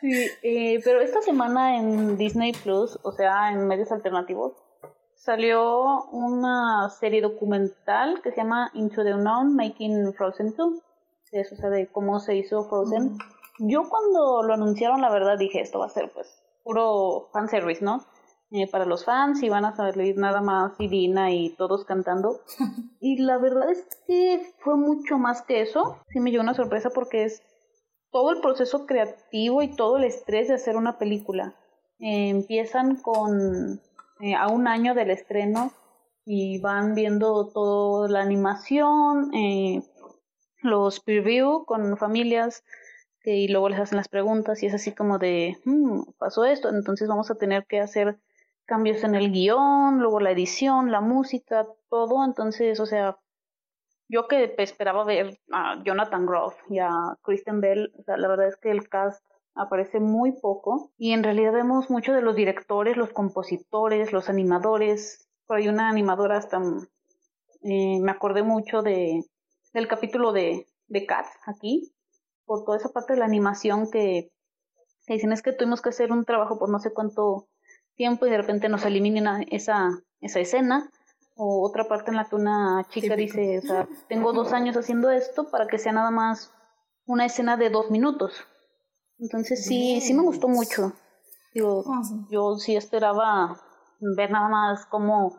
Sí, 0.00 0.30
eh, 0.42 0.80
pero 0.82 1.02
esta 1.02 1.20
semana 1.20 1.76
en 1.76 2.16
Disney 2.16 2.52
Plus, 2.52 2.98
o 3.02 3.12
sea, 3.12 3.50
en 3.52 3.66
medios 3.66 3.92
alternativos, 3.92 4.54
salió 5.14 6.04
una 6.10 6.88
serie 6.88 7.20
documental 7.20 8.22
que 8.22 8.30
se 8.30 8.38
llama 8.38 8.70
Into 8.72 9.04
the 9.04 9.12
Unknown 9.12 9.54
Making 9.54 10.14
Frozen 10.14 10.54
2. 10.56 10.72
Es, 11.32 11.52
o 11.52 11.56
sea, 11.56 11.68
de 11.68 11.86
cómo 11.92 12.18
se 12.18 12.34
hizo 12.36 12.66
Frozen. 12.66 13.18
Yo 13.62 13.88
cuando 13.88 14.42
lo 14.42 14.54
anunciaron, 14.54 15.00
la 15.00 15.10
verdad 15.10 15.38
dije, 15.38 15.60
esto 15.60 15.78
va 15.78 15.86
a 15.86 15.90
ser 15.90 16.10
pues 16.12 16.42
puro 16.64 17.28
fanservice, 17.32 17.84
¿no? 17.84 18.04
Eh, 18.52 18.68
para 18.68 18.84
los 18.84 19.04
fans 19.04 19.42
y 19.42 19.48
van 19.48 19.64
a 19.64 19.76
salir 19.76 20.16
nada 20.16 20.40
más 20.40 20.72
Irina 20.80 21.30
y 21.30 21.50
todos 21.50 21.84
cantando. 21.84 22.40
y 23.00 23.18
la 23.18 23.38
verdad 23.38 23.70
es 23.70 23.86
que 24.06 24.54
fue 24.58 24.76
mucho 24.76 25.18
más 25.18 25.42
que 25.42 25.60
eso. 25.60 25.98
Sí 26.08 26.20
me 26.20 26.30
llevó 26.30 26.42
una 26.42 26.54
sorpresa 26.54 26.90
porque 26.90 27.24
es 27.24 27.42
todo 28.10 28.32
el 28.32 28.40
proceso 28.40 28.86
creativo 28.86 29.62
y 29.62 29.76
todo 29.76 29.98
el 29.98 30.04
estrés 30.04 30.48
de 30.48 30.54
hacer 30.54 30.76
una 30.76 30.98
película. 30.98 31.54
Eh, 31.98 32.30
empiezan 32.30 32.96
con 32.96 33.80
eh, 34.20 34.34
a 34.34 34.48
un 34.48 34.66
año 34.66 34.94
del 34.94 35.10
estreno 35.10 35.72
y 36.24 36.60
van 36.60 36.94
viendo 36.94 37.48
toda 37.48 38.08
la 38.08 38.20
animación, 38.20 39.34
eh, 39.34 39.82
los 40.62 41.00
preview 41.00 41.64
con 41.64 41.96
familias 41.96 42.62
y 43.24 43.48
luego 43.48 43.68
les 43.68 43.80
hacen 43.80 43.96
las 43.98 44.08
preguntas 44.08 44.62
y 44.62 44.66
es 44.66 44.74
así 44.74 44.94
como 44.94 45.18
de, 45.18 45.56
"Hmm, 45.64 46.02
pasó 46.18 46.44
esto, 46.44 46.68
entonces 46.70 47.08
vamos 47.08 47.30
a 47.30 47.34
tener 47.36 47.66
que 47.66 47.80
hacer 47.80 48.18
cambios 48.66 49.04
en 49.04 49.14
el 49.14 49.32
guion, 49.32 49.98
luego 50.00 50.20
la 50.20 50.30
edición, 50.30 50.90
la 50.92 51.00
música, 51.00 51.66
todo, 51.88 52.24
entonces, 52.24 52.80
o 52.80 52.86
sea, 52.86 53.18
yo 54.08 54.26
que 54.28 54.54
esperaba 54.58 55.04
ver 55.04 55.38
a 55.52 55.82
Jonathan 55.84 56.26
Groff 56.26 56.54
y 56.68 56.78
a 56.80 56.90
Kristen 57.22 57.60
Bell, 57.60 57.92
o 57.98 58.02
sea, 58.02 58.16
la 58.16 58.28
verdad 58.28 58.48
es 58.48 58.56
que 58.56 58.70
el 58.70 58.88
cast 58.88 59.24
aparece 59.54 60.00
muy 60.00 60.32
poco 60.32 60.92
y 60.98 61.12
en 61.12 61.22
realidad 61.22 61.52
vemos 61.52 61.90
mucho 61.90 62.12
de 62.12 62.22
los 62.22 62.34
directores, 62.36 62.96
los 62.96 63.10
compositores, 63.12 64.12
los 64.12 64.28
animadores. 64.28 65.28
Por 65.46 65.58
ahí 65.58 65.68
una 65.68 65.88
animadora 65.88 66.38
hasta 66.38 66.60
eh, 67.62 68.00
me 68.00 68.10
acordé 68.10 68.42
mucho 68.42 68.82
de 68.82 69.24
del 69.72 69.86
capítulo 69.86 70.32
de, 70.32 70.66
de 70.88 71.06
Cats 71.06 71.30
aquí, 71.46 71.92
por 72.50 72.64
toda 72.64 72.78
esa 72.78 72.88
parte 72.88 73.12
de 73.12 73.20
la 73.20 73.26
animación 73.26 73.92
que, 73.92 74.32
que 75.06 75.14
dicen 75.14 75.30
es 75.30 75.40
que 75.40 75.52
tuvimos 75.52 75.80
que 75.80 75.90
hacer 75.90 76.10
un 76.10 76.24
trabajo 76.24 76.58
por 76.58 76.68
no 76.68 76.80
sé 76.80 76.92
cuánto 76.92 77.46
tiempo 77.94 78.26
y 78.26 78.30
de 78.30 78.38
repente 78.38 78.68
nos 78.68 78.84
eliminan 78.84 79.46
esa, 79.52 79.90
esa 80.20 80.40
escena 80.40 80.90
o 81.36 81.64
otra 81.64 81.84
parte 81.84 82.10
en 82.10 82.16
la 82.16 82.24
que 82.24 82.34
una 82.34 82.84
chica 82.90 83.14
dice, 83.14 83.58
o 83.58 83.62
sea, 83.62 83.88
tengo 84.08 84.32
dos 84.32 84.52
años 84.52 84.76
haciendo 84.76 85.12
esto 85.12 85.48
para 85.48 85.68
que 85.68 85.78
sea 85.78 85.92
nada 85.92 86.10
más 86.10 86.52
una 87.06 87.24
escena 87.24 87.56
de 87.56 87.70
dos 87.70 87.88
minutos. 87.92 88.32
Entonces 89.20 89.64
sí, 89.64 90.00
sí 90.00 90.12
me 90.12 90.22
gustó 90.22 90.48
mucho. 90.48 90.92
Digo, 91.54 91.84
yo 92.30 92.56
sí 92.56 92.74
esperaba 92.74 93.60
ver 94.00 94.32
nada 94.32 94.48
más 94.48 94.86
como 94.86 95.38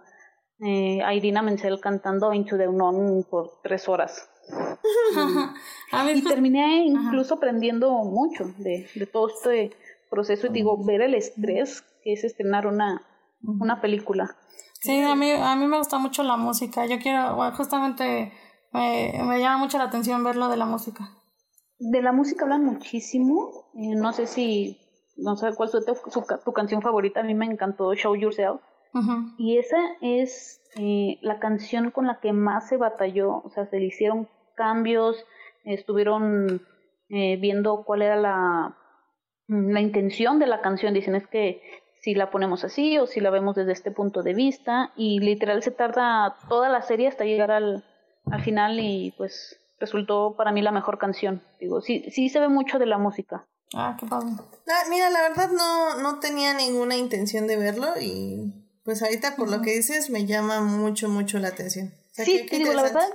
eh, 0.62 1.04
a 1.04 1.14
Irina 1.14 1.42
Menzel 1.42 1.82
cantando 1.82 2.34
Into 2.34 2.58
the 2.58 2.70
Unknown 2.70 3.26
por 3.30 3.60
tres 3.64 3.90
horas. 3.90 4.31
A 5.91 6.11
Y 6.11 6.22
terminé 6.23 6.85
incluso 6.85 7.35
aprendiendo 7.35 7.91
mucho 8.03 8.45
de, 8.57 8.88
de 8.95 9.05
todo 9.05 9.30
este 9.30 9.72
proceso 10.09 10.47
y 10.47 10.51
digo, 10.51 10.84
ver 10.84 11.01
el 11.01 11.15
estrés 11.15 11.84
que 12.03 12.13
es 12.13 12.23
estrenar 12.23 12.68
una, 12.68 13.01
una 13.41 13.81
película. 13.81 14.35
Sí, 14.81 14.99
a 15.01 15.15
mí, 15.15 15.31
a 15.31 15.55
mí 15.55 15.68
me 15.68 15.77
gusta 15.77 15.99
mucho 15.99 16.23
la 16.23 16.38
música. 16.38 16.85
Yo 16.85 16.97
quiero, 16.99 17.35
bueno, 17.35 17.55
justamente 17.55 18.34
me, 18.73 19.13
me 19.23 19.39
llama 19.39 19.59
mucho 19.59 19.77
la 19.77 19.85
atención 19.85 20.23
ver 20.23 20.35
lo 20.35 20.49
de 20.49 20.57
la 20.57 20.65
música. 20.65 21.09
De 21.80 22.01
la 22.01 22.11
música 22.11 22.45
hablan 22.45 22.65
muchísimo. 22.65 23.69
eh, 23.76 23.95
no 23.95 24.11
sé 24.13 24.27
si, 24.27 24.80
no 25.18 25.35
sé 25.35 25.53
cuál 25.55 25.69
es 25.73 25.85
tu, 25.85 25.95
su 26.11 26.26
tu 26.43 26.53
canción 26.53 26.81
favorita. 26.81 27.19
A 27.19 27.23
mí 27.23 27.35
me 27.35 27.45
encantó 27.45 27.93
Show 27.93 28.15
Yourself. 28.15 28.61
Ujú. 28.93 29.34
Y 29.38 29.57
esa 29.57 29.77
es 30.01 30.61
eh, 30.76 31.18
la 31.22 31.39
canción 31.39 31.91
con 31.91 32.07
la 32.07 32.19
que 32.19 32.34
más 32.34 32.68
se 32.68 32.77
batalló. 32.77 33.41
O 33.43 33.49
sea, 33.49 33.65
se 33.68 33.80
le 33.80 33.85
hicieron 33.85 34.27
cambios, 34.55 35.26
estuvieron 35.63 36.61
eh, 37.09 37.38
viendo 37.38 37.84
cuál 37.84 38.01
era 38.01 38.15
la, 38.15 38.77
la 39.47 39.81
intención 39.81 40.39
de 40.39 40.47
la 40.47 40.61
canción. 40.61 40.93
Dicen 40.93 41.15
es 41.15 41.27
que 41.27 41.61
si 42.01 42.15
la 42.15 42.31
ponemos 42.31 42.63
así 42.63 42.97
o 42.97 43.05
si 43.05 43.19
la 43.22 43.30
vemos 43.30 43.55
desde 43.55 43.72
este 43.72 43.91
punto 43.91 44.23
de 44.23 44.34
vista. 44.34 44.91
Y 44.95 45.19
literal 45.19 45.63
se 45.63 45.72
tarda 45.72 46.35
toda 46.49 46.69
la 46.69 46.81
serie 46.81 47.07
hasta 47.07 47.26
llegar 47.26 47.51
al, 47.51 47.84
al 48.26 48.41
final 48.41 48.80
y 48.80 49.13
pues 49.18 49.57
resultó 49.80 50.35
para 50.35 50.51
mí 50.51 50.61
la 50.61 50.72
mejor 50.72 50.97
canción. 50.97 51.41
Digo, 51.59 51.81
sí, 51.81 52.05
sí 52.11 52.30
se 52.30 52.39
ve 52.39 52.49
mucho 52.49 52.80
de 52.80 52.85
la 52.85 52.97
música. 52.97 53.47
Ah, 53.73 53.95
qué 53.99 54.05
padre. 54.05 54.27
Ah, 54.68 54.84
mira, 54.89 55.09
la 55.09 55.22
verdad 55.22 55.49
no, 55.51 56.01
no 56.01 56.19
tenía 56.19 56.53
ninguna 56.53 56.97
intención 56.97 57.47
de 57.47 57.57
verlo 57.57 57.88
y 58.01 58.53
pues 58.84 59.02
ahorita 59.03 59.36
por 59.36 59.49
lo 59.49 59.62
que 59.62 59.72
dices 59.72 60.10
me 60.10 60.26
llama 60.26 60.62
mucho, 60.62 61.10
mucho 61.10 61.38
la 61.40 61.49
atención. 61.49 61.88
O 62.12 62.14
sea, 62.14 62.26
Sí, 62.26 62.45
qué 62.49 62.58
digo, 62.58 62.74
la 62.74 62.84
verdad, 62.84 63.08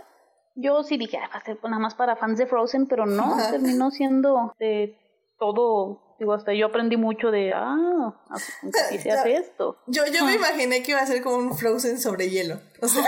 yo 0.55 0.82
sí 0.82 0.97
dije, 0.97 1.18
"Ah, 1.18 1.28
va 1.32 1.38
a 1.38 1.44
ser 1.44 1.59
nada 1.64 1.78
más 1.78 1.94
para 1.94 2.16
fans 2.16 2.38
de 2.38 2.47
Frozen, 2.47 2.86
pero 2.86 3.05
no, 3.06 3.34
Ajá. 3.34 3.51
terminó 3.52 3.90
siendo 3.90 4.55
de 4.59 4.97
todo, 5.38 6.16
digo, 6.18 6.32
hasta 6.32 6.55
yo 6.55 6.66
aprendí 6.66 6.97
mucho 6.97 7.30
de, 7.30 7.52
ah, 7.55 8.14
así 8.30 8.98
se 8.98 9.10
hace 9.12 9.34
esto. 9.36 9.76
Yo, 9.86 10.05
yo 10.06 10.24
me 10.24 10.34
imaginé 10.34 10.82
que 10.82 10.93
iba 10.93 11.01
a 11.01 11.06
ser 11.06 11.22
como 11.22 11.36
un 11.36 11.55
Frozen 11.56 12.01
sobre 12.01 12.30
hielo. 12.30 12.59
O 12.80 12.88
sea, 12.88 13.05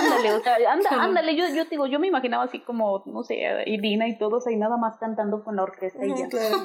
Ándale, 0.00 0.32
o 0.34 0.40
sea, 0.42 0.56
anda, 0.70 0.90
ándale, 1.02 1.34
yo, 1.34 1.48
yo 1.48 1.64
digo, 1.64 1.86
yo 1.86 1.98
me 1.98 2.08
imaginaba 2.08 2.44
así 2.44 2.60
como, 2.60 3.02
no 3.06 3.22
sé, 3.22 3.38
Irina 3.66 4.06
y 4.06 4.18
todos 4.18 4.46
ahí 4.46 4.56
nada 4.56 4.76
más 4.76 4.98
cantando 4.98 5.42
con 5.44 5.56
la 5.56 5.62
orquesta 5.62 6.04
y 6.04 6.14
ya. 6.14 6.28
claro. 6.28 6.58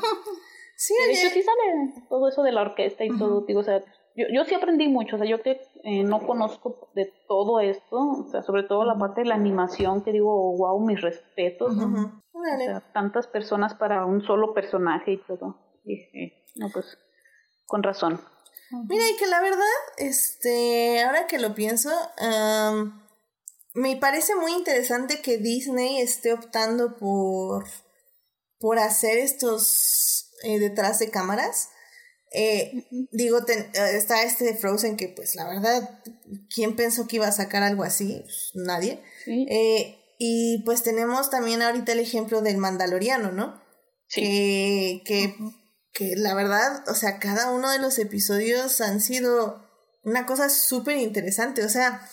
Sí, 0.80 0.94
De 1.08 1.14
hecho, 1.14 1.30
sí 1.34 1.42
sale 1.42 2.04
todo 2.08 2.28
eso 2.28 2.44
de 2.44 2.52
la 2.52 2.62
orquesta 2.62 3.04
y 3.04 3.18
todo, 3.18 3.42
digo, 3.48 3.62
o 3.62 3.64
sea, 3.64 3.84
yo, 4.18 4.26
yo 4.34 4.46
sí 4.46 4.56
aprendí 4.56 4.88
mucho, 4.88 5.16
o 5.16 5.20
sea, 5.20 5.28
yo 5.28 5.44
que 5.44 5.62
eh, 5.84 6.04
no 6.04 6.26
conozco 6.26 6.90
de 6.96 7.14
todo 7.28 7.60
esto, 7.60 7.98
o 7.98 8.28
sea, 8.32 8.42
sobre 8.42 8.64
todo 8.64 8.84
la 8.84 8.98
parte 8.98 9.22
de 9.22 9.28
la 9.28 9.36
animación, 9.36 10.04
que 10.04 10.12
digo, 10.12 10.58
wow, 10.58 10.80
mis 10.84 11.00
respetos, 11.00 11.76
¿no? 11.76 12.24
O 12.34 12.44
sea, 12.44 12.82
tantas 12.94 13.28
personas 13.28 13.76
para 13.76 14.06
un 14.06 14.24
solo 14.24 14.54
personaje 14.54 15.14
y 15.14 15.18
todo. 15.18 15.56
Dije, 15.84 16.44
no, 16.56 16.70
pues, 16.74 16.98
con 17.68 17.84
razón. 17.84 18.20
Mira, 18.90 19.08
y 19.08 19.16
que 19.18 19.28
la 19.28 19.40
verdad, 19.40 19.64
este, 19.98 21.04
ahora 21.04 21.28
que 21.28 21.38
lo 21.40 21.54
pienso, 21.54 21.90
me 23.76 23.96
parece 23.98 24.36
muy 24.36 24.52
interesante 24.54 25.22
que 25.22 25.38
Disney 25.38 26.02
esté 26.02 26.34
optando 26.34 26.98
por, 26.98 27.66
por 28.60 28.80
hacer 28.80 29.20
estos 29.20 30.32
eh, 30.44 30.60
detrás 30.60 30.98
de 30.98 31.12
cámaras. 31.12 31.70
Eh, 32.32 32.86
digo, 33.12 33.46
ten- 33.46 33.70
eh, 33.74 33.92
está 33.96 34.24
este 34.24 34.44
de 34.46 34.56
Frozen 34.56 34.98
que 34.98 35.08
pues 35.10 35.36
la 35.36 35.48
verdad, 35.48 36.02
¿quién 36.54 36.76
pensó 36.76 37.08
que 37.08 37.16
iba 37.18 37.28
a 37.28 37.32
sacar 37.32 37.64
algo 37.64 37.84
así? 37.84 38.20
Pues, 38.24 38.52
nadie. 38.56 39.02
Sí, 39.24 39.46
Eh, 39.50 39.98
y 40.20 40.64
pues 40.66 40.84
tenemos 40.84 41.30
también 41.30 41.62
ahorita 41.62 41.92
el 41.92 42.00
ejemplo 42.00 42.42
del 42.42 42.58
Mandaloriano, 42.58 43.32
¿no? 43.32 43.62
sí. 44.10 44.22
que, 44.22 45.02
que, 45.06 45.36
que 45.94 46.16
la 46.16 46.34
verdad, 46.34 46.84
o 46.90 46.96
sea, 46.96 47.20
cada 47.20 47.52
uno 47.52 47.70
de 47.72 47.80
los 47.80 48.00
episodios 48.00 48.82
han 48.82 49.00
sido 49.02 49.64
una 50.04 50.26
cosa 50.26 50.50
súper 50.50 50.98
interesante. 50.98 51.64
O 51.64 51.70
sea, 51.70 52.08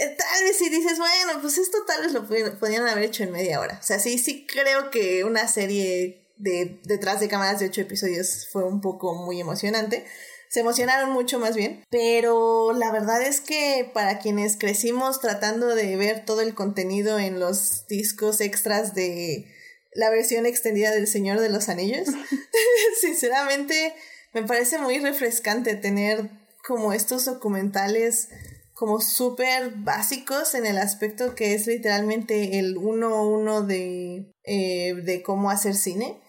eh, 0.00 0.16
tal 0.18 0.44
vez 0.44 0.58
si 0.58 0.68
dices, 0.68 0.98
bueno, 0.98 1.40
pues 1.40 1.56
esto 1.58 1.78
tal 1.86 2.02
vez 2.02 2.12
lo 2.12 2.26
podrían 2.58 2.86
haber 2.86 3.04
hecho 3.04 3.22
en 3.22 3.32
media 3.32 3.60
hora. 3.60 3.78
O 3.80 3.86
sea, 3.86 3.98
sí, 4.00 4.18
sí 4.18 4.46
creo 4.46 4.90
que 4.90 5.24
una 5.24 5.48
serie 5.48 6.25
de 6.36 6.80
detrás 6.84 7.20
de 7.20 7.28
cámaras 7.28 7.60
de 7.60 7.66
ocho 7.66 7.80
episodios 7.80 8.48
fue 8.50 8.64
un 8.64 8.80
poco 8.80 9.14
muy 9.14 9.40
emocionante. 9.40 10.04
Se 10.48 10.60
emocionaron 10.60 11.10
mucho 11.10 11.40
más 11.40 11.56
bien, 11.56 11.84
pero 11.90 12.72
la 12.72 12.92
verdad 12.92 13.20
es 13.22 13.40
que 13.40 13.90
para 13.92 14.18
quienes 14.18 14.56
crecimos 14.56 15.20
tratando 15.20 15.74
de 15.74 15.96
ver 15.96 16.24
todo 16.24 16.40
el 16.40 16.54
contenido 16.54 17.18
en 17.18 17.40
los 17.40 17.86
discos 17.88 18.40
extras 18.40 18.94
de 18.94 19.52
la 19.92 20.10
versión 20.10 20.46
extendida 20.46 20.92
del 20.92 21.08
Señor 21.08 21.40
de 21.40 21.48
los 21.48 21.68
Anillos, 21.68 22.08
sinceramente 23.00 23.94
me 24.32 24.44
parece 24.44 24.78
muy 24.78 24.98
refrescante 24.98 25.74
tener 25.74 26.30
como 26.64 26.92
estos 26.92 27.24
documentales 27.24 28.28
como 28.74 29.00
súper 29.00 29.72
básicos 29.76 30.54
en 30.54 30.66
el 30.66 30.76
aspecto 30.76 31.34
que 31.34 31.54
es 31.54 31.66
literalmente 31.66 32.58
el 32.58 32.76
uno 32.76 33.14
a 33.14 33.26
uno 33.26 33.62
de, 33.62 34.34
eh, 34.44 34.94
de 34.94 35.22
cómo 35.22 35.50
hacer 35.50 35.74
cine. 35.74 36.20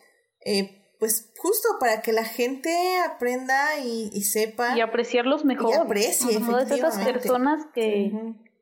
Eh, 0.47 0.73
pues 0.99 1.31
justo 1.37 1.67
para 1.79 2.01
que 2.01 2.11
la 2.11 2.23
gente 2.23 2.69
aprenda 3.05 3.77
y, 3.83 4.09
y 4.13 4.21
sepa 4.21 4.75
Y 4.75 4.81
apreciarlos 4.81 5.45
mejor. 5.45 5.71
y 5.71 5.73
aprecie, 5.73 6.39
Todas 6.39 6.71
esas 6.71 6.97
personas 7.05 7.65
que, 7.73 8.11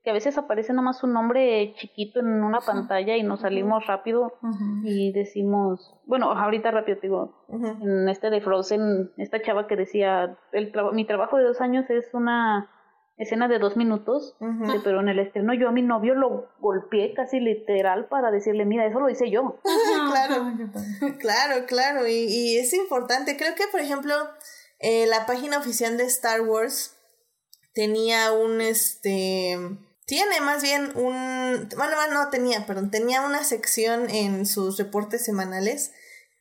que 0.04 0.10
a 0.10 0.14
veces 0.14 0.38
aparece 0.38 0.74
nada 0.74 0.82
más 0.82 1.04
un 1.04 1.14
nombre 1.14 1.74
chiquito 1.78 2.20
en 2.20 2.44
una 2.44 2.60
pantalla 2.60 3.16
y 3.16 3.24
nos 3.24 3.42
salimos 3.42 3.88
rápido 3.88 4.34
y 4.84 5.14
decimos, 5.14 5.96
bueno, 6.06 6.32
ahorita 6.32 6.72
rápido 6.72 6.98
te 6.98 7.08
digo, 7.08 7.46
en 7.50 8.10
este 8.10 8.30
de 8.30 8.42
Frozen, 8.42 9.12
esta 9.18 9.42
chava 9.42 9.68
que 9.68 9.76
decía, 9.76 10.38
el 10.52 10.74
mi 10.94 11.06
trabajo 11.06 11.38
de 11.38 11.44
dos 11.46 11.62
años 11.62 11.90
es 11.90 12.14
una 12.14 12.70
escena 13.18 13.48
de 13.48 13.60
dos 13.60 13.78
minutos, 13.78 14.36
pero 14.84 15.00
en 15.00 15.10
el 15.10 15.20
estreno 15.20 15.54
yo 15.54 15.70
a 15.70 15.72
mi 15.72 15.82
novio 15.82 16.16
lo 16.16 16.50
golpeé 16.60 17.14
casi 17.14 17.40
literal 17.40 18.08
para 18.08 18.30
decirle, 18.32 18.66
mira, 18.66 18.86
eso 18.86 19.00
lo 19.00 19.10
hice 19.10 19.30
yo. 19.32 19.60
claro. 20.12 20.54
Claro, 21.20 21.66
claro, 21.66 22.08
y, 22.08 22.26
y 22.26 22.58
es 22.58 22.74
importante. 22.74 23.38
Creo 23.38 23.56
que, 23.56 23.64
por 23.72 23.80
ejemplo, 23.80 24.14
eh, 24.80 25.06
la 25.08 25.26
página 25.26 25.58
oficial 25.58 25.98
de 25.98 26.04
Star 26.06 26.42
Wars 26.42 26.96
tenía 27.74 28.34
un, 28.34 28.62
este, 28.62 29.58
tiene 30.06 30.42
más 30.42 30.62
bien 30.62 30.92
un, 30.96 31.70
bueno, 31.78 31.96
no 32.12 32.30
tenía, 32.30 32.66
perdón, 32.66 32.92
tenía 32.92 33.22
una 33.22 33.44
sección 33.44 34.10
en 34.10 34.46
sus 34.46 34.78
reportes 34.78 35.24
semanales 35.24 35.94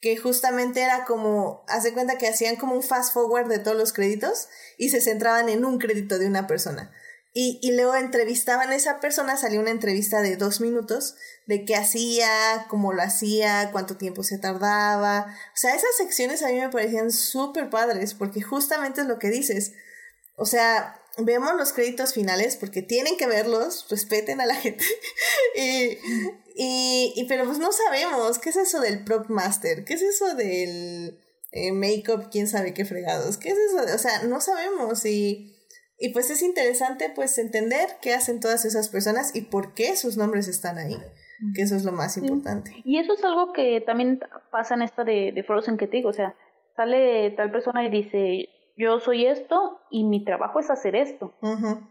que 0.04 0.18
justamente 0.18 0.82
era 0.82 1.06
como, 1.06 1.64
hace 1.66 1.94
cuenta 1.94 2.18
que 2.18 2.28
hacían 2.28 2.56
como 2.56 2.74
un 2.74 2.82
fast 2.82 3.14
forward 3.14 3.48
de 3.48 3.58
todos 3.58 3.74
los 3.74 3.94
créditos 3.94 4.50
y 4.76 4.90
se 4.90 5.00
centraban 5.00 5.48
en 5.48 5.64
un 5.64 5.78
crédito 5.78 6.18
de 6.18 6.26
una 6.26 6.46
persona. 6.46 6.92
Y, 7.32 7.58
y 7.62 7.74
luego 7.74 7.94
entrevistaban 7.94 8.68
a 8.68 8.74
esa 8.74 9.00
persona, 9.00 9.38
salió 9.38 9.62
una 9.62 9.70
entrevista 9.70 10.20
de 10.20 10.36
dos 10.36 10.60
minutos 10.60 11.16
de 11.46 11.64
qué 11.64 11.74
hacía, 11.74 12.28
cómo 12.68 12.92
lo 12.92 13.00
hacía, 13.00 13.70
cuánto 13.72 13.96
tiempo 13.96 14.22
se 14.22 14.36
tardaba. 14.36 15.34
O 15.54 15.56
sea, 15.56 15.74
esas 15.74 15.96
secciones 15.96 16.42
a 16.42 16.48
mí 16.48 16.60
me 16.60 16.68
parecían 16.68 17.10
súper 17.10 17.70
padres 17.70 18.12
porque 18.12 18.42
justamente 18.42 19.00
es 19.00 19.06
lo 19.06 19.18
que 19.18 19.30
dices. 19.30 19.72
O 20.36 20.44
sea, 20.44 21.00
vemos 21.18 21.54
los 21.56 21.72
créditos 21.72 22.14
finales 22.14 22.56
porque 22.56 22.82
tienen 22.82 23.16
que 23.16 23.26
verlos, 23.26 23.86
respeten 23.90 24.40
a 24.40 24.46
la 24.46 24.54
gente. 24.54 24.84
y, 25.56 25.98
y, 26.56 27.12
y- 27.16 27.24
pero 27.28 27.44
pues 27.44 27.58
no 27.58 27.70
sabemos 27.72 28.38
qué 28.38 28.50
es 28.50 28.56
eso 28.56 28.80
del 28.80 29.04
prop 29.04 29.28
master, 29.28 29.84
qué 29.84 29.94
es 29.94 30.02
eso 30.02 30.34
del 30.34 31.18
eh, 31.52 31.72
make-up, 31.72 32.28
quién 32.30 32.46
sabe 32.48 32.74
qué 32.74 32.84
fregados, 32.84 33.36
qué 33.38 33.50
es 33.50 33.58
eso, 33.58 33.84
de- 33.86 33.92
o 33.94 33.98
sea, 33.98 34.22
no 34.24 34.40
sabemos. 34.40 35.04
Y, 35.06 35.54
y 35.98 36.08
pues 36.12 36.30
es 36.30 36.42
interesante 36.42 37.10
pues 37.14 37.38
entender 37.38 37.88
qué 38.02 38.14
hacen 38.14 38.40
todas 38.40 38.64
esas 38.64 38.88
personas 38.88 39.34
y 39.34 39.42
por 39.42 39.74
qué 39.74 39.96
sus 39.96 40.16
nombres 40.16 40.48
están 40.48 40.78
ahí, 40.78 40.96
que 41.54 41.62
eso 41.62 41.76
es 41.76 41.84
lo 41.84 41.92
más 41.92 42.16
importante. 42.16 42.72
Y 42.84 42.98
eso 42.98 43.14
es 43.14 43.22
algo 43.24 43.52
que 43.52 43.80
también 43.86 44.20
pasa 44.50 44.74
en 44.74 44.82
esta 44.82 45.04
de, 45.04 45.30
de 45.32 45.42
Frozen 45.44 45.76
que 45.76 45.86
te 45.86 45.98
digo, 45.98 46.08
o 46.08 46.12
sea, 46.12 46.34
sale 46.76 47.30
tal 47.36 47.52
persona 47.52 47.86
y 47.86 47.90
dice, 47.90 48.48
yo 48.76 49.00
soy 49.00 49.26
esto 49.26 49.80
y 49.90 50.04
mi 50.04 50.24
trabajo 50.24 50.60
es 50.60 50.70
hacer 50.70 50.96
esto, 50.96 51.34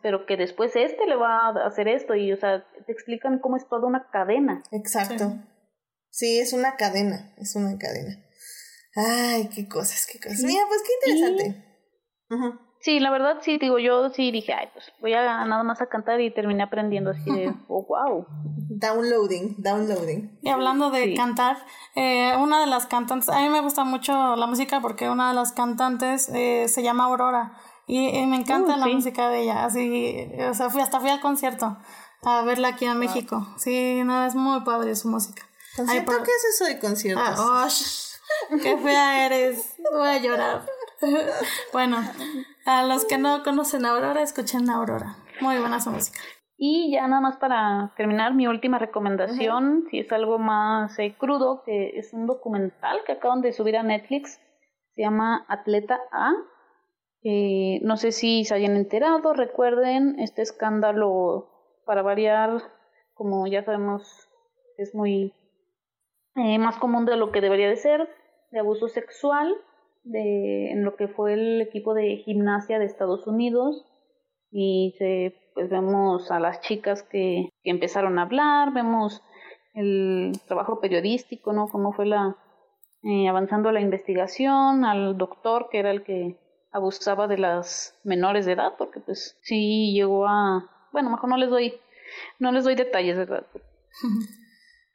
pero 0.02 0.26
que 0.26 0.38
después 0.38 0.76
este 0.76 1.06
le 1.06 1.16
va 1.16 1.48
a 1.48 1.68
hacer 1.68 1.88
esto 1.88 2.16
y, 2.16 2.32
o 2.32 2.38
sea, 2.38 2.66
te 2.86 2.92
explican 2.92 3.40
cómo 3.40 3.58
es 3.58 3.68
toda 3.68 3.88
una 3.88 4.10
cadena. 4.12 4.64
Exacto. 4.72 5.34
Sí, 6.10 6.40
es 6.40 6.54
una 6.54 6.76
cadena, 6.76 7.34
es 7.38 7.56
una 7.56 7.78
cadena. 7.78 8.24
Ay, 8.96 9.50
qué 9.54 9.68
cosas, 9.68 10.06
qué 10.06 10.20
cosas. 10.20 10.44
Mira, 10.44 10.64
pues 10.68 10.82
qué 10.84 11.12
interesante. 11.12 11.66
Ujú. 12.30 12.60
Sí, 12.84 13.00
la 13.00 13.12
verdad 13.12 13.38
sí, 13.42 13.58
digo, 13.58 13.80
yo 13.80 14.10
sí 14.10 14.30
dije, 14.30 14.54
ay, 14.54 14.68
pues 14.74 14.92
voy 15.00 15.14
a 15.14 15.46
nada 15.46 15.64
más 15.64 15.82
a 15.82 15.86
cantar 15.86 16.20
y 16.20 16.34
terminé 16.34 16.64
aprendiendo 16.64 17.12
así 17.12 17.32
de, 17.32 17.54
oh, 17.70 17.86
wow. 17.88 18.26
Downloading, 18.70 19.56
downloading. 19.58 20.38
Y 20.42 20.50
hablando 20.50 20.92
de 20.92 21.14
cantar, 21.16 21.66
eh, 21.96 22.36
una 22.38 22.60
de 22.60 22.68
las 22.68 22.86
cantantes, 22.86 23.30
a 23.30 23.40
mí 23.40 23.48
me 23.48 23.62
gusta 23.62 23.86
mucho 23.86 24.36
la 24.36 24.48
música 24.48 24.82
porque 24.82 25.10
una 25.10 25.30
de 25.30 25.34
las 25.34 25.54
cantantes 25.54 26.28
eh, 26.34 26.68
se 26.68 26.84
llama 26.84 27.06
Aurora 27.06 27.54
y, 27.88 28.26
me 28.26 28.36
encanta 28.36 28.76
la 28.76 28.88
música 28.88 29.30
de 29.30 29.44
ella, 29.44 29.64
así, 29.64 30.30
o 30.50 30.54
sea, 30.54 30.70
fui, 30.70 30.82
hasta 30.82 31.00
fui 31.00 31.10
al 31.10 31.22
concierto 31.22 31.78
a 32.22 32.42
verla 32.42 32.70
aquí 32.70 32.84
en 32.84 33.00
México. 33.00 33.48
Sí, 33.58 34.04
no, 34.04 34.26
es 34.26 34.36
muy 34.36 34.60
padre 34.62 34.94
su 34.98 35.08
música. 35.08 35.48
¿Concierto? 35.78 36.12
¿Qué 36.12 36.32
es 36.32 36.56
eso 36.56 36.66
de 36.66 36.80
conciertos? 36.80 37.40
Ah, 37.40 37.68
oh, 38.52 38.58
qué 38.62 38.78
fea 38.78 39.26
eres, 39.26 39.76
voy 39.94 40.10
a 40.10 40.18
llorar. 40.18 40.66
bueno, 41.74 41.98
a 42.66 42.86
los 42.86 43.06
que 43.06 43.18
no 43.18 43.44
conocen 43.44 43.86
a 43.86 43.92
Aurora, 43.92 44.22
escuchen 44.22 44.70
a 44.70 44.76
Aurora. 44.76 45.16
Muy 45.42 45.58
buena 45.58 45.80
su 45.80 45.92
música. 45.92 46.20
Y 46.58 46.92
ya 46.94 47.08
nada 47.08 47.22
más 47.22 47.38
para 47.38 47.94
terminar, 47.98 48.34
mi 48.34 48.48
última 48.48 48.80
recomendación, 48.80 49.86
si 49.90 50.00
es 50.00 50.12
algo 50.12 50.40
más 50.40 50.98
eh, 51.00 51.16
crudo, 51.18 51.64
que 51.66 51.98
es 51.98 52.14
un 52.14 52.26
documental 52.26 53.00
que 53.06 53.14
acaban 53.14 53.42
de 53.42 53.52
subir 53.52 53.76
a 53.76 53.84
Netflix, 53.84 54.40
se 54.96 55.02
llama 55.02 55.46
Atleta 55.50 56.00
A. 56.12 56.32
Eh, 57.24 57.80
no 57.84 57.98
sé 57.98 58.12
si 58.12 58.46
se 58.46 58.54
hayan 58.54 58.76
enterado, 58.76 59.34
recuerden 59.34 60.20
este 60.20 60.42
escándalo, 60.42 61.50
para 61.86 62.02
variar, 62.02 62.62
como 63.14 63.46
ya 63.48 63.64
sabemos, 63.64 64.30
es 64.78 64.96
muy 64.96 65.34
eh, 66.36 66.60
más 66.60 66.78
común 66.78 67.06
de 67.06 67.18
lo 67.18 67.32
que 67.32 67.42
debería 67.42 67.68
de 67.68 67.76
ser, 67.76 68.08
de 68.52 68.60
abuso 68.60 68.88
sexual 68.88 69.54
de, 70.04 70.72
en 70.72 70.84
lo 70.84 70.96
que 70.96 71.08
fue 71.08 71.34
el 71.34 71.62
equipo 71.62 71.94
de 71.94 72.18
gimnasia 72.18 72.80
de 72.80 72.86
Estados 72.86 73.28
Unidos 73.28 73.86
y 74.52 74.96
se, 74.98 75.36
pues 75.56 75.70
vemos 75.70 76.30
a 76.32 76.40
las 76.40 76.62
chicas 76.62 77.04
que, 77.04 77.50
que 77.64 77.70
empezaron 77.70 78.20
a 78.20 78.24
hablar, 78.24 78.74
vemos 78.74 79.22
el 79.74 80.34
trabajo 80.48 80.80
periodístico, 80.80 81.54
¿no? 81.54 81.68
Cómo 81.68 81.94
fue 81.94 82.06
la 82.06 82.38
eh, 83.06 83.28
avanzando 83.28 83.72
la 83.74 83.82
investigación, 83.82 84.86
al 84.86 85.18
doctor 85.18 85.68
que 85.70 85.80
era 85.80 85.92
el 85.92 86.04
que 86.04 86.40
abusaba 86.72 87.28
de 87.28 87.38
las 87.38 87.96
menores 88.06 88.46
de 88.46 88.54
edad, 88.54 88.76
porque 88.78 89.02
pues 89.02 89.38
sí 89.42 89.92
llegó 89.94 90.26
a, 90.26 90.70
bueno, 90.94 91.10
mejor 91.10 91.30
no 91.30 91.36
les 91.36 91.50
doy, 91.50 91.74
no 92.40 92.54
les 92.54 92.64
doy 92.64 92.76
detalles, 92.76 93.18
¿verdad? 93.18 93.46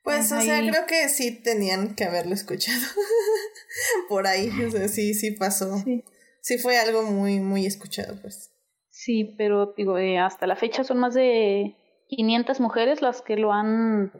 Pues, 0.04 0.32
o 0.32 0.40
sea, 0.40 0.60
creo 0.60 0.86
que 0.86 1.06
sí 1.10 1.42
tenían 1.42 1.94
que 1.94 2.04
haberlo 2.04 2.32
escuchado. 2.32 2.80
Por 4.08 4.26
ahí, 4.26 4.50
o 4.66 4.70
sea, 4.70 4.88
sí, 4.88 5.14
sí 5.14 5.32
pasó. 5.32 5.76
Sí. 5.78 6.58
fue 6.58 6.78
algo 6.78 7.02
muy, 7.02 7.40
muy 7.40 7.66
escuchado, 7.66 8.20
pues. 8.20 8.54
Sí, 8.90 9.34
pero 9.36 9.74
digo, 9.76 9.98
eh, 9.98 10.18
hasta 10.18 10.46
la 10.46 10.56
fecha 10.56 10.84
son 10.84 10.98
más 10.98 11.14
de 11.14 11.76
500 12.08 12.60
mujeres 12.60 13.02
las 13.02 13.22
que 13.22 13.36
lo 13.36 13.52
han 13.52 14.12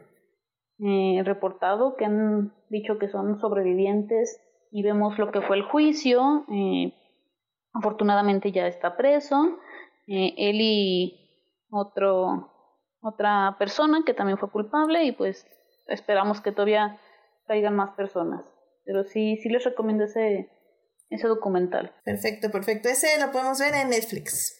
eh, 0.79 1.21
reportado, 1.23 1.95
que 1.97 2.05
han 2.05 2.53
dicho 2.69 2.97
que 2.97 3.09
son 3.09 3.39
sobrevivientes 3.41 4.39
y 4.71 4.83
vemos 4.83 5.17
lo 5.17 5.31
que 5.31 5.41
fue 5.41 5.57
el 5.57 5.63
juicio. 5.63 6.45
Eh, 6.51 6.93
afortunadamente 7.73 8.51
ya 8.51 8.67
está 8.67 8.95
preso. 8.95 9.59
él 10.07 10.61
y 10.61 11.29
otro, 11.71 12.51
otra 13.01 13.55
persona 13.59 14.03
que 14.05 14.13
también 14.13 14.37
fue 14.37 14.49
culpable 14.49 15.03
y 15.03 15.11
pues 15.11 15.45
esperamos 15.87 16.41
que 16.41 16.51
todavía 16.51 16.99
traigan 17.47 17.75
más 17.75 17.91
personas. 17.95 18.45
Pero 18.89 19.03
sí, 19.03 19.37
sí 19.43 19.49
les 19.49 19.63
recomiendo 19.63 20.05
ese, 20.05 20.49
ese 21.11 21.27
documental. 21.27 21.93
Perfecto, 22.03 22.49
perfecto. 22.49 22.89
Ese 22.89 23.19
lo 23.19 23.31
podemos 23.31 23.59
ver 23.59 23.75
en 23.75 23.91
Netflix. 23.91 24.59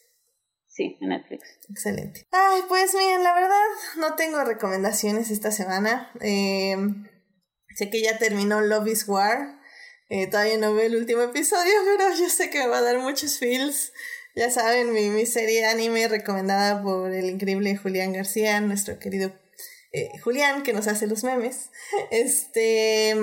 Sí, 0.67 0.99
en 1.01 1.09
Netflix. 1.09 1.57
Excelente. 1.67 2.27
Ay, 2.31 2.61
pues 2.67 2.93
miren, 2.93 3.23
la 3.23 3.33
verdad 3.33 3.65
no 3.97 4.13
tengo 4.13 4.43
recomendaciones 4.43 5.31
esta 5.31 5.49
semana. 5.49 6.11
Eh, 6.21 6.77
sé 7.75 7.89
que 7.89 8.03
ya 8.03 8.19
terminó 8.19 8.61
Love 8.61 8.89
is 8.89 9.07
War. 9.07 9.59
Eh, 10.09 10.27
todavía 10.27 10.59
no 10.59 10.75
veo 10.75 10.85
el 10.85 10.97
último 10.97 11.23
episodio, 11.23 11.73
pero 11.97 12.13
yo 12.13 12.29
sé 12.29 12.51
que 12.51 12.59
me 12.59 12.67
va 12.67 12.77
a 12.77 12.83
dar 12.83 12.99
muchos 12.99 13.39
feels. 13.39 13.93
Ya 14.35 14.51
saben, 14.51 14.93
mi, 14.93 15.09
mi 15.09 15.25
serie 15.25 15.65
anime 15.65 16.07
recomendada 16.07 16.83
por 16.83 17.11
el 17.11 17.31
increíble 17.31 17.75
Julián 17.77 18.13
García, 18.13 18.61
nuestro 18.61 18.99
querido 18.99 19.33
eh, 19.91 20.11
Julián, 20.23 20.61
que 20.61 20.73
nos 20.73 20.87
hace 20.87 21.07
los 21.07 21.23
memes. 21.23 21.71
Este, 22.11 23.15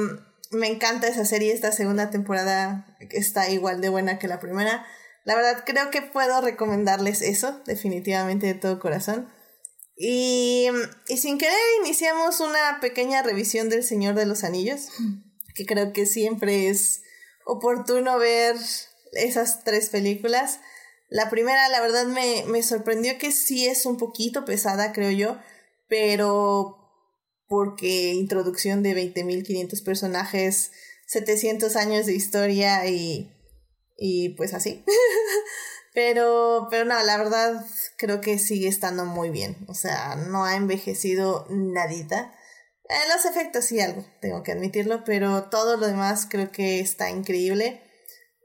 me 0.51 0.69
encanta 0.69 1.09
esa 1.09 1.25
serie, 1.25 1.53
esta 1.53 1.73
segunda 1.73 2.11
temporada 2.11 2.97
está 3.11 3.51
igual 3.51 3.81
de 3.81 3.89
buena 3.89 4.19
que 4.19 4.29
la 4.29 4.41
primera. 4.41 4.87
La 5.25 5.35
verdad, 5.35 5.65
creo 5.67 5.91
que 5.91 6.03
puedo 6.03 6.41
recomendarles 6.41 7.23
eso, 7.23 7.61
definitivamente 7.67 8.47
de 8.47 8.55
todo 8.55 8.79
corazón. 8.79 9.29
Y, 9.97 10.69
y 11.09 11.17
sin 11.17 11.39
querer, 11.39 11.57
iniciamos 11.85 12.41
una 12.41 12.79
pequeña 12.81 13.23
revisión 13.23 13.69
del 13.69 13.83
Señor 13.83 14.15
de 14.15 14.27
los 14.27 14.45
Anillos, 14.45 14.89
que 15.55 15.67
creo 15.67 15.93
que 15.93 16.07
siempre 16.07 16.69
es 16.69 17.03
oportuno 17.45 18.19
ver 18.19 18.57
esas 19.13 19.65
tres 19.65 19.89
películas. 19.89 20.61
La 21.09 21.31
primera, 21.31 21.69
la 21.69 21.81
verdad, 21.81 22.07
me, 22.07 22.45
me 22.47 22.63
sorprendió 22.63 23.19
que 23.19 23.33
sí 23.33 23.67
es 23.67 23.87
un 23.87 23.97
poquito 23.97 24.45
pesada, 24.45 24.93
creo 24.93 25.11
yo 25.11 25.39
pero 25.89 26.86
porque 27.49 28.15
introducción 28.15 28.83
de 28.83 28.95
20.500 28.95 29.85
personajes, 29.85 30.73
700 31.07 31.77
años 31.77 32.07
de 32.07 32.15
historia 32.15 32.87
y, 32.87 33.33
y 33.97 34.31
pues 34.31 34.55
así. 34.55 34.85
pero, 35.95 36.69
pero 36.71 36.85
no, 36.85 37.03
la 37.03 37.17
verdad 37.17 37.65
creo 37.97 38.21
que 38.21 38.39
sigue 38.39 38.69
estando 38.69 39.05
muy 39.05 39.31
bien. 39.31 39.57
O 39.69 39.75
sea, 39.75 40.17
no 40.17 40.45
ha 40.45 40.57
envejecido 40.57 41.47
nadita. 41.49 42.35
En 42.89 43.09
los 43.15 43.25
efectos 43.25 43.65
sí 43.65 43.81
algo, 43.81 44.05
tengo 44.21 44.43
que 44.43 44.53
admitirlo, 44.53 45.03
pero 45.05 45.45
todo 45.45 45.77
lo 45.77 45.87
demás 45.87 46.27
creo 46.31 46.53
que 46.53 46.81
está 46.81 47.11
increíble. 47.11 47.83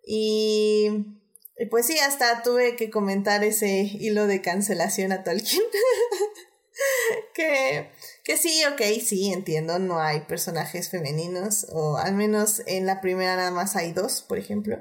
Y, 0.03 1.19
y 1.57 1.65
pues 1.68 1.86
sí, 1.86 1.99
hasta 1.99 2.41
tuve 2.41 2.76
que 2.76 2.90
comentar 2.90 3.44
ese 3.44 3.82
hilo 3.82 4.26
de 4.26 4.41
cancelación 4.41 5.11
a 5.11 5.23
Tolkien. 5.23 5.61
que, 7.36 7.91
que 8.23 8.38
sí, 8.38 8.64
ok, 8.72 8.81
sí, 9.03 9.31
entiendo, 9.34 9.80
no 9.80 9.99
hay 9.99 10.22
personajes 10.22 10.89
femeninos, 10.89 11.68
o 11.72 11.98
al 11.98 12.14
menos 12.14 12.61
en 12.68 12.85
la 12.85 13.02
primera 13.02 13.35
nada 13.35 13.52
más 13.52 13.76
hay 13.76 13.93
dos, 13.93 14.22
por 14.22 14.38
ejemplo. 14.38 14.77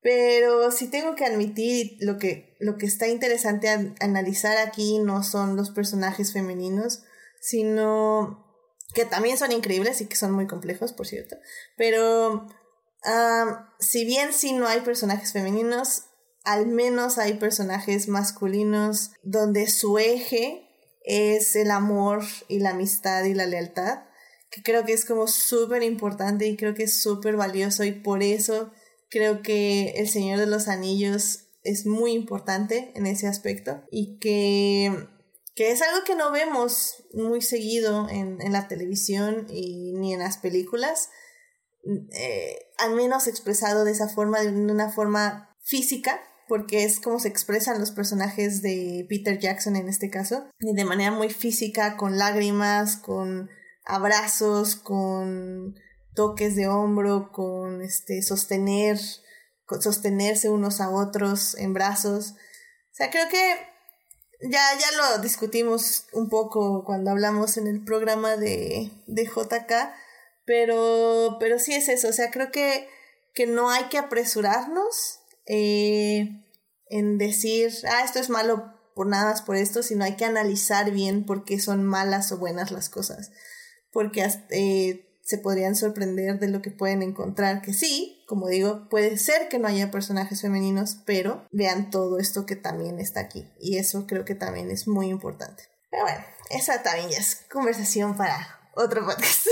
Pero 0.00 0.70
sí 0.70 0.88
tengo 0.88 1.14
que 1.14 1.24
admitir 1.24 1.96
lo 2.00 2.18
que, 2.18 2.56
lo 2.60 2.76
que 2.78 2.86
está 2.86 3.08
interesante 3.08 3.68
analizar 4.00 4.56
aquí 4.58 4.98
no 4.98 5.22
son 5.22 5.56
los 5.56 5.70
personajes 5.70 6.32
femeninos, 6.32 7.02
sino 7.40 8.44
que 8.94 9.04
también 9.04 9.36
son 9.36 9.52
increíbles 9.52 10.00
y 10.00 10.06
que 10.06 10.16
son 10.16 10.32
muy 10.32 10.46
complejos, 10.46 10.92
por 10.92 11.06
cierto. 11.06 11.36
Pero 11.76 12.46
si 13.78 14.04
bien 14.04 14.32
sí 14.32 14.52
no 14.52 14.66
hay 14.66 14.80
personajes 14.80 15.32
femeninos, 15.32 16.04
al 16.44 16.66
menos 16.66 17.18
hay 17.18 17.34
personajes 17.34 18.08
masculinos 18.08 19.10
donde 19.22 19.66
su 19.68 19.98
eje 19.98 20.65
es 21.06 21.54
el 21.56 21.70
amor 21.70 22.24
y 22.48 22.58
la 22.58 22.70
amistad 22.70 23.24
y 23.24 23.32
la 23.32 23.46
lealtad, 23.46 24.00
que 24.50 24.62
creo 24.62 24.84
que 24.84 24.92
es 24.92 25.04
como 25.04 25.28
súper 25.28 25.82
importante 25.82 26.46
y 26.46 26.56
creo 26.56 26.74
que 26.74 26.82
es 26.82 27.00
súper 27.00 27.36
valioso 27.36 27.84
y 27.84 27.92
por 27.92 28.22
eso 28.22 28.72
creo 29.08 29.40
que 29.40 29.94
El 29.96 30.08
Señor 30.08 30.38
de 30.38 30.46
los 30.46 30.68
Anillos 30.68 31.44
es 31.62 31.86
muy 31.86 32.12
importante 32.12 32.92
en 32.94 33.06
ese 33.06 33.28
aspecto 33.28 33.82
y 33.90 34.18
que, 34.18 35.08
que 35.54 35.70
es 35.70 35.80
algo 35.80 36.04
que 36.04 36.16
no 36.16 36.32
vemos 36.32 37.04
muy 37.12 37.40
seguido 37.40 38.08
en, 38.08 38.40
en 38.42 38.52
la 38.52 38.66
televisión 38.66 39.46
y 39.48 39.92
ni 39.92 40.12
en 40.12 40.20
las 40.20 40.38
películas, 40.38 41.10
eh, 42.12 42.58
al 42.78 42.94
menos 42.94 43.28
expresado 43.28 43.84
de 43.84 43.92
esa 43.92 44.08
forma, 44.08 44.40
de 44.40 44.48
una 44.48 44.90
forma 44.90 45.56
física, 45.62 46.20
porque 46.48 46.84
es 46.84 47.00
como 47.00 47.18
se 47.18 47.28
expresan 47.28 47.80
los 47.80 47.90
personajes 47.90 48.62
de 48.62 49.06
Peter 49.08 49.38
Jackson 49.38 49.76
en 49.76 49.88
este 49.88 50.10
caso, 50.10 50.48
de 50.58 50.84
manera 50.84 51.10
muy 51.10 51.30
física, 51.30 51.96
con 51.96 52.18
lágrimas, 52.18 52.96
con 52.96 53.50
abrazos, 53.84 54.76
con 54.76 55.74
toques 56.14 56.56
de 56.56 56.68
hombro, 56.68 57.30
con 57.32 57.82
este 57.82 58.22
sostener, 58.22 58.98
con 59.64 59.82
sostenerse 59.82 60.48
unos 60.48 60.80
a 60.80 60.90
otros 60.90 61.56
en 61.56 61.72
brazos. 61.72 62.32
O 62.32 62.94
sea, 62.94 63.10
creo 63.10 63.28
que 63.28 63.54
ya, 64.42 64.60
ya 64.78 64.96
lo 64.96 65.22
discutimos 65.22 66.06
un 66.12 66.28
poco 66.28 66.84
cuando 66.84 67.10
hablamos 67.10 67.56
en 67.56 67.66
el 67.66 67.84
programa 67.84 68.36
de, 68.36 68.90
de 69.06 69.24
JK, 69.24 69.72
pero, 70.44 71.36
pero 71.40 71.58
sí 71.58 71.74
es 71.74 71.88
eso, 71.88 72.08
o 72.08 72.12
sea, 72.12 72.30
creo 72.30 72.50
que, 72.50 72.88
que 73.34 73.46
no 73.46 73.70
hay 73.70 73.84
que 73.84 73.98
apresurarnos 73.98 75.20
eh, 75.46 76.44
en 76.88 77.18
decir, 77.18 77.72
ah, 77.88 78.04
esto 78.04 78.18
es 78.18 78.30
malo 78.30 78.72
por 78.94 79.06
nada 79.06 79.30
más 79.30 79.42
por 79.42 79.56
esto, 79.56 79.82
sino 79.82 80.04
hay 80.04 80.16
que 80.16 80.24
analizar 80.24 80.90
bien 80.90 81.26
por 81.26 81.44
qué 81.44 81.60
son 81.60 81.84
malas 81.84 82.32
o 82.32 82.38
buenas 82.38 82.70
las 82.70 82.88
cosas. 82.88 83.30
Porque 83.92 84.26
eh, 84.50 85.06
se 85.22 85.38
podrían 85.38 85.76
sorprender 85.76 86.38
de 86.38 86.48
lo 86.48 86.62
que 86.62 86.70
pueden 86.70 87.02
encontrar, 87.02 87.60
que 87.60 87.72
sí, 87.72 88.24
como 88.26 88.48
digo, 88.48 88.88
puede 88.88 89.18
ser 89.18 89.48
que 89.48 89.58
no 89.58 89.68
haya 89.68 89.90
personajes 89.90 90.40
femeninos, 90.40 90.98
pero 91.04 91.46
vean 91.50 91.90
todo 91.90 92.18
esto 92.18 92.46
que 92.46 92.56
también 92.56 92.98
está 92.98 93.20
aquí. 93.20 93.52
Y 93.60 93.78
eso 93.78 94.06
creo 94.06 94.24
que 94.24 94.34
también 94.34 94.70
es 94.70 94.88
muy 94.88 95.08
importante. 95.08 95.64
Pero 95.90 96.04
bueno, 96.04 96.24
esa 96.50 96.82
también 96.82 97.10
ya 97.10 97.18
es 97.18 97.36
conversación 97.50 98.16
para 98.16 98.60
otro 98.76 99.04
podcast. 99.04 99.46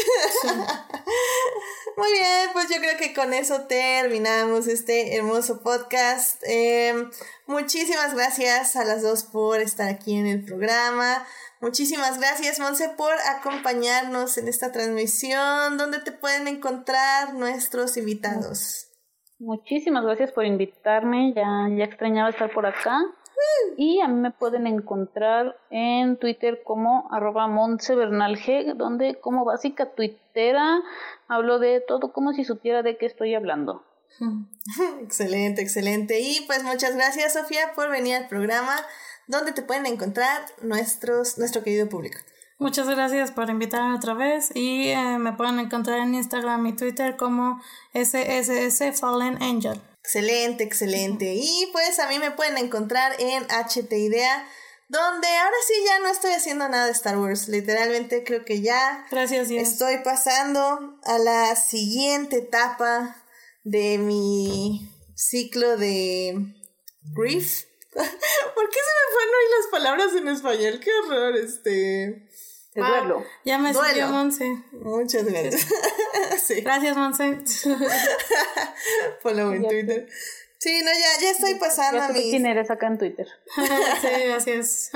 Muy 1.97 2.11
bien, 2.11 2.51
pues 2.53 2.69
yo 2.69 2.77
creo 2.81 2.97
que 2.99 3.15
con 3.15 3.33
eso 3.33 3.67
terminamos 3.69 4.67
este 4.67 5.15
hermoso 5.17 5.63
podcast. 5.63 6.43
Em, 6.45 7.09
muchísimas 7.47 8.15
gracias 8.15 8.75
a 8.75 8.85
las 8.85 9.03
dos 9.03 9.23
por 9.23 9.61
estar 9.61 9.89
aquí 9.89 10.17
en 10.17 10.27
el 10.27 10.45
programa. 10.45 11.25
Muchísimas 11.61 12.19
gracias, 12.19 12.59
Monse, 12.59 12.89
por 12.97 13.13
acompañarnos 13.37 14.37
en 14.39 14.49
esta 14.49 14.73
transmisión. 14.73 15.79
¿Dónde 15.79 16.01
te 16.01 16.11
pueden 16.11 16.49
encontrar 16.49 17.35
nuestros 17.35 17.97
invitados? 17.97 18.91
Muchísimas 19.39 20.05
gracias 20.05 20.33
por 20.33 20.45
invitarme. 20.45 21.33
Ya, 21.35 21.69
ya 21.77 21.85
extrañaba 21.85 22.31
estar 22.31 22.53
por 22.53 22.67
acá. 22.67 22.99
Y 23.77 24.01
a 24.01 24.09
mí 24.09 24.21
me 24.21 24.31
pueden 24.31 24.67
encontrar 24.67 25.57
en 25.71 26.17
Twitter 26.17 26.63
como 26.65 27.09
arroba 27.11 27.49
donde 28.77 29.19
como 29.21 29.45
básica 29.45 29.95
tuitera 29.95 30.81
hablo 31.29 31.59
de 31.59 31.81
todo 31.81 32.13
como 32.13 32.33
si 32.33 32.45
supiera 32.45 32.83
de 32.83 32.97
qué 32.97 33.07
estoy 33.07 33.35
hablando. 33.35 33.85
excelente, 35.03 35.63
excelente. 35.63 36.21
Y 36.21 36.43
pues 36.47 36.63
muchas 36.63 36.95
gracias 36.95 37.33
Sofía 37.33 37.73
por 37.75 37.91
venir 37.91 38.15
al 38.17 38.29
programa 38.29 38.75
donde 39.27 39.53
te 39.53 39.63
pueden 39.63 39.87
encontrar 39.87 40.43
nuestros, 40.63 41.39
nuestro 41.39 41.63
querido 41.63 41.89
público. 41.89 42.19
Muchas 42.59 42.89
gracias 42.89 43.33
por 43.33 43.51
invitarme 43.51 43.97
otra 43.97 44.15
vez 44.15 44.53
y 44.55 44.89
eh, 44.89 45.19
me 45.19 45.33
pueden 45.33 45.59
encontrar 45.59 45.99
en 45.99 46.15
Instagram 46.15 46.65
y 46.67 46.77
Twitter 46.77 47.17
como 47.17 47.61
SSS 47.93 49.01
Fallen 49.01 49.43
Angel. 49.43 49.81
Excelente, 50.05 50.65
excelente. 50.65 51.33
Y 51.35 51.71
pues 51.73 51.99
a 51.99 52.07
mí 52.09 52.19
me 52.19 52.31
pueden 52.31 52.59
encontrar 52.59 53.17
en 53.19 53.43
HT 53.45 53.91
Idea, 53.91 54.47
donde 54.89 55.27
ahora 55.27 55.57
sí 55.67 55.73
ya 55.87 55.99
no 56.01 56.09
estoy 56.09 56.33
haciendo 56.33 56.69
nada 56.69 56.85
de 56.85 56.93
Star 56.93 57.17
Wars. 57.17 57.49
Literalmente 57.49 58.23
creo 58.23 58.45
que 58.45 58.61
ya 58.61 59.07
Gracias, 59.11 59.51
estoy 59.51 60.03
pasando 60.05 61.01
a 61.05 61.19
la 61.19 61.57
siguiente 61.57 62.37
etapa 62.37 63.17
de 63.63 63.97
mi 63.97 64.91
ciclo 65.17 65.79
de 65.79 66.53
grief. 67.15 67.65
¿Por 67.95 68.71
qué 68.71 68.79
se 68.79 68.95
me 69.01 69.13
fueron 69.15 69.35
hoy 69.35 69.51
las 69.57 69.71
palabras 69.71 70.15
en 70.17 70.29
español? 70.29 70.81
Qué 70.81 70.91
horror, 70.93 71.35
este. 71.37 72.29
Te 72.75 72.81
duelo. 72.81 73.25
Ya 73.45 73.57
me 73.59 73.73
salió 73.73 74.09
Monse. 74.09 74.45
Muchas 74.73 75.25
gracias. 75.25 75.69
sí. 76.45 76.61
Gracias, 76.63 76.97
Monse. 76.97 77.39
Follow 79.23 79.53
en 79.55 79.69
Twitter. 79.69 80.09
Sí, 80.59 80.81
no, 80.83 80.91
ya, 80.91 81.23
ya 81.23 81.31
estoy 81.31 81.55
pasando 81.55 81.99
ya 81.99 82.07
a 82.07 82.13
mi. 82.13 82.31
quién 82.31 82.47
eres 82.47 82.71
acá 82.71 82.89
en 82.89 82.99
Twitter. 82.99 83.29
sí, 84.01 84.09
gracias. 84.27 84.91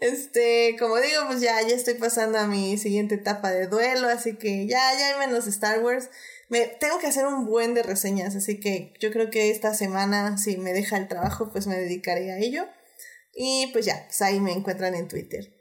este, 0.00 0.74
como 0.80 0.96
digo, 0.96 1.26
pues 1.28 1.40
ya, 1.40 1.60
ya 1.62 1.76
estoy 1.76 1.94
pasando 1.94 2.38
a 2.38 2.46
mi 2.46 2.76
siguiente 2.76 3.16
etapa 3.16 3.52
de 3.52 3.68
duelo, 3.68 4.08
así 4.08 4.36
que 4.36 4.66
ya, 4.66 4.80
ya 4.98 5.08
hay 5.08 5.18
menos 5.18 5.46
Star 5.46 5.80
Wars. 5.84 6.08
Me, 6.48 6.66
tengo 6.66 6.98
que 6.98 7.06
hacer 7.06 7.26
un 7.26 7.46
buen 7.46 7.74
de 7.74 7.84
reseñas, 7.84 8.34
así 8.34 8.58
que 8.58 8.94
yo 8.98 9.12
creo 9.12 9.30
que 9.30 9.50
esta 9.50 9.74
semana, 9.74 10.38
si 10.38 10.56
me 10.56 10.72
deja 10.72 10.96
el 10.96 11.06
trabajo, 11.06 11.50
pues 11.52 11.68
me 11.68 11.76
dedicaré 11.76 12.32
a 12.32 12.38
ello. 12.38 12.66
Y 13.32 13.68
pues 13.72 13.84
ya, 13.84 14.06
pues 14.06 14.22
ahí 14.22 14.40
me 14.40 14.52
encuentran 14.52 14.94
en 14.94 15.06
Twitter. 15.06 15.60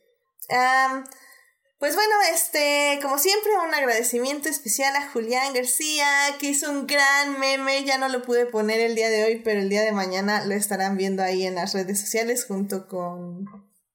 Pues 1.79 1.95
bueno, 1.95 2.13
este, 2.33 2.99
como 3.01 3.17
siempre, 3.17 3.51
un 3.65 3.73
agradecimiento 3.73 4.49
especial 4.49 4.93
a 4.97 5.09
Julián 5.09 5.53
García, 5.53 6.09
que 6.37 6.49
hizo 6.49 6.69
un 6.69 6.85
gran 6.85 7.39
meme. 7.39 7.85
Ya 7.85 7.97
no 7.97 8.09
lo 8.09 8.21
pude 8.21 8.45
poner 8.45 8.81
el 8.81 8.95
día 8.95 9.09
de 9.09 9.23
hoy, 9.23 9.37
pero 9.37 9.61
el 9.61 9.69
día 9.69 9.81
de 9.83 9.93
mañana 9.93 10.45
lo 10.45 10.55
estarán 10.55 10.97
viendo 10.97 11.23
ahí 11.23 11.45
en 11.45 11.55
las 11.55 11.73
redes 11.73 12.01
sociales 12.01 12.43
junto 12.43 12.89
con. 12.89 13.45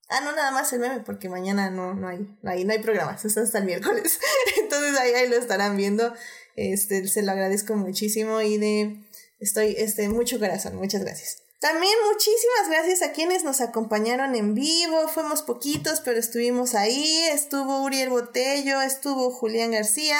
Ah, 0.09 0.21
no, 0.21 0.31
nada 0.35 0.49
más 0.49 0.73
el 0.73 0.79
meme, 0.79 1.01
porque 1.01 1.29
mañana 1.29 1.69
no, 1.69 1.93
no 1.93 2.07
hay, 2.07 2.27
no 2.41 2.49
hay, 2.49 2.65
no 2.65 2.73
hay 2.73 2.79
programas, 2.79 3.23
es 3.23 3.37
hasta 3.37 3.59
el 3.59 3.65
miércoles. 3.65 4.19
Entonces 4.59 4.97
ahí, 4.97 5.13
ahí 5.13 5.29
lo 5.29 5.35
estarán 5.35 5.77
viendo. 5.77 6.11
Este, 6.55 7.07
se 7.07 7.21
lo 7.21 7.33
agradezco 7.33 7.75
muchísimo 7.75 8.41
y 8.41 8.57
de 8.57 9.05
estoy, 9.39 9.75
este, 9.77 10.09
mucho 10.09 10.39
corazón, 10.39 10.75
muchas 10.75 11.03
gracias. 11.03 11.44
También 11.65 11.95
muchísimas 12.11 12.69
gracias 12.69 13.01
a 13.01 13.11
quienes 13.11 13.43
nos 13.43 13.59
acompañaron 13.59 14.35
en 14.35 14.53
vivo. 14.53 15.07
Fuimos 15.07 15.41
poquitos, 15.41 15.99
pero 15.99 16.19
estuvimos 16.19 16.75
ahí. 16.75 17.23
Estuvo 17.31 17.81
Uriel 17.81 18.09
Botello, 18.09 18.83
estuvo 18.83 19.31
Julián 19.31 19.71
García, 19.71 20.15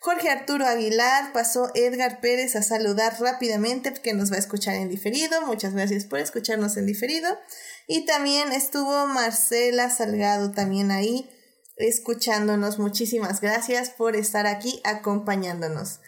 Jorge 0.00 0.28
Arturo 0.28 0.66
Aguilar, 0.66 1.32
pasó 1.32 1.70
Edgar 1.74 2.20
Pérez 2.20 2.56
a 2.56 2.62
saludar 2.62 3.16
rápidamente 3.20 3.90
porque 3.90 4.12
nos 4.12 4.30
va 4.30 4.36
a 4.36 4.40
escuchar 4.40 4.74
en 4.74 4.90
diferido. 4.90 5.40
Muchas 5.46 5.72
gracias 5.72 6.04
por 6.04 6.18
escucharnos 6.18 6.76
en 6.76 6.84
diferido. 6.84 7.38
Y 7.86 8.04
también 8.04 8.52
estuvo 8.52 9.06
Marcela 9.06 9.88
Salgado 9.88 10.52
también 10.52 10.90
ahí 10.90 11.30
escuchándonos. 11.78 12.78
Muchísimas 12.78 13.40
gracias 13.40 13.88
por 13.88 14.14
estar 14.14 14.46
aquí 14.46 14.82
acompañándonos. 14.84 16.00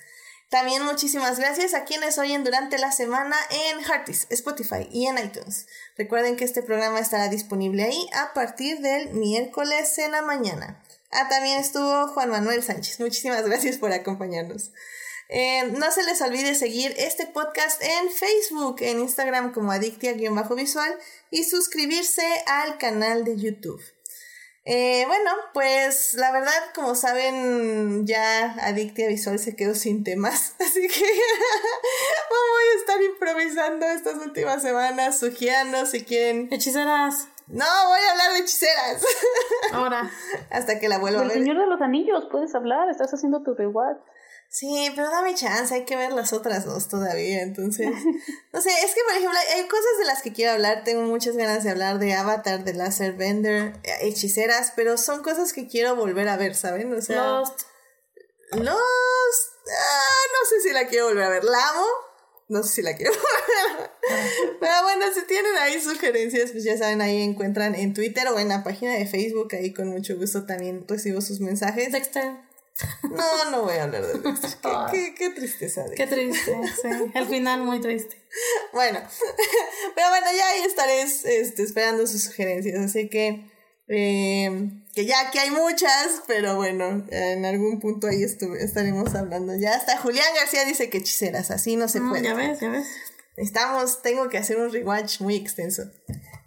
También 0.55 0.85
muchísimas 0.85 1.41
gracias 1.41 1.75
a 1.75 1.83
quienes 1.83 2.17
oyen 2.17 2.45
durante 2.45 2.79
la 2.79 2.93
semana 2.93 3.35
en 3.51 3.81
Heartis, 3.81 4.29
Spotify 4.31 4.89
y 4.89 5.09
en 5.09 5.19
iTunes. 5.19 5.67
Recuerden 5.99 6.37
que 6.37 6.45
este 6.45 6.63
programa 6.63 7.01
estará 7.01 7.29
disponible 7.29 7.83
ahí 7.83 8.09
a 8.13 8.33
partir 8.35 8.79
del 8.79 9.15
miércoles 9.15 9.99
en 9.99 10.13
la 10.13 10.23
mañana. 10.23 10.81
Ah, 11.11 11.29
también 11.29 11.59
estuvo 11.59 12.07
Juan 12.07 12.31
Manuel 12.31 12.63
Sánchez. 12.63 13.01
Muchísimas 13.01 13.45
gracias 13.45 13.79
por 13.79 13.91
acompañarnos. 13.91 14.71
Eh, 15.29 15.73
no 15.73 15.91
se 15.91 16.05
les 16.05 16.21
olvide 16.23 16.55
seguir 16.55 16.95
este 16.99 17.27
podcast 17.27 17.83
en 17.83 18.11
Facebook, 18.13 18.77
en 18.79 19.01
Instagram 19.01 19.53
como 19.53 19.73
Adictia-Visual 19.73 20.97
y 21.33 21.43
suscribirse 21.43 22.23
al 22.47 22.79
canal 22.79 23.25
de 23.25 23.37
YouTube. 23.37 23.83
Eh, 24.67 25.05
bueno, 25.07 25.31
pues 25.53 26.15
la 26.15 26.33
verdad, 26.33 26.73
como 26.75 26.95
saben, 26.95 28.07
ya 28.07 28.55
Adictia 28.63 29.09
Visual 29.09 29.39
se 29.39 29.55
quedó 29.55 29.75
sin 29.75 30.05
temas, 30.05 30.57
así 30.61 30.89
que 30.89 31.05
voy 32.31 32.65
a 32.73 32.79
estar 32.79 33.03
improvisando 33.03 33.87
estas 33.87 34.15
últimas 34.25 34.63
semanas, 34.63 35.19
sugiando 35.19 35.85
si 35.85 36.05
quieren. 36.05 36.49
Hechiceras. 36.51 37.29
No, 37.47 37.67
voy 37.89 37.99
a 38.09 38.13
hablar 38.13 38.33
de 38.33 38.39
hechiceras. 38.39 39.05
Ahora. 39.73 40.11
Hasta 40.51 40.81
que 40.81 40.89
la 40.89 40.97
vuelva 40.97 41.21
a 41.21 41.25
ver. 41.25 41.33
El 41.33 41.43
Señor 41.45 41.59
de 41.59 41.67
los 41.67 41.83
Anillos, 41.83 42.27
puedes 42.31 42.55
hablar, 42.55 42.89
estás 42.89 43.13
haciendo 43.13 43.43
tu 43.43 43.55
rewatch. 43.55 43.99
Sí, 44.55 44.89
pero 44.95 45.11
dame 45.11 45.35
chance, 45.35 45.75
hay 45.75 45.85
que 45.85 45.97
ver 45.97 46.13
las 46.13 46.33
otras 46.33 46.65
dos 46.65 46.87
todavía, 46.87 47.43
entonces, 47.43 47.89
no 48.53 48.61
sé, 48.61 48.71
es 48.85 48.95
que 48.95 49.01
por 49.05 49.17
ejemplo 49.17 49.37
hay 49.53 49.67
cosas 49.67 49.99
de 49.99 50.05
las 50.05 50.23
que 50.23 50.33
quiero 50.33 50.53
hablar, 50.53 50.85
tengo 50.85 51.03
muchas 51.03 51.37
ganas 51.37 51.65
de 51.65 51.71
hablar 51.71 51.99
de 51.99 52.15
Avatar, 52.15 52.63
de 52.63 52.73
Laser 52.73 53.15
Bender, 53.15 53.73
eh, 53.83 53.97
hechiceras, 54.03 54.73
pero 54.77 54.97
son 54.97 55.25
cosas 55.25 55.53
que 55.53 55.67
quiero 55.67 55.97
volver 55.97 56.29
a 56.29 56.37
ver, 56.37 56.55
¿saben? 56.55 56.93
O 56.95 57.03
sea, 57.03 57.17
Lost. 57.17 57.63
Lost, 58.53 58.69
ah, 58.69 60.23
no 60.31 60.49
sé 60.49 60.61
si 60.63 60.73
la 60.73 60.87
quiero 60.87 61.07
volver 61.07 61.25
a 61.25 61.31
ver, 61.31 61.43
la 61.43 61.71
amo, 61.71 61.87
no 62.47 62.63
sé 62.63 62.75
si 62.75 62.83
la 62.83 62.95
quiero 62.95 63.11
volver 63.13 63.59
a 63.59 63.81
ver, 63.81 64.57
pero 64.61 64.83
bueno, 64.85 65.07
si 65.13 65.27
tienen 65.27 65.57
ahí 65.57 65.81
sugerencias, 65.81 66.53
pues 66.53 66.63
ya 66.63 66.79
saben, 66.79 67.01
ahí 67.01 67.23
encuentran 67.23 67.75
en 67.75 67.93
Twitter 67.93 68.29
o 68.29 68.39
en 68.39 68.51
la 68.51 68.63
página 68.63 68.93
de 68.93 69.07
Facebook, 69.07 69.53
ahí 69.57 69.75
con 69.75 69.89
mucho 69.89 70.17
gusto 70.17 70.47
también 70.47 70.87
recibo 70.87 71.21
sus 71.21 71.41
mensajes. 71.41 71.91
Dexter. 71.91 72.54
No, 73.05 73.51
no 73.51 73.63
voy 73.63 73.77
a 73.77 73.85
hablar 73.85 74.05
de 74.05 74.19
Dexter. 74.19 74.71
Qué, 74.91 75.15
qué, 75.15 75.31
tristeza. 75.31 75.85
Qué 75.95 76.07
triste, 76.07 76.57
sí. 76.83 76.89
El 77.15 77.27
final 77.27 77.63
muy 77.63 77.81
triste. 77.81 78.21
Bueno, 78.73 78.99
pero 79.95 80.09
bueno, 80.09 80.27
ya 80.37 80.49
ahí 80.49 80.63
estaré 80.63 81.03
este, 81.03 81.63
esperando 81.63 82.05
sus 82.09 82.25
sugerencias. 82.25 82.77
Así 82.81 83.09
que, 83.09 83.49
eh, 83.87 84.71
que 84.93 85.07
ya 85.07 85.31
que 85.31 85.39
hay 85.39 85.51
muchas, 85.53 86.23
pero 86.27 86.57
bueno, 86.57 87.07
en 87.11 87.45
algún 87.45 87.79
punto 87.79 88.09
ahí 88.09 88.25
estaremos 88.25 89.15
hablando. 89.15 89.55
Ya 89.55 89.75
hasta 89.77 89.97
Julián 89.99 90.27
García 90.35 90.65
dice 90.65 90.91
que 90.91 90.99
hechiceras, 90.99 91.53
así 91.53 91.77
no 91.77 91.87
se 91.87 92.01
Mm, 92.01 92.09
puede. 92.11 92.25
ya 92.25 92.35
ves, 92.35 92.59
ya 92.59 92.71
ves. 92.71 92.89
Estamos, 93.37 94.03
tengo 94.03 94.29
que 94.29 94.39
hacer 94.39 94.59
un 94.59 94.73
rewatch 94.73 95.21
muy 95.21 95.37
extenso. 95.37 95.85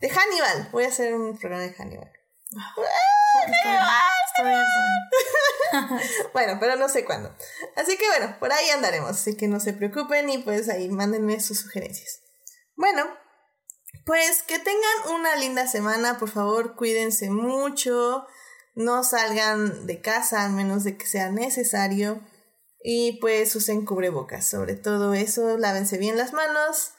De 0.01 0.09
Hannibal, 0.09 0.69
voy 0.73 0.83
a 0.83 0.89
hacer 0.89 1.13
un 1.15 1.37
programa 1.37 1.63
de 1.63 1.73
Hannibal. 1.73 2.11
Bueno, 6.33 6.57
pero 6.59 6.75
no 6.75 6.89
sé 6.89 7.05
cuándo. 7.05 7.33
Así 7.75 7.97
que 7.97 8.07
bueno, 8.07 8.37
por 8.39 8.51
ahí 8.51 8.69
andaremos. 8.69 9.11
Así 9.11 9.35
que 9.35 9.47
no 9.47 9.59
se 9.59 9.73
preocupen 9.73 10.29
y 10.29 10.39
pues 10.39 10.69
ahí 10.69 10.89
mándenme 10.89 11.39
sus 11.39 11.59
sugerencias. 11.59 12.21
Bueno, 12.75 13.05
pues 14.05 14.43
que 14.43 14.59
tengan 14.59 15.15
una 15.15 15.35
linda 15.35 15.67
semana. 15.67 16.17
Por 16.17 16.29
favor, 16.29 16.75
cuídense 16.75 17.29
mucho. 17.29 18.25
No 18.75 19.03
salgan 19.03 19.87
de 19.87 20.01
casa 20.01 20.45
a 20.45 20.49
menos 20.49 20.83
de 20.83 20.97
que 20.97 21.05
sea 21.05 21.29
necesario. 21.29 22.21
Y 22.83 23.19
pues 23.19 23.55
usen 23.55 23.85
cubrebocas. 23.85 24.47
Sobre 24.47 24.75
todo 24.75 25.13
eso, 25.13 25.57
lávense 25.57 25.97
bien 25.97 26.17
las 26.17 26.33
manos. 26.33 26.91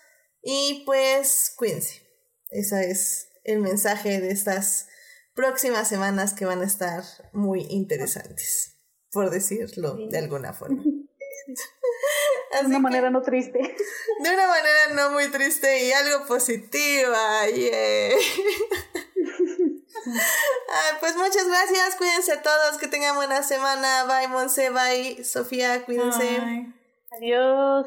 Y 0.43 0.83
pues 0.85 1.53
cuídense. 1.57 2.03
Ese 2.51 2.91
es 2.91 3.29
el 3.45 3.61
mensaje 3.61 4.21
de 4.21 4.31
estas 4.31 4.89
próximas 5.39 5.87
semanas 5.87 6.35
que 6.35 6.45
van 6.45 6.63
a 6.63 6.65
estar 6.65 7.05
muy 7.33 7.65
interesantes, 7.71 8.77
por 9.13 9.31
decirlo 9.31 9.97
de 10.11 10.19
alguna 10.19 10.53
forma. 10.53 10.83
de 12.61 12.67
una 12.67 12.81
manera 12.81 13.09
no 13.11 13.23
triste. 13.23 13.61
De 14.25 14.31
una 14.35 14.49
manera 14.49 14.95
no 14.95 15.11
muy 15.13 15.29
triste 15.29 15.87
y 15.87 15.93
algo 15.93 16.27
positiva. 16.27 17.47
Yeah. 17.55 18.17
pues 21.01 21.15
muchas 21.15 21.47
gracias, 21.47 21.95
cuídense 21.95 22.37
todos, 22.39 22.79
que 22.81 22.89
tengan 22.89 23.15
buena 23.15 23.45
semana. 23.45 24.07
Bye, 24.07 24.27
Monse, 24.27 24.71
bye, 24.71 25.23
Sofía, 25.23 25.85
cuídense. 25.85 26.67
Adiós. 27.13 27.87